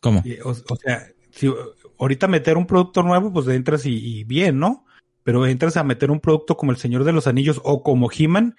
¿Cómo? 0.00 0.22
O 0.44 0.76
sea, 0.76 1.08
si 1.32 1.52
ahorita 1.98 2.28
meter 2.28 2.56
un 2.56 2.66
producto 2.66 3.02
nuevo, 3.02 3.32
pues 3.32 3.48
entras 3.48 3.84
y, 3.84 4.20
y 4.20 4.24
bien, 4.24 4.58
¿no? 4.58 4.86
Pero 5.24 5.44
entras 5.46 5.76
a 5.76 5.84
meter 5.84 6.10
un 6.10 6.20
producto 6.20 6.56
como 6.56 6.70
El 6.70 6.78
Señor 6.78 7.04
de 7.04 7.12
los 7.12 7.26
Anillos 7.26 7.60
o 7.64 7.82
como 7.82 8.08
He-Man 8.10 8.56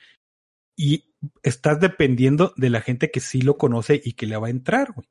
y 0.75 1.08
estás 1.43 1.79
dependiendo 1.79 2.53
de 2.57 2.69
la 2.69 2.81
gente 2.81 3.11
que 3.11 3.19
sí 3.19 3.41
lo 3.41 3.57
conoce 3.57 4.01
y 4.03 4.13
que 4.13 4.25
le 4.25 4.37
va 4.37 4.47
a 4.47 4.51
entrar, 4.51 4.91
güey. 4.93 5.07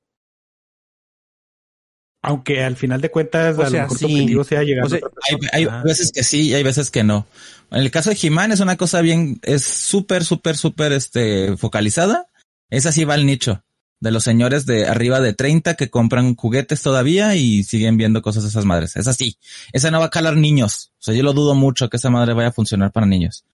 Aunque 2.20 2.64
al 2.64 2.76
final 2.76 3.00
de 3.00 3.10
cuentas, 3.10 3.56
O 3.56 3.62
a 3.62 3.70
sea, 3.70 3.82
lo 3.82 3.82
mejor 3.84 3.98
sí. 3.98 4.06
tu 4.06 4.12
objetivo 4.12 4.44
sea 4.44 4.62
llegar 4.64 4.86
O 4.86 4.88
sea, 4.88 4.98
a 4.98 5.56
Hay, 5.56 5.64
hay 5.66 5.82
veces 5.84 6.10
que 6.12 6.24
sí 6.24 6.48
y 6.48 6.54
hay 6.54 6.62
veces 6.62 6.90
que 6.90 7.04
no. 7.04 7.26
En 7.70 7.80
el 7.80 7.90
caso 7.90 8.10
de 8.10 8.18
He-Man 8.20 8.50
es 8.50 8.60
una 8.60 8.76
cosa 8.76 9.00
bien, 9.02 9.38
es 9.42 9.62
súper, 9.64 10.24
súper, 10.24 10.56
súper, 10.56 10.92
este, 10.92 11.56
focalizada. 11.56 12.26
Esa 12.70 12.92
sí 12.92 13.04
va 13.04 13.14
al 13.14 13.26
nicho. 13.26 13.62
De 14.00 14.10
los 14.10 14.24
señores 14.24 14.64
de 14.64 14.86
arriba 14.86 15.20
de 15.20 15.32
30 15.32 15.74
que 15.74 15.90
compran 15.90 16.36
juguetes 16.36 16.82
todavía 16.82 17.34
y 17.34 17.64
siguen 17.64 17.96
viendo 17.96 18.22
cosas 18.22 18.44
de 18.44 18.48
esas 18.48 18.64
madres. 18.64 18.96
Es 18.96 19.08
así. 19.08 19.36
Esa 19.72 19.90
no 19.90 19.98
va 19.98 20.06
a 20.06 20.10
calar 20.10 20.36
niños. 20.36 20.92
O 20.98 21.02
sea, 21.02 21.14
yo 21.14 21.22
lo 21.22 21.32
dudo 21.32 21.54
mucho 21.54 21.88
que 21.88 21.96
esa 21.96 22.10
madre 22.10 22.32
vaya 22.32 22.48
a 22.48 22.52
funcionar 22.52 22.92
para 22.92 23.06
niños. 23.06 23.44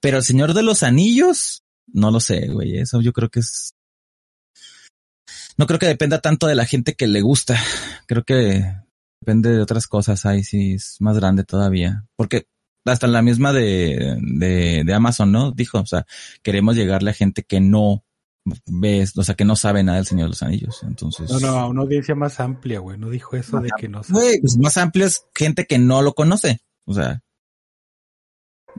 Pero 0.00 0.18
el 0.18 0.22
Señor 0.22 0.52
de 0.52 0.62
los 0.62 0.82
Anillos, 0.82 1.63
no 1.92 2.10
lo 2.10 2.20
sé, 2.20 2.48
güey. 2.48 2.78
Eso 2.78 3.00
yo 3.00 3.12
creo 3.12 3.30
que 3.30 3.40
es... 3.40 3.74
No 5.56 5.66
creo 5.66 5.78
que 5.78 5.86
dependa 5.86 6.20
tanto 6.20 6.46
de 6.46 6.54
la 6.54 6.66
gente 6.66 6.94
que 6.94 7.06
le 7.06 7.20
gusta. 7.20 7.58
Creo 8.06 8.24
que 8.24 8.64
depende 9.20 9.50
de 9.50 9.62
otras 9.62 9.86
cosas. 9.86 10.26
Ahí 10.26 10.42
sí 10.42 10.74
es 10.74 10.96
más 11.00 11.16
grande 11.16 11.44
todavía. 11.44 12.04
Porque 12.16 12.46
hasta 12.84 13.06
la 13.06 13.22
misma 13.22 13.52
de, 13.52 14.18
de, 14.20 14.82
de 14.84 14.94
Amazon, 14.94 15.32
¿no? 15.32 15.52
Dijo, 15.52 15.80
o 15.80 15.86
sea, 15.86 16.06
queremos 16.42 16.76
llegarle 16.76 17.10
a 17.10 17.14
gente 17.14 17.44
que 17.44 17.60
no 17.60 18.04
ves, 18.66 19.16
o 19.16 19.24
sea, 19.24 19.34
que 19.34 19.44
no 19.44 19.56
sabe 19.56 19.82
nada 19.82 19.96
del 19.96 20.06
Señor 20.06 20.26
de 20.26 20.30
los 20.30 20.42
Anillos. 20.42 20.82
Entonces. 20.82 21.30
No, 21.30 21.40
no, 21.40 21.48
a 21.48 21.66
una 21.66 21.82
audiencia 21.82 22.14
más 22.14 22.40
amplia, 22.40 22.80
güey. 22.80 22.98
No 22.98 23.08
dijo 23.10 23.36
eso 23.36 23.60
de 23.60 23.70
que 23.78 23.88
no 23.88 24.02
sabe. 24.02 24.20
Güey, 24.20 24.40
pues 24.40 24.58
más 24.58 24.76
amplia 24.76 25.06
es 25.06 25.26
gente 25.34 25.66
que 25.66 25.78
no 25.78 26.02
lo 26.02 26.14
conoce. 26.14 26.60
O 26.84 26.94
sea, 26.94 27.22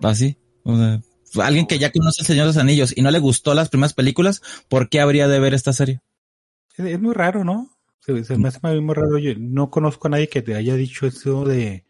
así. 0.03 0.38
O 0.64 0.76
sea, 0.78 1.01
alguien 1.41 1.67
que 1.67 1.79
ya 1.79 1.91
conoce 1.91 2.21
el 2.21 2.27
Señor 2.27 2.43
de 2.43 2.49
los 2.49 2.57
Anillos 2.57 2.93
y 2.95 3.01
no 3.01 3.11
le 3.11 3.19
gustó 3.19 3.53
las 3.53 3.69
primeras 3.69 3.93
películas, 3.93 4.41
¿por 4.69 4.89
qué 4.89 4.99
habría 4.99 5.27
de 5.27 5.39
ver 5.39 5.53
esta 5.53 5.73
serie? 5.73 6.01
Es, 6.77 6.86
es 6.86 6.99
muy 6.99 7.13
raro, 7.13 7.43
¿no? 7.43 7.69
Se, 7.99 8.23
se 8.23 8.38
me 8.38 8.49
hace 8.49 8.59
muy 8.81 8.93
raro. 8.93 9.17
Yo 9.17 9.31
no 9.38 9.69
conozco 9.71 10.07
a 10.07 10.11
nadie 10.11 10.29
que 10.29 10.41
te 10.41 10.55
haya 10.55 10.75
dicho 10.75 11.07
eso 11.07 11.43
de 11.45 11.86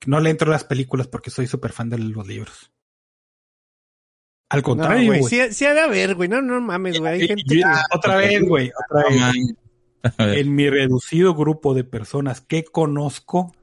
que 0.00 0.10
no 0.10 0.20
le 0.20 0.30
entro 0.30 0.48
a 0.50 0.52
las 0.54 0.64
películas 0.64 1.06
porque 1.06 1.30
soy 1.30 1.46
súper 1.46 1.72
fan 1.72 1.88
de 1.88 1.98
los 1.98 2.26
libros. 2.26 2.72
Al 4.48 4.58
No, 4.58 4.64
contrario, 4.64 5.06
güey. 5.06 5.20
güey. 5.20 5.30
Sí, 5.30 5.54
sí 5.54 5.64
ha 5.64 5.72
de 5.72 5.80
haber, 5.80 6.14
güey. 6.14 6.28
No, 6.28 6.42
no 6.42 6.60
mames, 6.60 6.98
güey. 6.98 7.20
Hay 7.22 7.28
gente 7.28 7.44
que... 7.46 7.62
otra 7.94 8.16
vez, 8.16 8.42
güey, 8.42 8.70
otra 8.90 9.08
vez. 9.08 9.54
En 10.18 10.52
mi 10.56 10.68
reducido 10.68 11.32
grupo 11.32 11.74
de 11.74 11.84
personas 11.84 12.40
que 12.40 12.64
conozco, 12.64 13.54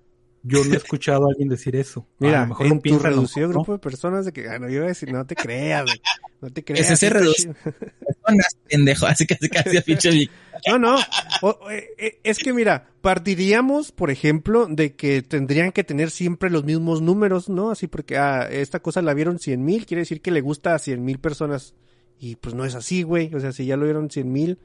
yo 0.44 0.64
no 0.64 0.74
he 0.74 0.78
escuchado 0.78 1.26
a 1.26 1.30
alguien 1.32 1.50
decir 1.50 1.76
eso. 1.76 2.08
a 2.20 2.24
Mira, 2.26 2.42
lo 2.42 2.48
mejor 2.48 2.66
en 2.68 2.72
un 2.74 2.82
tu 2.82 3.00
reducido 3.00 3.48
¿no? 3.48 3.54
grupo 3.54 3.74
de 3.74 3.80
personas 3.80 4.26
de 4.26 4.32
que, 4.34 4.48
ah, 4.50 4.58
no, 4.60 4.68
yo 4.70 4.76
iba 4.76 4.86
a 4.86 4.88
decir, 4.90 5.12
no 5.12 5.26
te 5.26 5.36
creas, 5.36 5.84
güey. 5.86 6.02
No 6.42 6.50
te 6.50 6.64
creas. 6.64 6.90
ese 6.90 7.06
está 7.08 7.20
reducido. 7.20 7.54
Personas, 7.64 8.58
pendejo, 8.70 9.06
así 9.06 9.26
que 9.28 9.36
casi 9.50 9.78
a 9.78 9.82
pinche. 9.82 10.30
No, 10.68 10.78
no. 10.78 10.98
O- 11.42 11.48
o- 11.62 11.72
eh, 11.72 11.88
eh, 11.98 12.20
es 12.24 12.38
que 12.40 12.52
mira, 12.52 12.90
partiríamos, 13.02 13.94
por 13.94 14.12
ejemplo, 14.12 14.68
de 14.70 14.94
que 14.94 15.22
tendrían 15.22 15.72
que 15.72 15.86
tener 15.86 16.12
siempre 16.12 16.50
los 16.50 16.66
mismos 16.66 17.02
números, 17.02 17.48
¿no? 17.48 17.72
Así 17.72 17.88
porque, 17.88 18.18
ah, 18.18 18.46
esta 18.52 18.82
cosa 18.82 19.02
la 19.02 19.14
vieron 19.14 19.40
cien 19.40 19.64
mil, 19.64 19.86
quiere 19.86 20.02
decir 20.02 20.22
que 20.22 20.32
le 20.32 20.42
gusta 20.42 20.76
a 20.76 20.80
cien 20.80 21.06
mil 21.06 21.18
personas. 21.20 21.76
Y 22.20 22.36
pues 22.36 22.56
no 22.56 22.66
es 22.66 22.76
así, 22.76 23.04
güey. 23.04 23.34
O 23.34 23.40
sea, 23.40 23.54
si 23.54 23.66
ya 23.66 23.78
lo 23.78 23.86
vieron 23.86 24.10
cien 24.12 24.34
mil, 24.34 24.60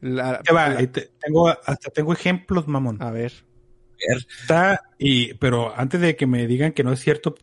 la- 0.00 0.42
va, 0.52 0.68
la- 0.70 0.78
ahí 0.80 0.88
te- 0.88 1.10
tengo, 1.20 1.48
hasta 1.48 1.90
tengo 1.90 2.12
ejemplos, 2.12 2.66
mamón. 2.66 3.00
a 3.00 3.12
ver. 3.12 3.32
Está, 3.98 4.82
y, 4.98 5.34
pero 5.34 5.76
antes 5.76 6.00
de 6.00 6.16
que 6.16 6.26
me 6.26 6.46
digan 6.46 6.72
que 6.72 6.84
no 6.84 6.92
es 6.92 7.00
cierto, 7.00 7.34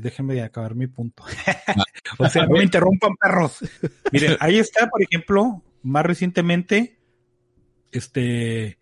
déjenme 0.00 0.40
acabar 0.42 0.74
mi 0.74 0.86
punto. 0.86 1.24
o 2.18 2.28
sea, 2.28 2.46
no 2.46 2.56
me 2.56 2.64
interrumpan, 2.64 3.14
perros. 3.16 3.58
Miren, 4.12 4.36
ahí 4.40 4.58
está, 4.58 4.88
por 4.88 5.02
ejemplo, 5.02 5.62
más 5.82 6.04
recientemente, 6.04 6.98
este, 7.92 8.78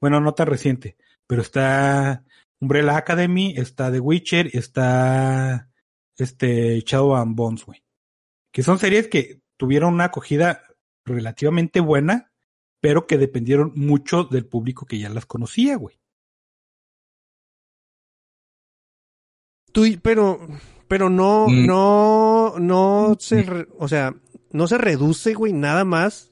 bueno, 0.00 0.20
no 0.20 0.34
tan 0.34 0.46
reciente, 0.46 0.96
pero 1.26 1.42
está 1.42 2.24
Umbrella 2.60 2.96
Academy, 2.96 3.54
está 3.56 3.90
The 3.90 4.00
Witcher, 4.00 4.50
está 4.52 5.70
este 6.16 6.80
Shadow 6.80 7.16
and 7.16 7.34
Bones, 7.34 7.64
güey. 7.64 7.82
Que 8.52 8.62
son 8.62 8.78
series 8.78 9.08
que 9.08 9.40
tuvieron 9.56 9.94
una 9.94 10.04
acogida 10.04 10.62
relativamente 11.04 11.80
buena, 11.80 12.32
pero 12.80 13.06
que 13.06 13.18
dependieron 13.18 13.72
mucho 13.74 14.24
del 14.24 14.46
público 14.46 14.86
que 14.86 14.98
ya 14.98 15.08
las 15.08 15.26
conocía, 15.26 15.76
güey. 15.76 16.01
Tú, 19.72 19.86
y- 19.86 19.96
pero, 19.96 20.40
pero 20.88 21.10
no, 21.10 21.46
Mm. 21.48 21.66
no, 21.66 22.54
no 22.58 23.16
se, 23.18 23.42
re- 23.42 23.68
o 23.78 23.88
sea, 23.88 24.14
no 24.50 24.66
se 24.68 24.78
reduce, 24.78 25.34
güey, 25.34 25.52
nada 25.52 25.84
más 25.84 26.30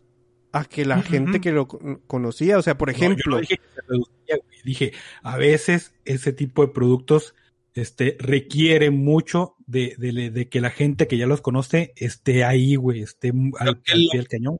a 0.53 0.65
que 0.65 0.85
la 0.85 1.01
gente 1.03 1.41
que 1.41 1.53
lo 1.53 1.67
con- 1.69 2.01
conocía, 2.07 2.59
o 2.59 2.63
sea, 2.63 2.77
por 2.77 2.89
No, 2.89 2.93
yo 2.93 2.99
no 2.99 3.05
ejemplo, 3.15 3.41
dije 3.41 3.57
que 3.57 3.63
se 3.75 3.81
reducía, 3.89 4.37
güey. 4.45 4.59
Dije, 4.65 4.93
a 5.23 5.37
veces 5.39 5.93
ese 6.05 6.33
tipo 6.33 6.63
de 6.67 6.73
productos 6.73 7.35
este, 7.75 8.17
requiere 8.19 8.91
mucho 8.91 9.55
de, 9.67 9.95
de, 9.97 10.31
de 10.31 10.49
que 10.49 10.61
la 10.61 10.71
gente 10.71 11.07
que 11.07 11.17
ya 11.17 11.27
los 11.29 11.41
conoce 11.41 11.93
esté 11.97 12.43
ahí, 12.45 12.75
güey, 12.75 13.01
esté 13.03 13.29
al, 13.29 13.53
Creo 13.53 13.57
al 13.61 13.83
que 13.83 13.93
pie 13.93 14.09
del 14.13 14.29
cañón. 14.29 14.59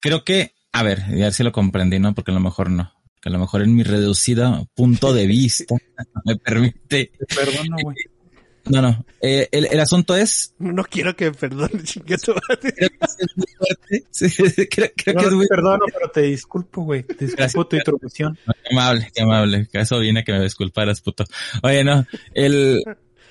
Creo 0.00 0.24
que, 0.24 0.54
a 0.72 0.82
ver, 0.82 1.02
a 1.02 1.10
ver 1.12 1.32
si 1.32 1.44
lo 1.44 1.52
comprendí, 1.52 2.00
¿no? 2.00 2.14
Porque 2.14 2.32
a 2.32 2.34
lo 2.34 2.40
mejor 2.40 2.68
no. 2.68 2.92
Que 3.22 3.28
a 3.28 3.32
lo 3.32 3.38
mejor 3.38 3.62
en 3.62 3.74
mi 3.76 3.84
reducido 3.84 4.68
punto 4.74 5.12
de 5.14 5.26
vista 5.28 5.74
me 6.24 6.36
permite. 6.36 7.12
Te 7.16 7.26
perdono, 7.34 7.76
güey. 7.82 7.96
No, 8.68 8.82
no. 8.82 9.04
Eh, 9.20 9.48
el, 9.52 9.66
el 9.70 9.80
asunto 9.80 10.16
es. 10.16 10.54
no 10.58 10.84
quiero 10.84 11.14
que 11.16 11.26
me 11.26 11.32
perdone. 11.32 11.82
Sí, 14.10 14.28
creo, 14.70 14.88
creo 14.96 15.14
No, 15.14 15.20
que 15.22 15.30
no 15.30 15.40
te 15.40 15.46
perdono, 15.48 15.84
pero 15.92 16.10
te 16.10 16.22
disculpo, 16.22 16.82
güey. 16.82 17.02
Te 17.02 17.14
disculpo 17.14 17.36
Gracias. 17.36 17.68
tu 17.68 17.76
interrupción. 17.76 18.38
Qué 18.46 18.74
amable, 18.74 19.10
qué 19.14 19.22
amable. 19.22 19.68
Eso 19.72 19.98
viene 19.98 20.24
que 20.24 20.32
me 20.32 20.42
disculparas, 20.42 21.00
puto. 21.00 21.24
Oye, 21.62 21.84
no. 21.84 22.06
El. 22.34 22.82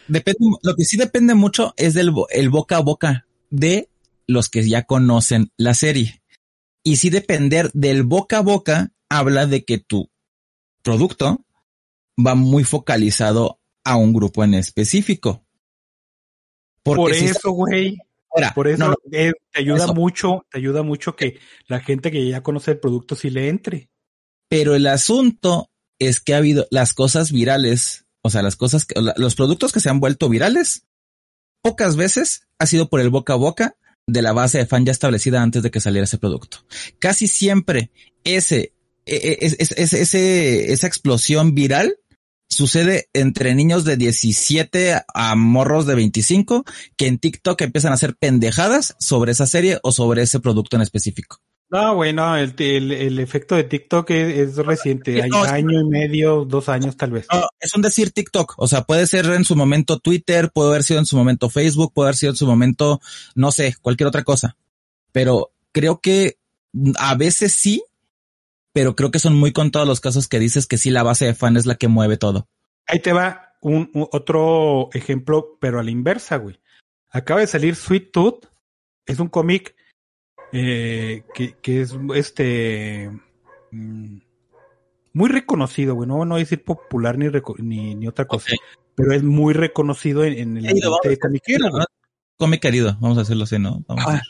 Depende, 0.08 0.40
lo 0.64 0.76
que 0.76 0.86
sí 0.86 0.98
depende 0.98 1.36
mucho 1.36 1.74
es 1.78 1.94
del 1.94 2.12
el 2.30 2.50
boca 2.50 2.78
a 2.78 2.82
boca 2.82 3.28
de 3.50 3.90
los 4.26 4.50
que 4.50 4.68
ya 4.68 4.84
conocen 4.84 5.52
la 5.58 5.74
serie. 5.74 6.22
Y 6.84 6.98
sí 6.98 7.10
depender 7.10 7.70
del 7.74 8.04
boca 8.04 8.38
a 8.38 8.42
boca 8.42 8.92
habla 9.10 9.46
de 9.46 9.66
que 9.66 9.78
tu 9.78 10.10
producto 10.82 11.46
va 12.26 12.36
muy 12.36 12.64
focalizado 12.64 13.57
a 13.88 13.96
un 13.96 14.14
grupo 14.14 14.44
en 14.44 14.54
específico. 14.56 15.44
Porque 16.84 17.02
Por 17.02 17.14
eso, 17.14 17.52
güey. 17.52 17.98
Por 18.54 18.68
eso 18.68 18.78
no, 18.80 18.90
no, 18.90 18.96
eh, 19.12 19.32
te 19.52 19.62
ayuda 19.62 19.86
eso. 19.86 19.94
mucho, 19.96 20.46
te 20.52 20.60
ayuda 20.60 20.84
mucho 20.84 21.16
que 21.16 21.40
la 21.68 21.80
gente 21.80 22.12
que 22.12 22.28
ya 22.30 22.44
conoce 22.44 22.72
el 22.72 22.80
producto 22.80 23.16
sí 23.16 23.30
le 23.32 23.50
entre. 23.50 23.90
pero 24.50 24.76
el 24.76 24.86
asunto 24.88 25.72
es 26.00 26.20
que 26.20 26.34
ha 26.36 26.38
habido 26.38 26.68
las 26.70 26.94
cosas 26.94 27.32
virales, 27.32 28.06
o 28.22 28.30
sea, 28.30 28.44
las 28.44 28.56
cosas, 28.56 28.86
que, 28.86 28.94
los 29.18 29.36
productos 29.36 29.72
que 29.74 29.80
se 29.80 29.90
han 29.90 30.00
vuelto 30.00 30.30
virales, 30.30 30.86
pocas 31.64 31.96
veces 31.96 32.48
ha 32.60 32.68
sido 32.68 32.90
por 32.90 33.00
el 33.00 33.10
boca 33.10 33.34
a 33.34 33.38
boca 33.38 33.76
de 34.06 34.22
la 34.22 34.34
base 34.34 34.60
de 34.60 34.68
fan 34.68 34.86
ya 34.86 34.92
establecida 34.92 35.42
antes 35.42 35.64
de 35.64 35.72
que 35.72 35.80
saliera 35.80 36.04
ese 36.06 36.20
producto. 36.20 36.60
Casi 37.00 37.28
siempre 37.28 37.92
ese, 38.24 38.74
e- 39.06 39.16
e- 39.16 39.38
es- 39.42 39.56
es- 39.60 39.72
es- 39.72 39.94
ese, 39.94 40.72
esa 40.72 40.86
explosión 40.88 41.56
viral 41.56 41.98
sucede 42.58 43.08
entre 43.14 43.56
niños 43.56 43.86
de 43.86 43.98
17 43.98 45.02
a 45.14 45.36
morros 45.36 45.86
de 45.86 45.96
25 45.96 46.66
que 46.98 47.08
en 47.08 47.20
TikTok 47.20 47.62
empiezan 47.62 47.92
a 47.92 47.96
hacer 47.96 48.16
pendejadas 48.18 48.96
sobre 49.00 49.32
esa 49.32 49.46
serie 49.46 49.80
o 49.84 49.92
sobre 49.92 50.24
ese 50.24 50.40
producto 50.40 50.76
en 50.76 50.82
específico. 50.82 51.40
No, 51.70 51.96
güey, 51.96 52.14
no, 52.14 52.38
el, 52.38 52.56
el, 52.58 52.92
el 52.94 53.20
efecto 53.20 53.56
de 53.56 53.66
TikTok 53.66 54.10
es, 54.12 54.38
es 54.38 54.56
reciente, 54.58 55.22
hay 55.22 55.30
No, 55.30 55.44
año 55.44 55.82
y 55.82 55.84
medio, 55.84 56.46
dos 56.46 56.70
años 56.70 56.96
tal 56.96 57.12
vez. 57.12 57.28
No, 57.32 57.46
es 57.60 57.76
un 57.76 57.82
decir 57.82 58.12
TikTok. 58.12 58.54
O 58.58 58.68
sea, 58.68 58.84
puede 58.84 59.06
ser 59.06 59.26
en 59.26 59.44
su 59.44 59.56
momento 59.56 60.00
Twitter, 60.00 60.50
puede 60.52 60.70
haber 60.70 60.84
sido 60.84 61.00
en 61.00 61.06
su 61.06 61.18
momento 61.18 61.50
Facebook, 61.50 61.92
puede 61.94 62.08
haber 62.08 62.16
sido 62.16 62.32
en 62.32 62.38
su 62.38 62.48
momento, 62.48 63.02
no 63.36 63.52
sé, 63.52 63.76
cualquier 63.82 64.08
otra 64.08 64.24
cosa. 64.24 64.56
Pero 65.12 65.52
creo 65.74 66.00
que 66.00 66.38
a 66.98 67.16
veces 67.16 67.54
sí, 67.54 67.84
pero 68.74 68.96
creo 68.96 69.12
que 69.12 69.20
son 69.20 69.36
muy 69.36 69.52
contados 69.54 69.88
los 69.88 70.00
casos 70.02 70.28
que 70.28 70.40
dices 70.40 70.68
que 70.68 70.78
sí 70.78 70.90
la 70.90 71.04
base 71.04 71.26
de 71.26 71.34
fan 71.34 71.58
es 71.58 71.66
la 71.66 71.76
que 71.76 71.88
mueve 71.88 72.18
todo. 72.18 72.48
Ahí 72.88 73.00
te 73.00 73.14
va 73.14 73.54
un, 73.62 73.90
un- 73.94 74.08
otro 74.12 74.90
ejemplo, 74.94 75.58
pero 75.60 75.80
a 75.80 75.84
la 75.84 75.92
inversa, 75.92 76.38
güey. 76.38 76.60
Acaba 77.10 77.40
de 77.40 77.48
salir 77.48 77.76
Sweet 77.76 78.12
Tooth, 78.12 78.46
es 79.06 79.20
un 79.20 79.30
cómic 79.30 79.76
eh, 80.54 81.24
que, 81.34 81.54
que 81.62 81.82
es 81.82 81.96
este 82.16 83.10
mm, 83.72 84.18
muy 85.14 85.30
reconocido, 85.30 85.96
güey. 85.96 86.08
No, 86.08 86.24
no 86.26 86.36
voy 86.36 86.42
a 86.42 86.44
decir 86.44 86.64
popular 86.64 87.18
ni, 87.18 87.28
ni, 87.60 87.96
ni 87.96 88.08
otra 88.08 88.26
cosa, 88.26 88.52
pero 88.96 89.14
es 89.14 89.24
muy 89.24 89.54
reconocido 89.54 90.24
en, 90.24 90.34
en 90.34 90.58
el 90.58 90.68
ambiente 90.68 91.18
comiquero, 91.20 91.70
güey. 91.72 91.86
Come 92.38 92.60
querido, 92.60 92.96
vamos 93.02 93.18
a 93.18 93.22
decirlo 93.22 93.46
así, 93.46 93.58
¿no? 93.58 93.84
Vamos 93.88 94.06
a 94.06 94.10
Ah, 94.10 94.14
ver. 94.14 94.22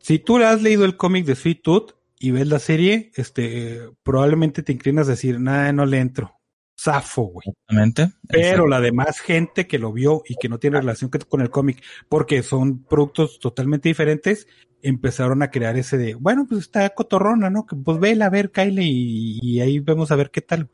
si 0.00 0.18
tú 0.18 0.36
has 0.36 0.60
leído 0.60 0.84
el 0.84 0.96
cómic 0.98 1.24
de 1.24 1.34
Sweet 1.34 1.62
Tooth 1.62 1.92
y 2.22 2.30
ves 2.30 2.46
la 2.46 2.60
serie, 2.60 3.10
este, 3.16 3.74
eh, 3.74 3.90
probablemente 4.04 4.62
te 4.62 4.72
inclinas 4.72 5.08
a 5.08 5.10
decir, 5.10 5.40
nada, 5.40 5.72
no 5.72 5.86
le 5.86 5.98
entro. 5.98 6.38
Zafo, 6.80 7.22
güey. 7.22 7.48
Exactamente. 7.48 8.12
Pero 8.28 8.68
la 8.68 8.80
demás 8.80 9.18
gente 9.18 9.66
que 9.66 9.80
lo 9.80 9.92
vio 9.92 10.22
y 10.28 10.36
que 10.36 10.48
no 10.48 10.60
tiene 10.60 10.78
relación 10.78 11.10
con 11.28 11.40
el 11.40 11.50
cómic, 11.50 11.82
porque 12.08 12.44
son 12.44 12.84
productos 12.84 13.40
totalmente 13.40 13.88
diferentes, 13.88 14.46
empezaron 14.82 15.42
a 15.42 15.50
crear 15.50 15.76
ese 15.76 15.98
de, 15.98 16.14
bueno, 16.14 16.46
pues 16.48 16.60
está 16.60 16.88
cotorrona, 16.90 17.50
¿no? 17.50 17.66
Que 17.66 17.74
pues 17.74 17.98
vela 17.98 18.26
a 18.26 18.30
ver, 18.30 18.52
Kyle, 18.52 18.80
y, 18.80 19.40
y 19.42 19.60
ahí 19.60 19.80
vemos 19.80 20.12
a 20.12 20.16
ver 20.16 20.30
qué 20.30 20.42
tal. 20.42 20.70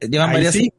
Llevan 0.00 0.30
Ahí 0.30 0.36
varias, 0.36 0.54
sí. 0.54 0.72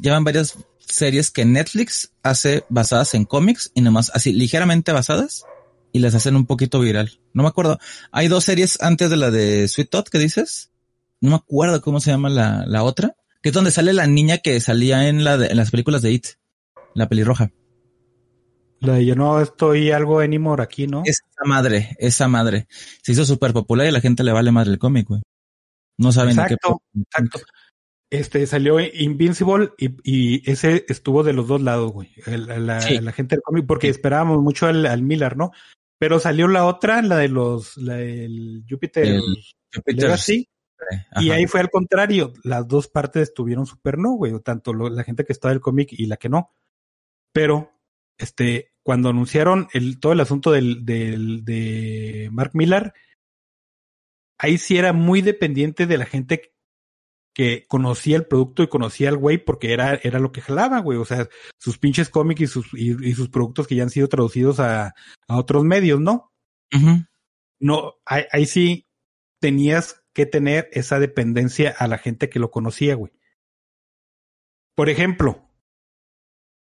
llevan 0.00 0.22
varias 0.22 0.56
series 0.78 1.32
que 1.32 1.44
Netflix 1.44 2.12
hace 2.22 2.62
basadas 2.68 3.14
en 3.14 3.24
cómics 3.24 3.72
y 3.74 3.80
nomás 3.80 4.12
así 4.14 4.32
ligeramente 4.32 4.92
basadas 4.92 5.44
y 5.92 5.98
las 6.00 6.14
hacen 6.14 6.36
un 6.36 6.46
poquito 6.46 6.80
viral. 6.80 7.20
No 7.32 7.42
me 7.42 7.48
acuerdo. 7.48 7.78
Hay 8.12 8.28
dos 8.28 8.44
series 8.44 8.80
antes 8.82 9.10
de 9.10 9.16
la 9.16 9.30
de 9.30 9.66
Sweet 9.68 9.90
Tot 9.90 10.08
que 10.08 10.18
dices. 10.18 10.70
No 11.20 11.30
me 11.30 11.36
acuerdo 11.36 11.80
cómo 11.82 12.00
se 12.00 12.10
llama 12.10 12.28
la, 12.30 12.64
la 12.66 12.82
otra. 12.82 13.16
Que 13.42 13.48
es 13.50 13.54
donde 13.54 13.70
sale 13.70 13.92
la 13.92 14.06
niña 14.06 14.38
que 14.38 14.60
salía 14.60 15.08
en, 15.08 15.24
la 15.24 15.36
de- 15.38 15.48
en 15.48 15.56
las 15.56 15.70
películas 15.70 16.02
de 16.02 16.12
It. 16.12 16.26
La 16.94 17.08
pelirroja. 17.08 17.50
La 18.80 18.94
de 18.94 19.04
yo 19.06 19.14
no 19.14 19.40
estoy 19.40 19.90
algo 19.90 20.20
anymore 20.20 20.62
aquí, 20.62 20.86
¿no? 20.86 21.02
Esa 21.04 21.22
madre, 21.44 21.96
esa 21.98 22.28
madre. 22.28 22.66
Se 23.02 23.12
hizo 23.12 23.24
súper 23.24 23.52
popular 23.52 23.86
y 23.86 23.90
a 23.90 23.92
la 23.92 24.00
gente 24.00 24.24
le 24.24 24.32
vale 24.32 24.50
madre 24.52 24.70
el 24.72 24.78
cómic, 24.78 25.08
güey. 25.08 25.20
No 25.98 26.12
saben 26.12 26.36
ni 26.36 26.44
qué. 26.44 26.54
Exacto, 26.54 26.82
exacto. 26.96 27.40
Este 28.08 28.46
salió 28.46 28.80
Invincible 28.80 29.70
y, 29.78 29.90
y 30.02 30.50
ese 30.50 30.84
estuvo 30.88 31.22
de 31.22 31.32
los 31.34 31.46
dos 31.46 31.60
lados, 31.60 31.92
güey. 31.92 32.08
El- 32.26 32.66
la, 32.66 32.80
Sí. 32.80 32.98
la 33.00 33.12
gente 33.12 33.36
del 33.36 33.42
cómic, 33.42 33.66
porque 33.66 33.88
Sí. 33.88 33.90
esperábamos 33.92 34.42
mucho 34.42 34.66
al, 34.66 34.86
al 34.86 35.02
Miller, 35.02 35.36
¿no? 35.36 35.52
Pero 36.00 36.18
salió 36.18 36.48
la 36.48 36.64
otra, 36.64 37.02
la 37.02 37.18
de 37.18 37.28
los, 37.28 37.76
la 37.76 37.96
del 37.96 38.64
Júpiter 38.68 39.04
El 39.04 39.20
Jupiter, 39.74 40.04
Legacy, 40.04 40.48
y 41.20 41.26
ajá. 41.28 41.34
ahí 41.34 41.46
fue 41.46 41.60
al 41.60 41.68
contrario. 41.68 42.32
Las 42.42 42.66
dos 42.66 42.88
partes 42.88 43.24
estuvieron 43.24 43.66
súper 43.66 43.98
no, 43.98 44.12
güey. 44.14 44.32
Tanto 44.40 44.72
lo- 44.72 44.88
la 44.88 45.04
gente 45.04 45.26
que 45.26 45.34
está 45.34 45.50
del 45.50 45.60
cómic 45.60 45.90
y 45.92 46.06
la 46.06 46.16
que 46.16 46.30
no. 46.30 46.52
Pero, 47.34 47.70
este, 48.16 48.72
cuando 48.82 49.10
anunciaron 49.10 49.68
el, 49.74 50.00
todo 50.00 50.12
el 50.14 50.20
asunto 50.20 50.50
del, 50.52 50.86
del, 50.86 51.44
de 51.44 52.30
Mark 52.32 52.52
Millar, 52.54 52.94
ahí 54.38 54.56
sí 54.56 54.78
era 54.78 54.94
muy 54.94 55.20
dependiente 55.20 55.86
de 55.86 55.98
la 55.98 56.06
gente 56.06 56.54
que 57.40 57.64
conocía 57.68 58.18
el 58.18 58.26
producto 58.26 58.62
y 58.62 58.68
conocía 58.68 59.08
al 59.08 59.16
güey 59.16 59.38
porque 59.38 59.72
era, 59.72 59.94
era 59.94 60.18
lo 60.18 60.30
que 60.30 60.42
jalaba, 60.42 60.80
güey. 60.80 60.98
O 60.98 61.06
sea, 61.06 61.26
sus 61.56 61.78
pinches 61.78 62.10
cómics 62.10 62.42
y 62.42 62.46
sus, 62.46 62.66
y, 62.74 62.90
y 63.02 63.14
sus 63.14 63.30
productos 63.30 63.66
que 63.66 63.76
ya 63.76 63.82
han 63.82 63.88
sido 63.88 64.08
traducidos 64.08 64.60
a, 64.60 64.94
a 65.26 65.36
otros 65.38 65.64
medios, 65.64 65.98
¿no? 66.00 66.34
Ujú. 66.70 67.06
No, 67.58 67.94
ahí, 68.04 68.24
ahí 68.30 68.44
sí 68.44 68.90
tenías 69.40 70.04
que 70.12 70.26
tener 70.26 70.68
esa 70.72 70.98
dependencia 70.98 71.70
a 71.70 71.88
la 71.88 71.96
gente 71.96 72.28
que 72.28 72.40
lo 72.40 72.50
conocía, 72.50 72.94
güey. 72.94 73.10
Por 74.74 74.90
ejemplo, 74.90 75.48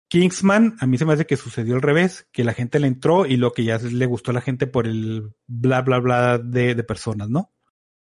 Kingsman, 0.08 0.76
a 0.78 0.86
mí 0.86 0.98
se 0.98 1.04
me 1.04 1.14
hace 1.14 1.26
que 1.26 1.36
sucedió 1.36 1.74
al 1.74 1.82
revés, 1.82 2.28
que 2.30 2.44
la 2.44 2.52
gente 2.52 2.78
le 2.78 2.86
entró 2.86 3.26
y 3.26 3.38
lo 3.38 3.52
que 3.52 3.64
ya 3.64 3.78
le 3.78 4.06
gustó 4.06 4.30
a 4.30 4.34
la 4.34 4.40
gente 4.40 4.68
por 4.68 4.86
el 4.86 5.34
bla, 5.48 5.82
bla, 5.82 5.98
bla 5.98 6.38
de, 6.38 6.76
de 6.76 6.84
personas, 6.84 7.28
¿no? 7.28 7.52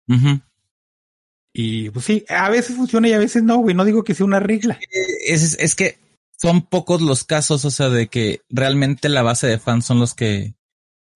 Ujú. 0.09 0.43
Y 1.53 1.91
pues 1.91 2.05
sí, 2.05 2.25
a 2.29 2.49
veces 2.49 2.77
funciona 2.77 3.09
y 3.09 3.13
a 3.13 3.19
veces 3.19 3.43
no, 3.43 3.59
güey. 3.59 3.75
No 3.75 3.85
digo 3.85 4.05
que 4.05 4.15
sea 4.15 4.27
una 4.27 4.41
regla. 4.41 4.79
Es, 5.27 5.57
es 5.59 5.75
que 5.75 5.99
son 6.37 6.63
pocos 6.63 7.03
los 7.03 7.25
casos, 7.25 7.65
o 7.65 7.71
sea, 7.71 7.89
de 7.89 8.07
que 8.09 8.41
realmente 8.49 9.09
la 9.09 9.23
base 9.23 9.47
de 9.47 9.59
fans 9.59 9.85
son 9.87 9.99
los 9.99 10.15
que 10.15 10.55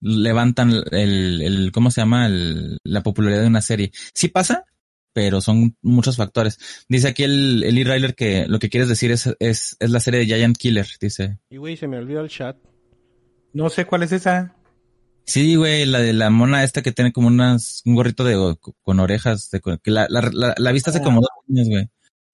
levantan 0.00 0.72
el, 0.92 1.40
el 1.40 1.72
¿cómo 1.72 1.90
se 1.90 2.00
llama? 2.00 2.26
El- 2.26 2.78
la 2.84 3.02
popularidad 3.02 3.42
de 3.42 3.46
una 3.48 3.62
serie. 3.62 3.92
Sí 4.12 4.28
pasa, 4.28 4.64
pero 5.12 5.40
son 5.40 5.76
muchos 5.82 6.16
factores. 6.16 6.58
Dice 6.88 7.08
aquí 7.08 7.22
el, 7.22 7.62
el 7.64 7.74
Lee 7.74 7.84
Ryler 7.84 8.14
que 8.14 8.46
lo 8.48 8.58
que 8.58 8.68
quieres 8.68 8.88
decir 8.88 9.12
es, 9.12 9.30
es, 9.38 9.76
es 9.78 9.90
la 9.90 10.00
serie 10.00 10.20
de 10.20 10.26
Giant 10.26 10.56
Killer, 10.58 10.86
dice. 11.00 11.38
Y 11.48 11.56
güey, 11.58 11.76
se 11.76 11.86
me 11.88 11.96
olvidó 11.96 12.20
el 12.20 12.28
chat. 12.28 12.56
No 13.52 13.70
sé 13.70 13.84
cuál 13.86 14.02
es 14.02 14.12
esa. 14.12 14.54
Sí, 15.24 15.56
güey, 15.56 15.86
la 15.86 16.00
de 16.00 16.12
la 16.12 16.30
mona 16.30 16.64
esta 16.64 16.82
que 16.82 16.92
tiene 16.92 17.12
como 17.12 17.28
unas, 17.28 17.82
un 17.86 17.94
gorrito 17.94 18.24
de, 18.24 18.56
con 18.82 19.00
orejas, 19.00 19.50
de, 19.50 19.60
que 19.60 19.90
la, 19.90 20.06
la, 20.10 20.30
la, 20.32 20.54
la 20.56 20.72
viste 20.72 20.90
hace 20.90 21.02
como 21.02 21.20
dos 21.20 21.30
años, 21.48 21.68
güey. 21.68 21.86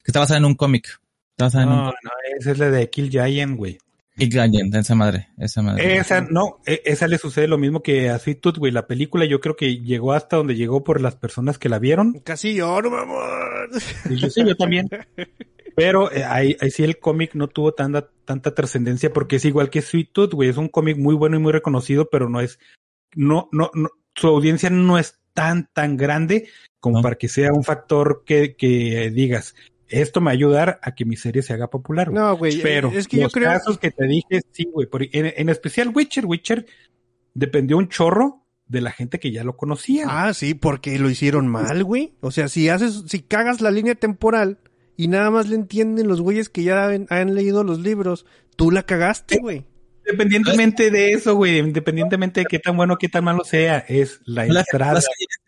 Que 0.02 0.10
está 0.10 0.20
basada 0.20 0.38
en 0.38 0.44
un 0.44 0.54
cómic. 0.54 1.00
Está 1.32 1.44
basada 1.44 1.64
en 1.64 1.70
un 1.70 1.76
No, 1.76 1.84
no, 1.86 2.10
esa 2.38 2.50
es 2.50 2.58
la 2.58 2.70
de 2.70 2.90
Kill 2.90 3.10
Giant, 3.10 3.56
güey. 3.56 3.78
Big 4.20 4.32
Giant, 4.32 4.74
esa 4.74 4.94
madre, 4.94 5.28
esa 5.38 5.62
madre. 5.62 5.96
Esa, 5.96 6.20
no, 6.20 6.58
e- 6.66 6.82
esa 6.84 7.08
le 7.08 7.18
sucede 7.18 7.48
lo 7.48 7.58
mismo 7.58 7.82
que 7.82 8.10
a 8.10 8.18
Sweet 8.18 8.40
Tooth, 8.40 8.58
güey. 8.58 8.70
La 8.72 8.86
película 8.86 9.24
yo 9.24 9.40
creo 9.40 9.56
que 9.56 9.78
llegó 9.78 10.12
hasta 10.12 10.36
donde 10.36 10.54
llegó 10.54 10.84
por 10.84 11.00
las 11.00 11.16
personas 11.16 11.58
que 11.58 11.68
la 11.68 11.78
vieron. 11.78 12.20
Casi 12.24 12.54
lloro, 12.54 12.90
mamón. 12.90 13.70
Y 14.10 14.16
yo 14.16 14.28
sí, 14.30 14.44
yo 14.46 14.54
también. 14.56 14.88
Pero 15.76 16.12
eh, 16.12 16.24
ahí, 16.24 16.56
ahí 16.60 16.70
sí 16.70 16.82
el 16.84 16.98
cómic 16.98 17.34
no 17.34 17.48
tuvo 17.48 17.72
tanta, 17.72 18.08
tanta 18.24 18.54
trascendencia 18.54 19.12
porque 19.12 19.36
es 19.36 19.44
igual 19.44 19.70
que 19.70 19.80
Sweet 19.82 20.12
Tooth, 20.12 20.34
güey. 20.34 20.48
Es 20.48 20.56
un 20.56 20.68
cómic 20.68 20.98
muy 20.98 21.14
bueno 21.14 21.36
y 21.36 21.40
muy 21.40 21.52
reconocido, 21.52 22.08
pero 22.10 22.28
no 22.28 22.40
es, 22.40 22.58
no, 23.14 23.48
no, 23.52 23.70
no, 23.74 23.88
su 24.14 24.26
audiencia 24.26 24.68
no 24.68 24.98
es 24.98 25.18
tan, 25.32 25.68
tan 25.72 25.96
grande 25.96 26.48
como 26.80 26.96
No. 26.98 27.02
para 27.02 27.16
que 27.16 27.28
sea 27.28 27.52
un 27.52 27.62
factor 27.62 28.24
que, 28.26 28.56
que 28.56 29.10
digas, 29.14 29.54
esto 29.90 30.20
me 30.20 30.26
va 30.26 30.30
a 30.30 30.34
ayudar 30.34 30.80
a 30.82 30.94
que 30.94 31.04
mi 31.04 31.16
serie 31.16 31.42
se 31.42 31.52
haga 31.52 31.68
popular. 31.70 32.10
No, 32.12 32.36
güey. 32.36 32.60
Pero 32.62 32.90
es 32.94 33.08
que 33.08 33.18
yo 33.18 33.24
los 33.24 33.32
creo. 33.32 33.48
casos 33.50 33.78
que 33.78 33.90
te 33.90 34.06
dije, 34.06 34.40
sí, 34.52 34.68
güey. 34.72 34.88
En, 35.12 35.32
en 35.36 35.48
especial 35.48 35.90
Witcher, 35.94 36.26
Witcher 36.26 36.66
dependió 37.34 37.76
un 37.76 37.88
chorro 37.88 38.44
de 38.66 38.80
la 38.80 38.92
gente 38.92 39.18
que 39.18 39.32
ya 39.32 39.44
lo 39.44 39.56
conocía. 39.56 40.06
Ah, 40.08 40.32
sí, 40.32 40.54
porque 40.54 40.98
lo 40.98 41.10
hicieron 41.10 41.48
mal, 41.48 41.82
güey. 41.84 42.14
O 42.20 42.30
sea, 42.30 42.48
si 42.48 42.68
haces, 42.68 43.02
si 43.08 43.20
cagas 43.20 43.60
la 43.60 43.70
línea 43.70 43.94
temporal 43.96 44.58
y 44.96 45.08
nada 45.08 45.30
más 45.30 45.48
le 45.48 45.56
entienden 45.56 46.06
los 46.08 46.20
güeyes 46.20 46.48
que 46.48 46.62
ya 46.62 46.86
han, 46.86 47.06
han 47.10 47.34
leído 47.34 47.64
los 47.64 47.80
libros, 47.80 48.26
tú 48.56 48.70
la 48.70 48.84
cagaste, 48.84 49.38
güey. 49.40 49.66
Independientemente 50.06 50.90
de 50.90 51.10
eso, 51.10 51.34
güey, 51.34 51.58
independientemente 51.58 52.40
de 52.40 52.46
qué 52.46 52.58
tan 52.58 52.76
bueno 52.76 52.94
o 52.94 52.98
qué 52.98 53.08
tan 53.08 53.24
malo 53.24 53.44
sea, 53.44 53.78
es 53.88 54.20
la 54.24 54.46
¿No 54.46 54.54
le 54.54 54.60
afectó, 54.60 54.76
entrada. 54.76 55.00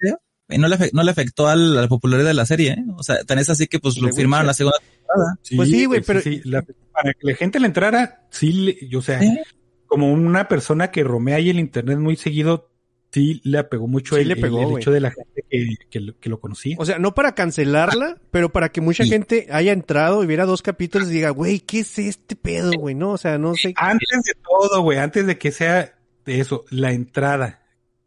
la 0.02 0.10
eh? 0.10 0.14
No, 0.48 0.68
le 0.68 0.74
afectó, 0.74 0.96
no 0.96 1.02
le 1.02 1.10
afectó 1.10 1.48
al- 1.48 1.78
a 1.78 1.82
la 1.82 1.88
popularidad 1.88 2.28
de 2.28 2.34
la 2.34 2.46
serie, 2.46 2.72
¿eh? 2.72 2.84
O 2.96 3.02
sea, 3.02 3.22
tan 3.24 3.38
es 3.38 3.48
así 3.50 3.66
que 3.66 3.78
pues 3.78 3.98
lo 3.98 4.12
firmaron 4.12 4.46
la 4.46 4.54
segunda 4.54 4.78
temporada. 4.78 5.38
Pues 5.56 5.68
sí, 5.70 5.84
güey, 5.86 6.00
pero- 6.02 6.20
la- 6.44 6.62
para 6.92 7.12
que 7.14 7.26
la 7.26 7.34
gente 7.34 7.58
le 7.60 7.66
entrara, 7.66 8.26
sí, 8.30 8.52
le- 8.52 8.88
yo, 8.88 8.98
o 8.98 9.02
sea, 9.02 9.22
¿Eh? 9.22 9.42
como 9.86 10.12
una 10.12 10.48
persona 10.48 10.90
que 10.90 11.04
romea 11.04 11.36
ahí 11.36 11.50
el 11.50 11.58
internet 11.58 11.98
muy 11.98 12.16
seguido, 12.16 12.70
sí 13.10 13.40
le 13.44 13.58
apegó 13.58 13.86
mucho 13.88 14.14
Sí 14.16 14.22
el, 14.22 14.28
le 14.28 14.36
pegó, 14.36 14.70
el- 14.70 14.78
hecho 14.78 14.90
de 14.90 15.00
la 15.00 15.10
gente 15.10 15.44
que, 15.50 15.74
que 15.90 16.00
lo- 16.00 16.18
que 16.18 16.28
lo 16.30 16.40
conocía. 16.40 16.76
O 16.78 16.84
sea, 16.86 16.98
no 16.98 17.14
para 17.14 17.34
cancelarla, 17.34 18.16
pero 18.30 18.50
para 18.50 18.70
que 18.70 18.80
mucha 18.80 19.04
Sí. 19.04 19.10
gente 19.10 19.48
haya 19.50 19.72
entrado 19.72 20.22
y 20.24 20.26
viera 20.26 20.46
dos 20.46 20.62
capítulos 20.62 21.08
y 21.08 21.12
diga, 21.12 21.30
güey, 21.30 21.60
¿qué 21.60 21.80
es 21.80 21.98
este 21.98 22.36
pedo, 22.36 22.72
güey? 22.72 22.94
No, 22.94 23.10
o 23.12 23.18
sea, 23.18 23.36
no 23.38 23.54
sé. 23.54 23.74
Antes 23.76 24.22
de 24.24 24.32
todo, 24.42 24.80
güey, 24.82 24.98
antes 24.98 25.26
de 25.26 25.36
que 25.38 25.52
sea 25.52 25.94
de 26.24 26.40
eso, 26.40 26.64
la 26.70 26.92
entrada, 26.92 27.62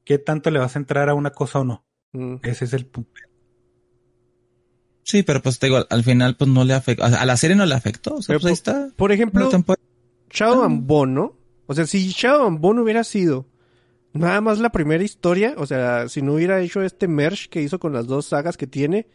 ¿qué 0.06 0.18
tanto 0.18 0.50
le 0.50 0.58
vas 0.60 0.76
a 0.76 0.80
entrar 0.80 1.08
a 1.10 1.14
una 1.14 1.30
cosa 1.32 1.60
o 1.60 1.64
no? 1.64 1.85
Mm. 2.16 2.36
Ese 2.44 2.66
es 2.66 2.74
el 2.74 2.86
punto. 2.86 3.12
Sí, 5.04 5.22
pero 5.24 5.42
pues 5.42 5.60
te 5.60 5.68
digo, 5.68 5.86
al 5.90 6.04
final 6.04 6.36
pues 6.36 6.50
no 6.50 6.64
le 6.64 6.74
afectó, 6.74 7.04
a 7.04 7.08
a 7.08 7.26
la 7.26 7.38
serie 7.38 7.56
no 7.56 7.66
le 7.66 7.76
afectó, 7.76 8.16
o 8.16 8.22
sea, 8.22 8.34
Pero 8.34 8.40
pues 8.42 8.50
ahí 8.50 8.54
está. 8.54 8.88
Por 8.96 9.12
ejemplo. 9.12 9.50
Shadow 10.32 10.64
Ah. 10.64 10.66
and 10.66 10.88
Bone, 10.88 11.14
¿no? 11.14 11.38
O 11.68 11.76
sea, 11.76 11.86
si 11.86 12.08
Shadow 12.10 12.48
and 12.48 12.60
Bone 12.60 12.82
hubiera 12.82 13.04
sido 13.04 13.46
nada 14.14 14.42
más 14.42 14.60
la 14.60 14.72
primera 14.72 15.04
historia, 15.04 15.54
o 15.58 15.66
sea, 15.68 16.10
si 16.10 16.22
no 16.22 16.34
hubiera 16.34 16.60
hecho 16.62 16.82
este 16.82 17.08
merge 17.08 17.50
que 17.50 17.62
hizo 17.62 17.80
con 17.80 17.94
las 17.94 18.08
dos 18.08 18.26
sagas 18.28 18.58
que 18.58 18.66
tiene, 18.66 19.08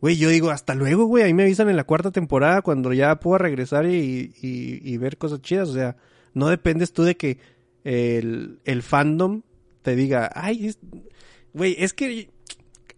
güey, 0.00 0.16
yo 0.16 0.28
digo, 0.30 0.50
hasta 0.50 0.74
luego, 0.74 1.04
güey, 1.06 1.22
ahí 1.24 1.32
me 1.34 1.44
avisan 1.44 1.68
en 1.68 1.76
la 1.76 1.84
cuarta 1.84 2.10
temporada 2.10 2.62
cuando 2.62 2.92
ya 2.92 3.20
pueda 3.20 3.38
regresar 3.38 3.86
y, 3.86 4.32
y- 4.42 4.80
y 4.82 4.96
ver 4.96 5.16
cosas 5.18 5.42
chidas, 5.42 5.68
o 5.68 5.74
sea, 5.74 5.96
no 6.34 6.48
dependes 6.48 6.92
tú 6.92 7.02
de 7.04 7.16
que 7.16 7.38
el, 7.84 8.58
el 8.64 8.82
fandom 8.82 9.42
te 9.82 9.94
diga, 9.94 10.30
ay, 10.34 10.66
es- 10.66 10.78
güey, 11.52 11.76
es 11.78 11.92
que 11.94 12.30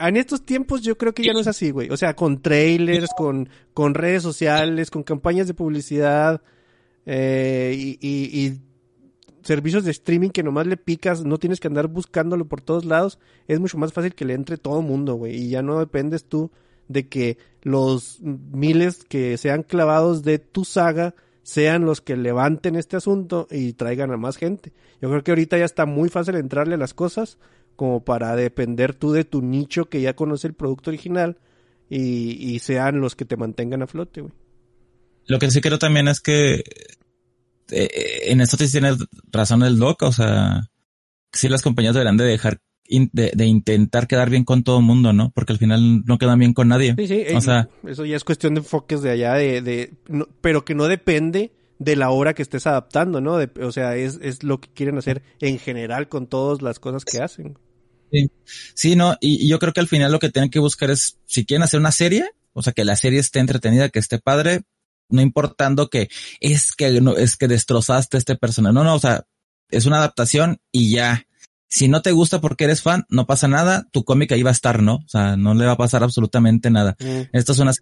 en 0.00 0.16
estos 0.16 0.44
tiempos 0.44 0.82
yo 0.82 0.96
creo 0.98 1.12
que 1.14 1.24
ya 1.24 1.32
no 1.32 1.40
es 1.40 1.46
así, 1.46 1.70
güey. 1.70 1.90
O 1.90 1.96
sea, 1.96 2.14
con 2.14 2.40
trailers, 2.42 3.08
con, 3.16 3.48
con 3.74 3.94
redes 3.94 4.22
sociales, 4.22 4.90
con 4.90 5.02
campañas 5.02 5.46
de 5.46 5.54
publicidad 5.54 6.42
eh, 7.06 7.74
y, 7.76 7.98
y- 8.00 8.46
y 8.46 8.60
servicios 9.42 9.84
de 9.84 9.90
streaming 9.92 10.30
que 10.30 10.42
nomás 10.42 10.66
le 10.66 10.76
picas, 10.76 11.24
no 11.24 11.38
tienes 11.38 11.58
que 11.60 11.68
andar 11.68 11.88
buscándolo 11.88 12.46
por 12.46 12.60
todos 12.60 12.84
lados. 12.84 13.18
Es 13.46 13.60
mucho 13.60 13.78
más 13.78 13.92
fácil 13.92 14.14
que 14.14 14.24
le 14.24 14.34
entre 14.34 14.58
todo 14.58 14.82
mundo, 14.82 15.14
güey. 15.14 15.34
Y 15.36 15.48
ya 15.50 15.62
no 15.62 15.78
dependes 15.78 16.24
tú 16.26 16.50
de 16.88 17.08
que 17.08 17.38
los 17.62 18.18
miles 18.22 19.04
que 19.04 19.36
sean 19.38 19.62
clavados 19.62 20.22
de 20.22 20.38
tu 20.38 20.64
saga 20.64 21.14
sean 21.42 21.84
los 21.86 22.02
que 22.02 22.16
levanten 22.16 22.76
este 22.76 22.96
asunto 22.96 23.46
y 23.50 23.72
traigan 23.72 24.10
a 24.10 24.16
más 24.18 24.36
gente. 24.36 24.72
Yo 25.00 25.08
creo 25.08 25.22
que 25.24 25.30
ahorita 25.30 25.56
ya 25.56 25.64
está 25.64 25.86
muy 25.86 26.10
fácil 26.10 26.34
entrarle 26.34 26.74
a 26.74 26.78
las 26.78 26.92
cosas 26.92 27.38
como 27.78 28.04
para 28.04 28.34
depender 28.34 28.92
tú 28.92 29.12
de 29.12 29.22
tu 29.22 29.40
nicho 29.40 29.88
que 29.88 30.00
ya 30.00 30.16
conoce 30.16 30.48
el 30.48 30.54
producto 30.54 30.90
original 30.90 31.38
y, 31.88 32.32
y 32.52 32.58
sean 32.58 33.00
los 33.00 33.14
que 33.14 33.24
te 33.24 33.36
mantengan 33.36 33.82
a 33.82 33.86
flote, 33.86 34.22
güey. 34.22 34.32
Lo 35.26 35.38
que 35.38 35.48
sí 35.52 35.60
creo 35.60 35.78
también 35.78 36.08
es 36.08 36.18
que 36.20 36.64
eh, 37.70 37.88
en 38.26 38.40
esto 38.40 38.56
sí 38.56 38.68
tiene 38.70 38.96
razón 39.30 39.62
el 39.62 39.78
doc, 39.78 40.02
o 40.02 40.10
sea, 40.12 40.62
sí 41.32 41.48
las 41.48 41.62
compañías 41.62 41.94
deberán 41.94 42.16
de 42.16 42.24
dejar 42.24 42.58
in- 42.88 43.10
de, 43.12 43.30
de 43.36 43.44
intentar 43.46 44.08
quedar 44.08 44.28
bien 44.28 44.42
con 44.44 44.64
todo 44.64 44.78
el 44.80 44.84
mundo, 44.84 45.12
¿no? 45.12 45.30
Porque 45.30 45.52
al 45.52 45.58
final 45.60 46.02
no 46.04 46.18
quedan 46.18 46.40
bien 46.40 46.54
con 46.54 46.66
nadie. 46.66 46.94
Sí, 46.98 47.06
sí, 47.06 47.24
O 47.32 47.38
eh, 47.38 47.40
sea- 47.40 47.68
eso 47.86 48.04
ya 48.04 48.16
es 48.16 48.24
cuestión 48.24 48.54
de 48.54 48.60
enfoques 48.60 49.02
de 49.02 49.10
allá, 49.10 49.34
de, 49.34 49.62
de 49.62 49.92
no- 50.08 50.26
pero 50.40 50.64
que 50.64 50.74
no 50.74 50.88
depende 50.88 51.52
de 51.78 51.94
la 51.94 52.10
hora 52.10 52.34
que 52.34 52.42
estés 52.42 52.66
adaptando, 52.66 53.20
¿no? 53.20 53.36
De- 53.36 53.50
o 53.64 53.70
sea, 53.70 53.94
es, 53.96 54.18
es 54.20 54.42
lo 54.42 54.60
que 54.60 54.68
quieren 54.74 54.98
hacer 54.98 55.22
en 55.40 55.58
general 55.60 56.08
con 56.08 56.26
todas 56.26 56.60
las 56.60 56.80
cosas 56.80 57.04
que 57.04 57.20
hacen. 57.20 57.56
Sí, 58.74 58.96
no, 58.96 59.16
y, 59.20 59.44
y 59.44 59.48
yo 59.48 59.58
creo 59.58 59.72
que 59.72 59.80
al 59.80 59.88
final 59.88 60.12
lo 60.12 60.18
que 60.18 60.30
tienen 60.30 60.50
que 60.50 60.58
buscar 60.58 60.90
es, 60.90 61.18
si 61.26 61.44
quieren 61.44 61.62
hacer 61.62 61.80
una 61.80 61.92
serie, 61.92 62.30
o 62.52 62.62
sea, 62.62 62.72
que 62.72 62.84
la 62.84 62.96
serie 62.96 63.20
esté 63.20 63.38
entretenida, 63.38 63.88
que 63.88 63.98
esté 63.98 64.18
padre, 64.18 64.62
no 65.08 65.22
importando 65.22 65.88
que 65.88 66.08
es 66.40 66.72
que 66.72 67.00
no, 67.00 67.16
es 67.16 67.36
que 67.36 67.48
destrozaste 67.48 68.16
a 68.16 68.18
este 68.18 68.36
personaje. 68.36 68.74
No, 68.74 68.84
no, 68.84 68.94
o 68.94 68.98
sea, 68.98 69.24
es 69.70 69.86
una 69.86 69.98
adaptación 69.98 70.60
y 70.72 70.92
ya. 70.92 71.24
Si 71.70 71.88
no 71.88 72.00
te 72.00 72.12
gusta 72.12 72.40
porque 72.40 72.64
eres 72.64 72.82
fan, 72.82 73.04
no 73.10 73.26
pasa 73.26 73.46
nada, 73.46 73.86
tu 73.92 74.04
cómic 74.04 74.32
ahí 74.32 74.42
va 74.42 74.50
a 74.50 74.52
estar, 74.52 74.82
¿no? 74.82 74.96
O 74.96 75.08
sea, 75.08 75.36
no 75.36 75.54
le 75.54 75.66
va 75.66 75.72
a 75.72 75.76
pasar 75.76 76.02
absolutamente 76.02 76.70
nada. 76.70 76.96
Mm. 76.98 77.28
Esto 77.32 77.52
es 77.52 77.58
una, 77.58 77.72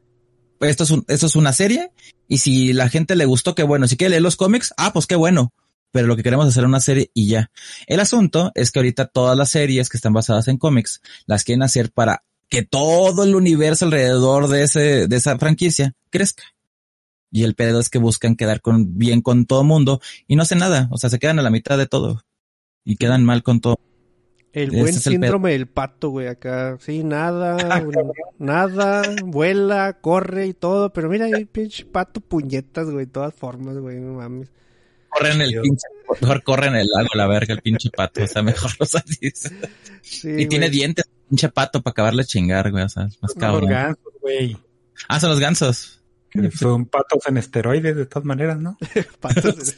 esto 0.61 0.85
es 0.85 0.90
un, 0.90 1.05
esto 1.07 1.27
es 1.27 1.36
una 1.36 1.53
serie 1.53 1.93
y 2.28 2.39
si 2.39 2.73
la 2.73 2.89
gente 2.89 3.15
le 3.15 3.27
gustó, 3.27 3.55
qué 3.55 3.62
bueno. 3.62 3.86
Si 3.86 3.97
quiere 3.97 4.11
leer 4.11 4.23
los 4.23 4.36
cómics, 4.36 4.74
ah, 4.77 4.93
pues 4.93 5.07
qué 5.07 5.15
bueno. 5.15 5.53
Pero 5.97 6.09
lo 6.09 6.16
que 6.16 6.23
queremos 6.23 6.44
es 6.44 6.52
hacer 6.52 6.66
una 6.66 6.81
serie 6.81 7.10
y 7.14 7.27
ya. 7.27 7.51
El 7.86 8.01
asunto 8.01 8.52
es 8.55 8.70
que 8.70 8.81
ahorita 8.81 9.06
todas 9.06 9.35
las 9.35 9.48
series 9.48 9.89
que 9.89 9.97
están 9.97 10.12
basadas 10.12 10.47
en 10.47 10.59
cómics 10.59 11.01
las 11.24 11.43
quieren 11.43 11.62
hacer 11.62 11.90
para 11.90 12.23
que 12.51 12.64
todo 12.64 13.24
el 13.24 13.35
universo 13.35 13.86
alrededor 13.86 14.48
de 14.48 14.64
ese, 14.64 15.09
de 15.09 15.16
esa 15.16 15.39
franquicia 15.39 15.94
crezca. 16.10 16.43
Y 17.31 17.44
el 17.44 17.55
pedo 17.55 17.81
es 17.81 17.89
que 17.89 17.98
buscan 17.98 18.36
quedar 18.36 18.60
con, 18.60 18.98
bien 18.98 19.23
con 19.23 19.47
todo 19.47 19.64
mundo 19.64 20.02
y 20.27 20.36
no 20.36 20.43
hacen 20.43 20.59
nada. 20.59 20.86
O 20.90 20.98
sea, 20.98 21.09
se 21.09 21.18
quedan 21.18 21.39
a 21.39 21.43
la 21.43 21.48
mitad 21.48 21.78
de 21.78 21.86
todo 21.86 22.27
y 22.85 22.97
quedan 22.97 23.24
mal 23.24 23.43
con 23.43 23.62
todo. 23.62 23.81
El 24.52 24.73
buen 24.73 24.89
es 24.89 25.06
el 25.06 25.14
síndrome 25.14 25.52
del 25.52 25.66
pato, 25.66 26.10
güey, 26.10 26.27
acá. 26.27 26.77
Sí, 26.78 27.05
nada, 27.05 27.56
güey, 27.81 27.97
nada, 28.39 29.01
vuela, 29.24 29.97
corre 30.02 30.48
y 30.48 30.52
todo. 30.52 30.93
Pero 30.93 31.09
mira 31.09 31.24
ahí, 31.24 31.47
pinche 31.47 31.86
pato, 31.86 32.20
puñetas, 32.20 32.90
güey, 32.90 33.06
de 33.06 33.12
todas 33.12 33.32
formas, 33.32 33.78
güey, 33.78 33.98
no 33.98 34.12
mames. 34.12 34.52
Corren 35.19 35.41
el 35.41 35.61
pinche, 35.61 35.87
mejor 36.21 36.43
corren 36.43 36.75
el 36.75 36.87
lago, 36.89 37.09
la 37.15 37.27
verga, 37.27 37.55
el 37.55 37.63
pinche 37.63 37.91
pato. 37.91 38.23
O 38.23 38.27
sea, 38.27 38.43
mejor 38.43 38.71
los. 38.79 38.91
Sí, 40.03 40.29
Y 40.39 40.47
tiene 40.47 40.69
dientes, 40.71 41.05
pinche 41.29 41.49
pato, 41.49 41.83
para 41.83 41.93
acabarle 41.93 42.23
a 42.23 42.27
chingar, 42.27 42.71
güey. 42.71 42.85
O 42.85 42.89
sea, 42.89 43.05
es 43.05 43.21
más 43.23 43.31
Los 43.31 43.35
cabrón. 43.35 43.71
gansos, 43.71 44.13
güey. 44.21 44.57
Ah, 45.09 45.19
son 45.21 45.31
los 45.31 45.41
gansos. 45.41 46.01
Que 46.31 46.51
Son 46.51 46.87
patos 46.87 47.23
en 47.29 47.39
esteroides 47.39 47.97
de 47.97 48.07
todas 48.07 48.25
maneras, 48.27 48.59
¿no? 48.59 48.77
Patos. 49.21 49.77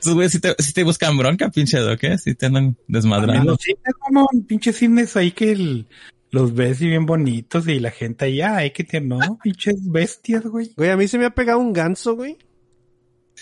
Esos 0.00 0.14
güeyes 0.14 0.32
sí 0.32 0.40
te, 0.40 0.54
sí 0.58 0.72
te 0.72 0.82
buscan 0.82 1.16
bronca, 1.16 1.48
pinche 1.50 1.78
doque. 1.78 2.18
Sí 2.18 2.34
te 2.34 2.46
andan 2.46 2.76
desmadrando. 2.88 3.52
los 3.52 3.60
cines, 3.60 3.94
como 4.00 4.28
pinches 4.48 4.76
cines 4.76 5.16
ahí 5.16 5.30
que 5.32 5.52
el- 5.52 5.86
los 6.30 6.52
ves 6.52 6.80
y 6.80 6.88
bien 6.88 7.06
bonitos 7.06 7.68
y 7.68 7.78
la 7.78 7.92
gente 7.92 8.24
ahí, 8.24 8.40
ay, 8.40 8.72
que 8.72 8.82
te 8.82 9.00
no, 9.00 9.38
pinches 9.40 9.76
bestias, 9.88 10.42
güey. 10.42 10.72
Güey, 10.76 10.90
a 10.90 10.96
mí 10.96 11.06
se 11.06 11.16
me 11.18 11.26
ha 11.26 11.30
pegado 11.30 11.60
un 11.60 11.72
ganso, 11.72 12.16
güey. 12.16 12.36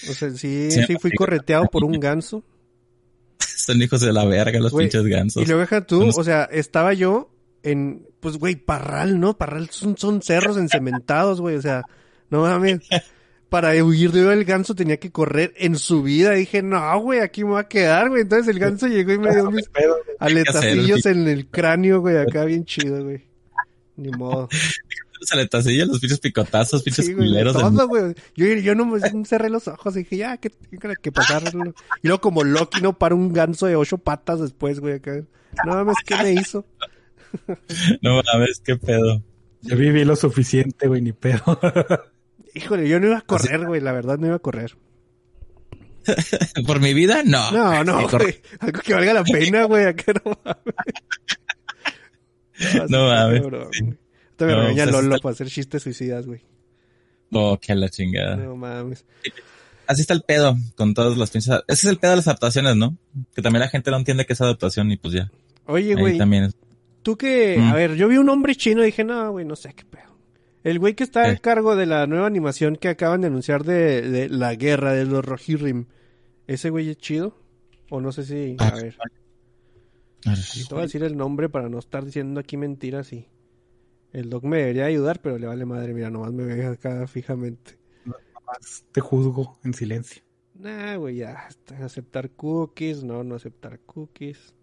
O 0.09 0.15
sea, 0.15 0.31
sí, 0.31 0.71
Sí, 0.71 0.83
sí 0.87 0.97
fui 1.01 1.11
correteado 1.13 1.67
por 1.67 1.85
un 1.85 1.99
ganso. 2.01 2.45
Son 3.39 3.81
hijos 3.81 4.01
de 4.01 4.13
la 4.13 4.25
verga 4.25 4.59
los 4.59 4.73
pinches 4.73 5.05
gansos. 5.05 5.43
Y 5.43 5.47
luego 5.47 5.61
deja 5.61 5.87
tú, 5.87 6.09
o 6.09 6.25
sea, 6.25 6.45
estaba 6.45 6.93
yo 6.95 7.31
en, 7.63 8.07
pues, 8.21 8.37
güey, 8.37 8.57
Parral, 8.57 9.21
¿no? 9.21 9.39
Parral 9.39 9.71
son, 9.71 9.97
son 9.97 10.23
cerros 10.23 10.57
encementados, 10.57 11.41
güey, 11.41 11.57
o 11.57 11.63
sea, 11.63 11.83
no 12.31 12.43
mames. 12.43 12.81
Para 13.49 13.73
huir 13.85 14.13
de 14.13 14.33
el 14.33 14.45
ganso 14.45 14.75
tenía 14.75 14.97
que 14.97 15.13
correr 15.13 15.53
en 15.57 15.77
su 15.77 16.03
vida. 16.03 16.31
Dije, 16.31 16.63
no, 16.63 16.99
güey, 17.01 17.21
aquí 17.21 17.45
me 17.45 17.51
voy 17.51 17.61
a 17.61 17.69
quedar, 17.69 18.09
güey. 18.09 18.23
Entonces 18.23 18.49
el 18.49 18.59
ganso 18.59 18.87
llegó 18.87 19.13
y 19.13 19.19
me 19.19 19.31
dio 19.31 19.51
mis 19.51 19.71
aletacillos 20.19 21.05
en 21.05 21.29
el 21.29 21.47
cráneo, 21.49 22.01
güey, 22.01 22.17
acá 22.17 22.47
bien 22.47 22.65
chido, 22.65 23.05
güey. 23.05 23.27
Ni 23.97 24.11
modo. 24.11 24.49
Los 25.23 25.31
aletacillos, 25.31 25.87
los 25.87 26.01
pinches 26.01 26.19
picotazos, 26.19 26.83
pinches 26.83 27.07
Sí, 27.07 27.15
culeros. 27.15 27.55
de- 27.55 27.61
todo, 27.61 27.87
güey. 27.87 28.13
Yo, 28.35 28.47
yo 28.55 28.75
no 28.75 28.85
me 28.87 28.99
cerré 29.25 29.51
los 29.51 29.69
ojos 29.69 29.95
y 29.95 30.01
dije, 30.01 30.17
ya, 30.17 30.37
que, 30.39 30.51
que, 30.51 30.95
que 31.01 31.13
pasarlo. 31.13 31.73
Y 32.03 32.09
luego 32.09 32.21
como 32.21 32.43
Loki 32.43 32.81
no 32.81 32.99
para 32.99 33.15
un 33.15 33.33
ganso 33.33 33.67
de 33.67 33.77
ocho 33.77 33.99
patas 33.99 34.41
después, 34.41 34.81
güey, 34.81 34.95
acá. 34.95 35.23
No 35.65 35.75
mames, 35.75 35.95
¿qué 36.05 36.17
me 36.17 36.33
hizo? 36.33 36.67
No 38.03 38.21
mames, 38.23 38.61
qué 38.65 38.77
pedo. 38.77 39.23
Ya 39.63 39.77
viví 39.77 40.05
lo 40.05 40.17
suficiente, 40.17 40.89
güey, 40.89 41.01
ni 41.03 41.13
pedo. 41.13 41.41
Híjole, 42.55 42.89
yo 42.89 42.99
no 43.01 43.07
iba 43.07 43.19
a 43.19 43.23
correr, 43.23 43.65
güey, 43.65 43.81
la 43.81 43.93
verdad 43.93 44.19
no 44.19 44.27
iba 44.27 44.37
a 44.37 44.41
correr. 44.41 44.77
¿Por 46.67 46.81
mi 46.81 46.93
vida? 46.95 47.23
No. 47.25 47.51
No, 47.53 47.85
no, 47.85 48.09
güey. 48.09 48.41
Algo 48.59 48.81
que 48.81 48.93
valga 48.93 49.15
la 49.15 49.23
pena, 49.25 49.65
güey, 49.65 49.85
acá 49.87 50.13
no 50.25 50.39
mames. 50.45 50.75
No 52.91 52.99
sí, 52.99 53.41
mames. 53.41 53.43
Ahorita 54.43 54.47
me 54.47 54.53
No, 54.63 54.69
regaña 54.69 54.85
pues, 54.85 54.95
Lolo 55.03 55.15
está- 55.17 55.23
para 55.23 55.33
hacer 55.35 55.49
chistes 55.49 55.83
suicidas, 55.83 56.27
güey. 56.27 56.41
Oh, 57.33 57.59
que 57.61 57.75
la 57.75 57.89
chingada. 57.89 58.37
No 58.37 58.57
mames. 58.57 59.05
Así 59.87 60.03
está 60.03 60.15
el 60.15 60.23
pedo 60.23 60.57
con 60.77 60.95
todas 60.95 61.17
las 61.19 61.31
pinches. 61.31 61.53
Ese 61.53 61.63
es 61.67 61.85
el 61.85 61.99
pedo 61.99 62.13
de 62.13 62.17
las 62.19 62.29
adaptaciones, 62.29 62.77
¿no? 62.77 62.97
Que 63.35 63.43
también 63.43 63.61
la 63.61 63.69
gente 63.69 63.91
no 63.91 63.97
entiende 63.97 64.25
que 64.27 64.33
es 64.35 64.41
adaptación 64.41 64.91
y 64.93 64.97
pues 64.97 65.15
ya. 65.15 65.31
Oye, 65.67 65.95
güey, 65.95 66.19
también 66.19 66.45
es. 66.45 66.57
tú 67.03 67.17
que, 67.17 67.57
Mm. 67.59 67.63
a 67.71 67.75
ver, 67.75 67.95
yo 67.97 68.07
vi 68.09 68.17
un 68.19 68.29
hombre 68.29 68.55
chino 68.55 68.83
y 68.83 68.87
dije, 68.87 69.03
no, 69.03 69.33
güey, 69.33 69.45
no 69.45 69.57
sé 69.57 69.73
qué 69.75 69.85
pedo. 69.85 70.17
El 70.63 70.79
güey 70.79 70.95
que 70.95 71.03
está 71.03 71.29
Eh. 71.29 71.33
a 71.33 71.37
cargo 71.39 71.75
de 71.75 71.87
la 71.87 72.07
nueva 72.07 72.27
animación 72.29 72.77
que 72.77 72.89
acaban 72.89 73.23
de 73.23 73.27
anunciar 73.27 73.65
de, 73.65 74.03
de 74.03 74.29
la 74.29 74.55
guerra 74.55 74.93
de 74.93 75.05
los 75.07 75.25
Rohirrim, 75.25 75.87
¿ese 76.47 76.71
güey 76.71 76.91
es 76.91 76.99
chido? 76.99 77.37
O 77.91 78.01
no 78.01 78.13
sé 78.13 78.25
si, 78.25 78.57
a 78.61 78.69
Ah, 78.69 78.75
ver, 78.77 78.95
te 80.23 80.31
voy 80.71 80.79
a 80.79 80.83
decir 80.83 81.03
el 81.03 81.17
nombre 81.17 81.49
para 81.49 81.69
no 81.69 81.79
estar 81.81 82.05
diciendo 82.05 82.39
aquí 82.39 82.57
mentiras 82.57 83.13
y 83.13 83.27
el 84.13 84.31
doc 84.31 84.45
me 84.45 84.59
debería 84.59 84.87
ayudar, 84.87 85.21
pero 85.23 85.39
le 85.39 85.47
vale 85.47 85.65
madre, 85.65 85.95
mira, 85.95 86.11
nomás 86.11 86.33
me 86.33 86.45
ve 86.45 86.65
acá 86.67 87.07
fijamente. 87.07 87.79
Nomás 88.05 88.85
te 88.93 89.01
juzgo 89.01 89.59
en 89.65 89.75
silencio. 89.75 90.23
Nah, 90.55 90.97
güey, 90.97 91.17
ya, 91.17 91.49
aceptar 91.83 92.31
cookies, 92.31 93.03
no, 93.03 93.25
no 93.25 93.35
aceptar 93.37 93.81
cookies. 93.81 94.55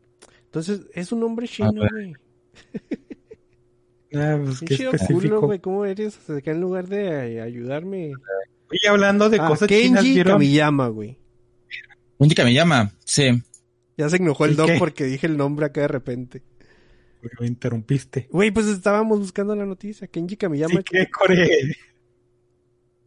Entonces, 0.46 0.82
es 0.94 1.12
un 1.12 1.24
hombre 1.24 1.48
chino, 1.48 1.82
ver. 1.82 1.92
güey. 1.92 2.14
Ah, 4.16 4.40
pues 4.44 4.60
Qué 4.62 4.66
qué 4.66 4.76
chido 4.78 4.92
culo, 4.92 5.02
específico. 5.04 5.42
güey, 5.42 5.60
¿cómo 5.60 5.86
eres? 5.86 6.18
O 6.18 6.22
sea, 6.22 6.38
acá 6.38 6.52
en 6.52 6.62
lugar 6.62 6.88
de 6.88 7.42
ayudarme. 7.42 8.12
Oye, 8.72 8.88
hablando 8.90 9.30
de 9.30 9.38
Ah, 9.40 9.48
cosas 9.48 9.68
chinas, 9.68 10.02
Kenji 10.02 10.14
¿vieron? 10.16 10.34
Kamiyama, 10.34 10.88
güey. 10.88 11.20
Un 12.18 12.30
que 12.30 12.44
me 12.44 12.54
llama, 12.54 12.92
sí. 13.06 13.30
Ya 13.98 14.10
se 14.10 14.18
enojó 14.18 14.46
el 14.46 14.54
¿Y 14.54 14.56
doc 14.56 14.68
qué? 14.68 14.76
porque 14.80 15.04
dije 15.06 15.28
el 15.28 15.38
nombre 15.38 15.66
acá 15.68 15.82
de 15.82 15.88
repente. 15.90 16.44
Porque 17.22 17.36
me 17.42 17.48
interrumpiste. 17.48 18.28
Güey, 18.32 18.52
pues 18.52 18.68
estábamos 18.68 19.20
buscando 19.20 19.56
la 19.56 19.66
noticia. 19.66 20.08
Kenji 20.08 20.38
Kamiyama, 20.38 20.76
Sí, 20.80 20.84
¿qué, 20.90 21.08
Core? 21.10 21.48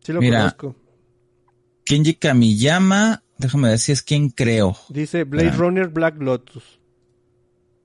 sí 0.02 0.12
lo 0.12 0.20
Mira. 0.20 0.38
conozco. 0.56 0.76
Kenji 1.84 2.14
Kamiyama, 2.14 3.22
déjame 3.38 3.68
ver 3.70 3.78
si 3.78 3.92
es 3.92 4.02
quien 4.02 4.28
creo. 4.30 4.76
Dice 4.88 5.24
Blade. 5.24 5.52
Runner 5.52 5.88
Black 5.88 6.20
Lotus. 6.20 6.78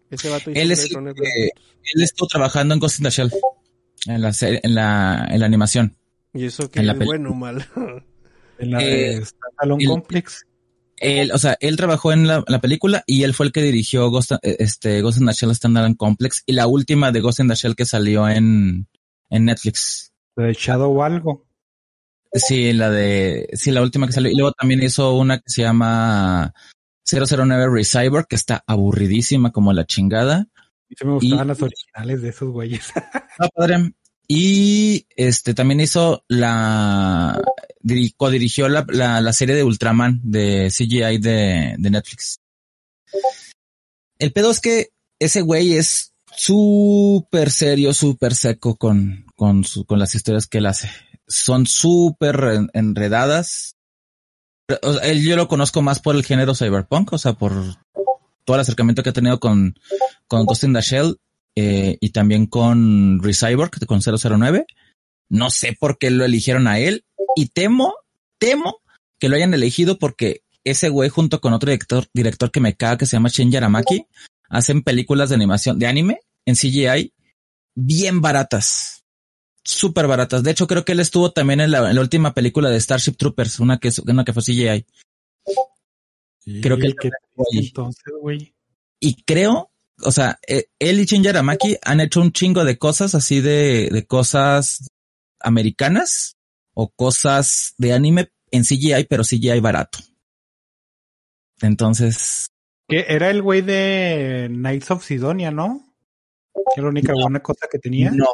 Ese 0.09 0.29
vato 0.29 0.51
hizo 0.51 0.59
Él 0.59 0.71
es 0.71 0.79
Blade 0.89 0.95
Runner 0.95 1.13
que- 1.13 1.21
Black 1.21 1.33
Lotus. 1.55 1.73
Él 1.95 2.03
estuvo 2.03 2.27
trabajando 2.27 2.73
en 2.73 2.79
Ghost 2.79 2.99
in 2.99 3.03
the 3.05 3.09
Shell. 3.09 3.31
En 4.05 4.21
la, 4.21 4.31
en 4.41 4.75
la, 4.75 5.27
en 5.29 5.39
la 5.39 5.45
animación. 5.45 5.97
Y 6.33 6.45
eso 6.45 6.69
que 6.69 6.79
en 6.81 6.89
es 6.89 7.05
bueno 7.05 7.31
o 7.31 7.33
mal. 7.33 7.65
En 8.59 8.71
la 8.71 8.83
Eh, 8.83 9.19
de 9.19 9.25
Standalone 9.25 9.83
el- 9.83 9.89
Complex. 9.91 10.46
Él, 10.99 11.31
o 11.31 11.37
sea, 11.37 11.57
él 11.59 11.77
trabajó 11.77 12.11
en 12.11 12.27
la, 12.27 12.43
la 12.47 12.59
película 12.59 13.03
y 13.05 13.23
él 13.23 13.33
fue 13.33 13.45
el 13.45 13.51
que 13.51 13.61
dirigió 13.61 14.09
Ghost, 14.09 14.31
eh, 14.31 14.57
este, 14.59 15.01
Ghost 15.01 15.19
in 15.19 15.27
the 15.27 15.33
Shell 15.33 15.53
Standalone 15.55 15.95
Complex 15.95 16.43
y 16.45 16.53
la 16.53 16.67
última 16.67 17.11
de 17.11 17.21
Ghost 17.21 17.39
in 17.39 17.47
the 17.47 17.55
Shell 17.55 17.75
que 17.75 17.85
salió 17.85 18.27
en, 18.27 18.87
en 19.29 19.45
Netflix. 19.45 20.11
De 20.35 20.53
Shadow 20.53 20.91
o 20.97 21.03
algo. 21.03 21.45
Sí, 22.33 22.73
la 22.73 22.89
de, 22.89 23.47
sí, 23.53 23.71
la 23.71 23.81
última 23.81 24.05
que 24.07 24.13
salió. 24.13 24.31
Y 24.31 24.35
luego 24.35 24.51
también 24.51 24.83
hizo 24.83 25.13
una 25.15 25.37
que 25.37 25.49
se 25.49 25.61
llama 25.61 26.53
009 27.09 27.67
Recyber, 27.71 28.25
que 28.27 28.35
está 28.35 28.63
aburridísima 28.67 29.51
como 29.51 29.71
la 29.73 29.85
chingada. 29.85 30.47
Y 30.89 30.95
se 30.95 31.05
me 31.05 31.13
gustaban 31.13 31.45
Y- 31.45 31.47
las 31.49 31.61
originales 31.61 32.21
de 32.21 32.29
esos 32.29 32.49
güeyes. 32.49 32.91
Ah, 33.39 33.49
padre. 33.53 33.91
Y 34.27 35.05
este 35.15 35.53
también 35.53 35.79
hizo 35.79 36.23
la 36.27 37.39
diri- 37.81 38.13
codirigió 38.15 38.69
la, 38.69 38.85
la, 38.89 39.33
serie 39.33 39.55
de 39.55 39.63
Ultraman 39.63 40.21
de 40.23 40.69
CGI 40.69 41.17
de, 41.19 41.75
Netflix. 41.77 42.39
El 44.19 44.31
pedo 44.33 44.51
es 44.51 44.59
que 44.59 44.89
ese 45.19 45.41
güey 45.41 45.73
es 45.73 46.13
súper 46.35 47.51
serio, 47.51 47.93
súper 47.93 48.35
seco 48.35 48.75
con, 48.75 49.25
con, 49.35 49.63
las 49.89 50.15
historias 50.15 50.47
que 50.47 50.59
él 50.59 50.65
hace. 50.65 50.89
Son 51.27 51.65
súper 51.65 52.35
en- 52.53 52.69
enredadas. 52.73 53.75
O 54.81 54.99
yo 55.13 55.35
lo 55.35 55.47
conozco 55.47 55.81
más 55.81 55.99
por 55.99 56.15
el 56.15 56.25
género 56.25 56.53
cyberpunk, 56.53 57.13
o 57.13 57.17
sea, 57.17 57.33
por 57.33 57.53
todo 58.43 58.55
el 58.55 58.61
acercamiento 58.61 59.01
que 59.03 59.09
ha 59.09 59.13
tenido 59.13 59.39
con, 59.39 59.75
con 60.27 60.45
Ghost 60.45 60.63
in 60.63 60.73
the 60.73 60.81
Shell 60.81 61.17
eh, 61.55 61.97
y 62.01 62.09
también 62.11 62.47
con 62.47 63.21
Recyborg, 63.21 63.71
con 63.85 64.01
009. 64.01 64.65
No 65.29 65.49
sé 65.49 65.75
por 65.77 65.97
qué 65.97 66.11
lo 66.11 66.23
eligieron 66.23 66.67
a 66.67 66.79
él 66.79 67.03
y 67.37 67.49
temo, 67.49 67.93
temo 68.39 68.81
que 69.19 69.29
lo 69.29 69.35
hayan 69.35 69.53
elegido 69.53 69.99
porque 69.99 70.41
ese 70.63 70.89
güey 70.89 71.09
junto 71.09 71.39
con 71.39 71.53
otro 71.53 71.69
director, 71.69 72.07
director 72.11 72.49
que 72.49 72.59
me 72.59 72.75
caga 72.75 72.97
que 72.97 73.05
se 73.05 73.15
llama 73.15 73.29
Shin 73.29 73.51
Yaramaki 73.51 74.07
hacen 74.49 74.81
películas 74.81 75.29
de 75.29 75.35
animación, 75.35 75.77
de 75.77 75.85
anime 75.85 76.19
en 76.47 76.55
CGI 76.55 77.13
bien 77.75 78.21
baratas. 78.21 79.03
Súper 79.63 80.07
baratas. 80.07 80.41
De 80.41 80.49
hecho, 80.49 80.65
creo 80.65 80.83
que 80.83 80.93
él 80.93 80.99
estuvo 80.99 81.31
también 81.31 81.61
en 81.61 81.69
la, 81.69 81.87
en 81.87 81.95
la 81.95 82.01
última 82.01 82.33
película 82.33 82.71
de 82.71 82.81
Starship 82.81 83.17
Troopers, 83.17 83.59
una 83.59 83.77
que, 83.77 83.91
una 84.07 84.25
que 84.25 84.33
fue 84.33 84.41
CGI. 84.41 84.85
Creo 86.63 86.77
que 86.77 86.91
entonces, 87.51 88.13
güey. 88.19 88.55
Y 88.99 89.21
creo, 89.25 89.69
o 90.01 90.11
sea, 90.11 90.39
eh, 90.47 90.69
él 90.79 90.99
y 91.01 91.05
Shin 91.05 91.21
Yaramaki 91.21 91.77
han 91.83 91.99
hecho 91.99 92.19
un 92.19 92.31
chingo 92.31 92.65
de 92.65 92.79
cosas 92.79 93.13
así 93.13 93.41
de, 93.41 93.89
de 93.91 94.07
cosas 94.07 94.87
americanas 95.39 96.36
o 96.79 96.89
cosas 96.89 97.73
de 97.79 97.91
anime 97.93 98.29
en 98.51 98.63
CGI, 98.63 99.05
pero 99.09 99.23
CGI 99.23 99.59
barato. 99.61 99.97
Entonces, 101.61 102.47
Que 102.87 103.05
era 103.09 103.29
el 103.29 103.41
güey 103.41 103.61
de 103.61 104.47
Knights 104.49 104.91
of 104.91 105.03
Sidonia, 105.03 105.49
¿no? 105.51 105.83
Que 106.53 106.61
era 106.81 106.83
la 106.83 106.89
única 106.89 107.13
No. 107.13 107.21
buena 107.23 107.39
cosa 107.41 107.67
que 107.71 107.79
tenía. 107.79 108.11
No. 108.11 108.27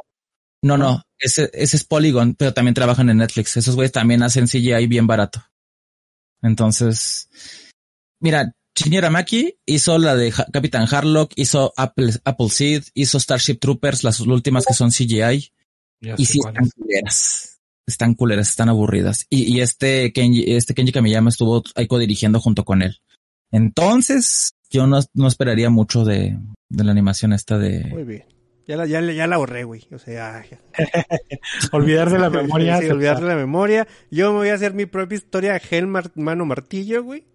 No, 0.62 0.78
no, 0.78 1.02
ese, 1.20 1.50
ese 1.54 1.76
es 1.76 1.84
Polygon, 1.84 2.36
pero 2.36 2.54
también 2.54 2.74
trabajan 2.74 3.10
en 3.10 3.18
Netflix. 3.18 3.58
Esos 3.58 3.76
güeyes 3.76 3.92
también 3.92 4.24
hacen 4.24 4.48
CGI 4.48 4.88
bien 4.88 5.08
barato. 5.08 5.44
Entonces, 6.42 7.30
mira, 8.22 8.54
Shinya 8.76 9.00
Aramaki 9.00 9.58
hizo 9.66 9.98
la 10.00 10.16
de 10.16 10.32
Ha- 10.32 10.48
Capitán 10.54 10.88
Harlock, 10.90 11.34
hizo 11.36 11.74
Apple, 11.76 12.12
Apple 12.24 12.50
Seed, 12.50 12.84
hizo 12.94 13.20
Starship 13.20 13.56
Troopers, 13.60 14.04
las 14.06 14.20
últimas 14.22 14.66
que 14.66 14.74
son 14.74 14.92
CGI, 14.92 15.52
Ya 16.02 16.16
y 16.18 16.26
sí 16.26 16.40
están 16.40 16.70
culeras. 16.70 17.53
Están 17.88 18.14
culeras, 18.14 18.50
están 18.50 18.70
aburridas. 18.70 19.26
Y, 19.30 19.44
y 19.54 19.62
este 19.62 20.14
Kenji, 20.14 20.56
este 20.56 20.74
Kenji 20.74 20.92
Kamiyama 20.94 21.30
estuvo 21.30 21.64
ahí 21.76 21.88
dirigiendo 22.00 22.40
junto 22.40 22.64
con 22.64 22.82
él. 22.82 22.98
Entonces, 23.52 24.54
yo 24.70 24.88
no, 24.88 25.00
no 25.14 25.28
esperaría 25.28 25.70
mucho 25.70 26.04
de, 26.06 26.38
de 26.70 26.84
la 26.84 26.92
animación 26.92 27.34
esta 27.34 27.58
de... 27.58 27.86
Muy 27.86 28.04
bien. 28.04 28.24
Ya 28.66 28.78
la, 28.78 28.86
ya, 28.86 29.02
la- 29.02 29.12
ya 29.12 29.28
la 29.28 29.36
ahorré, 29.36 29.66
güey. 29.66 29.84
O 29.92 30.00
sea, 30.00 30.44
ya. 30.50 30.60
Olvidar 31.74 32.10
de 32.10 32.18
la 32.20 32.30
memoria. 32.30 32.80
Sí, 32.80 32.88
olvidar 32.88 33.20
de 33.20 33.28
la 33.28 33.36
memoria. 33.36 33.88
Yo 34.10 34.32
me 34.32 34.38
voy 34.40 34.50
a 34.50 34.54
hacer 34.56 34.74
mi 34.74 34.86
propia 34.86 35.18
historia, 35.18 35.60
Gel 35.60 35.86
Mar- 35.88 36.12
Mano 36.16 36.46
Martillo, 36.46 37.04
güey. 37.04 37.26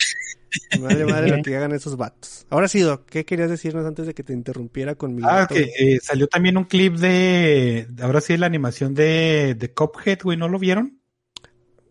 Madre, 0.81 1.05
madre, 1.05 1.37
lo 1.37 1.43
que 1.43 1.57
hagan 1.57 1.73
esos 1.73 1.97
vatos. 1.97 2.47
Ahora 2.51 2.69
sí, 2.69 2.81
Doc, 2.81 3.05
¿qué 3.07 3.25
querías 3.25 3.51
decirnos 3.51 3.85
antes 3.87 4.07
de 4.07 4.15
que 4.15 4.23
te 4.23 4.33
interrumpiera 4.33 4.95
con 4.95 5.15
mi 5.15 5.23
Ah, 5.25 5.47
que 5.49 5.71
eh, 5.79 5.99
salió 6.03 6.27
también 6.27 6.57
un 6.57 6.65
clip 6.65 6.95
de. 6.97 7.87
Ahora 8.01 8.21
sí, 8.21 8.37
la 8.37 8.47
animación 8.47 8.95
de, 8.95 9.55
de 9.59 9.73
Cuphead, 9.73 10.21
güey, 10.23 10.39
¿no 10.39 10.49
lo 10.49 10.59
vieron? 10.59 11.01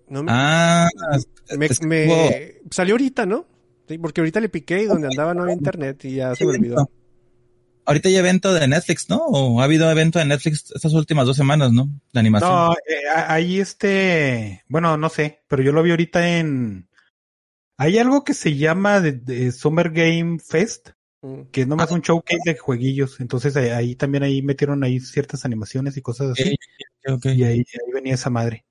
No 0.10 0.24
me, 0.24 0.32
Ah, 0.34 0.88
me- 1.58 1.70
me- 1.88 2.54
salió 2.72 2.94
ahorita, 2.96 3.26
¿no? 3.26 3.46
Sí, 3.88 3.98
porque 3.98 4.22
ahorita 4.22 4.40
le 4.40 4.50
piqué 4.50 4.82
y 4.84 4.86
donde 4.86 5.08
andaba 5.08 5.34
no 5.34 5.44
había 5.44 5.56
internet 5.56 6.04
y 6.06 6.16
ya 6.16 6.36
se 6.36 6.46
me 6.46 6.52
olvidó. 6.52 6.90
Ahorita 7.86 8.10
hay 8.10 8.18
evento 8.18 8.54
de 8.54 8.68
Netflix, 8.68 9.10
¿no? 9.10 9.18
O 9.18 9.62
ha 9.62 9.64
habido 9.64 9.90
evento 9.90 10.20
de 10.20 10.26
Netflix 10.26 10.72
estas 10.76 10.92
últimas 10.94 11.26
dos 11.26 11.38
semanas, 11.38 11.72
¿no? 11.72 11.90
De 12.12 12.20
animación. 12.20 12.52
No, 12.52 12.74
eh, 12.74 13.08
ahí 13.28 13.62
este. 13.62 14.64
Bueno, 14.68 14.98
no 14.98 15.08
sé, 15.08 15.40
pero 15.48 15.64
yo 15.64 15.72
lo 15.72 15.84
vi 15.84 15.92
ahorita 15.92 16.38
en. 16.38 16.87
Hay 17.78 17.98
algo 18.00 18.24
que 18.24 18.34
se 18.34 18.56
llama 18.56 19.00
de, 19.02 19.14
de 19.14 19.52
Summer 19.52 19.92
Game 19.92 20.40
Fest, 20.40 20.90
Mm. 21.22 21.50
que 21.52 21.62
es 21.62 21.68
nomás 21.68 21.92
un 21.92 22.02
showcase 22.02 22.42
de 22.46 22.58
jueguillos. 22.58 23.20
Entonces 23.20 23.56
ahí, 23.58 23.70
ahí 23.70 23.96
también 23.96 24.24
ahí 24.24 24.42
metieron 24.44 24.84
ahí 24.84 25.00
ciertas 25.00 25.46
animaciones 25.46 25.98
y 25.98 26.02
cosas 26.02 26.32
así. 26.32 26.56
Y 27.24 27.44
ahí, 27.44 27.60
ahí 27.60 27.92
venía 27.94 28.14
esa 28.14 28.30
madre. 28.30 28.66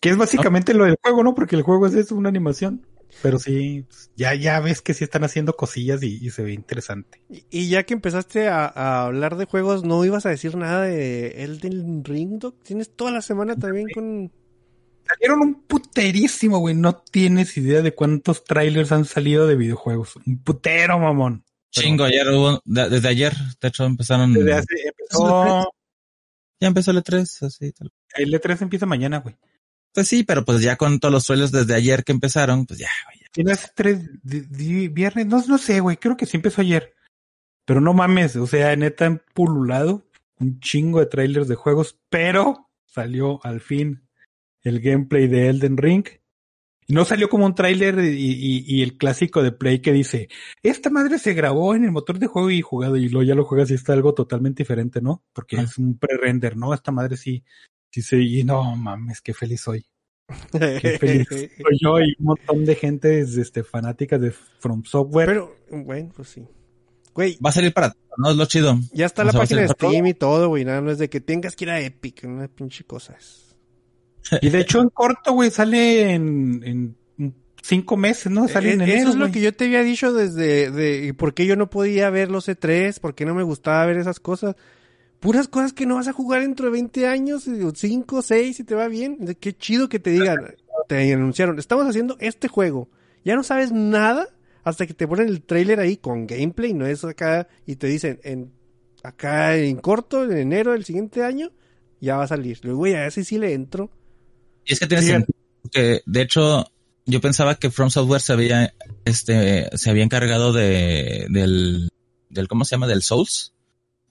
Que 0.00 0.08
es 0.10 0.16
básicamente 0.16 0.74
lo 0.74 0.84
del 0.84 0.96
juego, 1.02 1.22
¿no? 1.22 1.34
Porque 1.34 1.54
el 1.54 1.62
juego 1.62 1.86
es 1.86 1.94
eso, 1.94 2.16
una 2.16 2.28
animación. 2.28 2.86
Pero 3.20 3.38
sí, 3.38 3.86
ya, 4.16 4.34
ya 4.34 4.58
ves 4.60 4.80
que 4.80 4.94
sí 4.94 5.04
están 5.04 5.22
haciendo 5.22 5.54
cosillas 5.54 6.02
y, 6.02 6.18
y 6.24 6.30
se 6.30 6.42
ve 6.42 6.54
interesante. 6.54 7.22
Y, 7.28 7.44
y 7.50 7.68
ya 7.68 7.84
que 7.84 7.92
empezaste 7.94 8.48
a, 8.48 8.64
a 8.66 9.04
hablar 9.04 9.36
de 9.36 9.44
juegos, 9.44 9.84
¿no 9.84 10.02
ibas 10.04 10.24
a 10.24 10.30
decir 10.30 10.56
nada 10.56 10.82
de 10.82 11.44
Elden 11.44 12.04
Ring, 12.04 12.38
Doc? 12.38 12.62
Tienes 12.64 12.96
toda 12.96 13.10
la 13.10 13.20
semana 13.22 13.54
también 13.56 13.88
con... 13.92 14.32
Salieron 15.14 15.40
un 15.40 15.62
puterísimo, 15.64 16.58
güey. 16.58 16.74
No 16.74 16.96
tienes 16.96 17.56
idea 17.56 17.82
de 17.82 17.94
cuántos 17.94 18.44
trailers 18.44 18.92
han 18.92 19.04
salido 19.04 19.46
de 19.46 19.56
videojuegos. 19.56 20.16
Un 20.26 20.42
putero, 20.42 20.98
mamón. 20.98 21.44
Pero 21.74 21.86
Chingo, 21.88 22.04
ayer 22.04 22.28
hubo, 22.28 22.60
de- 22.64 22.88
desde 22.90 23.08
ayer, 23.08 23.32
de 23.60 23.68
hecho 23.68 23.84
empezaron, 23.84 24.32
Desde 24.34 24.52
hace, 24.52 24.74
empezó, 24.88 25.72
ya 26.60 26.68
empezó 26.68 26.90
el 26.90 26.98
E3, 26.98 27.46
así, 27.46 27.72
tal. 27.72 27.90
el 28.16 28.32
E3 28.34 28.62
empieza 28.62 28.86
mañana, 28.86 29.18
güey. 29.20 29.36
Pues 29.94 30.08
sí, 30.08 30.22
pero 30.24 30.44
pues 30.44 30.60
ya 30.62 30.76
con 30.76 31.00
todos 31.00 31.12
los 31.12 31.24
trailers 31.24 31.50
desde 31.52 31.74
ayer 31.74 32.04
que 32.04 32.12
empezaron, 32.12 32.66
pues 32.66 32.78
ya, 32.78 32.88
güey. 33.06 33.50
hace 33.52 33.68
tres 33.74 34.00
di- 34.22 34.40
di- 34.40 34.88
viernes, 34.88 35.26
no, 35.26 35.42
no 35.46 35.58
sé, 35.58 35.80
güey. 35.80 35.96
Creo 35.96 36.16
que 36.16 36.26
sí 36.26 36.36
empezó 36.36 36.60
ayer. 36.60 36.94
Pero 37.64 37.80
no 37.80 37.92
mames, 37.94 38.36
o 38.36 38.46
sea, 38.46 38.74
neta 38.76 39.06
han 39.06 39.22
pululado 39.34 40.06
un 40.38 40.60
chingo 40.60 40.98
de 41.00 41.06
trailers 41.06 41.48
de 41.48 41.54
juegos, 41.54 41.98
pero 42.10 42.68
salió 42.84 43.40
al 43.44 43.60
fin 43.60 44.02
el 44.64 44.80
gameplay 44.80 45.28
de 45.28 45.48
Elden 45.48 45.76
Ring. 45.76 46.04
Y 46.88 46.94
no 46.94 47.04
salió 47.04 47.28
como 47.28 47.46
un 47.46 47.54
tráiler 47.54 47.98
y, 48.00 48.08
y- 48.32 48.64
y 48.66 48.82
el 48.82 48.96
clásico 48.98 49.42
de 49.42 49.52
Play 49.52 49.78
que 49.80 49.92
dice, 49.92 50.28
esta 50.64 50.90
madre 50.90 51.18
se 51.20 51.32
grabó 51.32 51.74
en 51.76 51.84
el 51.84 51.92
motor 51.92 52.18
de 52.18 52.26
juego 52.26 52.50
y 52.50 52.60
jugado 52.60 52.96
y 52.96 53.08
luego 53.08 53.22
ya 53.26 53.34
lo 53.36 53.44
juegas 53.44 53.70
y 53.70 53.74
está 53.74 53.92
algo 53.92 54.14
totalmente 54.14 54.64
diferente, 54.64 55.00
¿no? 55.00 55.22
Porque 55.32 55.56
Ah. 55.58 55.62
es 55.62 55.78
un 55.78 55.96
pre-render, 55.96 56.56
¿no? 56.56 56.74
Esta 56.74 56.90
madre 56.90 57.16
sí, 57.16 57.44
sí 57.90 58.02
se, 58.02 58.18
y 58.20 58.42
no 58.42 58.74
mames, 58.76 59.20
qué 59.20 59.32
feliz 59.32 59.60
soy. 59.60 59.86
Qué 60.52 60.98
feliz 61.00 61.28
soy 61.28 61.78
yo 61.80 62.00
y 62.00 62.14
un 62.18 62.24
montón 62.26 62.64
de 62.64 62.74
gente 62.74 63.20
este, 63.20 63.62
fanáticas 63.62 64.20
de 64.20 64.32
From 64.32 64.82
Software. 64.84 65.26
Pero, 65.28 65.56
bueno, 65.70 66.10
pues 66.16 66.28
sí. 66.28 66.42
Güey, 67.14 67.38
Va 67.44 67.50
a 67.50 67.52
salir 67.52 67.72
para 67.72 67.90
todo, 67.90 68.02
¿no? 68.18 68.30
Es 68.30 68.36
lo 68.36 68.46
chido. 68.46 68.76
ya 68.92 69.06
está 69.06 69.22
o 69.22 69.26
la 69.26 69.32
sea, 69.32 69.40
página 69.42 69.60
de 69.62 69.68
Steam 69.68 70.06
y 70.06 70.14
todo, 70.14 70.48
güey. 70.48 70.64
Nada, 70.64 70.80
no 70.80 70.90
es 70.90 70.98
de 70.98 71.08
que 71.08 71.20
tengas 71.20 71.54
que 71.54 71.64
ir 71.64 71.70
a 71.70 71.80
Epic, 71.80 72.22
una 72.24 72.48
pinche 72.48 72.84
cosa. 72.84 73.14
es- 73.18 73.51
Y 74.40 74.50
de 74.50 74.60
hecho 74.60 74.80
en 74.80 74.88
corto, 74.88 75.32
güey, 75.32 75.50
sale 75.50 76.12
en, 76.12 76.62
en 76.64 76.96
cinco 77.62 77.96
meses, 77.96 78.30
¿no? 78.30 78.48
Sale 78.48 78.70
Eh, 78.70 78.72
en 78.74 78.80
Eso 78.82 78.92
enero, 78.92 79.10
es 79.10 79.16
lo 79.16 79.30
que 79.30 79.40
yo 79.40 79.54
te 79.54 79.64
había 79.66 79.82
dicho 79.82 80.12
desde 80.12 80.70
de 80.70 81.14
por 81.14 81.34
qué 81.34 81.46
yo 81.46 81.56
no 81.56 81.70
podía 81.70 82.10
ver 82.10 82.30
los 82.30 82.48
E3, 82.48 83.00
por 83.00 83.14
qué 83.14 83.24
no 83.24 83.34
me 83.34 83.42
gustaba 83.42 83.86
ver 83.86 83.96
esas 83.96 84.20
cosas. 84.20 84.56
Puras 85.20 85.46
cosas 85.46 85.72
que 85.72 85.86
no 85.86 85.94
vas 85.96 86.08
a 86.08 86.12
jugar 86.12 86.42
dentro 86.42 86.66
de 86.66 86.72
20 86.72 87.06
años, 87.06 87.48
5, 87.74 88.22
6, 88.22 88.56
si 88.56 88.64
te 88.64 88.74
va 88.74 88.88
bien. 88.88 89.18
Qué 89.38 89.56
chido 89.56 89.88
que 89.88 90.00
te 90.00 90.10
digan, 90.10 90.54
te 90.88 91.12
anunciaron, 91.12 91.58
estamos 91.58 91.86
haciendo 91.86 92.16
este 92.18 92.48
juego. 92.48 92.88
Ya 93.24 93.36
no 93.36 93.44
sabes 93.44 93.70
nada 93.70 94.28
hasta 94.64 94.86
que 94.86 94.94
te 94.94 95.06
ponen 95.06 95.28
el 95.28 95.42
trailer 95.42 95.78
ahí 95.78 95.96
con 95.96 96.26
gameplay, 96.26 96.74
no 96.74 96.86
es 96.86 97.04
acá, 97.04 97.48
y 97.66 97.76
te 97.76 97.86
dicen, 97.86 98.20
en 98.24 98.52
acá 99.02 99.56
en 99.56 99.76
corto, 99.76 100.24
en 100.24 100.36
enero 100.36 100.72
del 100.72 100.84
siguiente 100.84 101.22
año, 101.22 101.50
ya 102.00 102.16
va 102.16 102.24
a 102.24 102.28
salir. 102.28 102.58
Le 102.62 102.70
digo, 102.70 102.78
güey, 102.78 102.94
a 102.94 103.06
ese 103.06 103.24
sí 103.24 103.38
le 103.38 103.52
entro. 103.52 103.90
Y 104.64 104.72
es 104.72 104.78
que 104.78 104.86
tiene 104.86 105.02
Sí, 105.02 105.08
sentido, 105.10 105.38
porque 105.62 106.02
de 106.06 106.22
hecho, 106.22 106.66
yo 107.06 107.20
pensaba 107.20 107.54
que 107.56 107.70
From 107.70 107.90
Software 107.90 108.20
se 108.20 108.32
había, 108.32 108.74
este, 109.04 109.68
se 109.76 109.90
había 109.90 110.04
encargado 110.04 110.52
de, 110.52 111.26
del, 111.30 111.90
del, 112.28 112.48
¿cómo 112.48 112.64
se 112.64 112.76
llama? 112.76 112.86
Del 112.86 113.02
Souls. 113.02 113.52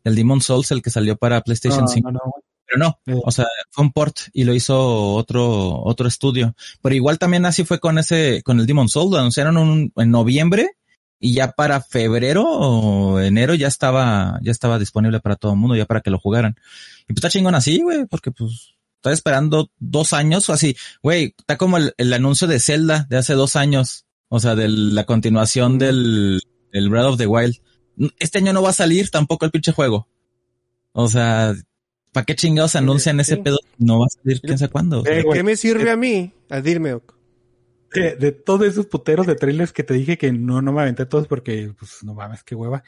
El 0.04 0.16
Demon 0.16 0.42
Souls, 0.42 0.72
el 0.72 0.82
que 0.82 0.90
salió 0.90 1.16
para 1.16 1.42
PlayStation 1.42 1.82
No, 1.82 1.88
5. 1.88 2.12
no, 2.12 2.20
no. 2.26 2.32
Pero 2.66 2.80
no, 2.80 3.00
Eh. 3.06 3.20
o 3.26 3.32
sea, 3.32 3.46
fue 3.70 3.84
un 3.84 3.92
port 3.92 4.18
y 4.34 4.46
lo 4.46 4.54
hizo 4.54 5.14
otro, 5.14 5.82
otro 5.84 6.08
estudio. 6.08 6.56
Pero 6.82 6.96
igual 6.96 7.20
también 7.20 7.46
así 7.46 7.66
fue 7.66 7.80
con 7.80 7.98
ese, 8.00 8.42
con 8.44 8.60
el 8.60 8.66
Demon 8.66 8.88
Soul, 8.88 9.12
lo 9.12 9.18
anunciaron 9.18 9.58
un- 9.58 9.92
en 9.96 10.10
noviembre 10.10 10.72
y 11.20 11.34
ya 11.34 11.52
para 11.52 11.82
febrero 11.82 12.46
o 12.48 13.20
enero 13.20 13.54
ya 13.56 13.68
estaba, 13.68 14.40
ya 14.42 14.52
estaba 14.52 14.80
disponible 14.80 15.20
para 15.20 15.36
todo 15.36 15.52
el 15.52 15.58
mundo, 15.60 15.76
ya 15.76 15.86
para 15.86 16.00
que 16.02 16.10
lo 16.12 16.18
jugaran. 16.18 16.56
Y 17.04 17.08
pues 17.14 17.18
está 17.18 17.30
chingón 17.30 17.56
así, 17.56 17.82
güey, 17.82 18.06
porque 18.06 18.32
pues 18.32 18.74
estaba 19.02 19.14
esperando 19.14 19.72
dos 19.80 20.14
años 20.14 20.48
o 20.50 20.54
así, 20.54 20.78
güey, 21.02 21.34
está 21.38 21.58
como 21.58 21.78
el, 21.78 21.94
el 21.98 22.14
anuncio 22.14 22.48
de 22.48 22.60
Zelda 22.60 23.08
de 23.10 23.18
hace 23.18 23.34
dos 23.34 23.56
años, 23.56 24.06
o 24.30 24.40
sea, 24.40 24.56
de 24.56 24.68
la 24.70 25.06
continuación 25.06 25.80
del, 25.80 26.42
del 26.72 26.90
Breath 26.90 27.06
of 27.06 27.18
the 27.18 27.26
Wild. 27.28 27.56
Este 28.20 28.38
año 28.38 28.54
no 28.54 28.62
va 28.62 28.70
a 28.70 28.74
salir 28.74 29.10
tampoco 29.10 29.46
el 29.46 29.52
pinche 29.52 29.72
juego. 29.72 30.08
O 30.94 31.08
sea, 31.10 31.54
¿para 32.14 32.26
qué 32.26 32.36
chingados 32.36 32.76
anuncian 32.76 33.20
ese 33.20 33.36
Sí. 33.36 33.42
pedo? 33.42 33.58
No 33.78 34.00
va 34.00 34.06
a 34.06 34.10
salir 34.10 34.40
quién 34.42 34.58
sabe 34.58 34.72
cuándo. 34.72 35.04
Eh, 35.06 35.16
¿De 35.16 35.22
güey. 35.24 35.38
qué 35.40 35.44
me 35.44 35.56
sirve 35.56 35.90
a 35.90 35.96
mí? 35.98 36.34
A 36.50 36.62
dirme, 36.62 36.94
Oc. 36.94 37.16
De, 37.94 38.16
de 38.16 38.32
todos 38.32 38.66
esos 38.68 38.86
puteros 38.86 39.26
de 39.28 39.36
trailers 39.36 39.74
que 39.74 39.84
te 39.84 39.94
dije 39.96 40.18
que 40.18 40.32
no, 40.32 40.62
no 40.62 40.72
me 40.72 40.82
aventé 40.82 41.06
todos 41.06 41.28
porque, 41.28 41.74
pues, 41.78 42.04
no 42.04 42.14
mames, 42.14 42.44
qué 42.44 42.56
hueva. 42.56 42.84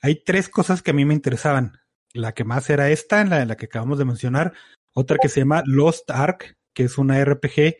Hay 0.00 0.22
tres 0.24 0.48
cosas 0.48 0.80
que 0.82 0.92
a 0.92 0.94
mí 0.94 1.04
me 1.04 1.14
interesaban. 1.14 1.78
La 2.14 2.32
que 2.32 2.44
más 2.44 2.70
era 2.70 2.88
esta, 2.90 3.24
la, 3.24 3.44
la 3.44 3.56
que 3.56 3.66
acabamos 3.66 3.98
de 3.98 4.04
mencionar. 4.04 4.52
Otra 4.98 5.16
que 5.22 5.28
se 5.28 5.40
llama 5.40 5.62
Lost 5.64 6.10
Ark, 6.10 6.56
que 6.74 6.82
es 6.82 6.98
una 6.98 7.24
RPG. 7.24 7.76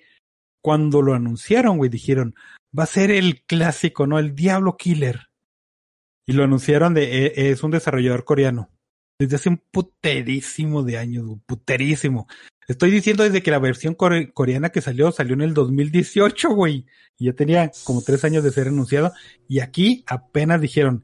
Cuando 0.63 1.03
lo 1.03 1.15
anunciaron, 1.15 1.77
güey, 1.77 1.91
dijeron, 1.91 2.37
va 2.79 2.85
a 2.85 2.87
ser 2.87 3.11
el 3.11 3.43
clásico, 3.45 4.07
¿no? 4.07 4.21
El 4.21 4.37
Diablo 4.37 4.77
Killer. 4.77 5.27
Y 6.29 6.33
lo 6.35 6.45
anunciaron 6.45 6.95
de, 6.95 7.27
e- 7.27 7.51
es 7.51 7.65
un 7.65 7.73
desarrollador 7.73 8.25
coreano. 8.25 8.71
Desde 9.19 9.35
hace 9.35 9.49
un 9.49 9.61
puterísimo 9.73 10.85
de 10.85 10.97
años, 10.99 11.27
puterísimo. 11.47 12.29
Estoy 12.69 12.93
diciendo 12.93 13.25
desde 13.25 13.43
que 13.43 13.51
la 13.51 13.59
versión 13.59 13.95
core- 13.97 14.33
coreana 14.33 14.69
que 14.71 14.81
salió, 14.81 15.11
salió 15.11 15.35
en 15.35 15.41
el 15.41 15.55
2018, 15.55 16.51
güey. 16.51 16.87
Ya 17.19 17.33
tenía 17.33 17.73
como 17.83 18.01
tres 18.03 18.25
años 18.25 18.45
de 18.45 18.53
ser 18.53 18.69
anunciado. 18.69 19.13
Y 19.49 19.59
aquí 19.59 20.05
apenas 20.07 20.61
dijeron, 20.61 21.03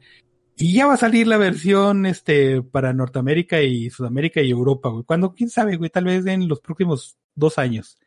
y 0.56 0.72
ya 0.74 0.86
va 0.86 0.94
a 0.94 0.98
salir 0.98 1.26
la 1.26 1.36
versión, 1.36 2.06
este, 2.06 2.62
para 2.62 2.92
Norteamérica 2.92 3.60
y 3.62 3.90
Sudamérica 3.90 4.40
y 4.40 4.50
Europa, 4.50 4.88
güey. 4.88 5.04
Cuando, 5.04 5.34
quién 5.34 5.50
sabe, 5.50 5.76
güey, 5.76 5.90
tal 5.90 6.04
vez 6.04 6.24
en 6.26 6.48
los 6.48 6.60
próximos 6.60 7.16
dos 7.34 7.58
años. 7.58 7.98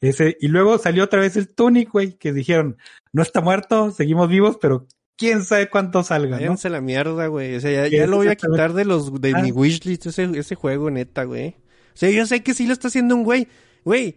Ese, 0.00 0.36
y 0.40 0.48
luego 0.48 0.78
salió 0.78 1.04
otra 1.04 1.20
vez 1.20 1.36
el 1.36 1.54
Tunic, 1.54 1.90
güey, 1.90 2.14
que 2.14 2.32
dijeron, 2.32 2.76
no 3.12 3.22
está 3.22 3.40
muerto, 3.40 3.90
seguimos 3.92 4.28
vivos, 4.28 4.58
pero 4.60 4.86
quién 5.16 5.44
sabe 5.44 5.68
cuánto 5.68 6.02
salga, 6.02 6.30
¿no? 6.36 6.42
Váyanse 6.42 6.70
la 6.70 6.80
mierda, 6.80 7.26
güey. 7.28 7.54
O 7.56 7.60
sea, 7.60 7.86
ya, 7.86 7.96
ya 7.98 8.06
lo 8.06 8.16
voy 8.16 8.28
a 8.28 8.34
quitar 8.36 8.72
de 8.72 8.84
los 8.84 9.20
de 9.20 9.34
Ah. 9.36 9.42
mi 9.42 9.52
wishlist 9.52 10.06
ese, 10.06 10.24
ese 10.34 10.54
juego, 10.56 10.90
neta, 10.90 11.24
güey. 11.24 11.56
O 11.94 11.96
sea, 11.96 12.10
yo 12.10 12.26
sé 12.26 12.42
que 12.42 12.54
sí 12.54 12.66
lo 12.66 12.72
está 12.72 12.88
haciendo 12.88 13.14
un 13.14 13.22
güey. 13.22 13.46
Güey, 13.84 14.16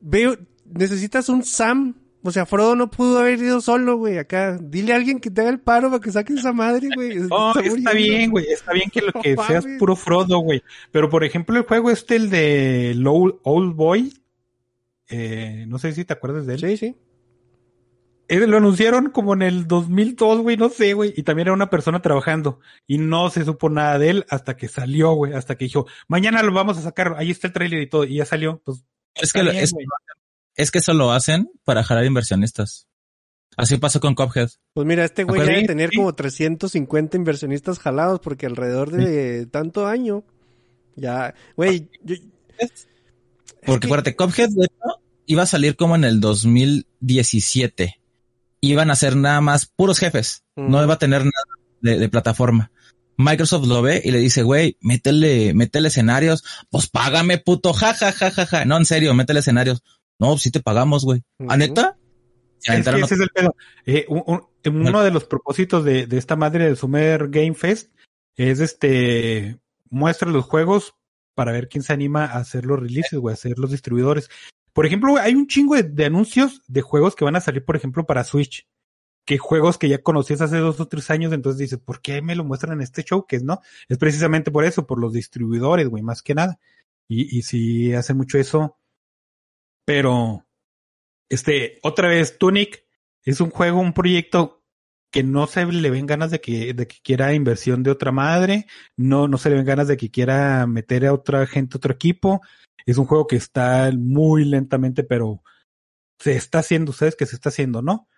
veo, 0.00 0.36
necesitas 0.66 1.28
un 1.28 1.42
Sam 1.44 1.94
O 2.26 2.32
sea, 2.32 2.46
Frodo 2.46 2.74
no 2.74 2.90
pudo 2.90 3.18
haber 3.18 3.38
ido 3.38 3.60
solo, 3.60 3.98
güey, 3.98 4.16
acá. 4.16 4.56
Dile 4.58 4.94
a 4.94 4.96
alguien 4.96 5.20
que 5.20 5.30
te 5.30 5.42
haga 5.42 5.50
el 5.50 5.60
paro 5.60 5.90
para 5.90 6.00
que 6.00 6.10
saque 6.10 6.32
esa 6.32 6.54
madre, 6.54 6.88
güey. 6.94 7.18
No, 7.28 7.54
está, 7.54 7.92
bien, 7.92 8.30
güey. 8.30 8.46
Está 8.46 8.72
bien 8.72 8.88
que 8.88 9.02
lo 9.02 9.10
No 9.14 9.20
que 9.20 9.36
seas 9.36 9.66
puro 9.78 9.94
Frodo, 9.94 10.38
güey. 10.38 10.62
Pero 10.90 11.10
por 11.10 11.22
ejemplo, 11.22 11.58
el 11.58 11.64
juego 11.64 11.90
este, 11.90 12.16
el 12.16 12.30
de 12.30 12.94
Low, 12.96 13.40
Old 13.42 13.74
Boy. 13.74 14.14
Eh, 15.10 15.66
no 15.68 15.78
sé 15.78 15.92
si 15.92 16.06
te 16.06 16.14
acuerdas 16.14 16.46
de 16.46 16.54
él. 16.54 16.60
Sí, 16.60 16.76
sí. 16.78 16.96
Eh, 18.28 18.46
lo 18.46 18.56
anunciaron 18.56 19.10
como 19.10 19.34
en 19.34 19.42
el 19.42 19.68
2002, 19.68 20.40
güey, 20.40 20.56
no 20.56 20.70
sé, 20.70 20.94
güey. 20.94 21.12
Y 21.14 21.24
también 21.24 21.48
era 21.48 21.54
una 21.54 21.68
persona 21.68 22.00
trabajando. 22.00 22.58
Y 22.86 22.96
no 22.96 23.28
se 23.28 23.44
supo 23.44 23.68
nada 23.68 23.98
de 23.98 24.08
él 24.08 24.26
hasta 24.30 24.56
que 24.56 24.68
salió, 24.68 25.12
güey. 25.12 25.34
Hasta 25.34 25.56
que 25.56 25.66
dijo, 25.66 25.86
mañana 26.08 26.42
lo 26.42 26.54
vamos 26.54 26.78
a 26.78 26.82
sacar. 26.82 27.16
Ahí 27.18 27.30
está 27.30 27.48
el 27.48 27.52
trailer 27.52 27.82
y 27.82 27.86
todo. 27.86 28.04
Y 28.04 28.16
ya 28.16 28.24
salió. 28.24 28.62
Pues, 28.64 28.82
Es 29.14 29.30
que, 29.30 29.42
bien, 29.42 29.56
es. 29.56 29.74
Es 30.56 30.70
que 30.70 30.78
eso 30.78 30.94
lo 30.94 31.12
hacen 31.12 31.50
para 31.64 31.82
jalar 31.84 32.04
inversionistas. 32.04 32.86
Así 33.56 33.76
pasó 33.76 34.00
con 34.00 34.14
Cuphead. 34.14 34.48
Pues 34.72 34.86
mira, 34.86 35.04
este 35.04 35.22
güey 35.24 35.40
debe 35.46 35.64
tener 35.66 35.90
sí. 35.90 35.96
como 35.96 36.12
350 36.14 37.16
inversionistas 37.16 37.78
jalados 37.78 38.18
porque 38.20 38.46
alrededor 38.46 38.90
de 38.90 39.46
tanto 39.46 39.86
año 39.86 40.24
ya, 40.96 41.34
güey, 41.56 41.88
yo- 42.02 42.16
Porque 43.64 43.80
que- 43.80 43.86
acuérdate, 43.86 44.16
Cuphead 44.16 44.48
de 44.50 44.64
hecho, 44.64 45.00
iba 45.26 45.42
a 45.44 45.46
salir 45.46 45.76
como 45.76 45.94
en 45.96 46.04
el 46.04 46.20
2017. 46.20 48.00
Iban 48.60 48.90
a 48.90 48.96
ser 48.96 49.16
nada 49.16 49.40
más 49.40 49.66
puros 49.66 49.98
jefes. 49.98 50.42
No 50.56 50.82
iba 50.82 50.94
a 50.94 50.98
tener 50.98 51.20
nada 51.20 51.32
de, 51.80 51.98
de 51.98 52.08
plataforma. 52.08 52.70
Microsoft 53.16 53.66
lo 53.66 53.82
ve 53.82 54.02
y 54.04 54.10
le 54.10 54.18
dice, 54.18 54.42
güey, 54.42 54.76
métele, 54.80 55.54
métele 55.54 55.88
escenarios. 55.88 56.42
Pues 56.70 56.88
págame, 56.88 57.38
puto, 57.38 57.72
ja, 57.72 57.94
ja, 57.94 58.10
ja, 58.12 58.30
ja, 58.30 58.46
ja. 58.46 58.64
No, 58.64 58.76
en 58.76 58.84
serio, 58.84 59.14
métele 59.14 59.40
escenarios. 59.40 59.82
No, 60.18 60.36
sí 60.38 60.50
te 60.50 60.60
pagamos, 60.60 61.04
güey. 61.04 61.22
¿A 61.40 61.44
Ujú. 61.44 61.56
neta? 61.56 61.98
Es 62.62 62.84
que 62.88 63.00
ese 63.00 63.14
es 63.14 63.20
el 63.20 63.28
pedo. 63.30 63.54
Eh, 63.84 64.06
un- 64.08 64.22
un- 64.26 64.86
uno 64.86 65.02
de 65.02 65.10
los 65.10 65.24
propósitos 65.24 65.84
de, 65.84 66.06
de 66.06 66.16
esta 66.16 66.34
madre 66.36 66.64
del 66.64 66.76
Summer 66.78 67.28
Game 67.28 67.54
Fest 67.54 67.92
es 68.36 68.60
este 68.60 69.58
muestra 69.90 70.30
los 70.30 70.44
juegos 70.46 70.94
para 71.34 71.52
ver 71.52 71.68
quién 71.68 71.82
se 71.82 71.92
anima 71.92 72.24
a 72.24 72.38
hacer 72.38 72.64
los 72.64 72.80
releases, 72.80 73.18
güey, 73.18 73.32
a 73.32 73.34
hacer 73.34 73.58
los 73.58 73.70
distribuidores. 73.70 74.30
Por 74.72 74.86
ejemplo, 74.86 75.16
hay 75.18 75.34
un 75.34 75.46
chingo 75.46 75.74
de, 75.74 75.82
de 75.82 76.04
anuncios 76.06 76.62
de 76.66 76.80
juegos 76.80 77.14
que 77.14 77.24
van 77.24 77.36
a 77.36 77.40
salir, 77.40 77.64
por 77.64 77.76
ejemplo, 77.76 78.06
para 78.06 78.24
Switch. 78.24 78.66
Que 79.26 79.38
juegos 79.38 79.78
que 79.78 79.88
ya 79.88 80.02
conocías 80.02 80.40
hace 80.42 80.58
dos 80.58 80.80
o 80.80 80.88
tres 80.88 81.10
años, 81.10 81.32
entonces 81.32 81.58
dices, 81.58 81.78
¿por 81.78 82.02
qué 82.02 82.20
me 82.22 82.34
lo 82.34 82.44
muestran 82.44 82.74
en 82.74 82.82
este 82.82 83.02
showcase, 83.02 83.44
no? 83.44 83.60
Es 83.88 83.96
precisamente 83.98 84.50
por 84.50 84.64
eso, 84.64 84.86
por 84.86 84.98
los 85.00 85.12
distribuidores, 85.14 85.88
güey, 85.88 86.02
más 86.02 86.22
que 86.22 86.34
nada. 86.34 86.58
Y, 87.08 87.38
y 87.38 87.42
si 87.42 87.92
hacen 87.94 88.16
mucho 88.18 88.38
eso. 88.38 88.76
Pero, 89.84 90.46
este, 91.28 91.78
otra 91.82 92.08
vez, 92.08 92.38
Tunic 92.38 92.84
es 93.22 93.40
un 93.40 93.50
juego, 93.50 93.80
un 93.80 93.92
proyecto 93.92 94.62
que 95.10 95.22
no 95.22 95.46
se 95.46 95.64
le 95.66 95.90
ven 95.90 96.06
ganas 96.06 96.30
de 96.30 96.40
que, 96.40 96.74
de 96.74 96.86
que 96.88 96.96
quiera 97.02 97.34
inversión 97.34 97.82
de 97.82 97.90
otra 97.92 98.10
madre, 98.10 98.66
no, 98.96 99.28
no 99.28 99.38
se 99.38 99.48
le 99.48 99.56
ven 99.56 99.64
ganas 99.64 99.86
de 99.88 99.96
que 99.96 100.10
quiera 100.10 100.66
meter 100.66 101.06
a 101.06 101.12
otra 101.12 101.46
gente, 101.46 101.76
otro 101.76 101.92
equipo. 101.92 102.40
Es 102.84 102.98
un 102.98 103.06
juego 103.06 103.26
que 103.26 103.36
está 103.36 103.90
muy 103.96 104.44
lentamente, 104.44 105.04
pero 105.04 105.42
se 106.18 106.32
está 106.32 106.58
haciendo, 106.58 106.92
sabes 106.92 107.16
que 107.16 107.26
se 107.26 107.36
está 107.36 107.50
haciendo, 107.50 107.80
¿no? 107.80 108.08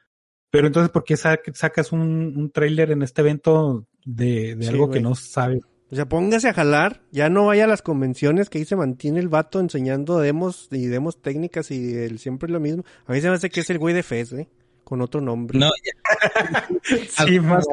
Pero 0.51 0.67
entonces, 0.69 0.91
¿por 0.91 1.05
qué 1.05 1.17
sa- 1.17 1.41
sacas 1.53 1.93
un, 1.93 2.01
un 2.37 2.51
tráiler 2.51 2.91
en 2.93 3.03
este 3.03 3.21
evento 3.21 3.87
de, 4.05 4.55
de 4.57 4.65
Sí, 4.65 4.71
algo 4.71 4.91
que 4.91 5.01
no 5.01 5.15
sabes? 5.15 5.61
O 5.91 5.95
sea, 5.95 6.07
póngase 6.07 6.49
a 6.49 6.55
jalar, 6.55 7.01
ya 7.13 7.29
no 7.29 7.47
vaya 7.47 7.65
a 7.65 7.69
las 7.69 7.83
convenciones 7.83 8.51
que 8.51 8.59
ahí 8.59 8.65
se 8.65 8.75
mantiene 8.75 9.21
el 9.21 9.29
vato 9.29 9.61
enseñando 9.61 10.19
demos 10.19 10.69
y 10.73 10.87
demos 10.87 11.23
técnicas 11.23 11.71
y 11.71 11.95
el 11.95 12.19
siempre 12.19 12.51
lo 12.51 12.59
mismo. 12.59 12.85
A 13.07 13.13
mí 13.13 13.21
se 13.21 13.29
me 13.29 13.37
hace 13.37 13.51
que 13.51 13.61
es 13.61 13.71
el 13.71 13.79
güey 13.79 13.95
de 13.95 14.03
Fez, 14.03 14.33
¿eh? 14.33 14.49
Con 14.83 15.01
otro 15.01 15.21
nombre. 15.21 15.59
No, 15.59 15.71
Sí, 17.27 17.41
más 17.41 17.65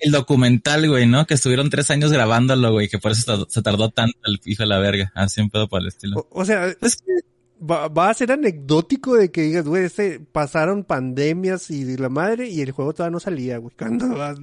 el 0.00 0.12
documental, 0.12 0.88
güey, 0.88 1.06
¿no? 1.06 1.26
Que 1.26 1.34
estuvieron 1.34 1.70
tres 1.70 1.90
años 1.90 2.12
grabándolo, 2.12 2.72
güey, 2.72 2.88
que 2.88 2.98
por 2.98 3.12
eso 3.12 3.46
se 3.48 3.62
tardó 3.62 3.88
tanto 3.90 4.18
el 4.24 4.40
hijo 4.44 4.62
de 4.64 4.68
la 4.68 4.78
verga. 4.78 5.12
Así 5.14 5.40
un 5.40 5.50
pedo 5.50 5.68
por 5.68 5.80
el 5.80 5.88
estilo. 5.88 6.18
O, 6.18 6.40
o 6.40 6.44
sea, 6.44 6.66
Es 6.80 6.96
que 6.96 7.12
va, 7.60 7.88
va 7.88 8.10
a 8.10 8.14
ser 8.14 8.32
anecdótico 8.32 9.14
de 9.16 9.30
que 9.30 9.42
digas, 9.42 9.66
güey, 9.66 9.84
este, 9.84 10.20
pasaron 10.20 10.84
pandemias 10.84 11.70
y 11.70 11.96
la 11.96 12.08
madre 12.08 12.48
y 12.48 12.60
el 12.60 12.72
juego 12.72 12.92
todavía 12.92 13.12
no 13.12 13.20
salía, 13.20 13.58
güey. 13.58 13.74
Cuando 13.78 14.06
ah, 14.22 14.34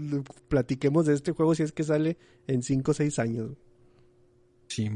platiquemos 0.47 1.05
de 1.05 1.13
este 1.15 1.31
juego, 1.31 1.55
si 1.55 1.63
es 1.63 1.71
que 1.71 1.83
sale 1.83 2.17
en 2.47 2.63
5 2.63 2.91
o 2.91 2.93
6 2.93 3.19
años. 3.19 3.45
güey. 3.47 3.57
sí, 4.67 4.89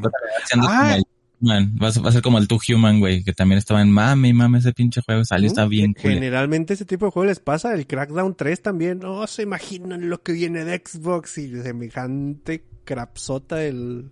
Ah. 0.62 0.96
el. 0.98 1.04
Va 1.42 1.90
a, 1.90 1.92
ser- 1.92 2.04
va 2.04 2.10
a 2.10 2.12
ser 2.14 2.22
como 2.22 2.38
el 2.40 2.48
Two 2.48 2.60
Human, 2.74 3.00
güey, 3.00 3.24
que 3.24 3.34
también 3.34 3.58
estaba 3.60 3.82
en 3.82 3.92
mame, 3.92 4.34
mame, 4.34 4.60
ese 4.60 4.72
pinche 4.72 5.02
juego 5.02 5.24
salió, 5.26 5.48
está 5.48 5.68
bien 5.68 5.94
cool. 5.94 6.14
Generalmente 6.14 6.74
ese 6.74 6.86
tipo 6.86 7.06
de 7.06 7.12
juegos 7.12 7.28
les 7.28 7.40
pasa. 7.40 7.74
El 7.74 7.86
Crackdown 7.86 8.36
3 8.36 8.62
también. 8.62 9.00
No 9.00 9.28
se 9.28 9.44
imaginan 9.44 10.10
lo 10.10 10.24
que 10.24 10.32
viene 10.32 10.64
de 10.64 10.82
Xbox 10.84 11.38
y 11.38 11.50
semejante 11.62 12.64
crapsota 12.86 13.58
del, 13.58 14.10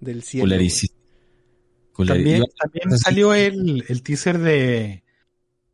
del 0.00 0.22
cielo. 0.22 0.44
Culerísimo. 0.46 0.94
También, 1.96 2.44
también 2.58 2.98
salió 2.98 3.34
el, 3.34 3.84
el 3.88 4.02
teaser 4.02 4.38
de, 4.38 5.04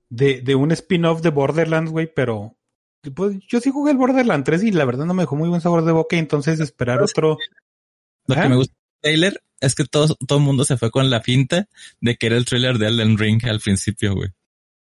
de, 0.08 0.40
de 0.42 0.54
un 0.54 0.72
spin-off 0.72 1.22
de 1.22 1.30
Borderlands, 1.30 1.90
güey, 1.90 2.12
pero 2.12 2.56
pues, 3.14 3.38
yo 3.48 3.60
sí 3.60 3.70
jugué 3.70 3.92
el 3.92 3.96
Borderlands 3.96 4.44
3 4.44 4.64
y 4.64 4.72
la 4.72 4.84
verdad 4.84 5.06
no 5.06 5.14
me 5.14 5.22
dejó 5.22 5.36
muy 5.36 5.48
buen 5.48 5.60
sabor 5.60 5.84
de 5.84 5.92
boca, 5.92 6.16
entonces 6.16 6.60
esperar 6.60 7.02
otro. 7.02 7.38
Lo 8.26 8.34
que 8.34 8.40
Ajá. 8.40 8.48
me 8.48 8.56
gusta 8.56 8.74
del 8.74 9.12
trailer 9.12 9.42
es 9.60 9.74
que 9.74 9.84
todo, 9.84 10.14
todo 10.26 10.38
el 10.38 10.44
mundo 10.44 10.64
se 10.64 10.76
fue 10.76 10.90
con 10.90 11.08
la 11.08 11.22
finta 11.22 11.68
de 12.00 12.16
que 12.16 12.26
era 12.26 12.36
el 12.36 12.44
trailer 12.44 12.78
de 12.78 12.88
Elden 12.88 13.16
Ring 13.16 13.44
al 13.46 13.60
principio, 13.60 14.14
güey. 14.14 14.30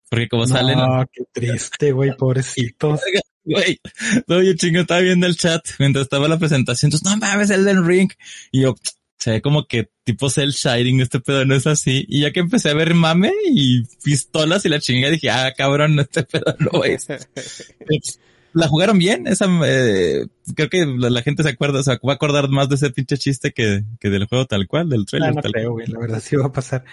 Porque 0.10 0.30
como 0.30 0.48
salen, 0.48 0.78
No, 0.78 1.06
qué 1.12 1.24
triste, 1.32 1.92
güey, 1.92 2.12
pobrecitos. 2.18 3.02
güey, 3.44 3.80
no, 4.28 4.42
yo 4.42 4.54
chingo, 4.56 4.82
estaba 4.82 5.02
viendo 5.02 5.28
el 5.28 5.36
chat 5.36 5.68
mientras 5.80 6.04
estaba 6.04 6.28
la 6.28 6.40
presentación, 6.40 6.88
entonces, 6.90 7.10
no 7.10 7.18
mames, 7.18 7.50
Elden 7.50 7.86
Ring. 7.86 8.12
Y 8.52 8.62
yo, 8.62 8.76
se 9.18 9.32
ve 9.32 9.42
como 9.42 9.68
que 9.68 9.90
tipo 10.04 10.30
cel 10.30 10.52
shading, 10.52 11.02
este 11.02 11.20
pedo 11.20 11.46
no 11.46 11.56
es 11.56 11.68
así. 11.68 12.06
Y 12.08 12.22
ya 12.22 12.32
que 12.32 12.42
empecé 12.42 12.70
a 12.70 12.74
ver 12.74 12.94
mame 12.94 13.32
y 13.52 13.84
pistolas 14.04 14.66
y 14.66 14.70
la 14.70 14.80
chinga, 14.80 15.10
dije, 15.10 15.30
ah, 15.30 15.54
cabrón, 15.58 16.00
este 16.00 16.24
pedo 16.24 16.56
no 16.60 16.84
es. 16.84 17.08
la 18.54 18.68
jugaron 18.70 18.98
bien, 18.98 19.28
esa, 19.28 19.48
eh, 19.66 20.28
creo 20.56 20.70
que 20.70 20.86
la, 20.86 21.10
la 21.10 21.22
gente 21.22 21.44
se 21.44 21.50
acuerda, 21.50 21.82
o 21.82 21.84
sea, 21.84 22.00
va 22.08 22.14
a 22.14 22.16
acordar 22.16 22.50
más 22.50 22.70
de 22.70 22.76
ese 22.76 22.90
pinche 22.90 23.18
chiste 23.18 23.52
que, 23.52 23.84
que 24.00 24.10
del 24.10 24.28
juego 24.28 24.46
tal 24.46 24.66
cual, 24.66 24.88
del 24.90 25.02
No, 25.02 25.06
trailer 25.06 25.36
no 25.36 25.42
tal 25.42 25.52
creo, 25.52 25.72
güey, 25.72 25.88
la 25.88 26.00
verdad 26.00 26.20
sí 26.24 26.36
va 26.38 26.46
a 26.46 26.52
pasar. 26.54 26.86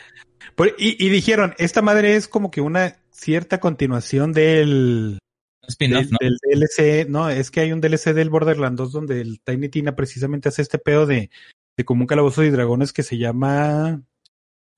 Por- 0.57 0.75
y, 0.77 1.05
y 1.05 1.09
dijeron, 1.09 1.55
esta 1.59 1.81
madre 1.81 2.17
es 2.17 2.27
como 2.27 2.51
que 2.51 2.61
una 2.61 2.97
cierta 3.13 3.61
continuación 3.61 4.33
del, 4.33 5.19
Spin-off, 5.69 6.07
del, 6.07 6.11
¿no? 6.11 6.19
del 6.21 6.37
DLC, 6.43 7.09
no, 7.09 7.31
es 7.31 7.53
que 7.53 7.61
hay 7.61 7.71
un 7.73 7.81
DLC 7.81 8.13
del 8.13 8.31
Borderlands 8.31 8.79
2 8.79 8.93
donde 8.93 9.21
el 9.21 9.41
Tiny 9.41 9.69
Tina 9.69 9.95
precisamente 9.95 10.49
hace 10.49 10.63
este 10.63 10.79
pedo 10.79 11.07
de, 11.07 11.31
de 11.77 11.85
como 11.85 12.03
un 12.03 12.07
calabozo 12.07 12.43
de 12.43 12.51
dragones 12.51 12.93
que 12.93 13.03
se 13.03 13.19
llama, 13.19 14.03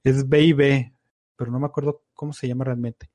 es 0.05 0.29
B&B, 0.29 0.95
pero 1.37 1.51
no 1.51 1.59
me 1.59 1.67
acuerdo 1.67 2.03
cómo 2.15 2.33
se 2.33 2.49
llama 2.49 2.65
realmente. 2.65 3.11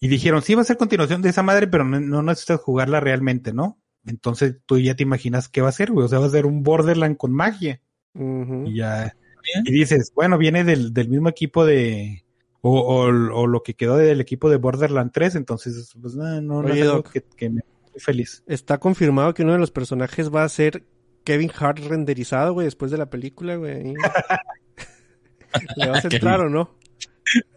Y 0.00 0.08
dijeron, 0.08 0.42
sí 0.42 0.54
va 0.54 0.62
a 0.62 0.64
ser 0.64 0.76
continuación 0.76 1.22
de 1.22 1.28
esa 1.30 1.42
madre, 1.42 1.68
pero 1.68 1.84
no, 1.84 2.00
no 2.00 2.22
necesitas 2.22 2.60
jugarla 2.60 3.00
realmente, 3.00 3.52
¿no? 3.52 3.78
Entonces 4.04 4.56
tú 4.66 4.78
ya 4.78 4.96
te 4.96 5.04
imaginas 5.04 5.48
qué 5.48 5.60
va 5.60 5.68
a 5.68 5.72
ser, 5.72 5.92
güey, 5.92 6.04
o 6.04 6.08
sea, 6.08 6.18
va 6.18 6.26
a 6.26 6.30
ser 6.30 6.44
un 6.44 6.62
Borderland 6.62 7.16
con 7.16 7.32
magia. 7.32 7.80
Y 8.14 8.74
ya, 8.76 9.16
Bien. 9.42 9.64
y 9.64 9.72
dices, 9.72 10.12
bueno, 10.14 10.38
viene 10.38 10.64
del, 10.64 10.92
del 10.92 11.08
mismo 11.08 11.28
equipo 11.28 11.64
de, 11.64 12.24
o, 12.60 12.80
o, 12.80 13.04
o 13.06 13.46
lo 13.46 13.62
que 13.62 13.74
quedó 13.74 13.96
del 13.96 14.20
equipo 14.20 14.50
de 14.50 14.56
Borderland 14.56 15.12
3, 15.12 15.36
entonces, 15.36 15.94
pues 16.00 16.14
no, 16.14 16.24
no, 16.42 16.62
no 16.62 16.68
Oye, 16.68 16.80
es 16.80 16.82
algo 16.82 16.96
Doc. 16.96 17.12
que, 17.12 17.22
que 17.22 17.48
me 17.50 17.62
estoy 17.86 18.00
feliz. 18.00 18.42
Está 18.46 18.78
confirmado 18.78 19.34
que 19.34 19.44
uno 19.44 19.52
de 19.52 19.58
los 19.60 19.70
personajes 19.70 20.34
va 20.34 20.42
a 20.44 20.48
ser 20.48 20.84
Kevin 21.24 21.50
Hart 21.56 21.78
renderizado, 21.78 22.52
güey, 22.52 22.66
después 22.66 22.90
de 22.90 22.98
la 22.98 23.10
película, 23.10 23.56
güey. 23.56 23.94
¿Le 25.76 25.88
vas 25.88 26.04
a 26.04 26.08
entrar 26.08 26.40
o 26.40 26.48
no? 26.48 26.74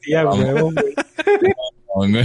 Sí, 0.01 0.13
a 0.13 0.29
huevo, 0.29 0.71
güey. 0.71 0.95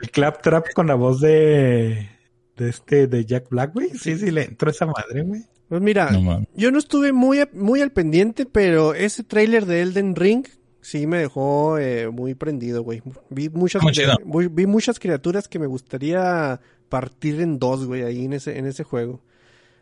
El 0.00 0.10
claptrap 0.10 0.72
con 0.74 0.86
la 0.86 0.94
voz 0.94 1.20
de, 1.20 2.10
de 2.56 2.68
este, 2.68 3.06
de 3.06 3.24
Jack 3.24 3.48
Black, 3.48 3.72
güey. 3.72 3.90
Sí, 3.90 4.18
sí, 4.18 4.30
le 4.30 4.44
entró 4.44 4.70
esa 4.70 4.86
madre, 4.86 5.22
güey. 5.22 5.42
Pues 5.68 5.80
mira, 5.80 6.10
No 6.10 6.44
yo 6.54 6.70
no 6.70 6.78
estuve 6.78 7.12
muy, 7.12 7.42
muy 7.52 7.80
al 7.80 7.90
pendiente, 7.90 8.44
pero 8.46 8.94
ese 8.94 9.24
tráiler 9.24 9.64
de 9.64 9.80
Elden 9.80 10.14
Ring 10.14 10.46
sí 10.82 11.06
me 11.06 11.18
dejó 11.18 11.78
eh, 11.78 12.10
muy 12.10 12.34
prendido, 12.34 12.82
güey. 12.82 13.02
Vi 13.30 13.48
muchas, 13.48 13.82
vi 14.50 14.66
muchas 14.66 14.98
criaturas 14.98 15.48
que 15.48 15.58
me 15.58 15.66
gustaría 15.66 16.60
partir 16.94 17.40
en 17.40 17.58
dos, 17.58 17.84
güey, 17.86 18.02
ahí 18.02 18.24
en 18.24 18.34
ese, 18.34 18.56
en 18.56 18.66
ese 18.66 18.84
juego. 18.84 19.20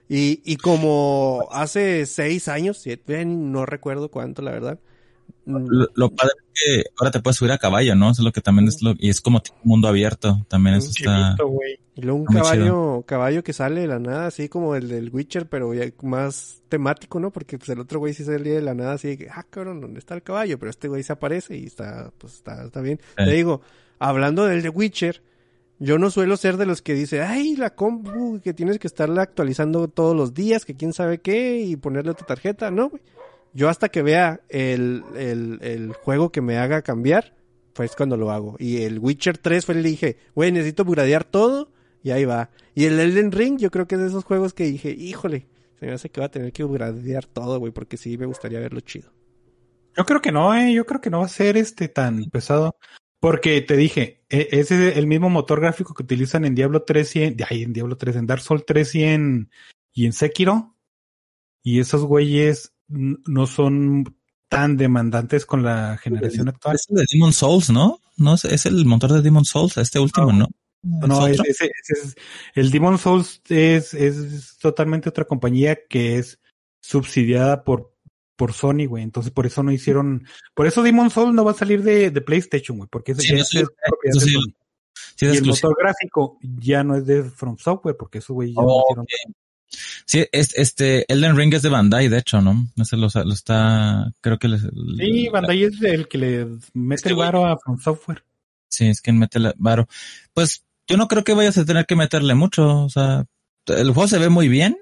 Y, 0.09 0.40
y 0.44 0.56
como 0.56 1.48
hace 1.52 2.06
seis 2.06 2.48
años, 2.48 2.78
siete, 2.78 3.26
no 3.26 3.66
recuerdo 3.66 4.10
cuánto, 4.10 4.40
la 4.40 4.52
verdad, 4.52 4.80
Mm, 5.44 5.66
Lo, 5.68 5.89
lo 5.94 6.10
padre 6.10 6.32
es 6.52 6.62
que 6.62 6.84
ahora 6.98 7.10
te 7.10 7.20
puedes 7.20 7.36
subir 7.36 7.52
a 7.52 7.59
caballo, 7.59 7.94
¿no? 7.94 8.10
Eso 8.10 8.22
es 8.22 8.24
lo 8.24 8.32
que 8.32 8.40
también 8.40 8.68
es 8.68 8.82
lo, 8.82 8.94
y 8.98 9.10
es 9.10 9.20
como 9.20 9.43
tipo 9.43 9.59
mundo 9.64 9.89
abierto. 9.89 10.44
También 10.48 10.76
eso 10.76 10.90
está. 10.90 11.36
Y 11.94 12.01
luego 12.01 12.20
un 12.20 12.24
caballo, 12.24 13.02
caballo 13.06 13.44
que 13.44 13.52
sale 13.52 13.82
de 13.82 13.86
la 13.86 13.98
nada, 13.98 14.26
así 14.26 14.48
como 14.48 14.74
el 14.76 14.89
del 14.89 15.10
Witcher, 15.12 15.48
pero 15.48 15.74
ya 15.74 15.84
más 16.02 16.62
temático, 16.68 17.20
¿no? 17.20 17.30
Porque 17.30 17.59
pues 17.59 17.68
el 17.68 17.80
otro 17.80 17.98
güey 17.98 18.14
sí 18.14 18.24
salía 18.24 18.55
de 18.55 18.62
la 18.62 18.74
nada, 18.74 18.94
así 18.94 19.09
de 19.09 19.18
que, 19.18 19.28
ah, 19.30 19.44
cabrón, 19.48 19.80
¿dónde 19.80 19.98
está 19.98 20.14
el 20.14 20.22
caballo? 20.22 20.59
Pero 20.59 20.70
este 20.70 20.89
güey 20.89 21.02
se 21.02 21.12
aparece 21.12 21.56
y 21.56 21.66
está, 21.66 22.10
pues 22.16 22.34
está, 22.34 22.64
está 22.64 22.80
bien. 22.80 22.98
Te 23.16 23.32
digo, 23.32 23.60
hablando 23.98 24.47
del 24.47 24.62
de 24.62 24.70
Witcher, 24.70 25.22
yo 25.82 25.98
no 25.98 26.10
suelo 26.10 26.36
ser 26.36 26.59
de 26.59 26.64
los 26.64 26.80
que 26.80 26.94
dice, 26.94 27.22
ay, 27.22 27.56
la 27.56 27.74
compu, 27.74 28.40
que 28.40 28.54
tienes 28.54 28.78
que 28.78 28.86
estarla 28.86 29.22
actualizando 29.22 29.88
todos 29.88 30.14
los 30.14 30.32
días, 30.32 30.64
que 30.64 30.76
quién 30.76 30.92
sabe 30.92 31.18
qué, 31.18 31.59
y 31.59 31.74
ponerle 31.74 32.14
tu 32.14 32.24
tarjeta, 32.24 32.70
no, 32.70 32.88
güey. 32.88 33.02
Yo 33.52 33.68
hasta 33.68 33.88
que 33.88 34.00
vea 34.02 34.40
el, 34.48 35.02
el, 35.16 35.59
el 35.60 35.92
juego 35.92 36.30
que 36.30 36.40
me 36.40 36.56
haga 36.56 36.82
cambiar, 36.82 37.34
pues 37.72 37.96
cuando 37.96 38.16
lo 38.16 38.30
hago. 38.30 38.54
Y 38.60 38.82
el 38.82 39.00
Witcher 39.00 39.38
3 39.38 39.66
fue 39.66 39.74
el 39.74 39.82
dije, 39.82 40.18
güey, 40.36 40.52
necesito 40.52 40.84
upgradear 40.84 41.24
todo, 41.24 41.72
y 42.04 42.12
ahí 42.12 42.24
va. 42.24 42.50
Y 42.76 42.84
el 42.84 43.00
Elden 43.00 43.32
Ring, 43.32 43.59
yo 43.59 43.72
creo 43.72 43.88
que 43.88 43.96
es 43.96 44.00
de 44.02 44.06
esos 44.06 44.24
juegos 44.24 44.54
que 44.54 44.64
dije, 44.64 44.90
híjole, 44.90 45.48
se 45.80 45.86
me 45.86 45.92
hace 45.92 46.10
que 46.10 46.20
va 46.20 46.26
a 46.26 46.30
tener 46.30 46.52
que 46.52 46.62
upgradear 46.62 47.26
todo, 47.26 47.59
güey, 47.59 47.72
porque 47.72 47.96
sí 47.96 48.16
me 48.16 48.26
gustaría 48.26 48.60
verlo 48.60 48.78
chido. 48.82 49.10
Yo 49.96 50.04
creo 50.04 50.20
que 50.20 50.30
no, 50.30 50.54
eh. 50.54 50.72
Yo 50.72 50.86
creo 50.86 51.00
que 51.00 51.10
no 51.10 51.18
va 51.18 51.26
a 51.26 51.28
ser 51.28 51.56
este 51.56 51.88
tan 51.88 52.24
pesado. 52.26 52.76
Porque 53.23 53.61
te 53.61 53.77
dije, 53.77 54.24
e- 54.28 54.49
ese 54.51 54.89
es 54.89 54.97
el 54.97 55.07
mismo 55.07 55.31
motor 55.31 55.61
gráfico 55.61 55.94
que 55.94 56.03
utilizan 56.03 56.44
en 56.44 56.57
Diablo 56.57 56.82
3 56.82 57.15
y 57.16 57.23
en, 57.23 57.36
ay, 57.49 57.62
en 57.62 57.73
Diablo 57.73 57.97
3, 57.97 58.16
en 58.16 58.27
Dark 58.27 58.43
Souls 58.43 58.65
3 58.66 58.97
y 58.97 59.05
en, 59.05 59.51
y 59.93 60.07
en 60.07 60.12
Sekiro. 60.12 60.77
Y 61.62 61.78
esos 61.78 62.03
güeyes 62.05 62.74
no 62.89 63.47
son 63.47 64.16
tan 64.49 64.77
demandantes 64.77 65.47
con 65.47 65.62
la 65.62 65.99
generación 65.99 66.49
actual. 66.49 66.74
Es 66.74 66.86
el 66.90 66.97
de 66.97 67.07
Demon 67.12 67.32
Souls, 67.32 67.70
¿no? 67.70 68.01
No, 68.16 68.35
es, 68.35 68.44
es 68.44 68.66
el 68.66 68.85
motor 68.86 69.12
de 69.12 69.23
Demon 69.23 69.44
Souls, 69.44 69.77
este 69.77 70.01
último, 70.01 70.32
¿no? 70.32 70.49
No, 70.82 71.28
¿Es 71.28 71.39
es, 71.47 71.61
es- 71.61 72.16
el 72.57 72.73
Demon 72.73 72.99
Souls 72.99 73.40
es, 73.49 73.94
es 73.94 74.59
totalmente 74.59 75.09
otra 75.09 75.27
compañía 75.27 75.78
que 75.89 76.19
es 76.19 76.40
subsidiada 76.81 77.62
por, 77.62 77.91
por 78.43 78.55
Sony, 78.55 78.86
güey. 78.89 79.05
Entonces 79.05 79.31
por 79.32 79.47
eso 79.47 79.62
no 79.62 79.70
hicieron, 79.70 80.27
por 80.52 80.66
eso 80.66 80.82
Demon 80.82 81.10
Souls 81.10 81.32
no 81.32 81.44
va 81.44 81.52
a 81.52 81.55
salir 81.55 81.85
de, 81.85 82.10
de 82.10 82.20
PlayStation, 82.23 82.77
güey, 82.77 82.89
porque 82.90 83.12
ese 83.12 83.23
Sí, 83.23 83.28
ya 83.28 83.35
no, 83.36 83.40
es 83.43 83.48
sí, 83.51 83.59
propiedad 83.86 84.14
de 84.14 84.20
Sony. 84.20 84.55
Y 85.20 85.24
el 85.27 85.31
exclusivo. 85.35 85.69
motor 85.70 85.77
gráfico 85.81 86.39
ya 86.43 86.82
no 86.82 86.97
es 86.97 87.06
de 87.06 87.23
From 87.23 87.56
Software, 87.56 87.97
porque 87.97 88.19
eso, 88.19 88.35
güey, 88.35 88.52
ya 88.52 88.60
Oh, 88.60 88.82
lo 88.97 89.05
hicieron. 89.05 89.35
Sí, 90.06 90.27
es, 90.32 90.59
este, 90.59 91.05
Elden 91.06 91.36
Ring 91.36 91.55
es 91.55 91.62
de 91.62 91.69
Bandai, 91.69 92.09
de 92.09 92.19
hecho, 92.19 92.40
¿no? 92.40 92.66
Ese 92.77 92.97
lo, 92.97 93.06
lo 93.14 93.32
está, 93.32 94.12
creo 94.20 94.40
que 94.40 94.48
les, 94.48 94.62
Sí, 94.62 95.28
Bandai 95.28 95.62
es 95.62 95.81
el 95.81 96.09
que 96.09 96.19
le 96.19 96.47
mete 96.74 96.97
Es 96.97 97.02
que, 97.02 97.09
el 97.10 97.14
güey, 97.14 97.27
varo 97.28 97.47
a 97.47 97.56
From 97.60 97.78
Software. 97.78 98.24
Sí, 98.69 98.89
es 98.89 99.01
quien 99.01 99.20
mete 99.20 99.39
la 99.39 99.55
varo. 99.56 99.86
Pues 100.35 100.64
yo 100.89 100.97
no 100.97 101.06
creo 101.06 101.23
que 101.23 101.35
vayas 101.35 101.59
a 101.59 101.64
tener 101.64 101.86
que 101.86 101.94
meterle 101.94 102.35
mucho. 102.35 102.82
O 102.82 102.89
sea, 102.89 103.24
el 103.66 103.93
juego 103.93 104.09
se 104.09 104.19
ve 104.19 104.31
muy 104.31 104.48
bien. 104.48 104.78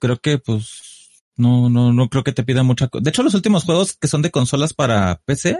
Creo 0.00 0.16
que 0.16 0.38
pues 0.38 0.91
no, 1.36 1.70
no, 1.70 1.92
no 1.92 2.08
creo 2.08 2.24
que 2.24 2.32
te 2.32 2.44
pida 2.44 2.62
mucha. 2.62 2.88
De 3.00 3.10
hecho, 3.10 3.22
los 3.22 3.34
últimos 3.34 3.64
juegos 3.64 3.96
que 3.96 4.08
son 4.08 4.22
de 4.22 4.30
consolas 4.30 4.74
para 4.74 5.20
PC 5.24 5.58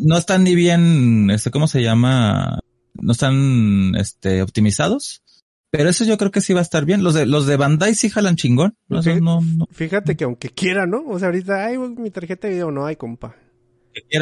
no 0.00 0.18
están 0.18 0.44
ni 0.44 0.54
bien, 0.54 1.30
este, 1.30 1.50
¿cómo 1.50 1.66
se 1.66 1.82
llama? 1.82 2.60
No 2.94 3.12
están, 3.12 3.94
este, 3.96 4.42
optimizados. 4.42 5.22
Pero 5.70 5.90
eso 5.90 6.04
yo 6.04 6.16
creo 6.16 6.30
que 6.30 6.40
sí 6.40 6.54
va 6.54 6.60
a 6.60 6.62
estar 6.62 6.84
bien. 6.86 7.02
Los 7.02 7.14
de, 7.14 7.26
los 7.26 7.46
de 7.46 7.56
Bandai 7.56 7.94
sí 7.94 8.08
jalan 8.08 8.36
chingón. 8.36 8.76
No. 8.88 9.00
Esos 9.00 9.20
no, 9.20 9.40
no 9.42 9.66
Fíjate 9.70 10.16
que 10.16 10.24
aunque 10.24 10.48
quiera, 10.48 10.86
¿no? 10.86 11.04
O 11.06 11.18
sea, 11.18 11.28
ahorita, 11.28 11.66
ay, 11.66 11.76
mi 11.76 12.10
tarjeta 12.10 12.48
de 12.48 12.54
video 12.54 12.70
no 12.70 12.86
hay, 12.86 12.96
compa. 12.96 13.36
que 13.92 14.18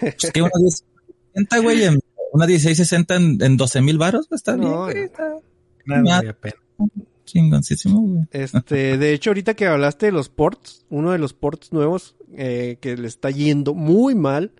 pues 0.00 0.32
que 0.32 0.42
una 0.42 0.50
1060, 0.54 1.58
güey, 1.60 1.84
en, 1.84 1.98
una 2.32 2.46
1660 2.46 3.16
en, 3.16 3.42
en 3.42 3.56
12 3.56 3.80
mil 3.80 3.96
baros, 3.96 4.28
bien, 4.28 4.56
güey, 4.56 5.04
está 5.04 5.28
Nada, 5.86 6.02
Nada. 6.02 6.18
güey, 6.18 6.28
apenas. 6.30 6.58
Chingoncísimo, 7.24 8.00
güey. 8.00 8.24
Este, 8.30 8.98
de 8.98 9.12
hecho, 9.12 9.30
ahorita 9.30 9.54
que 9.54 9.66
hablaste 9.66 10.06
de 10.06 10.12
los 10.12 10.28
ports, 10.28 10.84
uno 10.90 11.12
de 11.12 11.18
los 11.18 11.32
ports 11.34 11.72
nuevos 11.72 12.16
eh, 12.36 12.78
que 12.80 12.96
le 12.96 13.08
está 13.08 13.30
yendo 13.30 13.74
muy 13.74 14.14
mal 14.14 14.52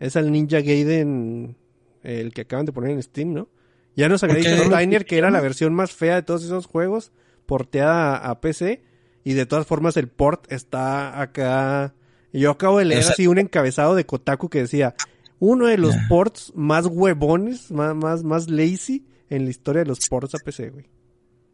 es 0.00 0.16
al 0.16 0.30
Ninja 0.32 0.60
Gaiden, 0.60 1.56
el 2.02 2.32
que 2.32 2.42
acaban 2.42 2.66
de 2.66 2.72
poner 2.72 2.90
en 2.90 3.02
Steam, 3.02 3.32
¿no? 3.32 3.48
Ya 3.96 4.08
nos 4.08 4.22
había 4.24 4.36
dicho 4.36 4.50
Steiner 4.66 5.04
que 5.06 5.18
era 5.18 5.30
la 5.30 5.40
versión 5.40 5.72
más 5.72 5.92
fea 5.92 6.16
de 6.16 6.22
todos 6.22 6.44
esos 6.44 6.66
juegos, 6.66 7.12
porteada 7.46 8.16
a, 8.16 8.30
a 8.30 8.40
PC, 8.40 8.82
y 9.22 9.34
de 9.34 9.46
todas 9.46 9.66
formas 9.66 9.96
el 9.96 10.08
port 10.08 10.50
está 10.52 11.20
acá. 11.20 11.94
Yo 12.32 12.50
acabo 12.50 12.78
de 12.78 12.86
leer 12.86 13.00
Esa- 13.00 13.12
así 13.12 13.26
un 13.28 13.38
encabezado 13.38 13.94
de 13.94 14.04
Kotaku 14.04 14.48
que 14.48 14.58
decía, 14.62 14.94
uno 15.38 15.66
de 15.66 15.78
los 15.78 15.94
ports 16.08 16.52
más 16.56 16.86
huevones, 16.86 17.70
más, 17.70 17.94
más, 17.94 18.24
más 18.24 18.50
lazy 18.50 19.06
en 19.30 19.44
la 19.44 19.50
historia 19.50 19.82
de 19.82 19.88
los 19.88 20.08
ports 20.08 20.34
a 20.34 20.38
PC, 20.38 20.70
güey. 20.70 20.86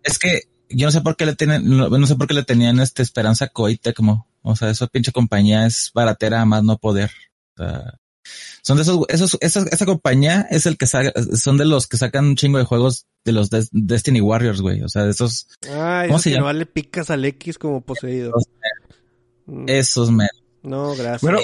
Es 0.02 0.18
que 0.18 0.42
yo 0.68 0.86
no 0.86 0.92
sé 0.92 1.00
por 1.00 1.16
qué 1.16 1.26
le 1.26 1.34
tienen, 1.36 1.68
no, 1.68 1.88
no 1.88 2.06
sé 2.06 2.14
por 2.16 2.26
qué 2.26 2.34
le 2.34 2.44
tenían 2.44 2.80
este 2.80 3.02
esperanza 3.02 3.46
a 3.46 3.48
Koei 3.48 3.76
Tecmo. 3.76 4.26
O 4.42 4.56
sea, 4.56 4.70
esa 4.70 4.86
pinche 4.86 5.12
compañía 5.12 5.66
es 5.66 5.90
baratera 5.94 6.40
a 6.40 6.46
más 6.46 6.62
no 6.62 6.78
poder. 6.78 7.10
O 7.56 7.62
sea, 7.62 7.98
son 8.62 8.76
de 8.76 8.82
esos, 8.82 9.00
esos, 9.08 9.38
esa, 9.40 9.64
esa 9.70 9.86
compañía 9.86 10.46
es 10.50 10.66
el 10.66 10.76
que 10.76 10.86
saca, 10.86 11.12
son 11.36 11.56
de 11.56 11.64
los 11.64 11.86
que 11.86 11.96
sacan 11.96 12.24
un 12.26 12.36
chingo 12.36 12.58
de 12.58 12.64
juegos 12.64 13.06
de 13.24 13.32
los 13.32 13.50
Des- 13.50 13.68
Destiny 13.72 14.20
Warriors, 14.20 14.60
güey. 14.60 14.82
O 14.82 14.88
sea, 14.88 15.04
de 15.04 15.10
esos, 15.10 15.48
Ay, 15.70 16.08
¿Cómo 16.08 16.18
se 16.20 16.30
que 16.30 16.34
llama? 16.36 16.48
nomás 16.52 16.56
le 16.58 16.66
picas 16.66 17.10
al 17.10 17.24
X 17.24 17.58
como 17.58 17.80
poseído. 17.82 18.32
Mm, 19.46 19.64
esos, 19.68 20.10
me, 20.10 20.26
No, 20.62 20.94
gracias. 20.94 21.22
Bueno, 21.22 21.40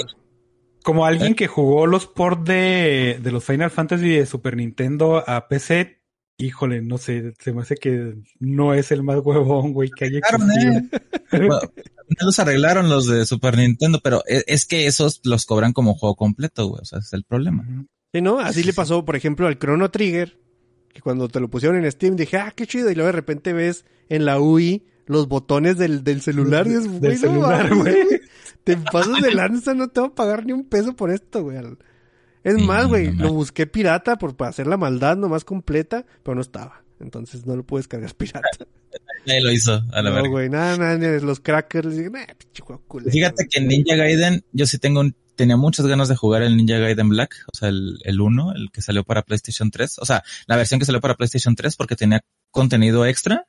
como 0.82 1.04
alguien 1.04 1.34
que 1.34 1.48
jugó 1.48 1.86
los 1.86 2.06
ports 2.06 2.44
de, 2.44 3.18
de 3.20 3.32
los 3.32 3.42
Final 3.44 3.70
Fantasy 3.70 4.08
de 4.10 4.26
Super 4.26 4.56
Nintendo 4.56 5.22
a 5.28 5.48
PC, 5.48 5.95
híjole, 6.38 6.82
no 6.82 6.98
sé, 6.98 7.34
se 7.38 7.52
me 7.52 7.62
hace 7.62 7.76
que 7.76 8.14
no 8.40 8.74
es 8.74 8.92
el 8.92 9.02
más 9.02 9.20
huevón, 9.24 9.72
güey, 9.72 9.90
que 9.90 10.04
haya 10.06 10.20
Claro, 10.20 10.44
existido. 10.44 10.72
¿eh? 10.74 10.88
Bueno, 11.30 11.58
ya 12.08 12.24
los 12.24 12.38
arreglaron 12.38 12.88
los 12.88 13.06
de 13.08 13.26
Super 13.26 13.56
Nintendo, 13.56 14.00
pero 14.02 14.22
e- 14.28 14.44
es 14.46 14.64
que 14.66 14.86
esos 14.86 15.20
los 15.24 15.44
cobran 15.44 15.72
como 15.72 15.94
juego 15.94 16.14
completo, 16.14 16.66
güey. 16.68 16.80
O 16.82 16.84
sea, 16.84 17.00
es 17.00 17.12
el 17.12 17.24
problema. 17.24 17.64
Sí, 18.12 18.20
¿no? 18.20 18.38
Así 18.38 18.62
le 18.62 18.72
pasó, 18.72 19.04
por 19.04 19.16
ejemplo, 19.16 19.46
al 19.48 19.58
Chrono 19.58 19.90
Trigger, 19.90 20.38
que 20.94 21.00
cuando 21.00 21.28
te 21.28 21.40
lo 21.40 21.48
pusieron 21.50 21.82
en 21.84 21.90
Steam 21.90 22.14
dije, 22.16 22.36
ah, 22.36 22.52
qué 22.54 22.66
chido, 22.66 22.90
y 22.90 22.94
luego 22.94 23.06
de 23.08 23.12
repente 23.12 23.52
ves 23.52 23.84
en 24.08 24.24
la 24.24 24.38
UI 24.40 24.84
los 25.06 25.26
botones 25.28 25.78
del, 25.78 26.04
del 26.04 26.20
celular 26.22 26.66
y 26.68 26.74
es, 26.74 26.84
Del 26.84 27.00
güey, 27.00 27.12
no 27.14 27.18
celular, 27.20 27.74
güey. 27.74 28.04
güey, 28.04 28.20
Te 28.64 28.76
pasas 28.92 29.20
de 29.20 29.32
lanza, 29.34 29.74
no 29.74 29.88
te 29.88 30.00
voy 30.00 30.10
a 30.10 30.14
pagar 30.14 30.46
ni 30.46 30.52
un 30.52 30.64
peso 30.68 30.94
por 30.94 31.10
esto, 31.10 31.42
güey. 31.42 31.58
Es 32.46 32.54
Sí, 32.54 32.62
más, 32.62 32.86
güey, 32.86 33.10
no 33.12 33.24
lo 33.24 33.32
busqué 33.32 33.66
pirata 33.66 34.16
por, 34.16 34.36
para 34.36 34.50
hacer 34.50 34.68
la 34.68 34.76
maldad 34.76 35.16
nomás 35.16 35.44
completa, 35.44 36.06
pero 36.22 36.36
no 36.36 36.40
estaba. 36.40 36.82
Entonces 37.00 37.44
no 37.44 37.56
lo 37.56 37.64
puedes 37.64 37.88
cargar 37.88 38.14
pirata. 38.16 38.48
Nadie 39.26 39.40
lo 39.42 39.50
hizo, 39.50 39.82
a 39.92 40.00
la 40.02 40.10
no, 40.10 40.14
verga. 40.16 40.28
güey, 40.28 40.48
nada, 40.48 40.76
nada, 40.76 41.18
los 41.20 41.40
crackers. 41.40 41.96
Dije, 41.96 42.08
nah, 42.10 42.24
culero, 42.86 43.10
Fíjate 43.10 43.48
que 43.50 43.58
en 43.58 43.66
Ninja 43.66 43.96
Gaiden, 43.96 44.44
yo 44.52 44.66
sí 44.66 44.78
tengo 44.78 45.00
un, 45.00 45.16
tenía 45.34 45.56
muchas 45.56 45.86
ganas 45.86 46.08
de 46.08 46.14
jugar 46.14 46.42
el 46.42 46.56
Ninja 46.56 46.78
Gaiden 46.78 47.08
Black, 47.08 47.34
o 47.52 47.56
sea, 47.56 47.68
el, 47.68 47.98
el 48.04 48.20
1, 48.20 48.52
el 48.54 48.70
que 48.70 48.80
salió 48.80 49.02
para 49.02 49.22
PlayStation 49.22 49.72
3, 49.72 49.98
o 49.98 50.06
sea, 50.06 50.22
la 50.46 50.56
versión 50.56 50.78
que 50.78 50.86
salió 50.86 51.00
para 51.00 51.16
PlayStation 51.16 51.56
3 51.56 51.74
porque 51.76 51.96
tenía 51.96 52.20
contenido 52.52 53.04
extra, 53.04 53.46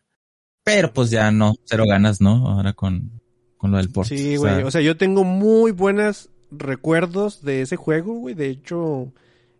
pero 0.64 0.92
pues 0.92 1.12
ya 1.12 1.32
no, 1.32 1.54
cero 1.66 1.86
ganas, 1.88 2.20
¿no? 2.20 2.48
Ahora 2.50 2.74
con, 2.74 3.22
con 3.58 3.70
lo 3.72 3.78
del 3.78 3.90
port. 3.92 4.10
Sí, 4.10 4.36
O 4.38 4.42
güey. 4.42 4.56
sea, 4.56 4.66
O 4.66 4.72
sea, 4.72 4.82
yo 4.82 4.98
tengo 4.98 5.24
muy 5.24 5.72
buenos 5.72 6.30
recuerdos 6.52 7.42
de 7.44 7.62
ese 7.62 7.76
juego, 7.76 8.14
güey. 8.16 8.36
De 8.36 8.50
hecho, 8.50 9.12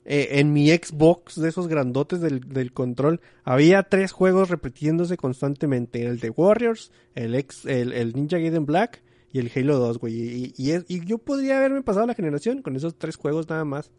eh, 0.06 0.30
en 0.40 0.54
mi 0.54 0.70
Xbox, 0.70 1.40
de 1.40 1.50
esos 1.50 1.68
grandotes 1.68 2.22
del, 2.22 2.42
del 2.48 2.72
control, 2.74 3.20
había 3.44 3.84
tres 3.84 4.12
juegos 4.12 4.50
repitiéndose 4.50 5.18
constantemente. 5.18 6.06
El 6.06 6.20
de 6.20 6.30
Warriors, 6.30 6.92
el, 7.16 7.36
ex, 7.36 7.66
el, 7.66 7.94
el 7.94 8.14
Ninja 8.14 8.38
Gaiden 8.38 8.66
Black 8.66 9.02
y 9.32 9.40
el 9.40 9.52
Halo 9.56 9.78
2, 9.80 9.98
güey. 10.00 10.14
Y, 10.16 10.54
y, 10.58 10.72
es- 10.72 10.86
y 10.88 11.06
yo 11.06 11.18
podría 11.18 11.58
haberme 11.58 11.82
pasado 11.84 12.06
la 12.08 12.14
generación 12.16 12.62
con 12.62 12.76
esos 12.76 12.98
tres 12.98 13.16
juegos 13.16 13.50
nada 13.50 13.66
más. 13.66 13.92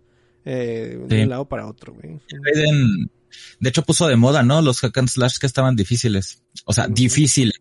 eh, 0.45 0.99
De 1.07 1.23
un 1.25 1.29
lado 1.29 1.47
para 1.49 1.67
otro, 1.69 1.93
güey. 1.95 2.19
Gaiden, 2.43 3.11
de 3.61 3.69
hecho 3.69 3.83
puso 3.83 4.09
de 4.09 4.17
moda, 4.17 4.43
¿no? 4.43 4.63
Los 4.63 4.81
hack 4.81 4.97
and 4.97 5.09
slash 5.09 5.37
que 5.39 5.47
estaban 5.47 5.77
difíciles. 5.77 6.43
O 6.65 6.73
sea, 6.73 6.85
Ujú. 6.87 6.95
difíciles. 6.95 7.61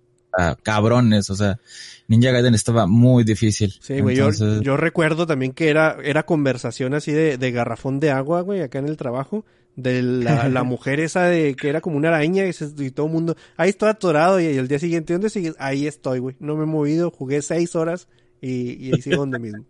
Cabrones, 0.63 1.29
o 1.29 1.35
sea, 1.35 1.59
Ninja 2.07 2.31
Gaiden 2.31 2.53
estaba 2.53 2.87
muy 2.87 3.23
difícil. 3.23 3.73
Sí, 3.81 3.99
güey, 3.99 4.15
yo, 4.15 4.29
Entonces, 4.29 4.61
yo 4.61 4.77
recuerdo 4.77 5.25
también 5.27 5.51
que 5.53 5.69
era, 5.69 5.97
era 6.03 6.25
conversación 6.25 6.93
así 6.93 7.11
de, 7.11 7.37
de 7.37 7.51
garrafón 7.51 7.99
de 7.99 8.11
agua, 8.11 8.41
güey, 8.41 8.61
acá 8.61 8.79
en 8.79 8.87
el 8.87 8.97
trabajo, 8.97 9.45
de 9.75 10.01
la, 10.01 10.47
la 10.49 10.63
mujer 10.63 10.99
esa 10.99 11.23
de 11.25 11.55
que 11.55 11.69
era 11.69 11.81
como 11.81 11.97
una 11.97 12.09
araña 12.09 12.45
y, 12.45 12.53
se- 12.53 12.71
y 12.77 12.91
todo 12.91 13.07
el 13.07 13.11
mundo, 13.13 13.35
ahí 13.57 13.69
estoy 13.69 13.89
atorado 13.89 14.39
y, 14.39 14.45
el 14.45 14.67
día 14.67 14.79
siguiente, 14.79 15.13
¿dónde 15.13 15.29
sigues? 15.29 15.55
Ahí 15.59 15.87
estoy, 15.87 16.19
güey, 16.19 16.35
no 16.39 16.55
me 16.55 16.63
he 16.63 16.67
movido, 16.67 17.11
jugué 17.11 17.41
seis 17.41 17.75
horas 17.75 18.07
y, 18.41 18.73
y 18.87 18.93
ahí 18.93 19.01
sigo 19.01 19.17
donde 19.17 19.39
mismo. 19.39 19.65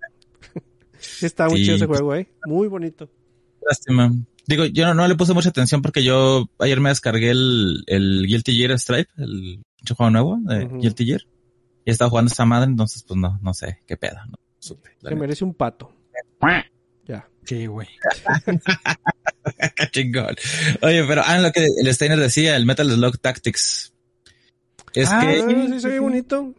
Está 1.21 1.47
muy 1.47 1.59
Sí, 1.59 1.63
chido 1.65 1.75
ese 1.77 1.87
pues- 1.87 1.99
juego, 1.99 2.15
eh, 2.15 2.27
muy 2.45 2.67
bonito. 2.67 3.09
Lástima. 3.67 4.13
Digo, 4.45 4.65
yo 4.65 4.85
no, 4.85 4.93
no 4.93 5.07
le 5.07 5.15
puse 5.15 5.33
mucha 5.33 5.49
atención 5.49 5.81
porque 5.81 6.01
yo 6.03 6.47
ayer 6.59 6.79
me 6.79 6.87
descargué 6.89 7.31
el, 7.31 7.83
el 7.87 8.25
Guilty 8.27 8.55
Gear 8.55 8.79
Stripe, 8.79 9.09
el 9.17 9.59
pinche 9.77 9.93
juego 9.95 10.09
nuevo 10.11 10.37
de 10.41 10.65
Ujú. 10.65 10.79
Guilty 10.79 11.05
Gear. 11.05 11.21
Y 11.85 11.91
estaba 11.91 12.09
jugando 12.09 12.29
esta 12.29 12.43
madre, 12.45 12.69
entonces 12.69 13.03
pues 13.07 13.17
no, 13.17 13.39
no 13.41 13.53
sé 13.53 13.79
qué 13.87 13.95
pedo. 13.95 14.17
No 14.29 14.37
supe. 14.59 14.89
Se 15.01 15.15
merece 15.15 15.43
un 15.45 15.53
pato. 15.53 15.93
Ya. 17.07 17.25
Sí, 17.45 17.67
güey. 17.67 17.87
Qué 19.77 19.87
chingón. 19.91 20.35
Oye, 20.81 21.05
pero 21.07 21.21
ah, 21.25 21.37
lo 21.39 21.51
que 21.53 21.65
el 21.65 21.93
Steiner 21.93 22.19
decía, 22.19 22.55
el 22.57 22.65
Metal 22.65 22.89
Slug 22.89 23.17
Tactics. 23.19 23.93
Es 24.93 25.07
Ah, 25.09 25.21
que 25.21 25.39
Ah, 25.41 25.67
sí, 25.71 25.79
se 25.79 25.87
ve 25.87 25.99
bonito. 26.01 26.53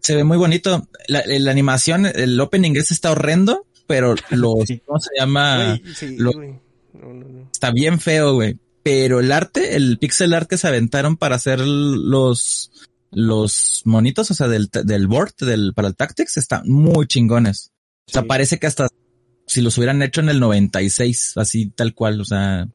se 0.00 0.14
ve 0.16 0.24
muy 0.24 0.36
bonito. 0.36 0.86
La, 1.08 1.22
la 1.26 1.50
animación, 1.50 2.04
el 2.06 2.38
opening 2.38 2.72
ese 2.76 2.92
está 2.92 3.12
horrendo, 3.12 3.66
pero 3.86 4.14
los, 4.30 4.54
Sí. 4.66 4.82
¿cómo 4.84 5.00
se 5.00 5.10
llama? 5.18 5.78
Güey, 5.80 5.94
sí, 5.94 6.16
lo- 6.18 6.32
güey. 6.32 6.50
No, 6.92 7.14
no, 7.14 7.28
no. 7.28 7.48
Está 7.50 7.70
bien 7.70 7.98
feo, 7.98 8.34
güey. 8.34 8.58
Pero 8.82 9.20
el 9.20 9.30
arte, 9.32 9.76
el 9.76 9.98
pixel 9.98 10.34
art 10.34 10.48
que 10.48 10.58
se 10.58 10.68
aventaron 10.68 11.16
para 11.16 11.36
hacer 11.36 11.60
los, 11.60 12.70
los 13.10 13.82
monitos, 13.84 14.30
o 14.30 14.34
sea, 14.34 14.48
del, 14.48 14.68
del 14.72 15.06
board, 15.06 15.34
del, 15.40 15.72
para 15.74 15.88
el 15.88 15.96
Tactics, 15.96 16.36
están 16.36 16.62
muy 16.68 17.06
chingones. 17.06 17.70
O 18.08 18.12
sea, 18.12 18.22
Sí. 18.22 18.28
parece 18.28 18.58
que 18.58 18.66
hasta 18.66 18.88
si 19.46 19.60
los 19.60 19.76
hubieran 19.76 20.00
hecho 20.02 20.20
en 20.20 20.28
el 20.30 20.40
96, 20.40 21.34
así 21.36 21.66
tal 21.66 21.94
cual, 21.94 22.20
o 22.20 22.24
sea, 22.24 22.68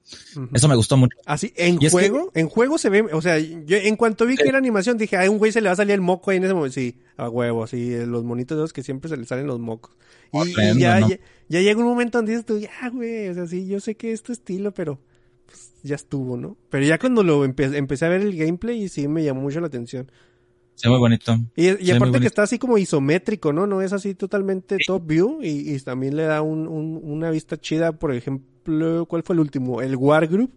eso 0.53 0.67
me 0.67 0.75
gustó 0.75 0.95
mucho. 0.97 1.17
Así, 1.25 1.51
en 1.55 1.77
Y 1.81 1.89
juego, 1.89 2.31
en 2.35 2.47
juego 2.49 2.77
se 2.77 2.89
ve, 2.89 3.01
o 3.01 3.21
sea, 3.21 3.39
yo 3.39 3.77
en 3.77 3.95
cuanto 3.95 4.25
vi 4.25 4.35
que 4.35 4.47
era 4.47 4.57
animación 4.57 4.97
dije, 4.97 5.17
a 5.17 5.29
un 5.29 5.37
güey 5.39 5.51
se 5.51 5.61
le 5.61 5.69
va 5.69 5.73
a 5.73 5.77
salir 5.77 5.93
el 5.93 6.01
moco 6.01 6.29
ahí 6.29 6.37
en 6.37 6.43
ese 6.43 6.53
momento. 6.53 6.75
Sí, 6.75 6.97
a 7.15 7.29
huevo, 7.29 7.63
así, 7.63 7.95
los 8.05 8.23
monitos 8.23 8.57
esos 8.57 8.73
que 8.73 8.83
siempre 8.83 9.09
se 9.09 9.17
le 9.17 9.25
salen 9.25 9.47
los 9.47 9.59
mocos. 9.59 9.95
Y, 10.33 10.53
ya, 10.79 10.99
¿no? 10.99 11.09
ya, 11.09 11.19
ya 11.49 11.61
llega 11.61 11.79
un 11.79 11.85
momento 11.87 12.17
donde 12.19 12.33
dices 12.33 12.45
tú, 12.45 12.59
ya, 12.59 12.89
güey, 12.89 13.29
o 13.29 13.33
sea, 13.33 13.47
sí, 13.47 13.65
yo 13.65 13.79
sé 13.79 13.95
que 13.95 14.11
es 14.11 14.21
tu 14.21 14.31
estilo, 14.33 14.71
pero 14.73 14.99
ya 15.83 15.95
estuvo, 15.95 16.37
¿no? 16.37 16.57
Pero 16.69 16.85
ya 16.85 16.97
cuando 16.99 17.23
lo 17.23 17.45
empe- 17.45 17.75
empecé 17.75 18.05
a 18.05 18.09
ver 18.09 18.21
el 18.21 18.35
gameplay 18.37 18.83
y 18.83 18.89
sí 18.89 19.07
me 19.07 19.23
llamó 19.23 19.41
mucho 19.41 19.59
la 19.59 19.67
atención. 19.67 20.11
Se 20.75 20.87
ve 20.87 20.91
muy 20.91 20.99
bonito. 20.99 21.35
Y, 21.55 21.69
aparte 21.95 22.11
que 22.21 22.27
está 22.27 22.43
así 22.43 22.59
como 22.59 22.77
isométrico, 22.77 23.51
¿no? 23.51 23.65
No 23.65 23.81
es 23.81 23.93
así 23.93 24.13
totalmente 24.13 24.77
top 24.85 25.07
view 25.07 25.39
y, 25.41 25.73
y 25.73 25.79
también 25.79 26.15
le 26.15 26.23
da 26.23 26.41
un, 26.41 26.67
un- 26.67 26.99
una 27.03 27.31
vista 27.31 27.57
chida, 27.57 27.93
por 27.93 28.13
ejemplo, 28.13 29.05
¿cuál 29.07 29.23
fue 29.23 29.33
el 29.33 29.39
último? 29.39 29.81
El 29.81 29.95
War 29.95 30.27
Group, 30.27 30.51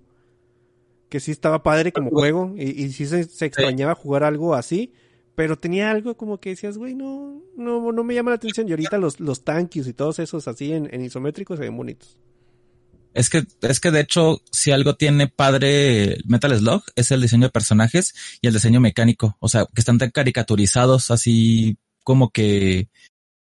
que 1.08 1.20
sí 1.20 1.30
estaba 1.30 1.62
padre 1.62 1.92
como 1.92 2.10
juego 2.20 2.54
y, 2.56 2.84
y 2.84 2.92
sí 2.92 3.06
se, 3.06 3.24
se 3.24 3.46
extrañaba 3.46 3.94
jugar 3.94 4.22
algo 4.24 4.54
así, 4.54 4.92
pero 5.34 5.58
tenía 5.58 5.90
algo 5.90 6.16
como 6.16 6.38
que 6.38 6.50
decías, 6.50 6.76
güey, 6.76 6.94
no, 6.94 7.40
no, 7.56 7.90
no 7.92 8.04
me 8.04 8.14
llama 8.14 8.30
la 8.30 8.36
atención 8.36 8.68
y 8.68 8.72
ahorita 8.72 8.98
los, 8.98 9.20
los 9.20 9.42
tanques 9.42 9.86
y 9.88 9.92
todos 9.94 10.18
esos 10.18 10.46
así 10.48 10.72
en, 10.72 10.88
en 10.92 11.00
isométrico 11.02 11.56
se 11.56 11.62
ven 11.62 11.76
bonitos. 11.76 12.18
Es 13.12 13.28
que, 13.28 13.44
es 13.62 13.80
que 13.80 13.90
de 13.90 14.00
hecho, 14.00 14.40
si 14.52 14.70
algo 14.70 14.94
tiene 14.94 15.26
padre 15.26 16.18
Metal 16.26 16.56
Slug, 16.56 16.82
es 16.94 17.10
el 17.10 17.20
diseño 17.22 17.46
de 17.48 17.50
personajes 17.50 18.14
y 18.40 18.46
el 18.46 18.54
diseño 18.54 18.80
mecánico. 18.80 19.36
O 19.40 19.48
sea, 19.48 19.66
que 19.66 19.80
están 19.80 19.98
tan 19.98 20.10
caricaturizados, 20.10 21.10
así 21.10 21.76
como 22.04 22.30
que, 22.30 22.88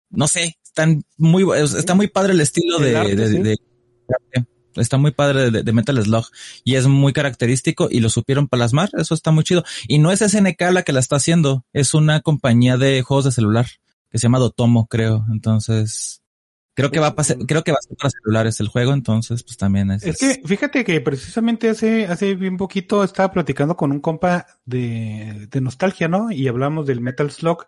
no 0.09 0.27
sé, 0.27 0.57
están 0.63 1.03
muy, 1.17 1.43
está 1.61 1.95
muy 1.95 2.07
padre 2.07 2.33
el 2.33 2.41
estilo 2.41 2.77
El 2.77 2.83
de, 2.83 2.97
arte, 2.97 3.15
de- 3.15 3.27
sí. 3.29 3.39
de- 3.41 3.57
está 4.75 4.97
muy 4.97 5.09
padre 5.09 5.49
de, 5.49 5.63
de 5.63 5.73
Metal 5.73 5.99
Slug 6.03 6.25
y 6.63 6.75
es 6.75 6.85
muy 6.85 7.11
característico 7.11 7.87
y 7.89 7.99
lo 7.99 8.09
supieron 8.09 8.47
plasmar. 8.47 8.89
Eso 8.95 9.15
está 9.15 9.31
muy 9.31 9.43
chido. 9.43 9.63
Y 9.87 9.97
no 9.97 10.11
es 10.11 10.19
SNK 10.21 10.61
la 10.71 10.83
que 10.83 10.93
la 10.93 10.99
está 10.99 11.15
haciendo, 11.15 11.65
es 11.73 11.95
una 11.95 12.19
compañía 12.21 12.77
de 12.77 13.01
juegos 13.01 13.25
de 13.25 13.31
celular 13.31 13.65
que 14.11 14.19
se 14.19 14.23
llama 14.23 14.37
Dotomo, 14.39 14.85
creo. 14.85 15.25
Entonces, 15.31 16.21
creo 16.77 16.91
que 16.91 16.99
va 16.99 17.07
a 17.07 17.15
pasar, 17.15 17.37
creo 17.47 17.63
que 17.63 17.71
va 17.71 17.79
a 17.79 17.81
ser 17.81 17.97
para 17.97 18.11
celulares 18.11 18.59
el 18.59 18.67
juego. 18.67 18.93
Entonces, 18.93 19.41
pues 19.41 19.57
también 19.57 19.89
es, 19.89 20.03
Es 20.03 20.19
que 20.19 20.41
fíjate 20.45 20.83
que 20.83 21.01
precisamente 21.01 21.69
hace, 21.69 22.05
hace 22.05 22.35
bien 22.35 22.55
poquito 22.55 23.03
estaba 23.03 23.31
platicando 23.31 23.75
con 23.75 23.91
un 23.91 23.99
compa 23.99 24.45
de, 24.63 25.47
de 25.49 25.61
nostalgia, 25.61 26.07
¿no? 26.07 26.31
Y 26.31 26.47
hablamos 26.47 26.85
del 26.85 27.01
Metal 27.01 27.31
Slug. 27.31 27.65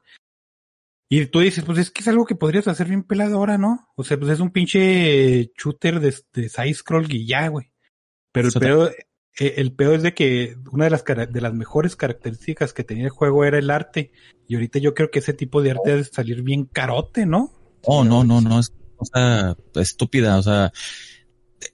Y 1.09 1.25
tú 1.25 1.39
dices, 1.39 1.63
pues 1.65 1.79
es 1.79 1.89
que 1.89 2.01
es 2.01 2.07
algo 2.07 2.27
que 2.27 2.35
podrías 2.35 2.67
hacer 2.67 2.87
bien 2.87 3.01
pelado 3.01 3.37
ahora, 3.37 3.57
¿no? 3.57 3.89
O 3.95 4.03
sea, 4.03 4.19
pues 4.19 4.31
es 4.31 4.39
un 4.41 4.51
pinche 4.51 5.51
shooter 5.57 5.99
de, 5.99 6.13
de 6.33 6.49
side 6.49 6.75
scroll 6.75 7.11
y 7.11 7.25
ya, 7.25 7.47
güey. 7.47 7.71
Pero 8.31 8.49
el 8.49 8.53
peor, 8.53 8.95
eh, 9.39 9.55
el 9.57 9.73
peor 9.73 9.95
es 9.95 10.03
de 10.03 10.13
que 10.13 10.55
una 10.71 10.83
de 10.83 10.91
las 10.91 11.03
de 11.03 11.41
las 11.41 11.55
mejores 11.55 11.95
características 11.95 12.73
que 12.73 12.83
tenía 12.83 13.05
el 13.05 13.09
juego 13.09 13.43
era 13.43 13.57
el 13.57 13.71
arte. 13.71 14.11
Y 14.47 14.53
ahorita 14.53 14.77
yo 14.77 14.93
creo 14.93 15.09
que 15.09 15.17
ese 15.17 15.33
tipo 15.33 15.63
de 15.63 15.71
arte 15.71 15.89
debe 15.89 16.03
salir 16.03 16.43
bien 16.43 16.65
carote, 16.65 17.25
¿no? 17.25 17.55
Oh, 17.85 18.03
no, 18.03 18.23
no, 18.23 18.39
no, 18.39 18.59
es 18.59 18.71
cosa 18.99 19.57
estúpida, 19.75 20.37
o 20.37 20.43
sea, 20.43 20.71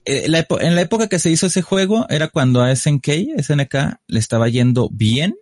eh, 0.05 0.25
en 0.25 0.75
la 0.75 0.81
época 0.81 1.07
que 1.07 1.19
se 1.19 1.29
hizo 1.29 1.47
ese 1.47 1.61
juego 1.61 2.05
era 2.09 2.27
cuando 2.27 2.61
a 2.61 2.75
SNK, 2.75 3.07
SNK 3.41 3.99
le 4.07 4.19
estaba 4.19 4.49
yendo 4.49 4.89
bien 4.91 5.35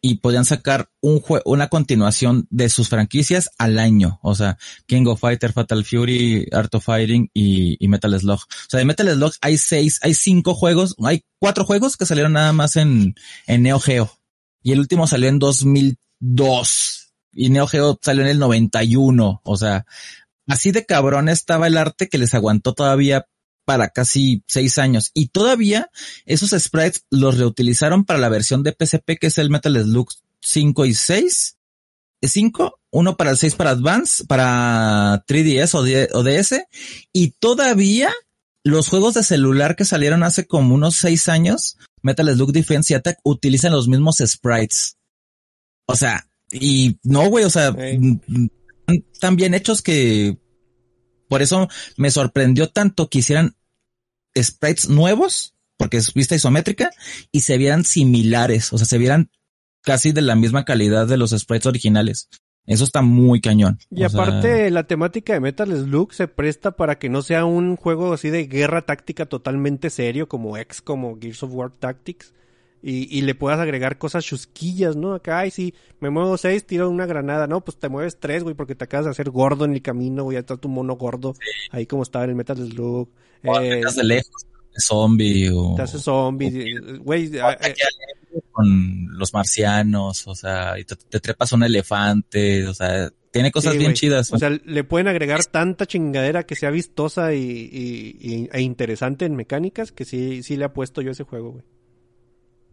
y 0.00 0.16
podían 0.16 0.44
sacar 0.44 0.90
un 1.00 1.22
una 1.44 1.68
continuación 1.68 2.46
de 2.50 2.68
sus 2.68 2.88
franquicias 2.88 3.50
al 3.58 3.78
año, 3.78 4.20
o 4.22 4.34
sea, 4.34 4.58
King 4.86 5.06
of 5.06 5.20
Fighter, 5.20 5.52
Fatal 5.52 5.84
Fury, 5.84 6.46
Art 6.52 6.74
of 6.74 6.84
Fighting 6.84 7.30
y, 7.34 7.76
y 7.84 7.88
Metal 7.88 8.18
Slug. 8.18 8.38
O 8.38 8.70
sea, 8.70 8.78
de 8.78 8.84
Metal 8.84 9.08
Slug 9.08 9.32
hay 9.40 9.56
seis, 9.56 9.98
hay 10.02 10.14
cinco 10.14 10.54
juegos, 10.54 10.94
hay 11.04 11.24
cuatro 11.40 11.64
juegos 11.64 11.96
que 11.96 12.06
salieron 12.06 12.34
nada 12.34 12.52
más 12.52 12.76
en, 12.76 13.14
en 13.46 13.62
Neo 13.62 13.80
Geo 13.80 14.10
y 14.62 14.72
el 14.72 14.80
último 14.80 15.06
salió 15.06 15.28
en 15.28 15.38
2002 15.38 16.98
y 17.32 17.50
Neo 17.50 17.66
Geo 17.66 17.98
salió 18.00 18.22
en 18.22 18.28
el 18.28 18.38
91, 18.38 19.40
o 19.44 19.56
sea, 19.56 19.86
así 20.48 20.72
de 20.72 20.84
cabrón 20.84 21.28
estaba 21.28 21.66
el 21.66 21.76
arte 21.76 22.08
que 22.08 22.18
les 22.18 22.34
aguantó 22.34 22.74
todavía 22.74 23.26
para 23.64 23.90
casi 23.90 24.42
seis 24.46 24.78
años. 24.78 25.10
Y 25.14 25.28
todavía 25.28 25.90
esos 26.24 26.50
sprites 26.50 27.04
los 27.10 27.38
reutilizaron 27.38 28.04
para 28.04 28.18
la 28.18 28.30
versión 28.30 28.62
de 28.62 28.72
PSP 28.72 29.18
que 29.20 29.26
es 29.28 29.38
el 29.38 29.50
Metal 29.50 29.76
Slug 29.82 30.08
5 30.40 30.86
y 30.86 30.94
6. 30.94 31.54
5, 32.20 32.80
uno 32.90 33.16
para 33.16 33.30
el 33.30 33.36
6 33.36 33.54
para 33.54 33.70
Advance, 33.70 34.24
para 34.24 35.24
3DS 35.28 36.10
o, 36.12 36.22
DS. 36.22 36.64
Y 37.12 37.32
todavía 37.38 38.10
los 38.64 38.88
juegos 38.88 39.14
de 39.14 39.22
celular 39.22 39.76
que 39.76 39.84
salieron 39.84 40.22
hace 40.22 40.46
como 40.46 40.74
unos 40.74 40.96
seis 40.96 41.28
años, 41.28 41.76
Metal 42.02 42.26
Slug 42.34 42.52
Defense 42.52 42.92
y 42.92 42.96
Attack, 42.96 43.18
utilizan 43.22 43.72
los 43.72 43.86
mismos 43.86 44.16
sprites. 44.24 44.96
O 45.86 45.94
sea, 45.94 46.26
y 46.50 46.98
no, 47.02 47.28
güey, 47.28 47.44
o 47.44 47.50
sea. 47.50 47.74
Tan 49.20 49.36
bien 49.36 49.54
hechos 49.54 49.82
que 49.82 50.38
por 51.28 51.42
eso 51.42 51.68
me 51.96 52.10
sorprendió 52.10 52.68
tanto 52.68 53.08
que 53.08 53.18
hicieran 53.18 53.56
sprites 54.36 54.88
nuevos, 54.88 55.54
porque 55.76 55.98
es 55.98 56.14
vista 56.14 56.34
isométrica, 56.34 56.90
y 57.30 57.42
se 57.42 57.58
vieran 57.58 57.84
similares, 57.84 58.72
o 58.72 58.78
sea, 58.78 58.86
se 58.86 58.98
vieran 58.98 59.30
casi 59.82 60.12
de 60.12 60.22
la 60.22 60.34
misma 60.34 60.64
calidad 60.64 61.06
de 61.06 61.16
los 61.16 61.30
sprites 61.30 61.66
originales. 61.66 62.28
Eso 62.66 62.84
está 62.84 63.00
muy 63.00 63.40
cañón. 63.40 63.78
Y 63.90 64.04
O 64.04 64.08
sea, 64.10 64.20
aparte, 64.20 64.70
la 64.70 64.86
temática 64.86 65.32
de 65.32 65.40
Metal 65.40 65.70
Slug 65.70 66.12
se 66.12 66.28
presta 66.28 66.72
para 66.72 66.98
que 66.98 67.08
no 67.08 67.22
sea 67.22 67.46
un 67.46 67.76
juego 67.76 68.12
así 68.12 68.28
de 68.28 68.46
guerra 68.46 68.82
táctica 68.82 69.24
totalmente 69.24 69.88
serio 69.88 70.28
como 70.28 70.58
X, 70.58 70.82
como 70.82 71.18
Gears 71.18 71.42
of 71.42 71.54
War 71.54 71.70
Tactics. 71.70 72.34
Y, 72.82 73.08
y 73.18 73.22
le 73.22 73.34
puedas 73.34 73.58
agregar 73.58 73.98
cosas 73.98 74.24
chusquillas, 74.24 74.94
¿no? 74.94 75.14
Acá, 75.14 75.40
ay, 75.40 75.50
sí, 75.50 75.74
me 76.00 76.10
muevo 76.10 76.36
seis, 76.38 76.64
tiro 76.64 76.88
una 76.88 77.06
granada. 77.06 77.46
No, 77.48 77.64
pues 77.64 77.76
te 77.76 77.88
mueves 77.88 78.18
tres, 78.20 78.44
güey, 78.44 78.54
porque 78.54 78.74
te 78.76 78.84
acabas 78.84 79.06
de 79.06 79.10
hacer 79.10 79.30
gordo 79.30 79.64
en 79.64 79.72
el 79.72 79.82
camino, 79.82 80.22
güey. 80.24 80.34
Ya 80.36 80.40
está 80.40 80.56
tu 80.56 80.68
mono 80.68 80.94
gordo, 80.96 81.34
ahí 81.72 81.86
como 81.86 82.04
estaba 82.04 82.24
en 82.24 82.30
el 82.30 82.36
Metal 82.36 82.56
Slug. 82.56 83.08
o 83.44 83.60
Eh, 83.60 83.72
atacas 83.78 83.96
de 83.96 84.04
lejos, 84.04 84.46
zombie 84.78 85.50
o, 85.52 85.74
te 85.74 85.82
haces 85.82 86.02
zombie, 86.02 86.48
eh, 86.72 86.98
güey. 87.00 87.30
eh, 87.36 87.74
con 88.52 89.18
los 89.18 89.32
marcianos, 89.34 90.26
o 90.26 90.34
sea, 90.34 90.78
y 90.78 90.84
te, 90.84 90.96
te 90.96 91.20
trepas 91.20 91.52
un 91.52 91.62
elefante, 91.64 92.66
o 92.68 92.74
sea, 92.74 93.10
tiene 93.30 93.50
cosas 93.50 93.72
Sí, 93.72 93.78
bien 93.78 93.90
güey. 93.90 93.96
chidas. 93.96 94.32
O 94.32 94.38
sea, 94.38 94.50
le 94.50 94.84
pueden 94.84 95.08
agregar 95.08 95.44
tanta 95.46 95.86
chingadera 95.86 96.44
que 96.44 96.54
sea 96.56 96.70
vistosa 96.70 97.34
y, 97.34 97.38
y- 97.42 98.16
y- 98.20 98.48
e 98.52 98.60
interesante 98.60 99.24
en 99.24 99.36
mecánicas 99.36 99.92
que 99.92 100.04
sí, 100.04 100.42
sí 100.42 100.56
le 100.56 100.64
ha 100.64 100.72
puesto 100.72 101.02
yo 101.02 101.08
a 101.10 101.12
ese 101.12 101.24
juego, 101.24 101.52
güey. 101.52 101.64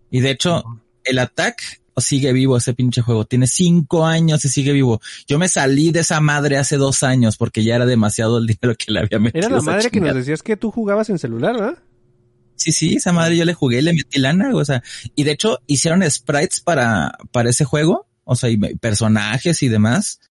Y 0.10 0.22
de 0.22 0.32
hecho, 0.32 0.64
el 1.04 1.20
Attack 1.20 1.82
sigue 1.98 2.34
vivo 2.34 2.58
ese 2.58 2.74
pinche 2.74 3.02
juego. 3.02 3.26
Tiene 3.26 3.48
cinco 3.48 4.06
años 4.06 4.44
y 4.46 4.50
sigue 4.50 4.74
vivo. 4.74 5.02
Yo 5.28 5.40
me 5.40 5.48
salí 5.48 5.92
de 5.92 6.02
esa 6.02 6.20
madre 6.22 6.58
hace 6.58 6.78
dos 6.78 7.04
años 7.04 7.38
porque 7.38 7.64
ya 7.64 7.76
era 7.76 7.86
demasiado 7.86 8.38
el 8.38 8.48
dinero 8.48 8.76
que 8.78 8.92
le 8.92 9.00
había 9.00 9.20
metido. 9.20 9.48
Era 9.48 9.56
la 9.56 9.62
madre 9.62 9.90
que 9.90 10.02
nos 10.02 10.16
decías 10.16 10.44
que 10.44 10.58
tú 10.58 10.72
jugabas 10.72 11.10
en 11.10 11.20
celular, 11.20 11.56
¿verdad? 11.56 11.78
Sí, 12.56 12.72
sí, 12.72 12.96
esa 12.96 13.12
madre 13.12 13.36
yo 13.36 13.46
le 13.46 13.54
jugué 13.54 13.80
y 13.80 13.82
le 13.82 13.94
metí 13.94 14.20
lana, 14.20 14.56
o 14.56 14.64
sea, 14.64 14.82
y 15.14 15.24
de 15.24 15.32
hecho 15.32 15.60
hicieron 15.68 16.10
sprites 16.10 16.62
para, 16.62 17.18
para 17.32 17.50
ese 17.50 17.66
juego, 17.66 18.08
o 18.24 18.36
sea, 18.36 18.50
y 18.50 18.58
personajes 18.78 19.62
y 19.62 19.68
demás, 19.68 20.22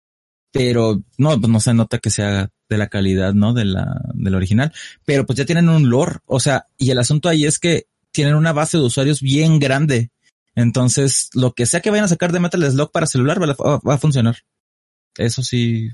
pero 0.50 1.02
no, 1.18 1.38
pues 1.38 1.52
no 1.52 1.60
se 1.60 1.74
nota 1.74 1.98
que 1.98 2.08
sea 2.08 2.50
de 2.70 2.78
la 2.78 2.88
calidad, 2.88 3.34
¿no? 3.34 3.52
De 3.52 3.66
la, 3.66 4.00
del 4.14 4.34
original, 4.34 4.72
pero 5.04 5.26
pues 5.26 5.36
ya 5.36 5.44
tienen 5.44 5.68
un 5.68 5.90
lore, 5.90 6.16
o 6.24 6.40
sea, 6.40 6.66
y 6.78 6.90
el 6.90 6.98
asunto 6.98 7.28
ahí 7.28 7.44
es 7.44 7.58
que 7.58 7.88
tienen 8.14 8.36
una 8.36 8.52
base 8.52 8.78
de 8.78 8.84
usuarios 8.84 9.20
bien 9.20 9.58
grande, 9.58 10.10
entonces 10.54 11.28
lo 11.34 11.52
que 11.52 11.66
sea 11.66 11.80
que 11.80 11.90
vayan 11.90 12.04
a 12.04 12.08
sacar 12.08 12.32
de 12.32 12.40
Metal 12.40 12.62
Slug 12.70 12.90
para 12.92 13.06
celular 13.06 13.42
va, 13.42 13.50
a- 13.58 13.80
va 13.86 13.94
a 13.94 13.98
funcionar. 13.98 14.36
Eso 15.16 15.42
sí, 15.42 15.90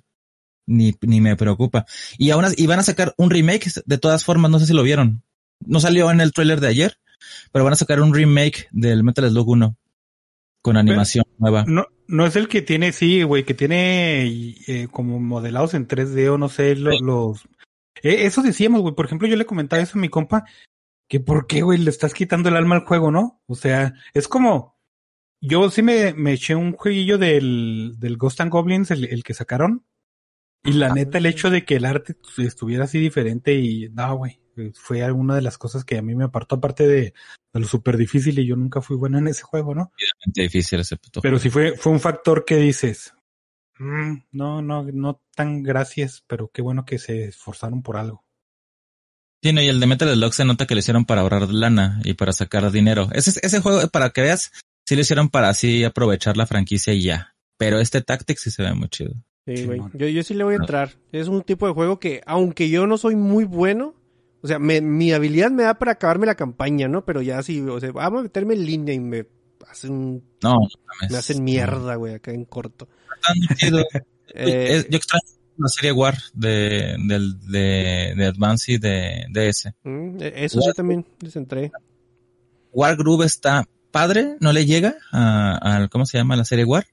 ni, 0.67 0.95
ni 1.01 1.21
me 1.21 1.35
preocupa. 1.37 1.87
Y 2.19 2.31
aún 2.31 2.45
así- 2.45 2.63
y 2.63 2.67
van 2.67 2.79
a 2.79 2.83
sacar 2.85 3.15
un 3.17 3.31
remake, 3.31 3.71
de 3.85 3.99
todas 3.99 4.25
formas, 4.25 4.51
no 4.51 4.59
sé 4.59 4.67
si 4.67 4.75
lo 4.75 4.83
vieron. 4.83 5.23
No 5.67 5.81
salió 5.81 6.11
en 6.11 6.21
el 6.21 6.33
tráiler 6.33 6.61
de 6.61 6.69
ayer, 6.69 6.99
pero 7.53 7.65
van 7.65 7.73
a 7.73 7.77
sacar 7.77 8.01
un 8.01 8.15
remake 8.15 8.69
del 8.71 9.03
Metal 9.03 9.29
Slug 9.29 9.49
1 9.49 9.77
con 10.63 10.77
animación 10.77 11.25
nueva. 11.39 11.65
No, 11.67 11.87
no 12.07 12.27
es 12.27 12.37
el 12.37 12.49
que 12.49 12.61
tiene, 12.63 12.93
sí, 12.93 13.23
güey, 13.23 13.45
que 13.45 13.55
tiene 13.55 14.27
eh, 14.67 14.89
como 14.91 15.19
modelados 15.21 15.73
en 15.75 15.89
3D 15.89 16.29
o 16.31 16.37
no 16.39 16.49
sé, 16.51 16.77
lo- 16.77 16.93
Sí. 16.93 16.99
los... 17.03 17.41
Eh, 18.03 18.27
eso 18.27 18.43
decíamos, 18.43 18.83
güey. 18.83 18.95
Por 18.95 19.07
ejemplo, 19.07 19.27
yo 19.29 19.37
le 19.37 19.45
comentaba 19.47 19.83
eso 19.83 19.99
a 19.99 20.01
mi 20.01 20.09
compa, 20.09 20.45
que 21.11 21.19
por 21.19 21.49
qué, 21.49 21.63
güey, 21.63 21.79
le 21.79 21.91
estás 21.91 22.15
quitando 22.15 22.49
el 22.49 22.57
alma 22.57 22.77
al 22.77 22.85
juego, 22.85 23.11
¿no? 23.11 23.43
O 23.47 23.57
sea, 23.57 23.95
es 24.15 24.29
como... 24.29 24.79
Yo 25.43 25.69
sí 25.71 25.83
me, 25.83 26.15
me 26.15 26.35
eché 26.35 26.55
un 26.55 26.73
jueguillo 26.73 27.19
del, 27.19 27.95
del 27.99 28.17
Ghost 28.17 28.41
and 28.43 28.53
Goblins, 28.53 28.91
el, 28.93 29.07
el 29.07 29.25
que 29.25 29.35
sacaron. 29.35 29.85
Y 30.63 30.75
la 30.75 30.95
neta, 30.95 31.19
el 31.19 31.27
hecho 31.27 31.51
de 31.51 31.65
que 31.65 31.77
el 31.77 31.85
arte 31.87 32.15
estuviera 32.39 32.85
así 32.85 33.01
diferente 33.01 33.55
y... 33.55 33.89
No, 33.89 34.17
güey. 34.19 34.41
Fue 34.75 35.03
alguna 35.03 35.35
de 35.35 35.43
las 35.43 35.59
cosas 35.59 35.85
que 35.85 35.99
a 35.99 36.03
mí 36.03 36.15
me 36.15 36.25
apartó, 36.25 36.57
aparte 36.57 36.87
de, 36.87 37.01
de 37.53 37.61
lo 37.61 37.67
súper 37.67 37.97
difícil 37.97 38.39
y 38.39 38.47
yo 38.47 38.55
nunca 38.55 38.81
fui 38.81 38.97
bueno 38.97 39.19
en 39.19 39.27
ese 39.27 39.43
juego, 39.43 39.75
¿no? 39.75 39.91
Realmente 39.99 40.43
difícil 40.43 40.79
ese 40.79 40.97
puto. 40.97 41.23
Pero 41.23 41.41
sí 41.41 41.51
fue, 41.51 41.77
fue 41.77 41.91
un 41.91 42.01
factor 42.01 42.45
que 42.45 42.57
dices, 42.57 43.15
"Mm, 43.79 44.19
no, 44.33 44.63
no, 44.63 44.85
no 44.85 45.23
tan 45.35 45.63
gracias, 45.65 46.23
pero 46.29 46.51
qué 46.53 46.63
bueno 46.63 46.85
que 46.85 46.99
se 46.99 47.25
esforzaron 47.25 47.83
por 47.83 47.97
algo. 47.97 48.25
Sí, 49.43 49.53
no, 49.53 49.63
y 49.63 49.69
el 49.69 49.81
de 49.81 49.87
Metal 49.87 50.13
Slug 50.15 50.35
se 50.35 50.45
nota 50.45 50.67
que 50.67 50.75
lo 50.75 50.81
hicieron 50.81 51.05
para 51.07 51.23
ahorrar 51.23 51.49
lana 51.51 52.01
y 52.05 52.15
para 52.15 52.33
sacar 52.33 52.71
dinero. 52.71 53.09
Ese, 53.13 53.41
ese 53.43 53.61
juego, 53.61 53.89
para 53.89 54.11
que 54.11 54.21
veas, 54.21 54.53
sí 54.87 54.95
lo 54.95 55.01
hicieron 55.01 55.29
para 55.31 55.49
así 55.49 55.83
aprovechar 55.85 56.37
la 56.37 56.47
franquicia 56.47 56.93
y 56.93 57.03
ya. 57.03 57.35
Pero 57.57 57.79
este 57.81 58.03
Tactics 58.03 58.43
sí 58.43 58.51
se 58.51 58.63
ve 58.63 58.75
muy 58.75 58.89
chido. 58.89 59.13
Sí, 59.47 59.65
güey. 59.65 59.81
Yo, 59.95 60.07
yo 60.09 60.23
sí 60.23 60.35
le 60.35 60.45
voy 60.45 60.55
a 60.55 60.59
entrar. 60.59 60.91
Es 61.13 61.29
un 61.29 61.43
tipo 61.43 61.67
de 61.67 61.73
juego 61.73 61.99
que, 61.99 62.21
aunque 62.27 62.69
yo 62.69 62.87
no 62.87 62.99
soy 62.99 63.17
muy 63.17 63.45
bueno, 63.45 63.95
o 64.43 64.47
sea, 64.47 64.59
me- 64.59 64.81
mi 64.83 65.13
habilidad 65.13 65.51
me 65.51 65.63
da 65.63 65.75
para 65.75 65.93
acabarme 65.93 66.27
la 66.27 66.35
campaña, 66.35 66.89
¿no? 66.89 67.05
Pero 67.07 67.23
ya 67.23 67.43
sí, 67.43 67.61
o 67.61 67.81
sea, 67.81 67.93
vamos 67.93 68.21
a 68.21 68.23
meterme 68.25 68.55
en 68.55 68.67
línea 68.67 68.95
y 68.95 69.01
me 69.01 69.27
hacen, 69.69 70.23
No, 70.43 70.57
me 71.11 71.17
hacen 71.17 71.43
mierda, 71.45 71.95
güey, 71.97 72.15
acá 72.15 72.31
en 72.33 72.45
corto. 72.45 72.89
Está 73.17 73.55
chido. 73.57 73.81
Eh, 74.35 74.67
Es- 74.77 74.89
yo 74.91 74.97
extraño 74.99 75.23
la 75.61 75.69
serie 75.69 75.93
War 75.93 76.17
de, 76.35 76.97
del, 77.07 77.39
de, 77.51 78.15
de 78.17 78.27
Advance 78.27 78.73
y 78.73 78.79
de 78.79 79.27
DS. 79.33 79.73
mm, 79.85 80.17
eso 80.35 80.61
yo 80.65 80.73
también 80.73 81.05
les 81.21 81.37
entré. 81.37 81.71
War 82.73 82.97
Groove 82.97 83.25
está 83.27 83.67
padre, 83.91 84.37
no 84.41 84.53
le 84.53 84.65
llega 84.67 84.95
a, 85.13 85.83
a- 85.83 85.89
¿cómo 85.89 86.07
se 86.07 86.19
llama 86.19 86.37
la 86.37 86.45
serie 86.45 86.65
War? 86.65 86.87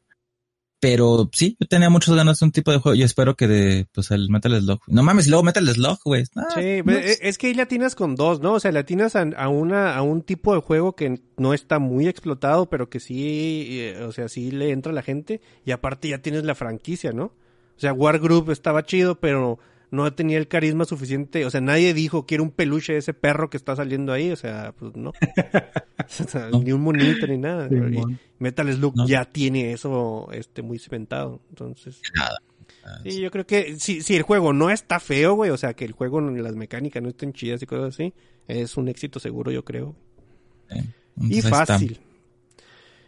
Pero 0.80 1.27
sí, 1.34 1.57
yo 1.60 1.68
tenía 1.68 1.89
muchas 1.89 2.14
ganas 2.15 2.39
de 2.39 2.45
un 2.45 2.52
tipo 2.52 2.72
de 2.72 2.77
juego 2.77 2.94
y 2.95 3.02
espero 3.02 3.35
que 3.35 3.48
de, 3.48 3.88
pues 3.94 4.11
el 4.11 4.30
Metal 4.30 4.56
Slug. 4.61 4.80
No 4.85 5.02
mames, 5.02 5.26
y 5.26 5.31
luego 5.31 5.41
Metal 5.41 5.68
Slug, 5.68 5.98
güey. 6.06 6.23
Ah, 6.35 6.45
Sí, 6.53 6.77
no 6.85 6.94
ve- 6.94 7.18
es- 7.19 7.38
que 7.39 7.48
ahí 7.48 7.56
le 7.56 7.64
atinas 7.64 7.95
con 7.95 8.15
dos, 8.15 8.41
¿no? 8.41 8.53
O 8.53 8.60
sea, 8.60 8.72
le 8.72 8.77
atinas 8.80 9.15
a, 9.15 9.22
a 9.38 9.49
una, 9.49 9.95
a 9.95 10.03
un 10.03 10.22
tipo 10.22 10.53
de 10.53 10.61
juego 10.61 10.95
que 10.95 11.19
no 11.35 11.56
está 11.56 11.80
muy 11.80 12.07
explotado, 12.07 12.68
pero 12.69 12.89
que 12.91 12.99
sí, 12.99 13.65
eh, 13.80 14.03
o 14.03 14.11
sea, 14.11 14.30
sí 14.30 14.52
le 14.52 14.69
entra 14.69 14.91
a 14.91 14.95
la 14.95 15.02
gente. 15.02 15.41
Y 15.65 15.72
aparte 15.72 16.10
ya 16.10 16.19
tienes 16.22 16.44
la 16.44 16.53
franquicia, 16.53 17.11
¿no? 17.11 17.31
O 17.78 17.80
sea, 17.80 17.94
War 17.94 18.20
Group 18.20 18.49
estaba 18.52 18.84
chido, 18.84 19.20
pero 19.20 19.60
no 19.91 20.12
tenía 20.14 20.38
el 20.38 20.48
carisma 20.48 20.84
suficiente. 20.86 21.45
O 21.45 21.49
sea, 21.52 21.62
nadie 21.62 21.94
dijo, 21.94 22.26
quiero 22.26 22.44
un 22.44 22.52
peluche 22.52 22.94
de 22.94 22.99
ese 22.99 23.14
perro 23.14 23.49
que 23.49 23.58
está 23.58 23.76
saliendo 23.76 24.12
ahí. 24.12 24.32
O 24.32 24.36
sea, 24.36 24.74
pues 24.78 24.95
no. 24.95 25.14
O 26.08 26.24
sea, 26.24 26.49
No. 26.49 26.62
Ni 26.62 26.72
un 26.72 26.82
monito 26.82 27.28
ni 27.28 27.38
nada. 27.38 27.68
Y. 27.68 28.02
Metal 28.40 28.72
Slug 28.74 28.95
No. 28.95 29.08
ya 29.08 29.26
tiene 29.26 29.74
eso 29.74 30.28
este, 30.32 30.62
muy 30.62 30.80
cimentado. 30.80 31.41
Entonces... 31.49 32.02
nada. 32.16 32.38
Sí, 33.04 33.20
yo 33.22 33.30
creo 33.32 33.45
que 33.45 33.78
si, 33.80 34.02
si 34.02 34.16
el 34.16 34.22
juego 34.22 34.54
no 34.54 34.70
está 34.70 34.99
feo, 35.02 35.34
güey, 35.36 35.52
o 35.52 35.58
sea, 35.58 35.74
que 35.74 35.84
el 35.84 35.91
juego, 35.91 36.22
las 36.22 36.56
mecánicas 36.56 37.04
no 37.04 37.10
estén 37.10 37.34
chidas 37.34 37.62
y 37.62 37.66
cosas 37.66 37.94
así, 37.94 38.14
es 38.48 38.78
un 38.78 38.88
éxito 38.88 39.20
seguro, 39.20 39.52
yo 39.52 39.66
creo. 39.66 39.94
Sí. 40.72 40.80
Y 41.30 41.41
fácil. 41.41 41.99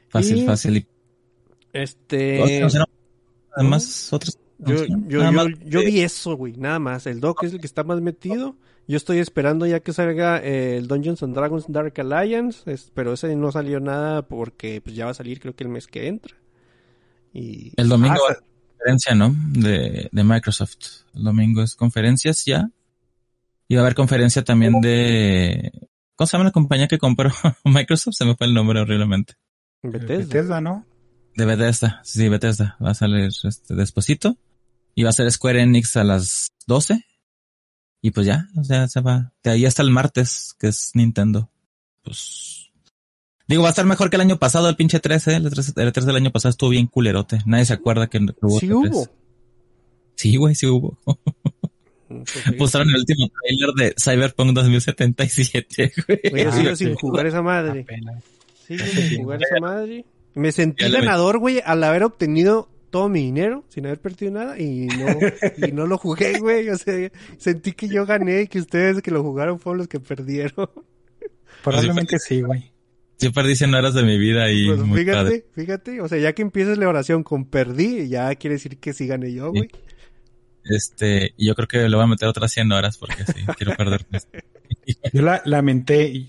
Fácil, 0.09 0.37
Y- 0.39 0.45
fácil. 0.45 0.77
Y 0.77 0.87
Este... 1.71 2.41
otros, 2.43 2.75
¿no? 2.75 2.85
Además, 3.55 4.11
otros. 4.11 4.37
Yo, 4.59 4.85
yo, 5.07 5.47
yo, 5.65 5.79
vi 5.81 6.01
eso, 6.01 6.35
güey, 6.35 6.57
nada 6.57 6.79
más. 6.79 7.07
El 7.07 7.19
Doc 7.21 7.43
es 7.43 7.53
el 7.53 7.59
que 7.61 7.67
está 7.67 7.83
más 7.83 8.01
metido. 8.01 8.55
Yo 8.87 8.97
estoy 8.97 9.19
esperando 9.19 9.65
ya 9.65 9.79
que 9.79 9.93
salga 9.93 10.39
eh, 10.43 10.77
el 10.77 10.87
Dungeons 10.87 11.21
and 11.23 11.33
Dragons 11.35 11.65
Dark 11.69 11.93
Alliance, 11.99 12.69
es- 12.71 12.91
pero 12.93 13.13
ese 13.13 13.35
no 13.35 13.51
salió 13.51 13.79
nada 13.79 14.23
porque 14.27 14.81
pues 14.81 14.95
ya 14.95 15.05
va 15.05 15.11
a 15.11 15.13
salir 15.13 15.39
creo 15.39 15.55
que 15.55 15.63
el 15.63 15.69
mes 15.69 15.87
que 15.87 16.07
entra. 16.07 16.35
Y 17.33 17.71
El 17.77 17.87
domingo 17.87 18.15
Ah, 18.15 18.31
va 18.31 18.33
a 18.33 18.39
conferencia, 18.77 19.15
¿no? 19.15 19.35
De, 19.53 20.09
de 20.11 20.23
Microsoft. 20.23 21.03
El 21.13 21.23
domingo 21.23 21.61
es 21.61 21.75
conferencias 21.75 22.43
ya. 22.45 22.69
Y 23.67 23.75
va 23.75 23.81
a 23.81 23.83
haber 23.83 23.95
conferencia 23.95 24.43
también 24.43 24.81
de... 24.81 25.71
¿Cómo 26.15 26.25
se 26.27 26.33
llama 26.35 26.45
la 26.45 26.51
compañía 26.51 26.87
que 26.87 26.97
compró 26.97 27.29
Microsoft? 27.63 28.15
Se 28.17 28.25
me 28.25 28.35
fue 28.35 28.47
el 28.47 28.53
nombre 28.55 28.79
horriblemente. 28.81 29.35
Bethesda. 29.83 30.17
Bethesda, 30.17 30.61
¿no? 30.61 30.85
De 31.35 31.45
Bethesda. 31.45 32.01
Sí, 32.03 32.27
Bethesda. 32.27 32.75
Va 32.83 32.89
a 32.91 32.93
salir 32.95 33.29
este 33.43 33.75
despuesito. 33.75 34.35
Y 34.99 35.03
va 35.03 35.11
a 35.11 35.13
ser 35.13 35.31
Square 35.31 35.61
Enix 35.61 35.95
a 35.95 36.03
las 36.03 36.51
12. 36.67 37.05
Y 38.01 38.11
pues 38.11 38.27
ya, 38.27 38.49
o 38.57 38.65
sea, 38.65 38.85
se 38.89 38.99
va. 38.99 39.31
De 39.41 39.51
ahí 39.51 39.65
hasta 39.65 39.81
el 39.81 39.91
martes, 39.91 40.53
que 40.59 40.67
es 40.67 40.91
Nintendo. 40.93 41.49
Pues... 42.03 42.69
Digo, 43.47 43.61
va 43.61 43.69
a 43.69 43.71
estar 43.71 43.85
mejor 43.85 44.09
que 44.09 44.17
el 44.17 44.23
año 44.23 44.39
pasado, 44.39 44.67
el 44.67 44.75
pinche 44.75 44.99
13. 44.99 45.37
El 45.37 45.49
3, 45.49 45.73
el 45.77 45.93
3 45.93 46.05
del 46.05 46.15
año 46.17 46.31
pasado 46.31 46.49
estuvo 46.49 46.71
bien 46.71 46.87
culerote. 46.87 47.39
Nadie 47.45 47.63
se 47.63 47.75
acuerda 47.75 48.07
que 48.07 48.17
hubo. 48.41 48.59
Sí 48.59 48.67
E3. 48.67 48.73
hubo. 48.73 49.07
Sí, 50.15 50.35
güey, 50.35 50.53
sí 50.53 50.65
hubo. 50.65 50.99
Mostraron 52.57 52.89
el 52.89 52.97
último 52.97 53.29
trailer 53.41 53.69
de 53.75 53.95
Cyberpunk 53.97 54.51
2077, 54.51 55.93
güey. 56.09 56.45
Ah, 56.45 56.51
sigo 56.51 56.75
sí. 56.75 56.85
sin 56.87 56.95
jugar 56.95 57.25
esa 57.25 57.41
madre. 57.41 57.85
Sigo 58.67 58.85
sin 58.85 59.23
jugar 59.23 59.39
esa 59.41 59.61
madre. 59.61 60.03
Me 60.33 60.51
sentí 60.51 60.91
ganador, 60.91 61.39
güey, 61.39 61.61
al 61.65 61.85
haber 61.85 62.03
obtenido 62.03 62.67
todo 62.89 63.09
mi 63.09 63.21
dinero 63.21 63.63
sin 63.69 63.85
haber 63.85 63.99
perdido 63.99 64.31
nada 64.31 64.59
y 64.59 64.87
no, 64.87 65.07
y 65.67 65.71
no 65.71 65.87
lo 65.87 65.97
jugué, 65.97 66.37
güey. 66.39 66.69
O 66.69 66.77
sea, 66.77 67.11
sentí 67.37 67.73
que 67.73 67.87
yo 67.87 68.05
gané 68.05 68.43
y 68.43 68.47
que 68.47 68.59
ustedes 68.59 69.01
que 69.01 69.11
lo 69.11 69.23
jugaron 69.23 69.59
fueron 69.59 69.79
los 69.79 69.87
que 69.87 69.99
perdieron. 69.99 70.69
Probablemente 71.63 72.17
sí, 72.19 72.41
güey. 72.41 72.71
Yo 73.19 73.33
perdí 73.33 73.55
100 73.55 73.73
horas 73.73 73.93
de 73.93 74.03
mi 74.03 74.17
vida 74.17 74.49
y 74.49 74.67
Pues 74.67 74.79
muy 74.79 74.99
fíjate, 74.99 75.17
padre. 75.17 75.45
fíjate. 75.53 76.01
O 76.01 76.07
sea, 76.07 76.17
ya 76.19 76.33
que 76.33 76.41
empieces 76.41 76.77
la 76.77 76.87
oración 76.87 77.23
con 77.23 77.45
perdí, 77.45 78.07
ya 78.07 78.33
quiere 78.35 78.55
decir 78.55 78.77
que 78.77 78.93
sí 78.93 79.07
gané 79.07 79.33
yo, 79.33 79.51
güey. 79.51 79.69
Este, 80.63 81.33
y 81.35 81.47
yo 81.47 81.55
creo 81.55 81.67
que 81.67 81.89
le 81.89 81.95
voy 81.95 82.03
a 82.05 82.07
meter 82.07 82.27
otras 82.29 82.51
100 82.51 82.71
horas 82.71 82.97
porque 82.97 83.25
sí, 83.25 83.33
quiero 83.57 83.75
perder. 83.75 84.05
Yo 85.11 85.21
la 85.21 85.41
lamenté 85.45 86.27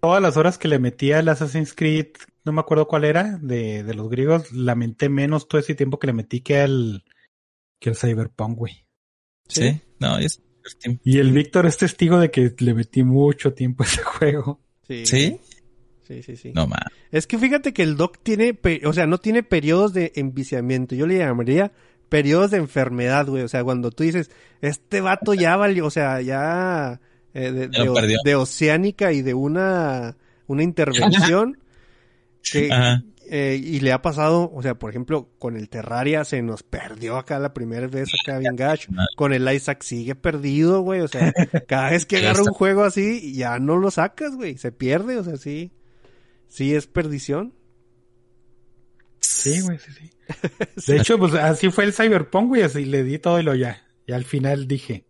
todas 0.00 0.22
las 0.22 0.36
horas 0.36 0.58
que 0.58 0.68
le 0.68 0.78
metí 0.78 1.10
al 1.10 1.28
Assassin's 1.28 1.72
Creed, 1.74 2.06
no 2.48 2.54
me 2.54 2.60
acuerdo 2.60 2.86
cuál 2.88 3.04
era, 3.04 3.38
de, 3.40 3.82
de 3.84 3.94
los 3.94 4.08
griegos, 4.08 4.52
lamenté 4.52 5.08
menos 5.08 5.46
todo 5.48 5.60
ese 5.60 5.74
tiempo 5.74 5.98
que 5.98 6.08
le 6.08 6.12
metí 6.12 6.40
que 6.40 6.58
al, 6.60 7.04
que 7.78 7.90
al 7.90 7.96
Cyberpunk, 7.96 8.58
güey. 8.58 8.84
Sí, 9.48 9.80
no, 10.00 10.18
es 10.18 10.42
Y 11.04 11.18
el 11.18 11.32
Víctor 11.32 11.66
es 11.66 11.78
testigo 11.78 12.18
de 12.18 12.30
que 12.30 12.54
le 12.58 12.74
metí 12.74 13.02
mucho 13.02 13.54
tiempo 13.54 13.82
a 13.82 13.86
ese 13.86 14.02
juego. 14.04 14.60
Sí. 14.86 15.06
¿Sí? 15.06 15.40
Sí, 16.06 16.22
sí, 16.22 16.36
sí. 16.36 16.52
No 16.54 16.66
más. 16.66 16.80
Es 17.10 17.26
que 17.26 17.38
fíjate 17.38 17.72
que 17.74 17.82
el 17.82 17.96
doc 17.96 18.18
tiene, 18.22 18.58
o 18.84 18.92
sea, 18.92 19.06
no 19.06 19.18
tiene 19.18 19.42
periodos 19.42 19.92
de 19.92 20.12
enviciamiento. 20.16 20.94
Yo 20.94 21.06
le 21.06 21.18
llamaría 21.18 21.70
periodos 22.08 22.50
de 22.50 22.56
enfermedad, 22.56 23.26
güey. 23.26 23.42
O 23.42 23.48
sea, 23.48 23.62
cuando 23.62 23.90
tú 23.90 24.04
dices, 24.04 24.30
este 24.62 25.02
vato 25.02 25.34
ya 25.34 25.56
valió, 25.56 25.84
o 25.86 25.90
sea, 25.90 26.22
ya 26.22 27.00
eh, 27.34 27.52
de, 27.52 27.68
de- 27.68 27.90
perdió. 27.92 28.18
de 28.24 28.34
oceánica 28.36 29.12
y 29.12 29.20
de 29.20 29.34
una, 29.34 30.16
una 30.46 30.62
intervención 30.62 31.58
que, 32.42 32.72
Ajá. 32.72 33.02
eh, 33.30 33.60
y 33.62 33.80
le 33.80 33.92
ha 33.92 34.02
pasado, 34.02 34.50
o 34.54 34.62
sea, 34.62 34.74
por 34.78 34.90
ejemplo, 34.90 35.30
con 35.38 35.56
el 35.56 35.68
Terraria 35.68 36.24
se 36.24 36.40
nos 36.42 36.62
perdió 36.62 37.16
acá 37.16 37.38
la 37.38 37.52
primera 37.52 37.86
vez 37.86 38.08
acá 38.22 38.38
bien 38.38 38.56
gacho. 38.56 38.90
Con 39.16 39.32
el 39.32 39.50
Isaac 39.52 39.82
sigue 39.82 40.14
perdido, 40.14 40.80
güey. 40.82 41.00
O 41.00 41.08
sea, 41.08 41.32
cada 41.68 41.90
vez 41.90 42.06
que 42.06 42.18
agarra 42.18 42.42
un 42.42 42.52
juego 42.52 42.84
así, 42.84 43.34
ya 43.34 43.58
no 43.58 43.76
lo 43.76 43.90
sacas, 43.90 44.34
güey. 44.34 44.56
Se 44.58 44.72
pierde, 44.72 45.18
o 45.18 45.24
sea, 45.24 45.36
sí. 45.36 45.72
Sí 46.48 46.74
es 46.74 46.86
perdición. 46.86 47.54
Sí, 49.20 49.60
güey, 49.60 49.78
sí, 49.78 49.92
sí. 49.92 50.10
De 50.92 50.98
hecho, 50.98 51.18
pues 51.18 51.34
así 51.34 51.70
fue 51.70 51.84
el 51.84 51.92
Cyberpunk, 51.92 52.48
güey, 52.48 52.62
así 52.62 52.84
le 52.84 53.02
di 53.02 53.18
todo 53.18 53.38
y 53.40 53.42
lo 53.42 53.54
ya. 53.54 53.82
Y 54.06 54.12
al 54.12 54.24
final 54.24 54.66
dije, 54.66 55.04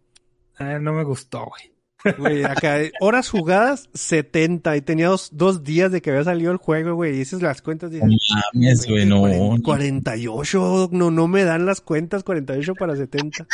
ah, 0.57 0.79
no 0.79 0.93
me 0.93 1.05
gustó, 1.05 1.45
güey. 1.47 1.73
Güey, 2.19 2.45
acá, 2.45 2.79
horas 3.01 3.29
jugadas, 3.29 3.89
70. 3.93 4.77
Y 4.77 4.83
tenía 4.83 5.09
dos, 5.09 5.31
dos 5.33 5.65
días 5.65 5.91
de 5.91 6.01
que 6.01 6.11
había 6.11 6.25
salido 6.25 6.53
el 6.53 6.59
juego, 6.59 6.95
güey. 6.95 7.15
Y 7.15 7.19
dices 7.19 7.43
las 7.43 7.61
cuentas, 7.61 7.91
dices, 7.91 8.07
No 8.09 8.17
mames, 8.55 8.87
güey, 8.87 9.05
no. 9.05 9.23
cuaren- 9.23 9.57
no. 9.59 9.63
48, 9.63 10.89
no, 10.93 11.11
no 11.11 11.29
me 11.29 11.45
dan 11.45 11.67
las 11.67 11.81
cuentas 11.81 12.23
48 12.23 12.75
para 12.75 12.95
70. 12.97 13.47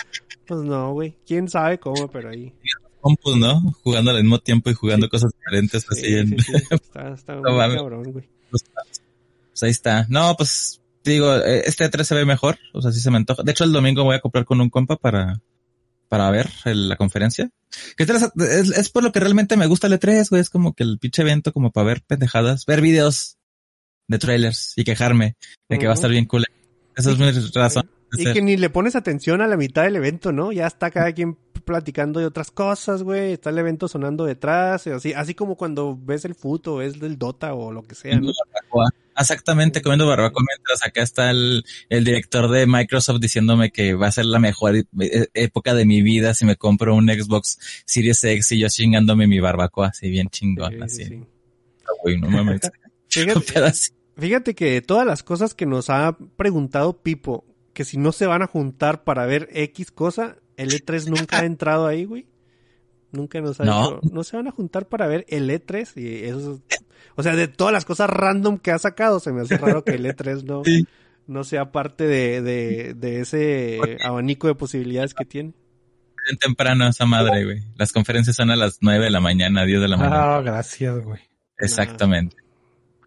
Pues 0.46 0.60
no, 0.60 0.92
güey. 0.92 1.16
Quién 1.26 1.48
sabe 1.48 1.78
cómo, 1.78 2.08
pero 2.08 2.28
ahí. 2.30 2.52
Compus, 3.00 3.36
¿no? 3.36 3.60
Jugando 3.82 4.10
al 4.10 4.22
mismo 4.22 4.38
tiempo 4.38 4.70
y 4.70 4.74
jugando 4.74 5.08
cosas 5.08 5.30
diferentes 5.38 5.86
así 5.90 6.00
Sí, 6.02 6.14
en... 6.14 6.28
sí, 6.38 6.52
sí. 6.52 6.52
Está, 6.70 7.14
está 7.14 7.34
muy 7.40 7.52
mames. 7.52 7.76
cabrón, 7.76 8.12
güey. 8.12 8.28
Pues 8.50 9.62
ahí 9.62 9.70
está. 9.70 10.06
No, 10.08 10.34
pues 10.36 10.80
digo, 11.02 11.34
eh, 11.36 11.62
este 11.66 11.88
3 11.88 12.06
se 12.06 12.14
ve 12.14 12.24
mejor, 12.24 12.58
o 12.72 12.82
sea, 12.82 12.92
sí 12.92 13.00
se 13.00 13.10
me 13.10 13.16
antoja. 13.18 13.42
De 13.42 13.52
hecho, 13.52 13.64
el 13.64 13.72
domingo 13.72 14.04
voy 14.04 14.16
a 14.16 14.20
comprar 14.20 14.44
con 14.44 14.60
un 14.60 14.68
compa 14.70 14.96
para 14.96 15.40
para 16.08 16.30
ver 16.30 16.48
el- 16.66 16.88
la 16.88 16.96
conferencia. 16.96 17.50
Que 17.96 18.04
es, 18.04 18.10
es, 18.10 18.70
es 18.70 18.90
por 18.90 19.02
lo 19.02 19.12
que 19.12 19.20
realmente 19.20 19.56
me 19.56 19.66
gusta 19.66 19.86
el 19.86 19.94
E3, 19.94 20.28
güey, 20.30 20.40
es 20.40 20.50
como 20.50 20.74
que 20.74 20.84
el 20.84 20.98
pinche 20.98 21.22
evento 21.22 21.52
como 21.52 21.70
para 21.70 21.86
ver 21.86 22.02
pendejadas, 22.02 22.66
ver 22.66 22.80
videos 22.80 23.38
de 24.08 24.18
trailers 24.18 24.74
y 24.76 24.84
quejarme 24.84 25.36
de 25.68 25.78
que 25.78 25.86
va 25.86 25.92
a 25.92 25.94
estar 25.94 26.10
bien 26.10 26.26
cool. 26.26 26.44
Esa 26.96 27.10
es 27.10 27.18
mi 27.18 27.30
razón. 27.30 27.90
Y 28.16 28.32
que 28.32 28.42
ni 28.42 28.56
le 28.56 28.70
pones 28.70 28.94
atención 28.96 29.40
a 29.40 29.48
la 29.48 29.56
mitad 29.56 29.82
del 29.82 29.96
evento, 29.96 30.32
¿no? 30.32 30.52
Ya 30.52 30.66
está 30.66 30.90
cada 30.90 31.12
quien 31.12 31.36
platicando 31.64 32.20
de 32.20 32.26
otras 32.26 32.50
cosas, 32.50 33.02
güey. 33.02 33.32
Está 33.32 33.50
el 33.50 33.58
evento 33.58 33.88
sonando 33.88 34.24
detrás. 34.24 34.86
y 34.86 34.90
Así, 34.90 35.12
así 35.12 35.34
como 35.34 35.56
cuando 35.56 35.98
ves 36.00 36.24
el 36.24 36.34
fut 36.34 36.66
o 36.68 36.76
ves 36.76 37.00
del 37.00 37.18
Dota 37.18 37.54
o 37.54 37.72
lo 37.72 37.82
que 37.82 37.94
sea, 37.94 38.20
¿no? 38.20 38.30
Exactamente, 39.18 39.80
comiendo 39.82 40.06
barbacoa 40.06 40.42
mientras 40.46 40.84
acá 40.84 41.02
está 41.02 41.30
el, 41.30 41.64
el 41.88 42.04
director 42.04 42.50
de 42.50 42.66
Microsoft 42.66 43.20
diciéndome 43.20 43.70
que 43.70 43.94
va 43.94 44.08
a 44.08 44.12
ser 44.12 44.24
la 44.26 44.38
mejor 44.38 44.76
e- 44.76 44.84
e- 45.00 45.28
época 45.34 45.74
de 45.74 45.84
mi 45.84 46.02
vida 46.02 46.34
si 46.34 46.44
me 46.44 46.56
compro 46.56 46.94
un 46.94 47.08
Xbox 47.08 47.58
Series 47.86 48.22
X 48.24 48.52
y 48.52 48.58
yo 48.60 48.68
chingándome 48.68 49.26
mi 49.26 49.40
barbacoa, 49.40 49.88
así 49.88 50.10
bien 50.10 50.28
chingón, 50.30 50.72
Sí, 50.72 50.78
sí, 50.78 50.84
así. 50.84 51.04
sí. 51.04 51.24
Güey, 52.02 52.20
no 52.20 52.28
mames. 52.28 52.60
Fíjate, 53.08 53.72
fíjate 54.18 54.54
que 54.56 54.82
todas 54.82 55.06
las 55.06 55.22
cosas 55.22 55.54
que 55.54 55.66
nos 55.66 55.88
ha 55.90 56.16
preguntado 56.36 57.00
Pipo, 57.02 57.44
que 57.72 57.84
si 57.84 57.96
no 57.96 58.10
se 58.10 58.26
van 58.26 58.42
a 58.42 58.48
juntar 58.48 59.04
para 59.04 59.24
ver 59.26 59.48
X 59.52 59.92
cosa, 59.92 60.36
el 60.56 60.70
E3 60.70 61.06
nunca 61.08 61.38
ha 61.40 61.44
entrado 61.44 61.86
ahí, 61.86 62.04
güey. 62.04 62.26
Nunca 63.14 63.40
nos 63.40 63.60
ha 63.60 63.64
No. 63.64 63.82
dicho, 63.82 64.00
no 64.12 64.24
se 64.24 64.36
van 64.36 64.48
a 64.48 64.50
juntar 64.50 64.86
para 64.88 65.06
ver 65.06 65.24
el 65.28 65.48
E3 65.50 65.96
y 65.96 66.24
eso 66.24 66.60
es- 66.68 66.84
o 67.16 67.22
sea, 67.22 67.36
de 67.36 67.48
todas 67.48 67.72
las 67.72 67.84
cosas 67.84 68.10
random 68.10 68.58
que 68.58 68.70
ha 68.72 68.78
sacado, 68.78 69.20
se 69.20 69.32
me 69.32 69.42
hace 69.42 69.56
raro 69.56 69.84
que 69.84 69.92
el 69.92 70.04
E3 70.06 70.42
no, 70.44 70.62
Sí. 70.64 70.86
no 71.26 71.44
sea 71.44 71.70
parte 71.72 72.06
de, 72.06 72.42
de, 72.42 72.94
de 72.94 73.20
ese 73.20 73.78
abanico 74.04 74.46
de 74.48 74.54
posibilidades 74.56 75.14
que 75.14 75.24
tiene. 75.24 75.52
bien 76.26 76.38
temprano 76.38 76.88
esa 76.88 77.04
madre, 77.04 77.44
güey. 77.44 77.62
Las 77.76 77.92
conferencias 77.92 78.34
son 78.36 78.50
a 78.50 78.56
las 78.56 78.78
9 78.80 79.04
de 79.04 79.10
la 79.10 79.20
mañana, 79.20 79.64
10 79.66 79.80
de 79.82 79.88
la 79.88 79.96
mañana. 79.98 80.36
Ah, 80.36 80.40
gracias, 80.42 81.04
güey. 81.04 81.20
Exactamente. 81.58 82.36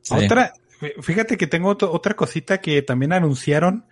Sí. 0.03 0.13
Otra, 0.13 0.53
fíjate 1.01 1.35
que 1.35 1.47
tengo 1.47 1.69
otro- 1.69 1.91
otra 1.91 2.13
cosita 2.15 2.59
que 2.61 2.81
también 2.84 3.11
anunciaron 3.13 3.85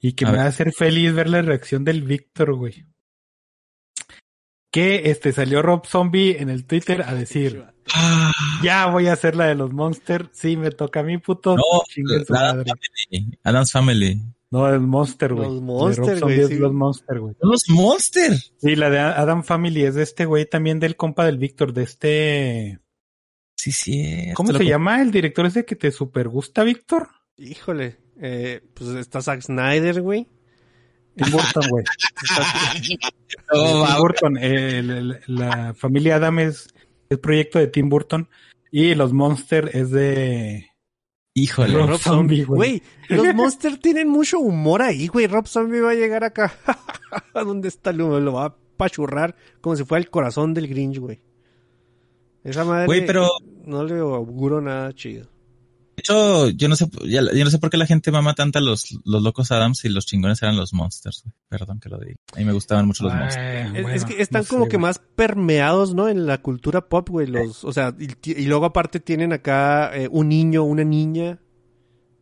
y 0.00 0.12
que 0.12 0.24
A 0.24 0.28
me 0.28 0.32
ver. 0.32 0.40
va 0.42 0.44
a 0.46 0.48
hacer 0.50 0.72
feliz 0.72 1.12
ver 1.12 1.28
la 1.28 1.42
reacción 1.42 1.82
del 1.84 2.02
Víctor, 2.02 2.54
güey. 2.54 2.86
Que 4.70 5.10
este 5.10 5.32
salió 5.32 5.62
Rob 5.62 5.86
Zombie 5.86 6.36
en 6.38 6.50
el 6.50 6.64
Twitter 6.66 7.02
a 7.02 7.14
decir, 7.14 7.64
Ah, 7.94 8.32
ya 8.62 8.86
voy 8.86 9.06
a 9.06 9.14
hacer 9.14 9.36
la 9.36 9.46
de 9.46 9.54
los 9.54 9.72
Monster, 9.72 10.28
sí 10.32 10.56
me 10.56 10.70
toca 10.70 11.00
a 11.00 11.02
mí, 11.02 11.18
puto. 11.18 11.56
no, 11.56 11.62
madre. 12.28 12.64
Family, 12.70 13.38
Adam's 13.42 13.72
Family. 13.72 14.22
No, 14.50 14.68
el 14.68 14.80
Monster, 14.80 15.34
güey. 15.34 15.48
Los 15.48 15.62
Monster, 15.62 16.20
güey, 16.20 16.46
sí. 16.46 16.54
los 16.58 16.72
Monster, 16.72 17.20
güey. 17.20 17.34
Son 17.40 17.50
los 17.50 17.64
Monster. 17.68 18.32
Sí, 18.56 18.76
la 18.76 18.88
de 18.90 18.98
Adam 18.98 19.44
Family 19.44 19.84
es 19.84 19.94
de 19.94 20.02
este 20.02 20.24
güey 20.24 20.46
también 20.46 20.80
del 20.80 20.96
compa 20.96 21.26
del 21.26 21.38
Víctor, 21.38 21.72
de 21.72 21.82
este... 21.82 22.78
Sí, 23.56 23.72
sí. 23.72 24.32
¿Cómo 24.34 24.52
se 24.52 24.64
llama 24.64 25.02
el 25.02 25.10
director 25.10 25.44
ese 25.44 25.64
que 25.64 25.76
te 25.76 25.90
super 25.90 26.28
gusta, 26.28 26.62
Víctor? 26.62 27.08
Híjole, 27.36 27.98
eh, 28.20 28.62
pues 28.72 28.90
está 28.90 29.20
Zack 29.20 29.42
Snyder, 29.42 30.00
güey. 30.00 30.28
Tim 31.18 31.32
Burton, 31.32 31.62
güey. 31.70 31.84
Oh, 33.52 33.84
Tim. 33.86 33.98
Burton, 33.98 34.36
el- 34.38 34.90
el- 34.90 35.20
la 35.26 35.74
familia 35.74 36.16
Adam 36.16 36.38
es, 36.38 36.68
es 37.08 37.18
proyecto 37.18 37.58
de 37.58 37.66
Tim 37.68 37.88
Burton 37.88 38.28
y 38.70 38.94
los 38.94 39.12
Monster 39.12 39.70
es 39.74 39.90
de 39.90 40.66
Híjole. 41.34 41.72
Rob 41.74 41.88
Rob 41.90 42.00
Zombie, 42.00 42.44
güey. 42.44 42.82
Los 43.08 43.32
Monsters 43.34 43.80
tienen 43.80 44.08
mucho 44.08 44.40
humor 44.40 44.82
ahí, 44.82 45.06
güey. 45.06 45.26
Rob 45.28 45.46
Zombie 45.46 45.80
va 45.80 45.90
a 45.92 45.94
llegar 45.94 46.24
acá. 46.24 46.52
¿Dónde 47.34 47.68
está 47.68 47.90
el? 47.90 47.98
Lo 47.98 48.32
va 48.32 48.46
a 48.46 48.56
pachurrar 48.76 49.36
como 49.60 49.76
si 49.76 49.84
fuera 49.84 50.00
el 50.02 50.10
corazón 50.10 50.52
del 50.52 50.66
Grinch, 50.66 50.98
güey. 50.98 51.20
Esa 52.42 52.64
madre. 52.64 53.02
Pero- 53.06 53.28
No 53.64 53.84
le 53.84 53.98
auguro 54.00 54.60
nada 54.60 54.92
chido. 54.94 55.28
De 55.98 56.00
hecho, 56.00 56.48
yo 56.50 56.68
no 56.68 56.76
sé, 56.76 56.86
ya- 57.06 57.22
yo 57.34 57.44
no 57.44 57.50
sé 57.50 57.58
por 57.58 57.70
qué 57.70 57.76
la 57.76 57.86
gente 57.86 58.12
mama 58.12 58.34
tanto 58.34 58.60
a 58.60 58.62
los, 58.62 58.96
los 59.04 59.20
locos 59.22 59.50
Adams 59.50 59.84
y 59.84 59.88
los 59.88 60.06
chingones 60.06 60.40
eran 60.42 60.56
los 60.56 60.72
Monsters. 60.72 61.24
Perdón 61.48 61.80
que 61.80 61.88
lo 61.88 61.98
diga. 61.98 62.14
A 62.34 62.38
mí 62.38 62.44
me 62.44 62.52
gustaban 62.52 62.86
mucho 62.86 63.02
los 63.04 63.14
Monsters. 63.14 63.36
Ay, 63.44 63.66
Es, 63.76 63.82
bueno, 63.82 63.88
es 63.96 64.04
que 64.04 64.22
están 64.22 64.42
no 64.42 64.48
como 64.48 64.64
sé, 64.64 64.70
que 64.70 64.76
güey. 64.76 64.82
más 64.82 65.00
permeados, 65.16 65.94
¿no? 65.94 66.08
En 66.08 66.26
la 66.26 66.40
cultura 66.40 66.88
pop, 66.88 67.08
güey. 67.08 67.26
Los, 67.26 67.64
o 67.64 67.72
sea, 67.72 67.94
y, 67.98 68.08
y 68.30 68.44
luego 68.46 68.64
aparte 68.66 69.00
tienen 69.00 69.32
acá 69.32 69.90
eh, 69.94 70.08
un 70.10 70.28
niño, 70.28 70.62
una 70.62 70.84
niña. 70.84 71.40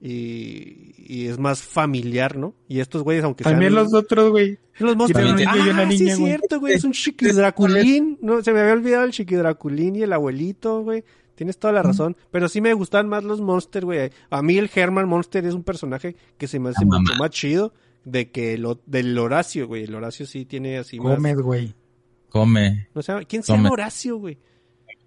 Y, 0.00 0.94
y 0.98 1.26
es 1.26 1.38
más 1.38 1.62
familiar, 1.62 2.36
¿no? 2.36 2.54
Y 2.68 2.80
estos 2.80 3.02
güeyes, 3.02 3.24
aunque 3.24 3.44
También 3.44 3.72
sean... 3.72 3.84
los 3.84 3.94
otros, 3.94 4.30
güey. 4.30 4.58
Los 4.78 4.94
monstruos. 4.96 5.32
Una 5.32 5.50
ah, 5.50 5.54
sí, 5.54 5.98
niña, 5.98 6.12
es 6.12 6.18
güey. 6.18 6.30
cierto, 6.32 6.60
güey. 6.60 6.74
Es 6.74 6.84
un 6.84 6.92
chiquidraculín. 6.92 8.18
No, 8.20 8.42
se 8.42 8.52
me 8.52 8.60
había 8.60 8.74
olvidado 8.74 9.04
el 9.04 9.12
chiquidraculín 9.12 9.96
y 9.96 10.02
el 10.02 10.12
abuelito, 10.12 10.82
güey. 10.82 11.02
Tienes 11.36 11.58
toda 11.58 11.72
la 11.72 11.82
razón. 11.84 12.16
Pero 12.32 12.48
sí 12.48 12.60
me 12.60 12.74
gustan 12.74 13.08
más 13.08 13.22
los 13.22 13.40
Monster, 13.40 13.84
güey. 13.84 14.10
A 14.30 14.42
mí 14.42 14.58
el 14.58 14.68
Herman 14.74 15.08
Monster 15.08 15.46
es 15.46 15.54
un 15.54 15.62
personaje 15.62 16.16
que 16.36 16.48
se 16.48 16.58
me 16.58 16.70
hace 16.70 16.84
mucho 16.84 17.12
más 17.18 17.30
chido 17.30 17.72
de 18.04 18.30
que 18.32 18.54
el, 18.54 18.64
o- 18.66 18.80
del 18.86 19.16
Horacio, 19.16 19.68
güey. 19.68 19.84
El 19.84 19.94
Horacio 19.94 20.26
sí 20.26 20.44
tiene 20.46 20.78
así 20.78 20.98
más... 20.98 21.16
Gómez, 21.16 21.36
güey. 21.36 21.74
Come. 22.30 22.88
No 22.94 23.02
sé, 23.02 23.12
¿Quién 23.28 23.42
se 23.44 23.52
llama. 23.52 23.70
Horacio, 23.70 24.16
güey? 24.16 24.38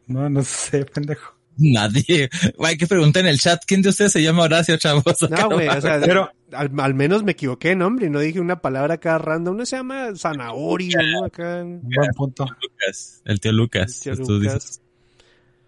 No, 0.07 0.29
no 0.29 0.41
sé, 0.43 0.85
pendejo. 0.85 1.35
Nadie. 1.61 2.29
Hay 2.63 2.77
que 2.77 2.87
preguntar 2.87 3.23
en 3.23 3.29
el 3.29 3.37
chat 3.39 3.61
quién 3.67 3.81
de 3.81 3.89
ustedes 3.89 4.13
se 4.13 4.23
llama 4.23 4.43
Horacio, 4.43 4.77
chavos. 4.77 5.03
No, 5.29 5.49
güey, 5.49 5.67
o 5.67 5.81
sea, 5.81 5.99
Pero- 5.99 6.31
al, 6.53 6.71
al 6.79 6.93
menos 6.93 7.23
me 7.23 7.33
equivoqué 7.33 7.71
en 7.71 7.79
nombre 7.79 8.07
y 8.07 8.09
no 8.09 8.19
dije 8.19 8.39
una 8.39 8.61
palabra 8.61 8.93
acá 8.95 9.17
random. 9.17 9.57
No 9.57 9.65
se 9.65 9.75
llama 9.75 10.15
zanahorio, 10.15 10.97
¿no? 11.13 11.25
Acá... 11.25 11.61
Un 11.63 11.81
buen 11.81 12.11
punto. 12.15 12.45
Lucas, 12.45 13.21
el 13.25 13.39
tío 13.39 13.51
Lucas. 13.51 14.07
El 14.07 14.15
tío 14.17 14.25
Tú 14.25 14.33
Lucas. 14.39 14.81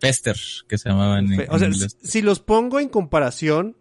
Pester, 0.01 0.35
que 0.67 0.77
se 0.77 0.89
llamaba 0.89 1.19
en, 1.19 1.27
O 1.49 1.59
sea, 1.59 1.71
si, 1.71 1.87
si 2.01 2.21
los 2.21 2.39
pongo 2.39 2.79
en 2.79 2.89
comparación, 2.89 3.77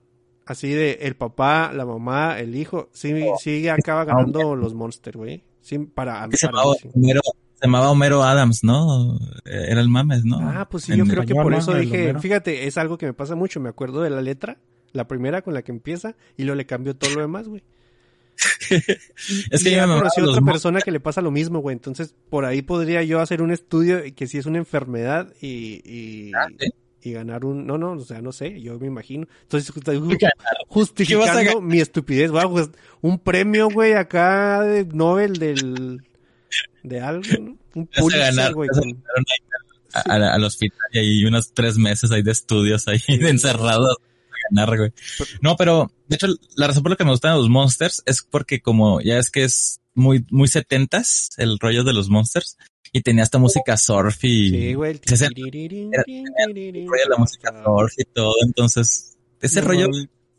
así 0.47 0.69
de 0.69 0.99
el 1.03 1.17
papá, 1.17 1.73
la 1.73 1.87
mamá, 1.87 2.39
el 2.39 2.55
hijo, 2.55 2.91
sí, 2.93 3.13
sí 3.41 3.67
acaba 3.69 4.05
ganando 4.05 4.55
los 4.55 4.75
Monster, 4.75 5.17
güey. 5.17 5.43
Sí, 5.63 5.79
para, 5.79 6.29
Se 6.33 6.47
llamaba, 6.47 6.75
sí. 6.81 6.89
Homero, 6.95 7.21
se 7.55 7.67
llamaba 7.67 7.91
Homero 7.91 8.23
Adams, 8.23 8.63
¿no? 8.63 9.19
Era 9.45 9.81
el 9.81 9.89
mames, 9.89 10.25
¿no? 10.25 10.39
Ah, 10.41 10.69
pues 10.71 10.85
sí, 10.85 10.93
En- 10.93 10.99
yo 10.99 11.05
creo 11.07 11.25
que 11.25 11.35
por 11.35 11.55
eso 11.55 11.75
dije, 11.75 12.15
fíjate, 12.19 12.67
es 12.67 12.77
algo 12.79 12.99
que 12.99 13.07
me 13.07 13.15
pasa 13.15 13.35
mucho, 13.35 13.59
me 13.61 13.69
acuerdo 13.71 14.03
de 14.03 14.11
la 14.11 14.21
letra, 14.23 14.59
la 14.93 15.09
primera 15.09 15.43
con 15.43 15.55
la 15.55 15.63
que 15.63 15.73
empieza, 15.73 16.17
y 16.37 16.45
luego 16.45 16.57
le 16.57 16.67
cambio 16.67 16.95
todo 16.95 17.11
lo 17.15 17.21
demás, 17.23 17.49
güey. 17.49 17.63
Es 19.51 19.63
que 19.65 19.71
yo 19.71 19.77
ya 19.77 19.87
me 19.87 19.97
conocí 19.99 20.21
a 20.21 20.25
los 20.25 20.37
otra 20.37 20.53
persona 20.53 20.81
que 20.81 20.91
le 20.91 21.01
pasa 21.01 21.21
lo 21.21 21.31
mismo, 21.31 21.61
güey. 21.61 21.75
Entonces, 21.75 22.15
por 22.31 22.45
ahí 22.45 22.63
podría 22.63 23.03
yo 23.03 23.21
hacer 23.21 23.43
un 23.43 23.51
estudio 23.51 24.01
que 24.15 24.27
si 24.27 24.39
es 24.39 24.47
una 24.47 24.59
enfermedad 24.59 25.33
y, 25.41 25.81
y, 25.85 26.33
Ah, 26.35 26.47
¿sí? 26.59 26.71
y 27.03 27.13
ganar 27.13 27.45
un... 27.45 27.67
No, 27.67 27.79
no, 27.79 27.93
o 27.93 28.01
sea, 28.01 28.21
no 28.23 28.33
sé, 28.33 28.61
yo 28.61 28.79
me 28.79 28.87
imagino. 28.87 29.27
Entonces, 29.43 29.75
estoy 29.77 29.99
ju- 29.99 30.17
¿Qué 30.19 30.27
vas 30.27 30.33
a 30.39 30.65
justificando 30.69 31.61
mi 31.61 31.81
estupidez. 31.81 32.35
Va, 32.35 32.49
pues, 32.49 32.71
un 33.01 33.19
premio, 33.19 33.69
güey, 33.71 33.93
acá 33.95 34.63
de 34.63 34.85
Nobel 34.87 35.35
del... 35.39 36.03
De 36.83 37.01
algo, 37.01 37.23
¿no? 37.41 37.57
Un 37.75 37.87
Pulitzer, 37.87 38.53
güey. 38.55 38.69
a 39.95 40.01
a- 40.01 40.15
a- 40.17 40.35
al 40.35 40.45
hospital 40.45 40.79
y 40.93 40.99
ahí 40.99 41.25
unos 41.25 41.53
tres 41.53 41.77
meses 41.77 42.11
ahí 42.11 42.23
de 42.23 42.31
estudios 42.33 42.87
ahí 42.89 42.99
Sí. 42.99 43.13
encerrados 43.21 43.97
ganar, 44.51 44.77
güey. 44.77 44.93
No, 45.41 45.57
pero 45.57 45.91
de 46.09 46.17
hecho 46.17 46.27
la 46.57 46.67
razón 46.67 46.83
por 46.83 46.91
la 46.91 46.97
que 46.97 47.05
me 47.05 47.11
gustan 47.11 47.37
los 47.37 47.49
Monsters 47.49 48.03
es 48.07 48.23
porque 48.29 48.61
como 48.61 49.01
ya 49.01 49.19
es 49.19 49.31
que 49.31 49.45
es 49.45 49.81
muy 49.95 50.25
muy 50.31 50.49
setentas 50.49 51.31
el 51.37 51.59
rollo 51.59 51.85
de 51.85 51.93
los 51.93 52.09
Monsters 52.09 52.57
y 52.93 53.03
tenía 53.03 53.23
esta 53.23 53.39
música 53.39 53.77
surf 53.77 54.25
y 54.25 54.51
Sí, 54.51 54.75
güey. 54.75 55.01
se 55.05 55.15
era- 55.25 55.29
rollo 56.05 57.03
de 57.05 57.09
la 57.09 57.17
música 57.19 57.53
surf 57.65 57.93
y 57.99 58.05
todo, 58.05 58.35
entonces 58.45 59.17
ese 59.41 59.61
No, 59.63 59.69
rollo 59.69 59.89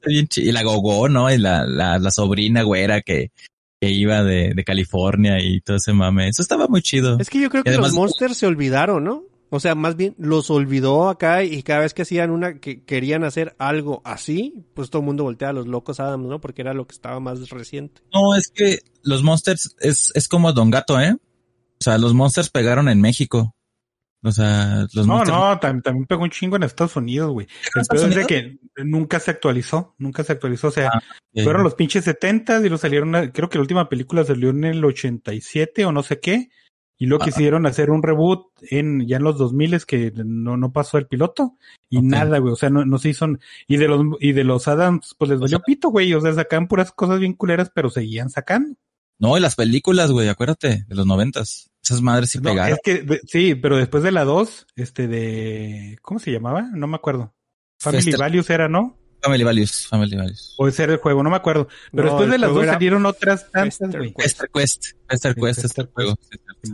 bien 0.06 0.28
chido. 0.28 0.50
y 0.50 0.52
la 0.52 0.64
gogó, 0.64 1.08
¿no? 1.10 1.32
Y 1.32 1.38
la, 1.38 1.66
la, 1.66 1.98
la 2.00 2.12
sobrina 2.12 2.64
güera 2.64 3.02
que, 3.02 3.32
que 3.80 3.90
iba 3.90 4.24
de, 4.24 4.54
de 4.54 4.64
California 4.64 5.40
y 5.42 5.62
todo 5.62 5.78
ese 5.78 5.94
mame. 5.94 6.28
Eso 6.30 6.42
estaba 6.42 6.68
muy 6.68 6.82
chido. 6.82 7.18
Es 7.20 7.30
que 7.30 7.40
yo 7.40 7.50
creo 7.50 7.64
que 7.64 7.70
además- 7.70 7.90
los 7.90 7.96
Monsters 7.96 8.38
se 8.38 8.46
olvidaron, 8.48 9.04
¿no? 9.04 9.24
O 9.53 9.60
sea, 9.60 9.76
más 9.76 9.98
bien 9.98 10.15
los 10.18 10.49
olvidó 10.49 11.10
acá 11.10 11.44
y 11.44 11.61
cada 11.61 11.82
vez 11.82 11.94
que 11.94 12.03
hacían 12.03 12.32
una, 12.32 12.60
que 12.60 12.86
querían 12.86 13.26
hacer 13.26 13.53
algo 13.60 14.02
así, 14.06 14.65
pues 14.73 14.90
todo 14.90 15.02
el 15.02 15.06
mundo 15.07 15.23
voltea 15.26 15.49
a 15.49 15.53
los 15.53 15.68
locos 15.68 15.99
Adams, 15.99 16.26
¿no? 16.26 16.40
Porque 16.40 16.61
era 16.61 16.73
lo 16.73 16.88
que 16.88 16.94
estaba 16.94 17.19
más 17.19 17.49
reciente. 17.49 18.02
No, 18.14 18.34
es 18.36 18.48
que 18.49 18.80
los 19.03 19.23
Monsters 19.23 19.76
es, 19.82 20.11
es 20.15 20.30
como 20.30 20.53
Don 20.53 20.72
Gato, 20.72 20.99
¿eh? 21.02 21.14
O 21.14 21.84
sea, 21.84 21.98
los 21.98 22.14
Monsters 22.14 22.49
pegaron 22.49 22.88
en 22.88 23.02
México. 23.02 23.53
O 24.23 24.32
sea, 24.32 24.86
los 24.94 25.06
No, 25.07 25.15
Monsters. 25.15 25.38
no, 25.38 25.60
tam- 25.60 25.82
también 25.82 26.06
pegó 26.06 26.23
un 26.23 26.30
chingo 26.30 26.56
en 26.56 26.64
Estados 26.64 26.95
Unidos, 26.95 27.32
güey. 27.32 27.48
El 27.76 27.82
Estados 27.82 28.03
peor 28.06 28.10
es 28.10 28.15
de 28.15 28.26
que 28.28 28.84
nunca 28.86 29.19
se 29.19 29.32
actualizó, 29.32 29.95
nunca 29.98 30.23
se 30.23 30.32
actualizó. 30.32 30.68
O 30.68 30.72
sea, 30.72 30.91
Ah, 30.94 31.02
fueron 31.44 31.64
los 31.64 31.73
pinches 31.76 32.06
70 32.06 32.65
y 32.65 32.69
lo 32.69 32.78
salieron, 32.78 33.14
a- 33.15 33.32
creo 33.34 33.49
que 33.49 33.57
la 33.57 33.64
última 33.64 33.90
película 33.90 34.23
salió 34.23 34.52
en 34.52 34.64
el 34.64 34.86
87 34.86 35.84
o 35.86 35.91
no 35.91 36.03
sé 36.03 36.19
qué. 36.22 36.49
Y 37.02 37.07
luego 37.07 37.23
Ah. 37.23 37.26
quisieron 37.26 37.65
hacer 37.65 37.90
un 37.90 38.03
reboot 38.03 38.45
en 38.69 39.07
ya 39.07 39.18
en 39.18 39.23
los 39.23 39.40
2000 39.40 39.86
que 39.88 40.11
no, 40.23 40.56
no 40.56 40.72
pasó 40.72 40.99
el 40.99 41.07
piloto 41.07 41.57
y 41.90 41.99
nada, 42.03 42.38
güey. 42.38 42.53
O 42.53 42.56
sea, 42.56 42.69
no, 42.69 42.86
no 42.86 42.99
se 42.99 43.10
hizo. 43.10 43.26
Y 43.68 43.78
de 43.78 43.88
los, 43.88 44.06
y 44.19 44.34
de 44.34 44.44
los 44.44 44.68
Adams, 44.68 45.15
pues 45.18 45.32
les 45.32 45.40
valió 45.40 45.57
sea- 45.57 45.64
pito, 45.65 45.90
güey. 45.90 46.14
O 46.14 46.22
sea, 46.22 46.32
sacaban 46.34 46.68
puras 46.68 46.91
cosas 46.91 47.19
bien 47.19 47.34
culeras, 47.34 47.72
pero 47.73 47.90
seguían 47.90 48.30
sacando. 48.30 48.76
No, 49.18 49.36
y 49.36 49.41
las 49.41 49.56
películas, 49.56 50.11
güey, 50.11 50.30
acuérdate, 50.30 50.86
de 50.88 50.95
los 50.95 51.07
noventas. 51.07 51.72
Esas 51.84 52.03
madres 52.03 52.30
sí 52.30 52.38
No, 52.38 52.52
pegaron. 52.52 52.73
es 52.73 52.80
que, 52.84 53.02
de- 53.02 53.22
sí, 53.26 53.56
pero 53.56 53.78
después 53.78 54.03
de 54.03 54.11
la 54.11 54.23
2, 54.23 54.68
este 54.76 55.07
de, 55.07 55.98
¿cómo 56.03 56.19
se 56.19 56.32
llamaba? 56.32 56.69
No 56.73 56.86
me 56.86 56.98
acuerdo. 56.98 57.34
Family 57.80 58.03
Fester- 58.03 58.19
Values 58.19 58.49
era, 58.52 58.69
¿no? 58.69 58.95
Family 59.22 59.43
Values, 59.43 59.88
Family 59.88 60.15
Values. 60.15 60.56
Puede 60.57 60.72
ser 60.72 60.89
el 60.89 60.98
juego, 60.98 61.23
no 61.23 61.30
me 61.30 61.35
acuerdo. 61.35 61.68
Pero 61.91 62.03
No, 62.03 62.10
después 62.11 62.31
de 62.31 62.38
las 62.38 62.53
dos 62.53 62.65
salieron 62.65 63.06
otras 63.06 63.52
tantas, 63.52 63.95
güey. 63.95 64.14
Quest. 64.14 64.41
Quest, 64.53 64.85
Quest 65.07 65.26
juego. 65.93 66.15
Quest. 66.15 66.73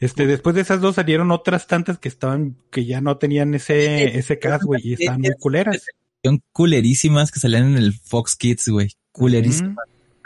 Este, 0.00 0.26
después 0.26 0.56
de 0.56 0.62
esas 0.62 0.80
dos 0.80 0.96
salieron 0.96 1.30
otras 1.30 1.68
tantas 1.68 1.98
que 1.98 2.08
estaban, 2.08 2.56
que 2.70 2.84
ya 2.84 3.00
no 3.00 3.18
tenían 3.18 3.54
ese, 3.54 4.18
ese 4.18 4.40
cast, 4.40 4.64
güey, 4.64 4.80
y 4.84 4.92
estaban 4.94 5.20
muy 5.20 5.30
culeras. 5.38 5.86
Son 6.24 6.42
culerísimas 6.50 7.30
que 7.30 7.38
salían 7.38 7.68
en 7.68 7.76
el 7.76 7.92
Fox 7.92 8.34
Kids, 8.34 8.68
güey. 8.68 8.90
Culerísimas. 9.12 9.76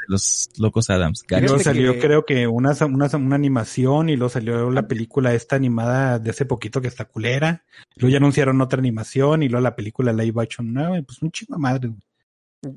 Los 0.09 0.49
locos 0.59 0.91
Adams. 0.91 1.25
Y 1.29 1.41
luego 1.41 1.59
salió, 1.59 1.93
que- 1.95 2.01
creo 2.01 2.25
que 2.25 2.47
una, 2.47 2.73
una, 2.87 3.09
una 3.17 3.35
animación 3.37 4.09
y 4.09 4.17
luego 4.17 4.29
salió 4.31 4.71
la 4.71 4.87
película 4.89 5.35
esta 5.35 5.57
animada 5.57 6.19
de 6.19 6.31
hace 6.31 6.45
poquito 6.47 6.81
que 6.81 6.89
está 6.89 7.05
culera. 7.07 7.65
Luego 7.97 8.13
ya 8.13 8.19
anunciaron 8.19 8.61
otra 8.61 8.79
animación 8.79 9.43
y 9.43 9.49
luego 9.49 9.63
la 9.65 9.77
película 9.77 10.13
live 10.13 10.43
action 10.43 10.73
nueva. 10.73 10.99
y 10.99 11.03
Pues 11.03 11.21
un 11.23 11.31
chingo 11.31 11.57
de 11.57 11.61
madre. 11.61 11.91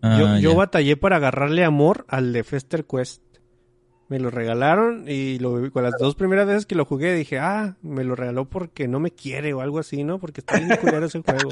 Ah, 0.02 0.18
yo, 0.20 0.38
yo 0.40 0.56
batallé 0.56 0.98
para 0.98 1.16
agarrarle 1.18 1.64
amor 1.64 2.06
al 2.10 2.34
de 2.34 2.44
Fester 2.44 2.86
Quest. 2.86 3.22
Me 4.08 4.20
lo 4.20 4.32
regalaron 4.32 5.06
y 5.08 5.38
lo, 5.38 5.72
con 5.72 5.84
las 5.84 5.94
dos 6.00 6.16
primeras 6.16 6.48
veces 6.48 6.66
que 6.66 6.74
lo 6.74 6.84
jugué 6.84 7.14
dije, 7.14 7.38
ah, 7.38 7.78
me 7.84 8.04
lo 8.04 8.16
regaló 8.16 8.50
porque 8.50 8.88
no 8.88 9.00
me 9.00 9.12
quiere 9.12 9.54
o 9.54 9.62
algo 9.62 9.78
así, 9.78 10.04
¿no? 10.04 10.18
Porque 10.18 10.42
está 10.42 10.58
bien 10.58 10.76
culero 10.82 11.06
ese 11.06 11.22
juego. 11.26 11.50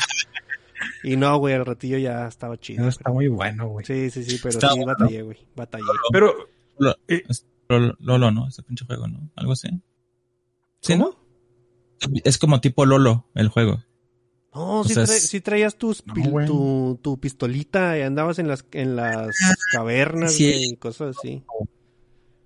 Y 1.04 1.16
no, 1.16 1.38
güey, 1.38 1.54
al 1.56 1.66
ratillo 1.66 1.98
ya 1.98 2.28
estaba 2.28 2.58
chido. 2.58 2.82
Eso 2.82 2.90
está 3.00 3.12
muy 3.12 3.28
bueno, 3.28 3.68
güey. 3.70 3.86
Sí, 3.86 4.10
sí, 4.10 4.24
sí, 4.24 4.38
pero 4.42 4.50
Está 4.50 4.70
sí 4.70 4.78
bueno. 4.78 4.94
batallé, 4.98 5.22
güey. 5.24 5.38
Batallé. 5.56 5.84
Pero, 6.12 6.34
Lo- 6.80 6.96
Eh. 7.08 7.24
es- 7.28 7.46
Lolo, 7.70 7.96
Lolo, 8.00 8.32
¿no? 8.32 8.48
Ese 8.48 8.62
pinche 8.64 8.86
juego, 8.86 9.08
¿no? 9.08 9.30
Algo 9.36 9.54
así. 9.54 9.68
¿Sí, 10.82 10.94
¿Cómo? 10.94 11.18
no? 12.04 12.12
Es 12.24 12.38
como 12.38 12.62
tipo 12.62 12.86
Lolo, 12.86 13.26
el 13.34 13.50
juego. 13.50 13.84
No, 14.54 14.84
sí, 14.84 14.94
sea, 14.94 15.04
tra- 15.04 15.16
es- 15.16 15.28
sí 15.30 15.42
traías 15.42 15.76
tus 15.78 16.06
No, 16.06 16.14
pil- 16.14 16.46
tu, 16.46 17.00
tu 17.02 17.20
pistolita 17.20 17.98
y 17.98 18.02
andabas 18.04 18.40
en 18.40 18.48
las, 18.48 18.64
en 18.72 18.96
las 18.96 19.36
cavernas, 19.74 20.34
Sí. 20.34 20.46
güey, 20.52 20.64
y 20.72 20.76
cosas 20.78 21.18
así. 21.18 21.44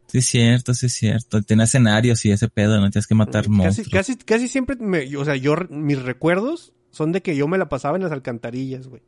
Sí, 0.08 0.18
es 0.18 0.26
cierto, 0.26 0.74
sí, 0.74 0.88
es 0.88 0.94
cierto. 0.94 1.42
Tenía 1.44 1.66
escenarios 1.66 2.26
y 2.26 2.32
ese 2.32 2.50
pedo, 2.50 2.80
no 2.80 2.90
tienes 2.90 3.08
que 3.08 3.16
matar 3.16 3.44
Casi, 3.44 3.50
monstruos. 3.50 3.90
casi, 3.92 4.16
casi 4.18 4.48
siempre, 4.48 4.76
me, 4.78 5.16
o 5.16 5.24
sea, 5.24 5.36
yo, 5.36 5.56
mis 5.70 6.02
recuerdos 6.02 6.74
son 6.92 7.12
de 7.12 7.22
que 7.22 7.36
yo 7.36 7.48
me 7.48 7.58
la 7.58 7.70
pasaba 7.70 7.98
en 7.98 8.04
las 8.04 8.12
alcantarillas, 8.12 8.88
güey. 8.88 9.02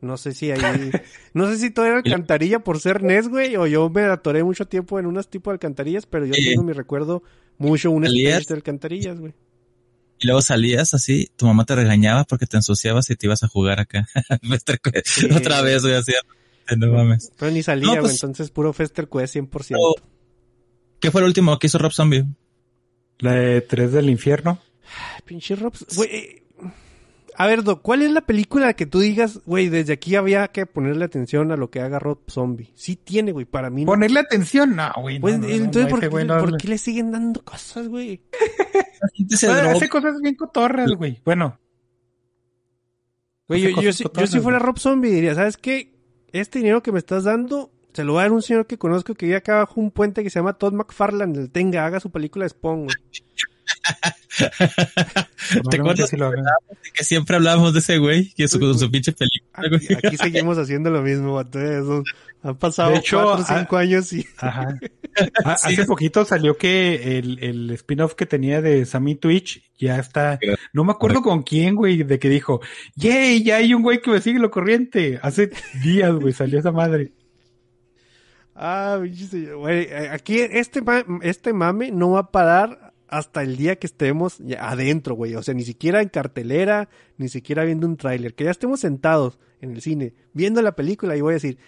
No 0.00 0.16
sé 0.16 0.32
si 0.32 0.50
ahí, 0.50 0.60
no 1.34 1.48
sé 1.48 1.58
si 1.58 1.70
todo 1.70 1.86
era 1.86 1.96
alcantarilla 1.96 2.60
por 2.60 2.80
ser 2.80 3.02
NES, 3.02 3.28
güey, 3.28 3.56
o 3.56 3.66
yo 3.66 3.90
me 3.90 4.02
atoré 4.02 4.44
mucho 4.44 4.66
tiempo 4.66 4.98
en 4.98 5.06
unas 5.06 5.28
tipo 5.28 5.50
de 5.50 5.54
alcantarillas, 5.54 6.06
pero 6.06 6.24
yo 6.26 6.34
tengo 6.34 6.62
mi 6.62 6.72
recuerdo 6.72 7.22
mucho 7.58 7.90
un 7.90 8.02
de 8.02 8.44
alcantarillas, 8.50 9.18
güey. 9.18 9.34
Y 10.20 10.26
luego 10.26 10.40
salías 10.42 10.94
así, 10.94 11.30
tu 11.36 11.46
mamá 11.46 11.64
te 11.64 11.76
regañaba 11.76 12.24
porque 12.24 12.46
te 12.46 12.56
ensuciabas 12.56 13.08
y 13.10 13.16
te 13.16 13.26
ibas 13.26 13.44
a 13.44 13.48
jugar 13.48 13.78
acá. 13.78 14.08
Fester. 14.48 14.80
Sí. 15.04 15.28
Otra 15.32 15.62
vez, 15.62 15.82
güey, 15.82 15.94
así. 15.94 16.12
No 16.76 16.88
mames. 16.92 17.32
Pero 17.36 17.52
ni 17.52 17.62
salía, 17.62 17.86
No, 17.86 17.92
güey, 17.92 18.02
pues- 18.02 18.14
entonces 18.14 18.50
puro 18.50 18.72
Fester 18.72 19.08
Quest 19.08 19.36
100%. 19.36 19.76
Oh. 19.78 19.94
¿Qué 21.00 21.12
fue 21.12 21.20
el 21.20 21.26
último 21.28 21.56
que 21.58 21.68
hizo 21.68 21.78
Rob 21.78 21.92
Zombie? 21.92 22.24
la 23.20 23.32
de 23.32 23.60
Tres 23.60 23.92
del 23.92 24.10
Infierno. 24.10 24.60
Ay, 25.14 25.22
pinche 25.24 25.56
Robs, 25.56 25.84
güey. 25.96 26.37
A 27.40 27.46
ver, 27.46 27.62
Doc, 27.62 27.82
¿cuál 27.82 28.02
es 28.02 28.10
la 28.10 28.22
película 28.22 28.74
que 28.74 28.84
tú 28.84 28.98
digas, 28.98 29.40
güey, 29.46 29.68
desde 29.68 29.92
aquí 29.92 30.16
había 30.16 30.48
que 30.48 30.66
ponerle 30.66 31.04
atención 31.04 31.52
a 31.52 31.56
lo 31.56 31.70
que 31.70 31.80
haga 31.80 32.00
Rob 32.00 32.18
Zombie? 32.28 32.72
Sí 32.74 32.96
tiene, 32.96 33.30
güey, 33.30 33.46
para 33.46 33.70
mí. 33.70 33.84
no. 33.84 33.92
Ponerle 33.92 34.18
atención, 34.20 34.74
no, 34.74 34.90
güey. 34.98 35.20
Pues, 35.20 35.38
no, 35.38 35.46
no, 35.46 35.54
entonces, 35.54 35.88
¿por, 35.90 36.00
qué, 36.00 36.08
güey 36.08 36.24
no- 36.26 36.38
por 36.40 36.56
qué 36.56 36.66
le 36.68 36.78
siguen 36.78 37.12
dando 37.12 37.44
cosas, 37.44 37.86
güey? 37.88 38.22
Hace 39.76 39.88
cosas 39.88 40.20
bien 40.20 40.34
cotorras, 40.34 40.90
güey. 40.90 41.20
Bueno, 41.24 41.58
Güey, 43.46 43.62
yo, 43.62 43.92
si- 43.92 44.04
yo 44.14 44.26
si 44.26 44.40
fuera. 44.40 44.58
Rob 44.58 44.78
Zombie 44.78 45.10
diría, 45.10 45.34
¿sabes 45.34 45.56
qué? 45.56 45.94
Este 46.32 46.58
dinero 46.58 46.82
que 46.82 46.92
me 46.92 46.98
estás 46.98 47.24
dando, 47.24 47.70
se 47.94 48.04
lo 48.04 48.14
va 48.14 48.20
a 48.20 48.24
dar 48.24 48.32
un 48.32 48.42
señor 48.42 48.66
que 48.66 48.76
conozco 48.76 49.14
que 49.14 49.24
vive 49.26 49.38
acá 49.38 49.56
abajo 49.56 49.80
un 49.80 49.90
puente 49.90 50.22
que 50.22 50.28
se 50.28 50.38
llama 50.38 50.52
Todd 50.58 50.74
McFarlane. 50.74 51.38
El 51.38 51.50
tenga, 51.50 51.86
haga 51.86 52.00
su 52.00 52.10
película 52.10 52.44
de 52.44 52.50
Spawn, 52.50 52.84
güey. 52.84 52.96
¿Te 55.70 55.76
acuerdas 55.78 56.10
sí 56.10 56.16
que 56.92 57.04
siempre 57.04 57.36
hablábamos 57.36 57.72
de 57.72 57.80
ese 57.80 57.98
güey? 57.98 58.32
Que 58.34 58.48
su, 58.48 58.60
con 58.60 58.78
su 58.78 58.90
pinche 58.90 59.12
película. 59.12 59.76
Aquí, 59.76 59.94
aquí 59.94 60.16
seguimos 60.16 60.58
haciendo 60.58 60.90
lo 60.90 61.02
mismo, 61.02 61.34
vato, 61.34 61.60
eh, 61.60 61.78
eso- 61.80 62.02
Han 62.42 62.56
pasado 62.56 62.90
De 62.90 62.98
hecho, 62.98 63.20
cuatro 63.22 63.44
o 63.44 63.58
cinco 63.58 63.76
años 63.76 64.12
y... 64.12 64.26
Ajá. 64.38 64.78
Sí. 65.18 65.26
Hace 65.44 65.84
poquito 65.84 66.24
salió 66.24 66.56
que 66.56 67.18
el, 67.18 67.42
el 67.42 67.70
spin-off 67.72 68.14
que 68.14 68.24
tenía 68.24 68.62
de 68.62 68.86
Sammy 68.86 69.16
Twitch 69.16 69.68
ya 69.76 69.98
está. 69.98 70.38
No 70.72 70.84
me 70.84 70.92
acuerdo 70.92 71.22
con 71.22 71.42
quién, 71.42 71.74
güey, 71.74 72.04
de 72.04 72.20
que 72.20 72.28
dijo, 72.28 72.60
yay, 72.94 73.42
ya 73.42 73.56
hay 73.56 73.74
un 73.74 73.82
güey 73.82 74.00
que 74.00 74.12
me 74.12 74.20
sigue 74.20 74.38
lo 74.38 74.52
corriente. 74.52 75.18
Hace 75.20 75.50
días, 75.82 76.12
güey, 76.14 76.32
salió 76.32 76.60
esa 76.60 76.70
madre. 76.70 77.10
Ah, 78.54 79.00
pinche 79.02 79.26
señor, 79.26 79.56
güey, 79.56 79.88
eh, 79.90 80.08
aquí 80.12 80.38
este, 80.38 80.82
este 81.22 81.52
mame 81.52 81.90
no 81.90 82.10
va 82.12 82.20
a 82.20 82.30
parar 82.30 82.87
hasta 83.08 83.42
el 83.42 83.56
día 83.56 83.76
que 83.76 83.86
estemos 83.86 84.40
adentro, 84.58 85.14
güey. 85.14 85.34
O 85.34 85.42
sea, 85.42 85.54
ni 85.54 85.64
siquiera 85.64 86.02
en 86.02 86.08
cartelera, 86.08 86.88
ni 87.16 87.28
siquiera 87.28 87.64
viendo 87.64 87.86
un 87.86 87.96
tráiler. 87.96 88.34
Que 88.34 88.44
ya 88.44 88.50
estemos 88.50 88.80
sentados 88.80 89.38
en 89.60 89.72
el 89.72 89.80
cine, 89.82 90.14
viendo 90.32 90.62
la 90.62 90.76
película 90.76 91.16
y 91.16 91.20
voy 91.20 91.32
a 91.32 91.34
decir, 91.34 91.58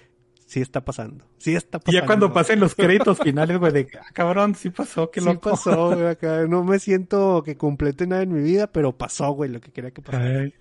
sí 0.47 0.61
está 0.61 0.85
pasando, 0.85 1.27
sí 1.39 1.55
está 1.55 1.79
Y 1.79 1.81
pasando. 1.81 2.01
ya 2.01 2.07
cuando 2.07 2.33
pasen 2.33 2.61
los 2.61 2.75
créditos 2.77 3.19
finales, 3.19 3.59
güey, 3.59 3.73
de, 3.73 3.89
ah, 4.01 4.07
cabrón, 4.13 4.55
sí 4.55 4.71
pasó, 4.71 5.11
qué 5.11 5.21
Sí 5.21 5.27
loco. 5.27 5.51
pasó, 5.51 5.95
güey, 5.95 6.07
acá. 6.07 6.47
No 6.47 6.65
me 6.65 6.79
siento 6.79 7.43
que 7.45 7.57
complete 7.57 8.07
nada 8.07 8.23
en 8.23 8.33
mi 8.33 8.43
vida, 8.43 8.67
pero 8.73 8.97
pasó, 8.97 9.31
güey, 9.33 9.51
lo 9.51 9.61
que 9.61 9.73
quería 9.73 9.91
que 9.93 10.03
pasara. 10.03 10.41
Ay, 10.41 10.55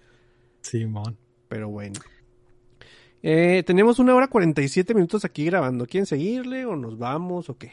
Simón. 0.61 1.17
Pero 1.47 1.69
bueno. 1.69 1.99
Eh, 3.21 3.63
tenemos 3.65 3.99
una 3.99 4.15
hora 4.15 4.27
47 4.29 4.93
minutos 4.93 5.25
aquí 5.25 5.45
grabando. 5.45 5.85
¿Quieren 5.85 6.05
seguirle 6.05 6.65
o 6.65 6.75
nos 6.75 6.97
vamos 6.97 7.49
o 7.49 7.57
qué? 7.57 7.71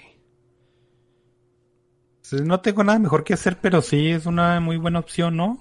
Pues, 2.30 2.42
No 2.42 2.60
tengo 2.60 2.84
nada 2.84 2.98
mejor 2.98 3.24
que 3.24 3.34
hacer, 3.34 3.58
pero 3.60 3.82
sí 3.82 4.08
es 4.10 4.26
una 4.26 4.60
muy 4.60 4.76
buena 4.76 4.98
opción, 4.98 5.36
¿no? 5.36 5.58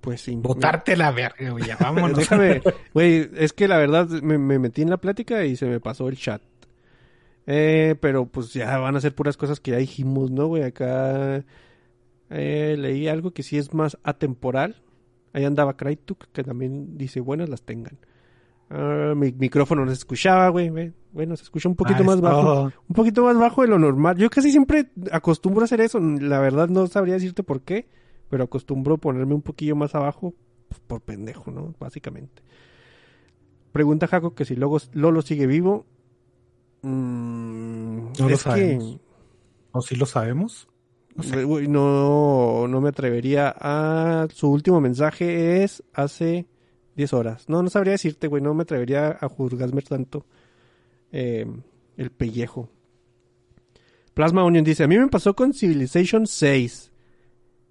Pues 0.00 0.22
sí. 0.22 0.34
Botarte 0.36 0.96
la 0.96 1.12
verga, 1.12 1.50
güey, 1.50 1.64
ya 1.64 1.76
vámonos. 1.80 2.18
Déjame, 2.18 2.62
güey, 2.92 3.30
es 3.34 3.52
que 3.52 3.68
la 3.68 3.78
verdad 3.78 4.08
me, 4.08 4.36
me 4.38 4.58
metí 4.58 4.82
en 4.82 4.90
la 4.90 4.96
plática 4.96 5.44
y 5.44 5.56
se 5.56 5.66
me 5.66 5.80
pasó 5.80 6.08
el 6.08 6.16
chat. 6.16 6.42
Eh, 7.46 7.96
pero 8.00 8.26
pues 8.26 8.52
ya 8.52 8.78
van 8.78 8.96
a 8.96 9.00
ser 9.00 9.14
puras 9.14 9.36
cosas 9.36 9.60
que 9.60 9.72
ya 9.72 9.76
dijimos, 9.78 10.30
¿no, 10.30 10.46
güey? 10.46 10.62
Acá 10.62 11.44
eh, 12.30 12.76
leí 12.78 13.08
algo 13.08 13.32
que 13.32 13.42
sí 13.42 13.58
es 13.58 13.74
más 13.74 13.98
atemporal. 14.02 14.76
Ahí 15.32 15.44
andaba 15.44 15.76
Kraituk, 15.76 16.26
que 16.32 16.44
también 16.44 16.98
dice, 16.98 17.20
buenas 17.20 17.48
las 17.48 17.62
tengan. 17.62 17.98
Ah, 18.74 19.12
mi 19.14 19.32
micrófono 19.32 19.84
no 19.84 19.90
se 19.90 19.98
escuchaba, 19.98 20.48
güey. 20.48 20.70
Bueno, 21.12 21.36
se 21.36 21.42
escucha 21.42 21.68
un 21.68 21.76
poquito 21.76 22.02
Ah, 22.02 22.06
más 22.06 22.20
bajo. 22.22 22.40
todo. 22.42 22.72
Un 22.88 22.94
poquito 22.94 23.24
más 23.24 23.36
bajo 23.38 23.60
de 23.62 23.68
lo 23.68 23.78
normal. 23.78 24.16
Yo 24.16 24.30
casi 24.30 24.50
siempre 24.50 24.90
acostumbro 25.10 25.60
a 25.60 25.64
hacer 25.66 25.82
eso. 25.82 26.00
La 26.00 26.38
verdad 26.40 26.68
no 26.68 26.86
sabría 26.86 27.14
decirte 27.14 27.42
por 27.42 27.60
qué, 27.60 27.86
pero 28.30 28.44
acostumbro 28.44 28.96
ponerme 28.96 29.34
un 29.34 29.42
poquillo 29.42 29.76
más 29.76 29.94
abajo 29.94 30.32
pues, 30.68 30.80
por 30.86 31.02
pendejo, 31.02 31.50
¿no? 31.50 31.74
Básicamente. 31.78 32.42
Pregunta 33.72 34.06
Jaco 34.06 34.34
que 34.34 34.46
si 34.46 34.56
Logo- 34.56 34.80
Lolo 34.94 35.20
sigue 35.20 35.46
vivo. 35.46 35.84
Mm, 36.82 37.98
No 38.04 38.12
lo 38.20 38.28
que 38.28 38.36
sabemos. 38.36 38.98
¿O 39.72 39.80
sí 39.82 39.96
lo 39.96 40.06
sabemos? 40.06 40.68
No 41.14 41.22
sé. 41.22 41.68
no, 41.68 42.66
no 42.68 42.80
me 42.80 42.88
atrevería 42.88 43.54
a... 43.58 44.26
Su 44.32 44.50
último 44.50 44.80
mensaje 44.80 45.62
es 45.62 45.82
hace 45.92 46.46
10 46.96 47.12
horas. 47.12 47.48
No, 47.48 47.62
no 47.62 47.70
sabría 47.70 47.92
decirte, 47.92 48.26
güey. 48.26 48.42
No 48.42 48.54
me 48.54 48.62
atrevería 48.62 49.18
a 49.20 49.28
juzgarme 49.28 49.82
tanto 49.82 50.26
eh, 51.10 51.46
el 51.96 52.10
pellejo. 52.10 52.68
Plasma 54.14 54.44
Onion 54.44 54.64
dice, 54.64 54.84
a 54.84 54.88
mí 54.88 54.98
me 54.98 55.08
pasó 55.08 55.34
con 55.34 55.54
Civilization 55.54 56.26
6. 56.26 56.90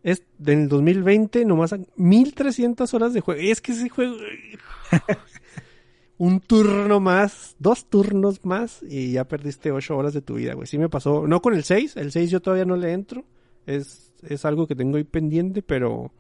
Es 0.03 0.23
del 0.39 0.68
2020, 0.68 1.45
nomás 1.45 1.73
a 1.73 1.80
1300 1.95 2.91
horas 2.93 3.14
de 3.14 3.22
juego. 3.22 3.39
Es 3.41 3.61
que 3.61 3.73
ese 3.73 3.89
juego... 3.89 4.15
Un 6.18 6.39
turno 6.39 6.99
más, 6.99 7.56
dos 7.57 7.89
turnos 7.89 8.45
más 8.45 8.84
y 8.88 9.14
ya 9.14 9.27
perdiste 9.27 9.72
8 9.72 9.98
horas 9.98 10.14
de 10.14 10.22
tu 10.22 10.35
vida, 10.35 10.53
güey. 10.53 10.68
Sí 10.68 10.77
me 10.77 10.88
pasó, 10.88 11.26
no 11.26 11.41
con 11.41 11.56
el 11.56 11.64
6, 11.64 11.98
el 11.98 12.11
6 12.11 12.30
yo 12.30 12.41
todavía 12.41 12.65
no 12.65 12.76
le 12.76 12.93
entro. 12.93 13.26
Es, 13.65 14.14
es 14.22 14.45
algo 14.45 14.68
que 14.68 14.76
tengo 14.76 14.98
ahí 14.98 15.03
pendiente, 15.03 15.64
pero 15.64 16.11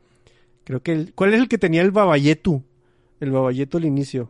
creo 0.63 0.81
que... 0.81 0.93
El, 0.93 1.13
¿Cuál 1.13 1.35
es 1.35 1.39
el 1.41 1.47
que 1.47 1.59
tenía 1.59 1.83
el 1.83 1.91
Babayetu? 1.91 2.63
El 3.21 3.31
Babayetu 3.31 3.77
al 3.77 3.85
inicio. 3.85 4.29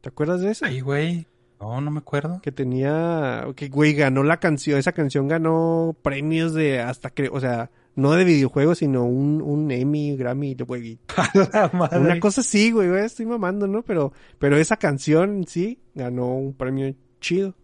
¿Te 0.00 0.08
acuerdas 0.08 0.40
de 0.40 0.50
ese? 0.50 0.66
Ay, 0.66 0.80
güey. 0.80 1.26
No, 1.60 1.80
no 1.80 1.90
me 1.90 1.98
acuerdo. 1.98 2.40
que 2.42 2.52
tenía 2.52 3.46
que 3.56 3.68
güey 3.68 3.94
ganó 3.94 4.22
la 4.22 4.38
canción 4.40 4.78
esa 4.78 4.92
canción 4.92 5.26
ganó 5.26 5.96
premios 6.02 6.52
de 6.52 6.80
hasta 6.80 7.08
que 7.08 7.30
o 7.32 7.40
sea 7.40 7.70
no 7.94 8.12
de 8.12 8.24
videojuegos 8.24 8.76
sino 8.78 9.04
un, 9.06 9.40
un 9.40 9.70
Emmy 9.70 10.14
Grammy 10.18 10.54
güey 10.54 10.98
La 11.52 11.70
madre. 11.72 11.98
una 11.98 12.20
cosa 12.20 12.42
así 12.42 12.72
güey, 12.72 12.90
güey, 12.90 13.06
estoy 13.06 13.24
mamando 13.24 13.66
no 13.66 13.82
pero 13.82 14.12
pero 14.38 14.58
esa 14.58 14.76
canción 14.76 15.46
sí 15.48 15.78
ganó 15.94 16.34
un 16.36 16.52
premio 16.52 16.94
chido 17.22 17.54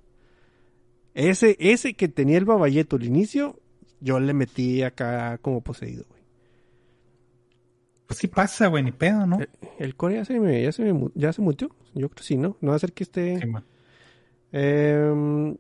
ese 1.13 1.59
ese 1.61 1.93
que 1.93 2.09
tenía 2.09 2.39
el 2.39 2.47
babayeto 2.47 2.97
al 2.97 3.05
inicio 3.05 3.61
yo 4.01 4.19
le 4.21 4.33
metí 4.33 4.83
acá 4.83 5.37
como 5.43 5.61
poseído 5.61 6.07
güey 6.09 6.22
pues 8.13 8.19
sí 8.19 8.29
pasa, 8.29 8.67
güey, 8.69 8.83
ni 8.83 8.93
pedo, 8.93 9.27
¿no? 9.27 9.39
El, 9.41 9.49
el 9.79 9.97
core 9.97 10.15
ya 10.17 10.25
se 10.25 10.39
me, 10.41 10.63
ya 10.63 10.73
se 10.73 10.83
me, 10.93 11.09
ya 11.15 11.33
se 11.33 11.43
mutió. 11.43 11.69
Yo 11.95 12.09
creo 12.09 12.11
que 12.11 12.23
sí, 12.23 12.37
¿no? 12.37 12.57
No 12.61 12.71
va 12.71 12.77
a 12.77 12.79
ser 12.79 12.93
que 12.93 13.03
esté. 13.05 13.39
Sí. 13.41 13.49
Em, 14.53 15.57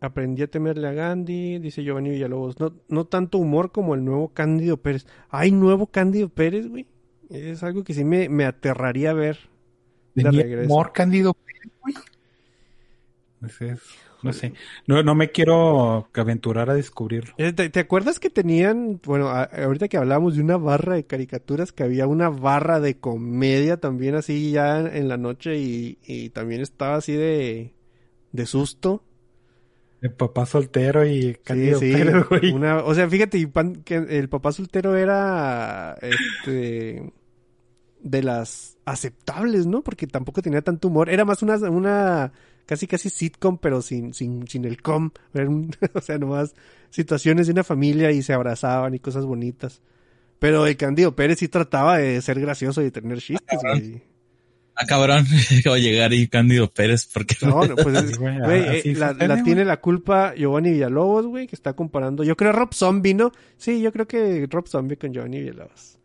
aprendí 0.00 0.42
a 0.42 0.46
temerle 0.50 0.86
a 0.88 0.92
Gandhi, 0.92 1.58
dice 1.58 1.82
Giovanni 1.82 2.10
Villalobos. 2.10 2.58
No, 2.60 2.72
no 2.88 3.04
tanto 3.06 3.38
humor 3.38 3.72
como 3.72 3.94
el 3.94 4.04
nuevo 4.04 4.28
Cándido 4.28 4.76
Pérez. 4.76 5.06
¿Hay 5.28 5.50
nuevo 5.52 5.86
Cándido 5.88 6.28
Pérez, 6.28 6.68
güey? 6.68 6.86
Es 7.28 7.62
algo 7.62 7.84
que 7.84 7.94
sí 7.94 8.04
me, 8.04 8.28
me 8.28 8.44
aterraría 8.44 9.12
ver. 9.12 9.38
De 10.14 10.24
Tenía 10.24 10.42
regreso. 10.42 10.72
humor 10.72 10.92
Cándido 10.92 11.34
Pérez, 11.34 11.72
güey. 11.82 11.94
Ese 13.46 13.70
es- 13.70 13.80
no 14.22 14.32
sé. 14.32 14.54
No, 14.86 15.02
no 15.02 15.14
me 15.14 15.30
quiero 15.30 16.08
aventurar 16.14 16.70
a 16.70 16.74
descubrirlo. 16.74 17.34
Eh, 17.36 17.52
¿Te, 17.54 17.70
te 17.70 17.80
acuerdas 17.80 18.20
que 18.20 18.28
tenían, 18.28 19.00
bueno, 19.04 19.28
a- 19.30 19.44
ahorita 19.44 19.88
que 19.88 19.96
hablábamos 19.96 20.36
de 20.36 20.42
una 20.42 20.58
barra 20.58 20.94
de 20.96 21.06
caricaturas, 21.06 21.72
que 21.72 21.82
había 21.84 22.06
una 22.06 22.28
barra 22.28 22.80
de 22.80 22.98
comedia 22.98 23.78
también 23.78 24.14
así 24.14 24.50
ya 24.52 24.80
en 24.80 25.08
la 25.08 25.16
noche 25.16 25.56
y, 25.58 25.98
y 26.04 26.30
también 26.30 26.60
estaba 26.60 26.96
así 26.96 27.14
de, 27.14 27.72
de 28.32 28.46
susto? 28.46 29.04
El 30.00 30.12
papá 30.14 30.46
soltero 30.46 31.06
y 31.06 31.34
Cándido 31.36 31.80
sí, 31.80 31.92
sí. 31.92 32.04
Güey. 32.30 32.52
Una- 32.52 32.78
o 32.84 32.94
sea, 32.94 33.08
fíjate, 33.08 33.46
pan- 33.48 33.82
que 33.84 33.96
el 33.96 34.28
papá 34.28 34.52
soltero 34.52 34.96
era 34.96 35.96
este 36.02 37.12
de 38.00 38.22
las 38.22 38.78
aceptables, 38.84 39.66
¿no? 39.66 39.82
Porque 39.82 40.06
tampoco 40.06 40.42
tenía 40.42 40.62
tanto 40.62 40.88
humor. 40.88 41.10
Era 41.10 41.24
más 41.24 41.42
una, 41.42 41.56
una 41.70 42.32
casi 42.70 42.86
casi 42.86 43.10
sitcom, 43.10 43.58
pero 43.58 43.82
sin, 43.82 44.14
sin, 44.14 44.46
sin 44.46 44.64
el 44.64 44.80
com. 44.80 45.10
O 45.94 46.00
sea, 46.00 46.18
nomás 46.18 46.54
situaciones 46.90 47.48
de 47.48 47.52
una 47.52 47.64
familia 47.64 48.12
y 48.12 48.22
se 48.22 48.32
abrazaban 48.32 48.94
y 48.94 49.00
cosas 49.00 49.26
bonitas. 49.26 49.82
Pero 50.38 50.68
el 50.68 50.76
Candido 50.76 51.16
Pérez 51.16 51.40
sí 51.40 51.48
trataba 51.48 51.98
de 51.98 52.22
ser 52.22 52.38
gracioso 52.40 52.80
y 52.80 52.84
de 52.84 52.90
tener 52.92 53.18
chistes, 53.18 53.58
güey. 53.60 54.02
Ah, 54.76 54.86
cabrón, 54.86 55.26
acabo 55.58 55.74
de 55.74 55.82
llegar 55.82 56.12
y 56.12 56.28
Cándido 56.28 56.70
Pérez, 56.70 57.08
porque 57.12 57.34
No, 57.42 57.66
no, 57.66 57.74
pues, 57.74 58.16
güey, 58.16 58.38
güey, 58.38 58.78
así 58.78 58.90
eh, 58.90 58.94
la, 58.94 59.42
tiene 59.42 59.64
la 59.64 59.80
culpa 59.80 60.32
Giovanni 60.36 60.70
Villalobos, 60.70 61.26
güey, 61.26 61.48
que 61.48 61.56
está 61.56 61.72
comparando. 61.72 62.22
Yo 62.22 62.36
creo 62.36 62.52
Rob 62.52 62.72
Zombie, 62.72 63.14
¿no? 63.14 63.32
Sí, 63.56 63.82
yo 63.82 63.92
creo 63.92 64.06
que 64.06 64.46
Rob 64.48 64.68
Zombie 64.68 64.96
con 64.96 65.12
Giovanni 65.12 65.40
Villalobos. 65.40 65.98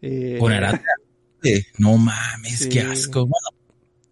Eh, 0.00 0.36
Con 0.38 0.52
Arata. 0.52 0.80
Sí, 1.42 1.60
No 1.78 1.98
mames, 1.98 2.60
Sí. 2.60 2.68
qué 2.68 2.82
asco. 2.82 3.26
Bueno, 3.26 3.48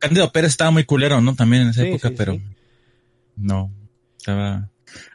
Cándido 0.00 0.32
Pérez 0.32 0.50
estaba 0.50 0.70
muy 0.72 0.84
culero, 0.84 1.20
¿no? 1.20 1.34
También 1.36 1.62
en 1.62 1.68
esa 1.68 1.82
Sí, 1.82 1.88
época, 1.88 2.08
sí, 2.08 2.14
pero 2.18 2.32
sí. 2.34 2.42
no. 3.36 3.72
Estaba. 4.18 4.68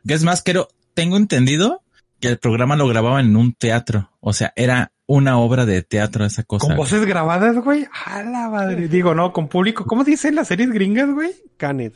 Es 0.08 0.24
más, 0.24 0.42
creo, 0.44 0.70
tengo 0.94 1.18
entendido 1.18 1.84
que 2.20 2.30
el 2.30 2.38
programa 2.38 2.76
lo 2.78 2.88
grababan 2.88 3.26
en 3.26 3.36
un 3.36 3.54
teatro. 3.54 4.12
O 4.22 4.32
sea, 4.34 4.54
era 4.56 4.94
una 5.06 5.38
obra 5.38 5.66
de 5.66 5.84
teatro 5.84 6.26
esa 6.26 6.44
cosa. 6.44 6.66
Con 6.68 6.78
voces 6.78 7.06
grabadas, 7.06 7.58
güey. 7.64 7.86
A 8.06 8.24
la 8.24 8.50
madre. 8.50 8.88
Digo, 8.88 9.14
no, 9.14 9.34
con 9.34 9.48
público. 9.50 9.86
¿Cómo 9.86 10.04
dicen 10.04 10.34
las 10.36 10.48
series 10.48 10.72
gringas, 10.72 11.12
güey? 11.14 11.32
Canet, 11.58 11.94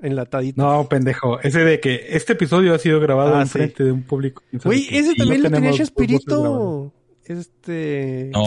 enlatadito. 0.00 0.62
No, 0.62 0.88
pendejo. 0.88 1.40
Ese 1.40 1.60
de 1.64 1.80
que 1.80 2.06
este 2.10 2.34
episodio 2.34 2.74
ha 2.74 2.78
sido 2.78 3.00
grabado 3.00 3.34
Ah, 3.36 3.40
en 3.42 3.46
sí. 3.48 3.52
frente 3.54 3.84
de 3.84 3.92
un 3.92 4.04
público. 4.04 4.42
Güey, 4.64 4.86
ese 4.90 5.14
también 5.14 5.42
no 5.42 5.48
lo 5.50 5.54
tenía. 5.56 5.72
Chespirito. 5.72 6.94
Este. 7.24 8.30
No, 8.32 8.44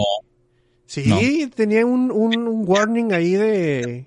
Sí, 0.90 1.04
no. 1.06 1.18
tenía 1.54 1.86
un, 1.86 2.10
un, 2.10 2.36
un 2.48 2.64
warning 2.68 3.12
ahí 3.12 3.32
de. 3.34 4.06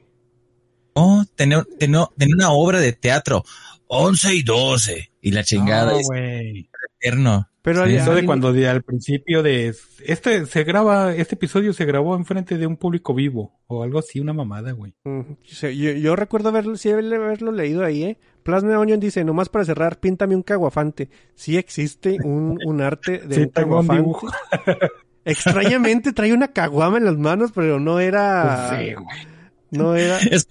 no, 0.96 1.26
tenía, 1.36 1.66
tenía, 1.80 2.06
tenía 2.18 2.36
una 2.36 2.52
obra 2.52 2.80
de 2.82 2.92
teatro. 2.92 3.46
11 3.88 4.36
y 4.36 4.44
12. 4.44 5.12
Y 5.22 5.32
la 5.32 5.44
chingada 5.46 5.94
No, 5.94 6.00
es 6.00 6.08
güey. 6.08 6.70
eterno. 7.00 7.48
Pero 7.62 7.86
Sí, 7.86 7.92
al- 7.94 7.96
Eso 8.02 8.14
de 8.16 8.26
cuando 8.26 8.52
de- 8.52 8.68
al 8.68 8.82
principio 8.84 9.42
de 9.42 9.74
este 10.06 10.46
se 10.46 10.64
graba, 10.66 11.16
este 11.16 11.36
episodio 11.36 11.72
se 11.72 11.86
grabó 11.86 12.18
en 12.18 12.26
frente 12.26 12.58
de 12.58 12.68
un 12.68 12.76
público 12.76 13.14
vivo 13.14 13.54
o 13.68 13.84
algo 13.84 14.00
así, 14.00 14.20
una 14.20 14.34
mamada, 14.34 14.74
güey. 14.74 14.94
Yo, 15.06 15.70
yo 15.70 16.16
recuerdo 16.18 16.50
haberlo, 16.50 16.76
sí, 16.76 16.90
haberlo 16.92 17.54
leído 17.54 17.86
ahí, 17.86 18.04
¿eh? 18.04 18.18
Plasma 18.44 18.78
Onion 18.78 19.00
dice, 19.00 19.24
nomás 19.24 19.48
para 19.48 19.64
cerrar, 19.64 20.02
píntame 20.02 20.36
un 20.36 20.44
caguafante. 20.44 21.10
Sí 21.36 21.56
existe 21.56 22.18
un, 22.26 22.60
un 22.66 22.82
arte 22.82 23.20
de 23.20 23.36
Sí, 23.36 23.42
un 23.44 23.50
caguafante. 23.50 24.10
Extrañamente 25.26 26.14
trae 26.14 26.34
una 26.34 26.50
caguama 26.50 26.98
en 26.98 27.06
las 27.06 27.18
manos, 27.18 27.52
pero 27.54 27.80
no 27.80 28.00
era... 28.00 28.70
Sí, 28.78 28.94
güey. 28.94 29.28
no 29.72 29.96
era... 29.96 30.18
Es- 30.20 30.48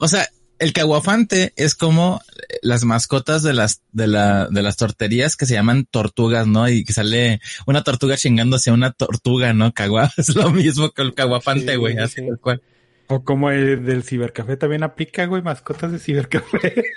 o 0.00 0.08
sea, 0.08 0.26
el 0.58 0.72
caguafante 0.72 1.52
es 1.56 1.74
como 1.74 2.20
las 2.62 2.84
mascotas 2.84 3.42
de 3.42 3.52
las, 3.52 3.82
de 3.92 4.06
la, 4.06 4.48
de 4.48 4.62
las 4.62 4.76
torterías 4.76 5.36
que 5.36 5.46
se 5.46 5.54
llaman 5.54 5.86
tortugas, 5.90 6.46
¿no? 6.46 6.68
Y 6.68 6.84
que 6.84 6.92
sale 6.92 7.40
una 7.66 7.82
tortuga 7.82 8.16
chingándose 8.16 8.70
a 8.70 8.74
una 8.74 8.92
tortuga, 8.92 9.52
¿no? 9.52 9.72
Cagua, 9.72 10.10
es 10.16 10.34
lo 10.34 10.50
mismo 10.50 10.90
que 10.90 11.02
el 11.02 11.14
caguafante, 11.14 11.76
güey, 11.76 11.94
sí, 11.94 12.00
así 12.00 12.14
sí. 12.20 12.26
tal 12.26 12.40
cual. 12.40 12.62
O 13.08 13.22
como 13.22 13.50
el 13.50 13.84
del 13.84 14.02
cibercafé 14.02 14.56
también 14.56 14.82
aplica, 14.82 15.26
güey, 15.26 15.42
mascotas 15.42 15.92
de 15.92 15.98
cibercafé. 15.98 16.84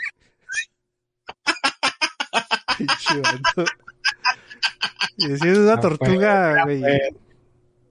Y 5.18 5.26
si 5.26 5.48
es 5.48 5.58
una 5.58 5.76
No 5.76 5.82
tortuga, 5.82 6.64
güey. 6.66 6.82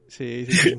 Sí, 0.08 0.46
sí, 0.46 0.52
sí. 0.52 0.78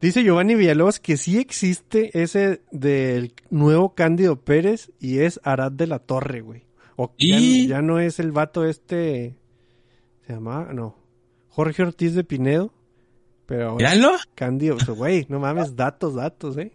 Dice 0.00 0.22
Giovanni 0.22 0.54
Villalobos 0.54 1.00
que 1.00 1.16
sí 1.16 1.38
existe 1.38 2.10
ese 2.22 2.62
del 2.70 3.32
nuevo 3.50 3.94
Cándido 3.94 4.36
Pérez 4.40 4.90
y 5.00 5.20
es 5.20 5.40
Arad 5.44 5.72
de 5.72 5.86
la 5.86 5.98
Torre, 5.98 6.40
güey. 6.42 6.64
O 6.96 7.14
ya, 7.18 7.38
Y- 7.38 7.66
ya 7.68 7.80
no 7.82 7.98
es 8.00 8.18
el 8.20 8.30
vato 8.32 8.64
este. 8.66 9.34
Se 10.26 10.32
llama, 10.34 10.68
no. 10.72 10.96
Jorge 11.48 11.82
Ortiz 11.82 12.14
de 12.14 12.24
Pinedo. 12.24 12.72
Pero 13.46 13.70
ahora 13.70 13.90
Míralo. 13.94 14.16
Cándido, 14.34 14.76
güey, 14.94 15.26
no 15.28 15.38
mames, 15.38 15.76
datos, 15.76 16.14
datos, 16.14 16.56
eh. 16.58 16.72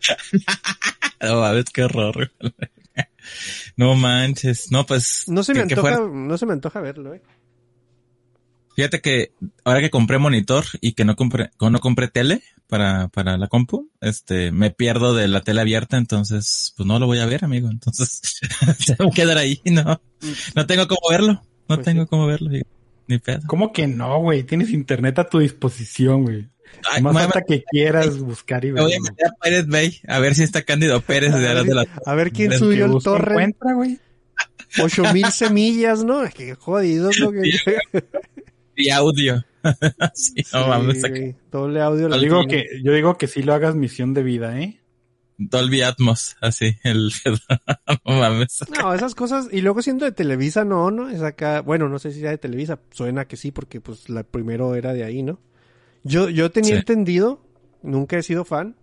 No 1.22 1.40
mames, 1.40 1.64
qué 1.72 1.84
horror. 1.84 2.14
güey. 2.40 2.52
No 3.76 3.94
manches. 3.94 4.70
No, 4.70 4.86
pues. 4.86 5.24
No 5.28 5.42
se 5.42 5.52
me 5.54 5.58
que- 5.66 5.74
antoja, 5.74 5.96
fuera- 5.96 6.08
no 6.12 6.38
se 6.38 6.46
me 6.46 6.52
antoja 6.52 6.80
verlo, 6.80 7.14
eh. 7.14 7.22
Fíjate 8.76 9.00
que 9.00 9.32
ahora 9.64 9.80
que 9.80 9.90
compré 9.90 10.18
monitor 10.18 10.64
y 10.80 10.92
que 10.92 11.04
no 11.04 11.16
compré, 11.16 11.50
no 11.60 11.78
compré 11.80 12.08
tele 12.08 12.42
para, 12.68 13.08
para 13.08 13.36
la 13.36 13.48
compu, 13.48 13.90
este, 14.00 14.52
me 14.52 14.70
pierdo 14.70 15.12
de 15.14 15.28
la 15.28 15.40
tele 15.42 15.60
abierta, 15.60 15.96
entonces, 15.98 16.72
pues 16.76 16.86
no 16.86 16.98
lo 16.98 17.06
voy 17.06 17.18
a 17.18 17.26
ver, 17.26 17.44
amigo. 17.44 17.68
Entonces, 17.68 18.20
se 18.78 18.94
va 18.94 19.06
a 19.06 19.10
quedar 19.10 19.38
ahí, 19.38 19.60
no, 19.64 20.00
no 20.54 20.66
tengo 20.66 20.86
cómo 20.86 21.00
verlo, 21.10 21.32
no 21.34 21.42
Pues 21.66 21.82
tengo 21.82 22.02
sí. 22.04 22.08
cómo 22.08 22.26
verlo, 22.26 22.48
ni- 22.50 22.62
ni 23.08 23.18
pedo. 23.18 23.40
¿Cómo 23.48 23.72
que 23.72 23.86
no, 23.88 24.20
güey? 24.20 24.44
Tienes 24.44 24.70
internet 24.70 25.18
a 25.18 25.28
tu 25.28 25.40
disposición, 25.40 26.22
güey. 26.22 26.48
Ay, 26.90 27.02
Más 27.02 27.14
falta 27.14 27.42
que 27.42 27.62
quieras 27.70 28.18
buscar 28.18 28.64
y 28.64 28.70
voy 28.70 28.94
a 28.94 29.00
meter 29.00 29.26
a 29.26 29.62
Bay 29.66 30.00
a 30.08 30.18
ver 30.18 30.34
si 30.34 30.42
está 30.42 30.62
Cándido 30.62 31.00
Pérez 31.00 31.32
A 31.32 31.38
ver, 31.38 31.64
de 31.64 31.74
la 31.74 31.86
a 32.06 32.14
ver 32.14 32.32
quién 32.32 32.52
subió 32.52 32.86
Que 32.88 32.96
el 32.96 33.02
torre. 33.02 33.32
encuentra, 33.32 33.74
güey. 33.74 33.98
Ocho 34.82 35.12
mil 35.12 35.26
semillas, 35.32 36.04
¿no? 36.04 36.22
Qué 36.34 36.54
jodidos 36.54 37.18
lo 37.18 37.32
que... 37.32 37.50
y 38.76 38.90
audio. 38.90 39.44
sí, 40.14 40.42
no 40.52 40.92
Sí, 40.94 41.34
doble 41.50 41.80
audio. 41.80 42.08
Digo 42.18 42.46
que, 42.46 42.64
yo 42.82 42.92
digo 42.92 43.18
que 43.18 43.26
sí 43.26 43.42
lo 43.42 43.52
hagas 43.54 43.74
misión 43.74 44.14
de 44.14 44.22
vida, 44.22 44.58
¿eh? 44.58 44.80
Dolby 45.42 45.80
Atmos, 45.82 46.36
así, 46.42 46.76
el, 46.84 47.10
no 48.04 48.12
mames. 48.18 48.58
No, 48.78 48.92
esas 48.92 49.14
cosas, 49.14 49.48
y 49.50 49.62
luego 49.62 49.80
siendo 49.80 50.04
de 50.04 50.12
Televisa, 50.12 50.66
no, 50.66 50.90
no, 50.90 51.08
es 51.08 51.22
acá, 51.22 51.62
bueno, 51.62 51.88
no 51.88 51.98
sé 51.98 52.12
si 52.12 52.20
sea 52.20 52.30
de 52.30 52.36
Televisa, 52.36 52.78
suena 52.90 53.24
que 53.24 53.38
sí, 53.38 53.50
porque 53.50 53.80
pues 53.80 54.10
la 54.10 54.22
primero 54.22 54.74
era 54.74 54.92
de 54.92 55.02
ahí, 55.02 55.22
¿no? 55.22 55.40
Yo, 56.04 56.28
yo 56.28 56.50
tenía 56.50 56.70
Sí. 56.70 56.76
entendido, 56.78 57.42
nunca 57.82 58.16
he 58.18 58.22
sido 58.22 58.44
fan, 58.44 58.76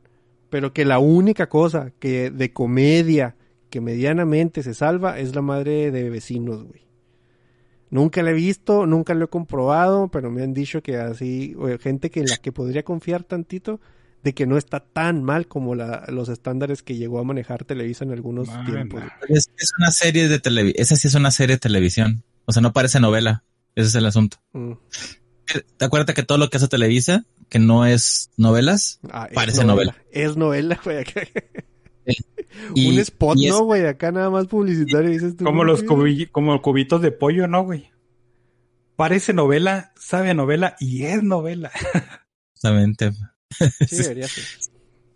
pero 0.50 0.74
que 0.74 0.86
la 0.86 1.00
única 1.00 1.50
cosa 1.50 1.92
que 2.00 2.30
de 2.32 2.54
comedia 2.54 3.36
que 3.70 3.82
medianamente 3.82 4.64
se 4.64 4.74
salva 4.74 5.20
es 5.20 5.36
la 5.36 5.42
madre 5.42 5.92
de 5.92 6.10
vecinos, 6.10 6.64
güey. 6.64 6.82
Nunca 7.90 8.22
la 8.22 8.32
he 8.32 8.34
visto, 8.34 8.86
nunca 8.86 9.14
lo 9.14 9.26
he 9.26 9.30
comprobado, 9.30 10.10
pero 10.10 10.30
me 10.30 10.44
han 10.44 10.54
dicho 10.54 10.82
que 10.84 10.98
así, 10.98 11.56
gente 11.82 12.10
que 12.10 12.20
en 12.20 12.28
la 12.28 12.38
que 12.38 12.52
podría 12.52 12.84
confiar 12.84 13.24
tantito, 13.24 13.80
de 14.24 14.34
que 14.34 14.46
no 14.46 14.58
está 14.58 14.82
tan 14.82 15.24
mal 15.24 15.48
como 15.48 15.74
la, 15.76 16.04
los 16.10 16.28
estándares 16.28 16.84
que 16.84 16.96
llegó 16.98 17.20
a 17.20 17.24
manejar 17.24 17.64
Televisa 17.64 18.04
en 18.04 18.12
algunos 18.12 18.48
Man, 18.50 18.66
tiempos. 18.66 19.04
es 19.30 19.48
una 19.78 19.92
serie 19.92 20.28
de 20.28 20.40
televisión, 20.40 20.82
esa 20.82 20.96
sí 20.98 21.08
es 21.08 21.16
una 21.16 21.32
serie 21.32 21.56
de 21.56 21.60
televisión. 21.60 22.24
O 22.46 22.52
sea, 22.52 22.62
no 22.62 22.74
parece 22.74 23.00
novela. 23.00 23.44
Ese 23.76 23.88
es 23.90 23.96
el 23.96 24.06
asunto. 24.06 24.38
Mm. 24.54 24.72
¿Te 25.78 25.86
acuerdas 25.86 26.16
que 26.16 26.24
todo 26.24 26.38
lo 26.38 26.50
que 26.50 26.58
hace 26.58 26.68
Televisa, 26.68 27.26
que 27.50 27.60
no 27.60 27.86
es 27.86 28.32
novelas? 28.38 29.00
Ah, 29.12 29.28
es 29.30 29.36
Parece 29.36 29.64
novela. 29.66 29.96
Es 30.12 30.36
novela, 30.38 30.80
güey. 30.84 31.06
Y- 32.76 32.90
Un 32.90 33.00
spot, 33.00 33.38
y 33.38 33.48
es- 33.48 33.52
¿no, 33.54 33.64
güey? 33.66 33.86
Acá 33.86 34.12
nada 34.12 34.30
más 34.30 34.48
publicitario. 34.48 35.10
Dices 35.12 35.36
tú, 35.38 35.44
Como 35.46 35.64
los 35.64 35.84
güey. 35.84 36.16
cubi- 36.26 36.32
como 36.32 36.60
cubitos 36.62 37.02
de 37.02 37.12
pollo, 37.12 37.48
¿no, 37.48 37.64
güey? 37.64 37.92
Parece 38.96 39.32
novela, 39.34 39.94
sabe 40.00 40.32
a 40.32 40.34
novela 40.34 40.76
y 40.80 41.04
es 41.04 41.22
novela. 41.24 41.72
Justamente. 42.54 43.12
Sí, 43.88 43.98
debería 43.98 44.28
ser. 44.28 44.44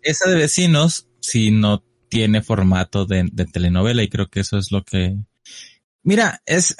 Esa 0.02 0.28
de 0.30 0.36
vecinos, 0.36 1.08
si 1.20 1.50
no 1.50 1.84
tiene 2.08 2.42
formato 2.42 3.06
de, 3.06 3.28
de 3.32 3.44
telenovela 3.46 4.02
y 4.02 4.08
creo 4.08 4.28
que 4.28 4.40
eso 4.40 4.56
es 4.58 4.70
lo 4.72 4.84
que... 4.84 5.16
Mira, 6.02 6.42
es... 6.46 6.76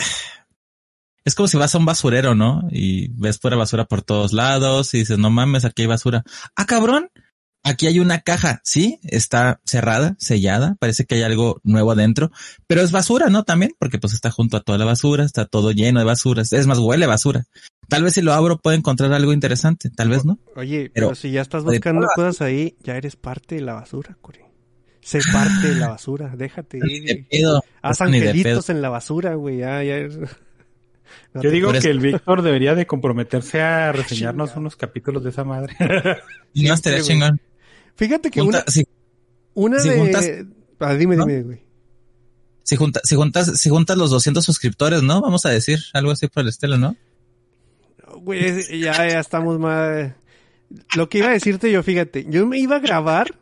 Es 1.24 1.34
como 1.34 1.48
si 1.48 1.56
vas 1.56 1.74
a 1.74 1.78
un 1.78 1.84
basurero, 1.84 2.34
¿no? 2.34 2.62
Y 2.70 3.08
ves 3.20 3.38
pura 3.38 3.56
basura 3.56 3.84
por 3.84 4.02
todos 4.02 4.32
lados 4.32 4.92
y 4.94 4.98
dices, 4.98 5.18
no 5.18 5.30
mames, 5.30 5.64
aquí 5.64 5.82
hay 5.82 5.88
basura. 5.88 6.24
Ah, 6.56 6.66
cabrón, 6.66 7.10
aquí 7.62 7.86
hay 7.86 8.00
una 8.00 8.20
caja, 8.20 8.60
sí, 8.64 8.98
está 9.04 9.60
cerrada, 9.64 10.16
sellada, 10.18 10.76
parece 10.80 11.04
que 11.04 11.14
hay 11.14 11.22
algo 11.22 11.60
nuevo 11.62 11.92
adentro, 11.92 12.30
pero 12.66 12.80
es 12.80 12.90
basura, 12.90 13.28
¿no? 13.28 13.44
También, 13.44 13.72
porque 13.78 13.98
pues 13.98 14.14
está 14.14 14.30
junto 14.30 14.56
a 14.56 14.60
toda 14.62 14.78
la 14.78 14.84
basura, 14.84 15.24
está 15.24 15.44
todo 15.46 15.70
lleno 15.70 16.00
de 16.00 16.06
basura, 16.06 16.42
es 16.42 16.66
más, 16.66 16.78
huele 16.78 17.04
a 17.04 17.08
basura. 17.08 17.44
Tal 17.88 18.02
vez 18.02 18.14
si 18.14 18.22
lo 18.22 18.32
abro 18.32 18.58
puedo 18.58 18.76
encontrar 18.76 19.12
algo 19.12 19.32
interesante, 19.32 19.90
tal 19.90 20.08
vez 20.08 20.24
no. 20.24 20.38
Oye, 20.56 20.90
pero, 20.92 21.08
Pero- 21.08 21.14
si 21.14 21.30
ya 21.30 21.42
estás 21.42 21.62
buscando 21.62 22.06
cosas 22.16 22.40
ahí, 22.40 22.76
ya 22.82 22.96
eres 22.96 23.16
parte 23.16 23.56
de 23.56 23.60
la 23.60 23.74
basura, 23.74 24.16
Corey. 24.20 24.42
Sé 25.00 25.20
parte 25.32 25.68
de 25.68 25.74
la 25.76 25.88
basura, 25.90 26.32
déjate 26.36 26.78
ir. 26.78 27.26
Haz 27.82 28.00
angelitos 28.00 28.70
en 28.70 28.80
la 28.82 28.88
basura, 28.88 29.34
güey, 29.34 29.58
ya, 29.58 29.82
ya. 29.82 29.96
Yo 31.40 31.50
digo 31.50 31.72
que 31.72 31.88
el 31.88 31.98
Víctor 32.00 32.42
debería 32.42 32.74
de 32.74 32.86
comprometerse 32.86 33.62
a 33.62 33.92
reseñarnos 33.92 34.54
unos 34.56 34.76
capítulos 34.76 35.22
de 35.24 35.30
esa 35.30 35.44
madre. 35.44 35.74
No 36.54 36.74
estaría 36.74 36.98
güey. 36.98 37.08
chingón. 37.08 37.40
Fíjate 37.96 38.30
que 38.30 38.40
Junta- 38.42 38.58
una, 38.64 38.70
si, 38.72 38.84
una 39.54 39.78
si 39.80 39.88
de... 39.88 39.96
juntas- 39.98 40.46
Ah, 40.80 40.94
dime, 40.94 41.16
¿no? 41.16 41.24
dime, 41.24 41.42
güey. 41.42 41.62
si 42.64 42.76
junta- 42.76 43.00
si 43.04 43.14
juntas, 43.16 43.58
si 43.60 43.70
juntas 43.70 43.96
los 43.96 44.10
200 44.10 44.44
suscriptores, 44.44 45.02
¿no? 45.02 45.22
Vamos 45.22 45.46
a 45.46 45.50
decir 45.50 45.78
algo 45.94 46.10
así 46.10 46.26
por 46.28 46.42
el 46.42 46.48
estilo, 46.50 46.76
¿no? 46.76 46.96
Güey, 48.20 48.80
ya, 48.80 48.92
ya 49.08 49.20
estamos 49.20 49.58
más... 49.58 50.12
Lo 50.96 51.08
que 51.08 51.18
iba 51.18 51.28
a 51.28 51.32
decirte 51.32 51.70
yo, 51.72 51.82
fíjate, 51.82 52.26
yo 52.28 52.46
me 52.46 52.58
iba 52.58 52.76
a 52.76 52.80
grabar, 52.80 53.38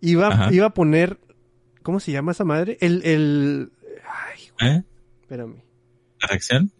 iba, 0.00 0.28
Ajá. 0.28 0.52
iba 0.54 0.66
a 0.66 0.74
poner, 0.74 1.18
¿cómo 1.82 2.00
se 2.00 2.12
llama 2.12 2.32
esa 2.32 2.44
madre? 2.44 2.76
El, 2.80 3.02
el, 3.04 3.72
ay, 4.58 4.68
¿Eh? 4.70 4.82
espérame. 5.22 5.56
Reacción. 6.26 6.72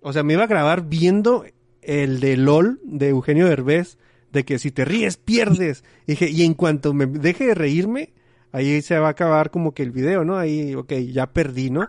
O 0.00 0.12
sea, 0.12 0.22
me 0.22 0.34
iba 0.34 0.44
a 0.44 0.48
grabar 0.48 0.88
viendo 0.88 1.44
el 1.82 2.20
de 2.20 2.36
LOL 2.36 2.80
de 2.84 3.08
Eugenio 3.10 3.46
Derbez, 3.48 3.98
de 4.32 4.44
que 4.44 4.58
si 4.58 4.70
te 4.70 4.84
ríes, 4.84 5.16
pierdes. 5.16 5.84
Y 6.06 6.12
dije, 6.12 6.30
y 6.30 6.42
en 6.44 6.54
cuanto 6.54 6.92
me 6.94 7.06
deje 7.06 7.46
de 7.46 7.54
reírme, 7.54 8.12
ahí 8.52 8.82
se 8.82 8.98
va 8.98 9.08
a 9.08 9.10
acabar 9.10 9.50
como 9.50 9.72
que 9.72 9.82
el 9.82 9.90
video, 9.92 10.24
¿no? 10.24 10.36
Ahí, 10.36 10.74
ok, 10.74 10.92
ya 11.12 11.26
perdí, 11.32 11.70
¿no? 11.70 11.88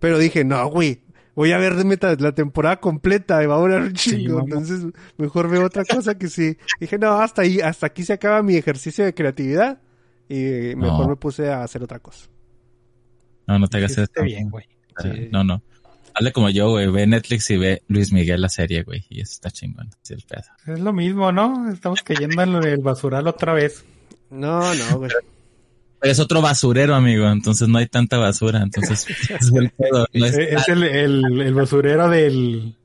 Pero 0.00 0.18
dije, 0.18 0.44
no, 0.44 0.66
güey, 0.68 1.00
voy 1.34 1.52
a 1.52 1.58
ver 1.58 1.74
meta- 1.84 2.16
la 2.18 2.32
temporada 2.32 2.80
completa 2.80 3.42
y 3.42 3.46
va 3.46 3.54
a 3.56 3.58
durar 3.60 3.82
un 3.82 3.92
chingo. 3.92 4.40
Entonces, 4.40 4.84
mejor 5.18 5.48
veo 5.48 5.64
otra 5.64 5.84
cosa 5.84 6.16
que 6.18 6.28
sí. 6.28 6.56
Dije, 6.80 6.98
no, 6.98 7.12
hasta 7.20 7.42
ahí, 7.42 7.60
hasta 7.60 7.86
aquí 7.86 8.04
se 8.04 8.12
acaba 8.14 8.42
mi 8.42 8.56
ejercicio 8.56 9.04
de 9.04 9.14
creatividad. 9.14 9.80
Y 10.28 10.74
mejor 10.76 11.02
No. 11.04 11.08
me 11.10 11.16
puse 11.16 11.50
a 11.50 11.62
hacer 11.62 11.82
otra 11.82 11.98
cosa. 11.98 12.26
No, 13.46 13.58
no 13.58 13.66
te 13.68 13.76
hagas 13.78 13.90
Está 13.92 14.02
esto. 14.04 14.22
bien, 14.22 14.48
güey. 14.50 14.64
Sí. 15.02 15.28
No, 15.30 15.44
no. 15.44 15.62
Hazle 16.14 16.32
como 16.32 16.50
yo, 16.50 16.70
güey. 16.70 16.88
Ve 16.90 17.06
Netflix 17.06 17.50
y 17.50 17.56
ve 17.56 17.82
Luis 17.88 18.12
Miguel 18.12 18.40
la 18.40 18.48
serie, 18.48 18.82
güey. 18.82 19.04
Y 19.08 19.20
eso 19.20 19.32
está 19.32 19.50
chingón. 19.50 19.90
Sí, 20.02 20.14
el 20.14 20.22
pedo. 20.22 20.42
Es 20.74 20.80
lo 20.80 20.92
mismo, 20.92 21.32
¿no? 21.32 21.70
Estamos 21.72 22.02
cayendo 22.02 22.42
en 22.42 22.54
el 22.64 22.78
basural 22.80 23.26
otra 23.26 23.54
vez. 23.54 23.84
No, 24.30 24.74
no, 24.74 24.98
güey. 24.98 25.10
Pero 26.00 26.12
es 26.12 26.18
otro 26.18 26.42
basurero, 26.42 26.94
amigo. 26.94 27.28
Entonces 27.28 27.68
no 27.68 27.78
hay 27.78 27.86
tanta 27.86 28.18
basura. 28.18 28.60
Entonces 28.62 29.06
es 29.30 29.52
el 29.52 29.70
pedo. 29.70 30.06
No 30.12 30.26
es- 30.26 30.36
Es 30.38 30.68
el, 30.68 30.82
el, 30.82 31.40
el 31.40 31.54
basurero 31.54 32.08
del, 32.08 32.76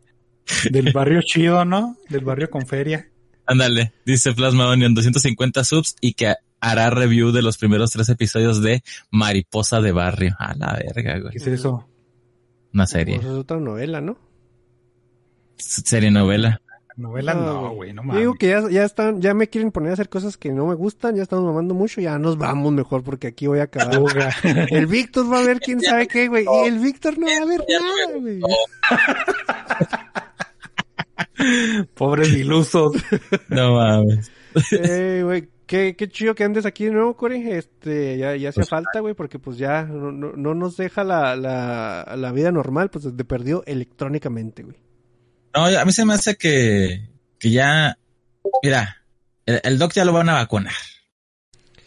del 0.72 0.92
barrio 0.94 1.22
chido, 1.24 1.66
¿no? 1.66 1.98
Del 2.10 2.24
barrio 2.24 2.50
con 2.50 2.66
feria. 2.68 3.08
Ándale. 3.46 3.94
Dice 4.06 4.34
Plasma 4.34 4.68
Onion 4.70 4.94
250 4.94 5.64
subs 5.64 5.96
y 6.02 6.14
que 6.14 6.34
hará 6.60 6.90
review 6.90 7.32
de 7.32 7.42
los 7.42 7.58
primeros 7.58 7.92
tres 7.92 8.10
episodios 8.10 8.62
de 8.62 8.84
Mariposa 9.12 9.80
de 9.82 9.92
Barrio. 9.92 10.36
A 10.40 10.54
la 10.56 10.74
verga, 10.74 11.20
güey. 11.20 11.32
¿Qué 11.32 11.38
es 11.38 11.48
eso? 11.48 11.87
Una 12.78 12.86
serie. 12.86 13.16
Pues 13.16 13.26
es 13.28 13.34
otra 13.34 13.60
novela, 13.60 14.02
¿no? 14.02 14.20
Serie 15.58 16.12
novela. 16.12 16.62
Novela 16.96 17.34
No, 17.34 17.62
no, 17.64 17.74
güey, 17.74 17.92
no 17.92 18.04
Yo 18.04 18.08
mames. 18.08 18.20
digo 18.22 18.36
que 18.36 18.50
ya, 18.50 18.70
ya 18.70 18.84
están, 18.84 19.20
ya 19.20 19.34
me 19.34 19.48
quieren 19.50 19.72
poner 19.72 19.90
a 19.90 19.94
hacer 19.94 20.10
cosas 20.10 20.38
que 20.38 20.52
no 20.52 20.68
me 20.68 20.76
gustan, 20.76 21.16
ya 21.16 21.24
estamos 21.24 21.44
mamando 21.44 21.74
mucho, 21.74 22.02
ya 22.02 22.20
nos 22.20 22.38
vamos 22.38 22.72
mejor 22.74 23.02
porque 23.04 23.26
aquí 23.26 23.48
voy 23.48 23.62
a 23.62 23.64
acabar. 23.64 24.00
El 24.70 24.86
Víctor 24.86 25.26
va 25.34 25.40
a 25.40 25.44
ver 25.44 25.60
quién 25.60 25.82
sabe 25.82 26.08
qué, 26.08 26.28
güey. 26.28 26.46
Y 26.46 26.68
el 26.68 26.78
Víctor 26.78 27.18
no 27.18 27.26
va 27.26 27.42
a 27.42 27.46
ver 27.48 27.66
nada, 27.68 28.20
güey. 28.20 28.42
Pobres 31.96 32.30
ilusos. 32.30 32.92
No 33.50 33.74
mames. 33.74 34.32
Eh, 34.72 35.22
güey, 35.24 35.50
qué, 35.68 35.96
qué 35.96 36.10
chido 36.10 36.34
que 36.34 36.44
andes 36.44 36.66
aquí 36.66 36.86
de 36.86 36.92
nuevo, 36.92 37.16
Corey. 37.16 37.48
Este, 37.52 38.18
ya, 38.18 38.36
ya 38.36 38.50
hacía 38.50 38.62
Pues, 38.62 38.70
falta, 38.70 39.00
güey, 39.02 39.14
porque 39.14 39.38
pues 39.38 39.58
ya 39.58 39.84
no, 39.84 40.12
no, 40.12 40.34
no 40.34 40.56
nos 40.56 40.78
deja 40.78 41.04
la, 41.04 41.36
la, 41.36 42.16
la 42.18 42.32
vida 42.32 42.52
normal, 42.52 42.90
pues 42.90 43.16
de 43.16 43.24
perdió 43.26 43.64
electrónicamente, 43.68 44.64
güey. 44.64 44.78
No, 45.54 45.66
a 45.66 45.86
mí 45.86 45.92
se 45.92 46.06
me 46.06 46.14
hace 46.14 46.36
que, 46.36 47.10
que 47.40 47.52
ya, 47.52 47.98
mira, 48.64 48.98
el, 49.46 49.60
el 49.64 49.78
doc 49.78 49.94
ya 49.94 50.06
lo 50.06 50.14
van 50.14 50.30
a 50.30 50.34
vacunar. 50.34 50.74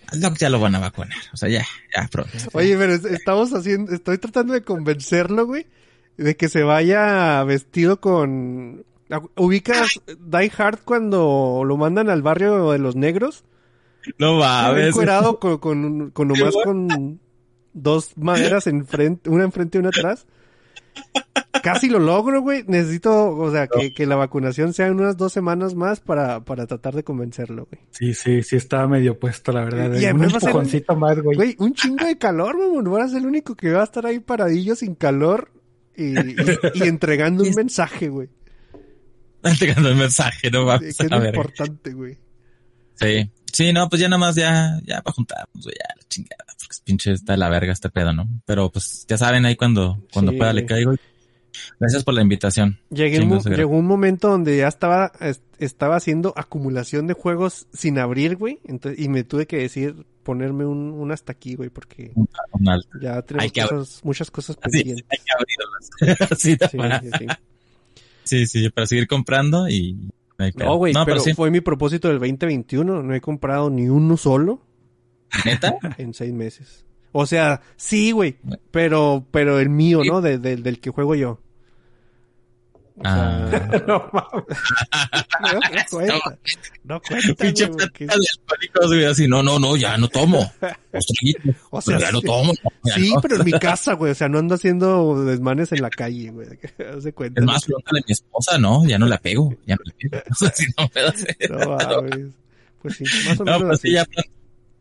Al 0.08 0.20
doc 0.20 0.36
ya 0.38 0.50
lo 0.50 0.58
van 0.58 0.74
a 0.74 0.80
vacunar. 0.80 1.18
O 1.32 1.36
sea, 1.36 1.48
ya, 1.48 1.64
ya 1.96 2.08
pronto. 2.08 2.30
Oye, 2.52 2.76
pero 2.76 2.94
es- 2.94 3.04
estamos 3.04 3.52
haciendo, 3.54 3.92
estoy 3.92 4.18
tratando 4.18 4.54
de 4.54 4.62
convencerlo, 4.62 5.46
güey, 5.46 5.66
de 6.16 6.36
que 6.36 6.48
se 6.48 6.62
vaya 6.62 7.42
vestido 7.44 8.00
con... 8.00 8.84
¿Ubicas 9.36 10.00
Die 10.06 10.52
Hard 10.56 10.80
cuando 10.84 11.62
lo 11.64 11.76
mandan 11.76 12.10
al 12.10 12.22
barrio 12.22 12.70
de 12.70 12.78
los 12.78 12.94
negros? 12.96 13.44
No 14.18 14.36
mames. 14.38 14.88
encuerado 14.88 15.38
con, 15.38 15.58
con, 15.58 16.10
con 16.10 16.28
nomás 16.28 16.54
con 16.64 17.20
dos 17.72 18.16
maderas 18.16 18.66
enfrente, 18.66 19.28
una 19.30 19.44
enfrente 19.44 19.78
y 19.78 19.80
una 19.80 19.88
atrás. 19.90 20.26
Casi 21.62 21.88
lo 21.88 21.98
logro, 21.98 22.40
güey. 22.40 22.64
Necesito, 22.66 23.30
o 23.36 23.50
sea, 23.52 23.66
que, 23.66 23.92
que 23.92 24.06
la 24.06 24.16
vacunación 24.16 24.72
sea 24.72 24.86
en 24.86 24.94
unas 24.94 25.16
dos 25.16 25.32
semanas 25.32 25.74
más 25.74 26.00
para, 26.00 26.44
para 26.44 26.66
tratar 26.66 26.94
de 26.94 27.04
convencerlo, 27.04 27.66
güey. 27.70 27.82
Sí, 27.90 28.14
sí, 28.14 28.42
sí 28.42 28.56
estaba 28.56 28.88
medio 28.88 29.18
puesto, 29.18 29.52
la 29.52 29.64
verdad. 29.64 29.92
Y 29.98 30.06
Un 30.06 30.24
a 30.24 30.30
ser- 30.30 30.42
empujoncito 30.48 30.96
más, 30.96 31.20
güey. 31.20 31.36
Güey, 31.36 31.56
un 31.58 31.74
chingo 31.74 32.06
de 32.06 32.16
calor, 32.18 32.56
mamón. 32.58 33.02
A 33.02 33.08
ser 33.08 33.18
el 33.18 33.26
único 33.26 33.54
que 33.54 33.70
va 33.72 33.82
a 33.82 33.84
estar 33.84 34.06
ahí 34.06 34.18
paradillo 34.20 34.74
sin 34.74 34.94
calor 34.94 35.52
y, 35.96 36.18
y, 36.18 36.36
y 36.74 36.82
entregando 36.84 37.42
un 37.44 37.54
mensaje, 37.54 38.08
güey. 38.08 38.28
Entregando 39.42 39.90
el 39.90 39.96
mensaje, 39.96 40.50
no 40.50 40.60
Que 40.60 40.66
mames. 40.66 40.88
es 40.88 41.00
A 41.00 41.04
lo 41.16 41.20
ver. 41.20 41.34
importante, 41.34 41.92
güey. 41.92 42.18
Sí. 42.94 43.30
Sí, 43.52 43.72
no, 43.72 43.88
pues 43.88 44.00
ya 44.00 44.08
nada 44.08 44.18
más, 44.20 44.34
ya, 44.36 44.80
ya 44.84 45.02
para 45.02 45.14
juntarnos, 45.14 45.64
ya 45.64 45.94
la 45.96 46.02
chingada. 46.08 46.44
Porque 46.46 46.72
es 46.72 46.80
pinche 46.80 47.12
está 47.12 47.32
de 47.34 47.38
la 47.38 47.48
verga 47.48 47.72
este 47.72 47.90
pedo, 47.90 48.12
¿no? 48.12 48.28
Pero 48.44 48.70
pues 48.70 49.04
ya 49.08 49.16
saben 49.18 49.44
ahí 49.44 49.56
cuando, 49.56 50.02
cuando 50.12 50.32
Sí, 50.32 50.38
pueda 50.38 50.52
le 50.52 50.66
caigo. 50.66 50.94
Gracias 51.78 52.04
por 52.04 52.14
la 52.14 52.22
invitación. 52.22 52.78
Llegué 52.90 53.20
un 53.20 53.40
llegó 53.42 53.76
un 53.76 53.86
momento 53.86 54.28
donde 54.28 54.56
ya 54.58 54.68
estaba, 54.68 55.12
es- 55.20 55.42
estaba 55.58 55.96
haciendo 55.96 56.32
acumulación 56.36 57.06
de 57.06 57.14
juegos 57.14 57.66
sin 57.72 57.98
abrir, 57.98 58.36
güey. 58.36 58.60
Entonces, 58.66 59.00
y 59.04 59.08
me 59.08 59.24
tuve 59.24 59.46
que 59.46 59.56
decir 59.58 60.06
ponerme 60.22 60.64
un, 60.64 60.92
un 60.92 61.10
hasta 61.12 61.32
aquí, 61.32 61.56
güey, 61.56 61.68
porque 61.70 62.12
un 62.14 62.68
alto. 62.68 62.88
ya 63.00 63.20
tenemos 63.22 63.52
cosas, 63.52 64.00
muchas 64.04 64.30
cosas 64.30 64.56
pendientes. 64.56 65.04
hay 65.10 65.18
que 65.18 66.08
abrirlas. 66.08 66.38
Sí, 68.24 68.46
sí, 68.46 68.46
sí. 68.46 68.70
para 68.70 68.86
seguir 68.86 69.08
comprando 69.08 69.68
y 69.68 69.96
hay. 70.44 70.52
No, 70.56 70.76
güey, 70.76 70.92
No, 70.92 71.04
pero 71.04 71.16
pero 71.16 71.24
sí, 71.24 71.34
fue 71.34 71.50
mi 71.50 71.60
propósito 71.60 72.08
del 72.08 72.18
2021. 72.18 73.02
No 73.02 73.14
he 73.14 73.20
comprado 73.20 73.70
ni 73.70 73.88
uno 73.88 74.16
solo 74.16 74.60
neta. 75.44 75.76
en 75.98 76.14
seis 76.14 76.32
meses. 76.32 76.84
O 77.12 77.26
sea, 77.26 77.60
sí, 77.76 78.12
güey, 78.12 78.36
pero, 78.70 79.24
pero 79.30 79.58
el 79.58 79.68
mío, 79.68 80.02
¿no? 80.04 80.20
De- 80.20 80.38
de- 80.38 80.56
del 80.56 80.78
que 80.80 80.90
juego 80.90 81.14
yo. 81.16 81.40
O 83.00 83.02
Ah. 83.06 83.46
sea, 83.50 83.84
No 83.86 84.10
mames. 84.12 84.44
no, 85.40 85.98
cuenta. 85.98 86.38
No 86.84 87.00
cuenta, 87.00 87.34
Pinche 87.34 87.66
güey, 87.66 87.78
porque- 87.78 88.04
plática 88.06 88.14
de 88.14 88.26
alcohólicos, 88.38 88.86
güey, 88.88 89.04
así, 89.06 89.26
no, 89.26 89.42
no, 89.42 89.58
no, 89.58 89.76
ya 89.76 89.96
no 89.96 90.08
tomo. 90.08 90.52
O 91.70 91.80
sea, 91.80 91.96
pero 91.96 92.00
ya 92.00 92.12
no 92.12 92.20
sí. 92.20 92.26
tomo. 92.26 92.52
ya 92.84 92.94
Sí, 92.94 93.12
no. 93.14 93.20
pero 93.20 93.36
en 93.36 93.44
mi 93.44 93.52
casa, 93.52 93.94
güey. 93.94 94.12
O 94.12 94.14
sea, 94.14 94.28
no 94.28 94.38
ando 94.38 94.56
haciendo 94.56 95.24
desmanes 95.24 95.72
en 95.72 95.82
la 95.82 95.90
calle, 95.90 96.30
güey. 96.30 96.48
Haz 96.96 97.04
de 97.04 97.12
cuenta. 97.12 97.40
Es 97.40 97.46
más, 97.46 97.64
pregúntale 97.64 98.00
a 98.00 98.04
mi 98.06 98.12
esposa, 98.12 98.58
no, 98.58 98.84
ya 98.86 98.98
no 98.98 99.06
la 99.06 99.18
pego, 99.18 99.54
ya 99.66 99.76
no 99.76 99.82
la 99.84 99.94
pego. 99.96 100.22
O 100.30 100.34
sea, 100.34 100.50
si 100.52 100.66
no 100.76 100.90
mames. 101.74 102.34
Pues 102.82 102.96
sí, 102.96 103.04
más 103.28 103.40
o 103.40 103.44
No, 103.44 103.52
menos 103.52 103.62
pues 103.68 103.78
así. 103.78 103.88
sí, 103.88 103.94
ya, 103.94 104.06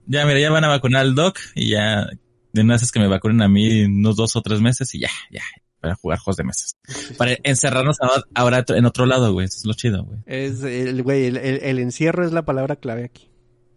ya, 0.07 0.25
mira, 0.25 0.39
ya 0.39 0.49
van 0.51 0.63
a 0.63 0.67
vacunar 0.69 1.01
al 1.01 1.15
doc 1.15 1.37
y 1.53 1.69
ya, 1.71 2.07
de 2.53 2.61
una 2.61 2.75
vez 2.75 2.91
que 2.91 2.99
me 2.99 3.07
vacunen 3.07 3.41
a 3.41 3.47
mí 3.47 3.83
unos 3.83 4.15
dos 4.15 4.35
o 4.35 4.41
tres 4.41 4.61
meses 4.61 4.93
y 4.95 4.99
ya, 4.99 5.09
ya, 5.31 5.43
para 5.79 5.95
jugar 5.95 6.19
juegos 6.19 6.37
de 6.37 6.43
mesas. 6.43 6.77
Para 7.17 7.37
encerrarnos 7.43 7.97
ahora- 8.01 8.23
ahora 8.35 8.65
en 8.67 8.85
otro 8.85 9.05
lado, 9.05 9.31
güey, 9.33 9.45
eso 9.45 9.57
es 9.59 9.65
lo 9.65 9.73
chido, 9.73 10.03
güey. 10.03 10.19
Es 10.25 10.61
el, 10.63 11.03
güey, 11.03 11.25
el, 11.25 11.37
el- 11.37 11.63
el 11.63 11.79
encierro 11.79 12.25
es 12.25 12.31
la 12.33 12.43
palabra 12.43 12.75
clave 12.75 13.05
aquí. 13.05 13.29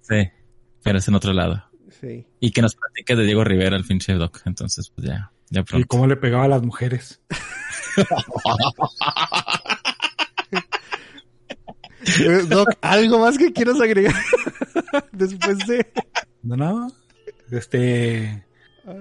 Sí, 0.02 0.28
pero 0.82 0.98
es 0.98 1.06
en 1.08 1.14
otro 1.14 1.32
lado. 1.32 1.64
Sí. 2.00 2.26
Y 2.40 2.50
que 2.50 2.62
nos 2.62 2.74
platique 2.74 3.14
de 3.14 3.24
Diego 3.24 3.44
Rivera, 3.44 3.76
el 3.76 3.84
pinche 3.84 4.14
doc, 4.14 4.40
entonces, 4.46 4.90
pues 4.94 5.06
ya, 5.06 5.30
ya 5.50 5.60
Y 5.60 5.64
pronto. 5.64 5.86
cómo 5.88 6.06
le 6.08 6.16
pegaba 6.16 6.44
a 6.44 6.48
las 6.48 6.62
mujeres. 6.62 7.20
Eh, 12.18 12.42
Doc, 12.48 12.68
¿algo 12.80 13.20
más 13.20 13.38
que 13.38 13.52
quieras 13.52 13.80
agregar? 13.80 14.14
Después 15.12 15.58
de... 15.66 15.86
No, 16.42 16.56
no. 16.56 16.88
Este. 17.50 18.44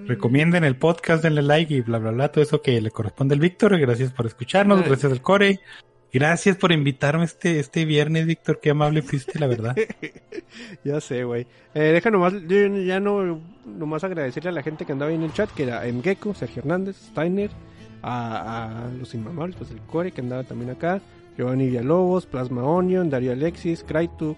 Recomienden 0.05 0.63
el 0.63 0.75
podcast, 0.75 1.23
denle 1.23 1.41
like 1.41 1.73
y 1.73 1.81
bla, 1.81 1.97
bla, 1.97 2.11
bla, 2.11 2.31
todo 2.31 2.43
eso 2.43 2.61
que 2.61 2.79
le 2.81 2.91
corresponde 2.91 3.33
al 3.33 3.39
Víctor. 3.39 3.77
Gracias 3.79 4.11
por 4.11 4.25
escucharnos, 4.25 4.79
Ay. 4.81 4.85
gracias 4.87 5.11
al 5.11 5.21
Core. 5.21 5.59
Gracias 6.13 6.57
por 6.57 6.73
invitarme 6.73 7.23
este, 7.23 7.59
este 7.59 7.85
viernes, 7.85 8.25
Víctor. 8.25 8.59
Qué 8.61 8.71
amable 8.71 9.01
fuiste, 9.01 9.39
la 9.39 9.47
verdad. 9.47 9.75
ya 10.83 10.99
sé, 10.99 11.23
güey. 11.23 11.47
Eh, 11.73 11.79
deja 11.93 12.11
nomás, 12.11 12.33
yo 12.49 12.67
ya 12.67 12.99
no, 12.99 13.41
nomás 13.65 14.03
agradecerle 14.03 14.49
a 14.49 14.53
la 14.53 14.61
gente 14.61 14.85
que 14.85 14.91
andaba 14.91 15.09
ahí 15.09 15.15
en 15.15 15.23
el 15.23 15.31
chat, 15.33 15.49
que 15.51 15.63
era 15.63 15.81
Mgecko, 15.89 16.33
Sergio 16.33 16.61
Hernández, 16.63 16.97
Steiner, 16.97 17.49
a, 18.01 18.87
a 18.87 18.91
los 18.91 19.13
inmamables, 19.13 19.55
pues 19.55 19.71
el 19.71 19.79
Core 19.81 20.11
que 20.11 20.19
andaba 20.19 20.43
también 20.43 20.71
acá, 20.71 20.99
Giovanni 21.37 21.67
Villalobos, 21.67 22.25
Plasma 22.25 22.63
Onion, 22.65 23.09
Darío 23.09 23.31
Alexis, 23.31 23.83
Crytux, 23.87 24.37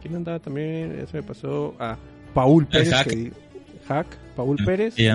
¿quién 0.00 0.14
andaba 0.14 0.38
también? 0.38 0.96
Ya 0.96 1.06
se 1.08 1.16
me 1.16 1.22
pasó 1.24 1.74
a 1.80 1.96
Paul 2.34 2.66
Pérez, 2.66 2.92
Hack. 2.92 3.08
que- 3.08 3.32
Hack, 3.88 4.06
Paul 4.36 4.56
Pérez. 4.64 4.94
Y- 4.98 5.08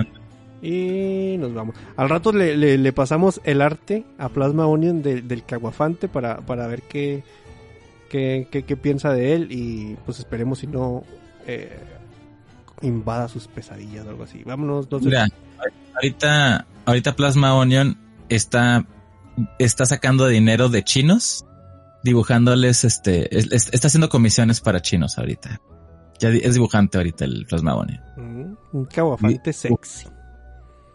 Y 0.62 1.38
nos 1.38 1.54
vamos. 1.54 1.74
Al 1.96 2.10
rato 2.10 2.32
le, 2.32 2.54
le- 2.56 2.76
le 2.76 2.92
pasamos 2.92 3.40
el 3.44 3.62
arte 3.62 4.04
a 4.18 4.28
Plasma 4.28 4.66
Onion 4.66 5.02
de- 5.02 5.22
del 5.22 5.42
Caguafante 5.44 6.06
para, 6.06 6.38
para 6.42 6.66
ver 6.66 6.82
qué, 6.82 7.24
qué, 8.10 8.46
qué, 8.50 8.64
qué 8.64 8.76
piensa 8.76 9.10
de 9.12 9.34
él 9.34 9.48
y 9.50 9.96
pues 10.04 10.18
esperemos 10.18 10.58
si 10.58 10.66
no 10.66 11.02
eh, 11.46 11.78
invada 12.82 13.26
sus 13.28 13.48
pesadillas 13.48 14.04
o 14.06 14.10
algo 14.10 14.24
así. 14.24 14.42
Vámonos. 14.44 14.90
no 14.90 14.98
sé. 14.98 15.06
Mira, 15.06 15.28
ahorita, 15.94 16.66
ahorita 16.84 17.16
Plasma 17.16 17.54
Onion 17.54 17.96
está, 18.28 18.84
está 19.58 19.86
sacando 19.86 20.26
dinero 20.26 20.68
de 20.68 20.82
chinos, 20.84 21.46
dibujándoles, 22.04 22.84
este, 22.84 23.34
es- 23.34 23.50
es- 23.50 23.70
está 23.72 23.86
haciendo 23.88 24.10
comisiones 24.10 24.60
para 24.60 24.80
chinos 24.82 25.16
ahorita. 25.16 25.58
Ya 26.20 26.28
es 26.28 26.54
dibujante 26.54 26.98
ahorita 26.98 27.24
el 27.24 27.46
Plasma 27.46 27.74
Onion. 27.74 28.00
Mm, 28.16 28.56
un 28.76 28.84
Caguafante 28.84 29.52
sexy. 29.52 30.06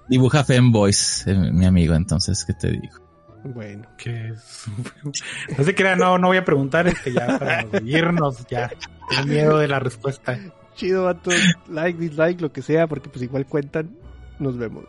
Dibuja 0.08 0.44
femboys, 0.44 1.26
eh, 1.28 1.34
mi 1.52 1.66
amigo, 1.66 1.96
entonces, 1.96 2.46
¿qué 2.46 2.54
te 2.54 2.72
digo? 2.72 3.00
Bueno. 3.44 3.88
Que 3.98 4.30
es- 4.30 4.66
no 5.58 5.64
se 5.64 5.76
crea, 5.76 5.96
no, 5.96 6.18
no 6.18 6.28
voy 6.28 6.38
a 6.38 6.46
preguntar 6.46 6.88
este 6.88 7.12
ya 7.14 7.40
para 7.40 7.66
irnos 7.84 8.46
ya. 8.48 8.70
Tengo 9.10 9.26
miedo 9.28 9.58
de 9.58 9.68
la 9.68 9.80
respuesta. 9.80 10.40
Chido, 10.76 11.06
vato. 11.06 11.32
Like, 11.70 11.98
dislike, 12.00 12.42
lo 12.42 12.52
que 12.52 12.62
sea, 12.62 12.86
porque 12.88 13.10
pues 13.10 13.24
igual 13.24 13.46
cuentan. 13.46 13.90
Nos 14.40 14.58
vemos. 14.58 14.86